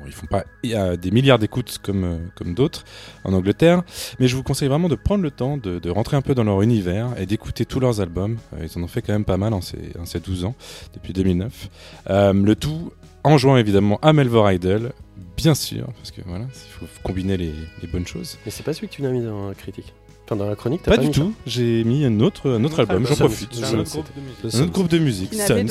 bon, 0.00 0.06
ils 0.06 0.12
font 0.12 0.26
pas 0.26 0.44
des 0.62 1.10
milliards 1.10 1.38
d'écoutes 1.38 1.78
comme, 1.82 2.04
euh, 2.04 2.18
comme 2.34 2.54
d'autres 2.54 2.84
en 3.24 3.32
Angleterre. 3.32 3.82
Mais 4.18 4.28
je 4.28 4.36
vous 4.36 4.42
conseille 4.42 4.68
vraiment 4.68 4.88
de 4.88 4.94
prendre 4.94 5.22
le 5.22 5.30
temps 5.30 5.56
de, 5.56 5.78
de 5.78 5.90
rentrer 5.90 6.16
un 6.16 6.22
peu 6.22 6.34
dans 6.34 6.44
leur 6.44 6.62
univers 6.62 7.08
et 7.18 7.26
d'écouter 7.26 7.64
tous 7.64 7.80
leurs 7.80 8.00
albums. 8.00 8.38
Euh, 8.54 8.66
ils 8.66 8.78
en 8.78 8.82
ont 8.82 8.88
fait 8.88 9.02
quand 9.02 9.12
même 9.12 9.24
pas 9.24 9.36
mal 9.36 9.52
en 9.52 9.60
ces, 9.60 9.92
en 9.98 10.06
ces 10.06 10.20
12 10.20 10.44
ans, 10.44 10.54
depuis 10.94 11.12
2009. 11.12 11.68
Euh, 12.10 12.32
le 12.32 12.56
tout 12.56 12.92
en 13.22 13.36
jouant 13.36 13.56
évidemment 13.56 13.98
à 14.02 14.12
Melvor 14.12 14.50
Idol, 14.50 14.92
bien 15.36 15.54
sûr, 15.54 15.86
parce 15.96 16.10
que 16.10 16.22
voilà, 16.26 16.46
il 16.46 16.72
faut 16.78 16.86
combiner 17.02 17.36
les, 17.36 17.52
les 17.82 17.88
bonnes 17.88 18.06
choses. 18.06 18.38
Mais 18.44 18.50
c'est 18.50 18.62
pas 18.62 18.72
celui 18.72 18.88
que 18.88 18.94
tu 18.94 19.02
l'as 19.02 19.10
mis 19.10 19.22
dans 19.22 19.48
la 19.48 19.54
critique 19.54 19.92
dans 20.36 20.48
la 20.48 20.56
chronique 20.56 20.82
Pas, 20.82 20.96
du 20.96 21.10
tout. 21.10 21.34
J'ai 21.46 21.84
mis 21.84 22.04
un 22.04 22.20
autre, 22.20 22.50
un 22.50 22.64
autre 22.64 22.80
album, 22.80 23.06
j'en 23.06 23.16
profite. 23.16 23.50
Un, 23.62 23.78
autre 23.78 24.72
groupe 24.72 24.88
de 24.88 24.98
musique. 24.98 25.34
Sons. 25.34 25.66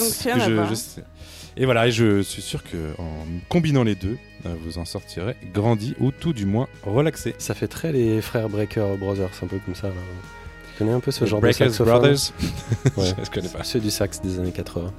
Et 1.58 1.66
voilà, 1.66 1.88
et 1.88 1.92
je 1.92 2.22
suis 2.22 2.42
sûr 2.42 2.64
qu'en 2.64 3.26
combinant 3.50 3.84
les 3.84 3.96
deux, 3.96 4.18
euh, 4.46 4.56
vous 4.64 4.78
en 4.78 4.86
sortirez 4.86 5.36
grandi 5.54 5.96
ou 6.00 6.12
tout 6.12 6.34
du 6.34 6.46
moins 6.46 6.68
relaxé. 6.84 7.36
Ça 7.38 7.54
fait 7.54 7.68
très 7.68 7.92
les 7.92 8.22
frères 8.22 8.50
Breaker 8.50 8.96
Brothers, 8.98 9.32
un 9.42 9.48
peu 9.48 9.60
comme 9.66 9.76
ça. 9.76 9.90
Tu 9.90 10.78
connais 10.78 10.94
un 10.94 11.00
peu 11.00 11.12
ce 11.12 11.26
genre 11.26 11.42
de 11.42 11.52
saxophone 11.52 11.88
Brothers 11.88 12.34
ouais. 12.98 13.14
Je 13.24 13.30
connais 13.30 13.50
pas. 13.50 13.64
Ceux 13.64 13.80
du 13.80 13.92
sax 13.92 14.22
des 14.22 14.40
années 14.40 14.52
80. 14.52 14.94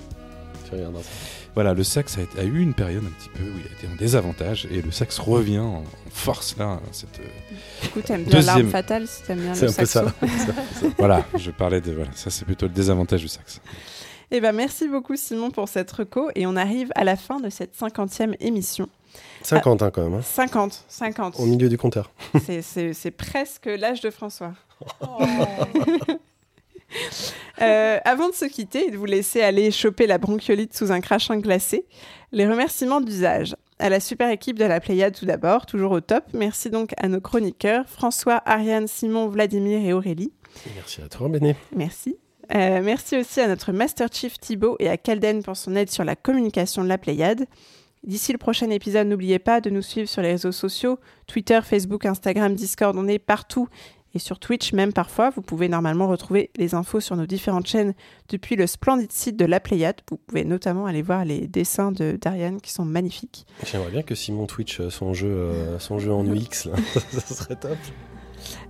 Tu 0.68 0.74
regardes 0.74 0.97
ça 1.02 1.10
voilà, 1.55 1.74
le 1.74 1.82
sax 1.82 2.16
a, 2.39 2.44
eu 2.44 2.60
une 2.60 2.74
période 2.74 3.05
un 3.05 3.10
petit 3.10 3.28
peu 3.28 3.43
où 3.43 3.59
il 3.59 3.66
a 3.66 3.72
été 3.77 3.86
en 3.93 3.97
désavantage 3.97 4.68
et 4.70 4.81
le 4.81 4.90
sax 4.93 5.18
revient 5.18 5.59
en, 5.59 5.85
force 6.10 6.56
là. 6.56 6.81
Cette, 6.93 7.20
du 7.82 7.89
coup, 7.89 8.01
t'aimes 8.01 8.24
bien 8.24 8.40
l'arme 8.40 8.68
fatale 8.68 9.06
si 9.06 9.22
t'aimes 9.22 9.40
bien 9.40 9.51
le 9.51 9.68
saxo. 9.68 9.85
C'est 9.86 9.98
un 9.98 10.05
peu 10.05 10.27
ça. 10.27 10.86
voilà, 10.98 11.24
je 11.36 11.51
parlais 11.51 11.81
de 11.81 11.93
voilà, 11.93 12.10
ça 12.14 12.31
c'est 12.31 12.44
plutôt 12.44 12.66
le 12.66 12.72
désavantage 12.72 13.22
du 13.22 13.28
sax. 13.28 13.60
Eh 14.32 14.40
ben, 14.40 14.52
merci 14.52 14.86
beaucoup 14.86 15.16
Simon 15.16 15.51
pour 15.51 15.69
cette 15.69 15.90
reco 15.90 16.31
et 16.36 16.47
on 16.47 16.55
arrive 16.55 16.93
à 16.94 17.02
la 17.02 17.16
fin 17.16 17.40
de 17.40 17.51
cette 17.51 17.74
cinquantième 17.74 18.36
émission. 18.39 18.89
50 19.43 19.82
hein, 19.82 19.90
quand 19.90 20.09
même. 20.09 20.23
50, 20.23 20.85
50. 20.89 21.40
Au 21.40 21.47
milieu 21.47 21.69
du 21.69 21.77
compteur. 21.77 22.12
C'est 22.44 23.11
presque 23.11 23.66
l'âge 23.66 24.01
de 24.01 24.11
François. 24.11 24.55
Oh. 25.01 25.19
Euh, 27.62 27.98
avant 28.05 28.31
de 28.31 28.35
se 28.35 28.47
quitter 28.47 28.89
et 28.89 28.90
de 28.90 28.97
vous 28.97 29.05
laisser 29.05 29.43
aller 29.43 29.70
choper 29.70 30.09
la 30.09 30.19
bronchiolite 30.19 30.74
sous 30.74 30.90
un 30.90 31.01
crachin 31.01 31.36
glacé, 31.36 31.85
les 32.32 32.48
remerciements 32.48 33.01
d'usage. 33.01 33.55
À 33.78 33.90
la 33.90 34.01
super 34.01 34.31
équipe 34.31 34.59
de 34.59 34.65
la 34.65 34.81
Pléiade 34.81 35.15
tout 35.15 35.27
d'abord, 35.27 35.66
toujours 35.66 35.93
au 35.93 36.01
top. 36.01 36.24
Merci 36.32 36.70
donc 36.70 36.94
à 36.97 37.07
nos 37.07 37.20
chroniqueurs, 37.20 37.86
François, 37.86 38.43
Ariane, 38.44 38.89
Simon, 38.89 39.28
Vladimir 39.28 39.81
et 39.85 39.93
Aurélie. 39.93 40.32
merci 40.74 41.02
à 41.02 41.09
toi, 41.09 41.28
Béné. 41.28 41.55
Merci. 41.77 42.16
Euh, 42.55 42.81
merci 42.82 43.16
aussi 43.16 43.40
à 43.40 43.48
notre 43.48 43.72
Master 43.72 44.09
Chief 44.12 44.39
Thibaut 44.39 44.77
et 44.81 44.89
à 44.89 44.97
Calden 44.97 45.43
pour 45.43 45.56
son 45.56 45.77
aide 45.77 45.90
sur 45.90 46.05
la 46.05 46.16
communication 46.16 46.82
de 46.82 46.89
la 46.89 46.98
Pléiade. 46.98 47.47
D'ici 48.02 48.32
le 48.32 48.39
prochain 48.39 48.70
épisode, 48.70 49.06
n'oubliez 49.06 49.39
pas 49.39 49.60
de 49.60 49.70
nous 49.70 49.82
suivre 49.82 50.09
sur 50.09 50.22
les 50.22 50.31
réseaux 50.31 50.52
sociaux, 50.52 50.98
Twitter, 51.27 51.60
Facebook, 51.62 52.06
Instagram, 52.06 52.55
Discord, 52.55 52.97
on 52.97 53.06
est 53.06 53.18
partout 53.18 53.68
et 54.14 54.18
sur 54.18 54.39
Twitch 54.39 54.72
même 54.72 54.93
parfois. 54.93 55.31
Vous 55.31 55.43
pouvez 55.43 55.68
normalement 55.68 56.09
retrouver 56.09 56.51
les 56.56 56.74
infos 56.74 57.01
sur 57.01 57.16
nos 57.16 57.27
différentes 57.27 57.66
chaînes 57.66 57.94
depuis 58.28 58.56
le 58.56 58.66
splendide 58.66 59.12
site 59.12 59.36
de 59.36 59.44
La 59.44 59.60
Pléiade. 59.60 60.01
Vous 60.10 60.16
pouvez 60.16 60.44
notamment 60.44 60.86
aller 60.86 61.02
voir 61.02 61.24
les 61.24 61.47
dessins 61.47 61.93
de 61.93 62.18
d'Ariane 62.20 62.60
qui 62.60 62.72
sont 62.72 62.85
magnifiques. 62.85 63.47
J'aimerais 63.64 63.90
bien 63.90 64.02
que 64.02 64.14
Simon 64.14 64.47
Twitch 64.47 64.81
euh, 64.81 64.90
son 64.90 65.12
jeu, 65.14 65.28
euh, 65.28 65.78
son 65.78 65.98
jeu 65.98 66.12
en 66.12 66.27
UX, 66.27 66.66
là. 66.66 66.77
ça 67.10 67.35
serait 67.35 67.56
top. 67.56 67.78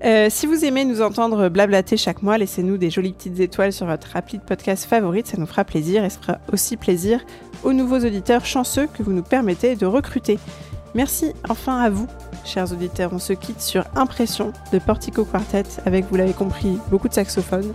Euh, 0.04 0.28
si 0.30 0.46
vous 0.46 0.64
aimez 0.64 0.84
nous 0.84 1.02
entendre 1.02 1.48
blablater 1.48 1.96
chaque 1.96 2.22
mois, 2.22 2.38
laissez-nous 2.38 2.78
des 2.78 2.90
jolies 2.90 3.12
petites 3.12 3.40
étoiles 3.40 3.72
sur 3.72 3.86
votre 3.86 4.16
appli 4.16 4.38
de 4.38 4.42
podcast 4.42 4.84
favorite, 4.84 5.26
ça 5.26 5.36
nous 5.38 5.46
fera 5.46 5.64
plaisir 5.64 6.04
et 6.04 6.10
ça 6.10 6.18
fera 6.20 6.38
aussi 6.52 6.76
plaisir 6.76 7.20
aux 7.62 7.72
nouveaux 7.72 7.98
auditeurs 7.98 8.44
chanceux 8.44 8.88
que 8.92 9.02
vous 9.02 9.12
nous 9.12 9.22
permettez 9.22 9.76
de 9.76 9.86
recruter. 9.86 10.38
Merci 10.94 11.32
enfin 11.48 11.78
à 11.78 11.90
vous, 11.90 12.06
chers 12.44 12.72
auditeurs. 12.72 13.10
On 13.12 13.18
se 13.18 13.32
quitte 13.32 13.60
sur 13.60 13.84
Impression 13.94 14.52
de 14.72 14.78
Portico 14.78 15.24
Quartet 15.24 15.64
avec, 15.86 16.06
vous 16.10 16.16
l'avez 16.16 16.32
compris, 16.32 16.78
beaucoup 16.90 17.08
de 17.08 17.14
saxophones. 17.14 17.72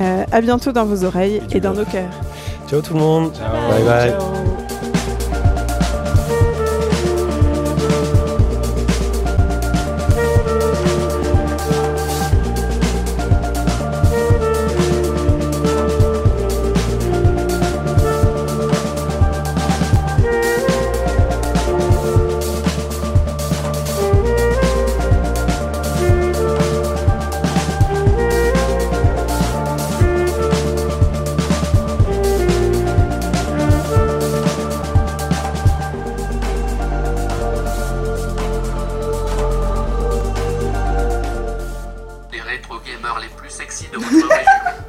Euh, 0.00 0.24
à 0.30 0.40
bientôt 0.40 0.72
dans 0.72 0.84
vos 0.84 1.04
oreilles 1.04 1.40
et 1.52 1.60
dans 1.60 1.72
nos 1.72 1.84
cœurs. 1.84 2.12
Ciao 2.68 2.80
tout 2.80 2.94
le 2.94 3.00
monde. 3.00 3.32
Bye 3.70 3.84
bye. 3.84 4.14
Les 4.70 4.77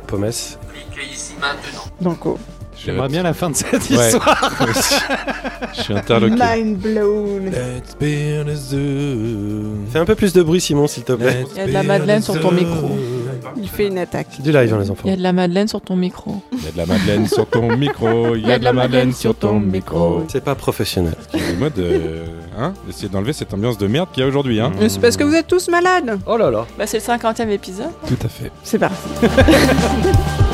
Pommes. 0.09 0.31
Cliquez 0.73 1.11
ici 1.13 1.33
maintenant. 1.39 1.83
Banco. 2.01 2.39
J'aimerais 2.83 3.09
bien 3.09 3.23
la 3.23 3.33
fin 3.33 3.49
de 3.49 3.55
cette 3.55 3.89
Ouais. 3.89 4.07
histoire. 4.07 4.51
Je 5.75 5.81
suis 5.81 5.93
interloqué. 5.93 6.35
Mind 6.35 6.77
blown. 6.77 7.45
Let's 7.51 7.95
be 7.99 8.41
on 8.43 8.47
a 8.47 8.55
zoo. 8.55 9.75
Fais 9.91 9.99
un 9.99 10.05
peu 10.05 10.15
plus 10.15 10.31
de 10.33 10.41
bruit, 10.41 10.61
Simon, 10.61 10.87
s'il 10.87 11.03
te 11.03 11.11
plaît. 11.13 11.45
Il 11.55 11.57
y 11.57 11.61
a 11.61 11.67
de 11.67 11.71
la 11.73 11.83
madeleine 11.83 12.21
sur 12.21 12.39
ton 12.39 12.51
micro. 12.51 12.97
Il 13.57 13.69
fait 13.69 13.87
une 13.87 13.97
attaque. 13.97 14.27
C'est 14.31 14.41
du 14.43 14.51
live, 14.51 14.73
hein, 14.73 14.79
les 14.79 14.91
enfants. 14.91 15.03
Il 15.05 15.11
y 15.11 15.13
a 15.13 15.17
de 15.17 15.23
la 15.23 15.33
madeleine 15.33 15.67
sur 15.67 15.81
ton 15.81 15.95
micro. 15.95 16.41
Il 16.53 16.63
y 16.63 16.67
a 16.67 16.71
de 16.71 16.77
la 16.77 16.85
madeleine 16.85 17.27
sur 17.27 17.47
ton 17.47 17.75
micro. 17.75 18.35
Il 18.35 18.47
y 18.47 18.51
a 18.51 18.59
de 18.59 18.63
la 18.63 18.73
madeleine 18.73 19.13
sur 19.13 19.35
ton 19.35 19.59
micro. 19.59 20.23
C'est 20.27 20.43
pas 20.43 20.55
professionnel. 20.55 21.15
Excusez-moi 21.33 21.69
de, 21.69 22.23
hein, 22.57 22.73
d'essayer 22.87 23.09
d'enlever 23.09 23.33
cette 23.33 23.53
ambiance 23.53 23.77
de 23.77 23.87
merde 23.87 24.09
qu'il 24.13 24.21
y 24.21 24.25
a 24.25 24.27
aujourd'hui. 24.27 24.59
Hein. 24.59 24.71
Mais 24.79 24.89
C'est 24.89 24.99
parce 24.99 25.17
que 25.17 25.23
vous 25.23 25.35
êtes 25.35 25.47
tous 25.47 25.69
malades. 25.69 26.19
Oh 26.25 26.37
là 26.37 26.49
là. 26.51 26.65
Bah, 26.77 26.85
c'est 26.87 26.97
le 26.97 27.03
50e 27.03 27.49
épisode. 27.49 27.91
Tout 28.07 28.17
à 28.23 28.29
fait. 28.29 28.51
C'est 28.63 28.79
parti. 28.79 28.95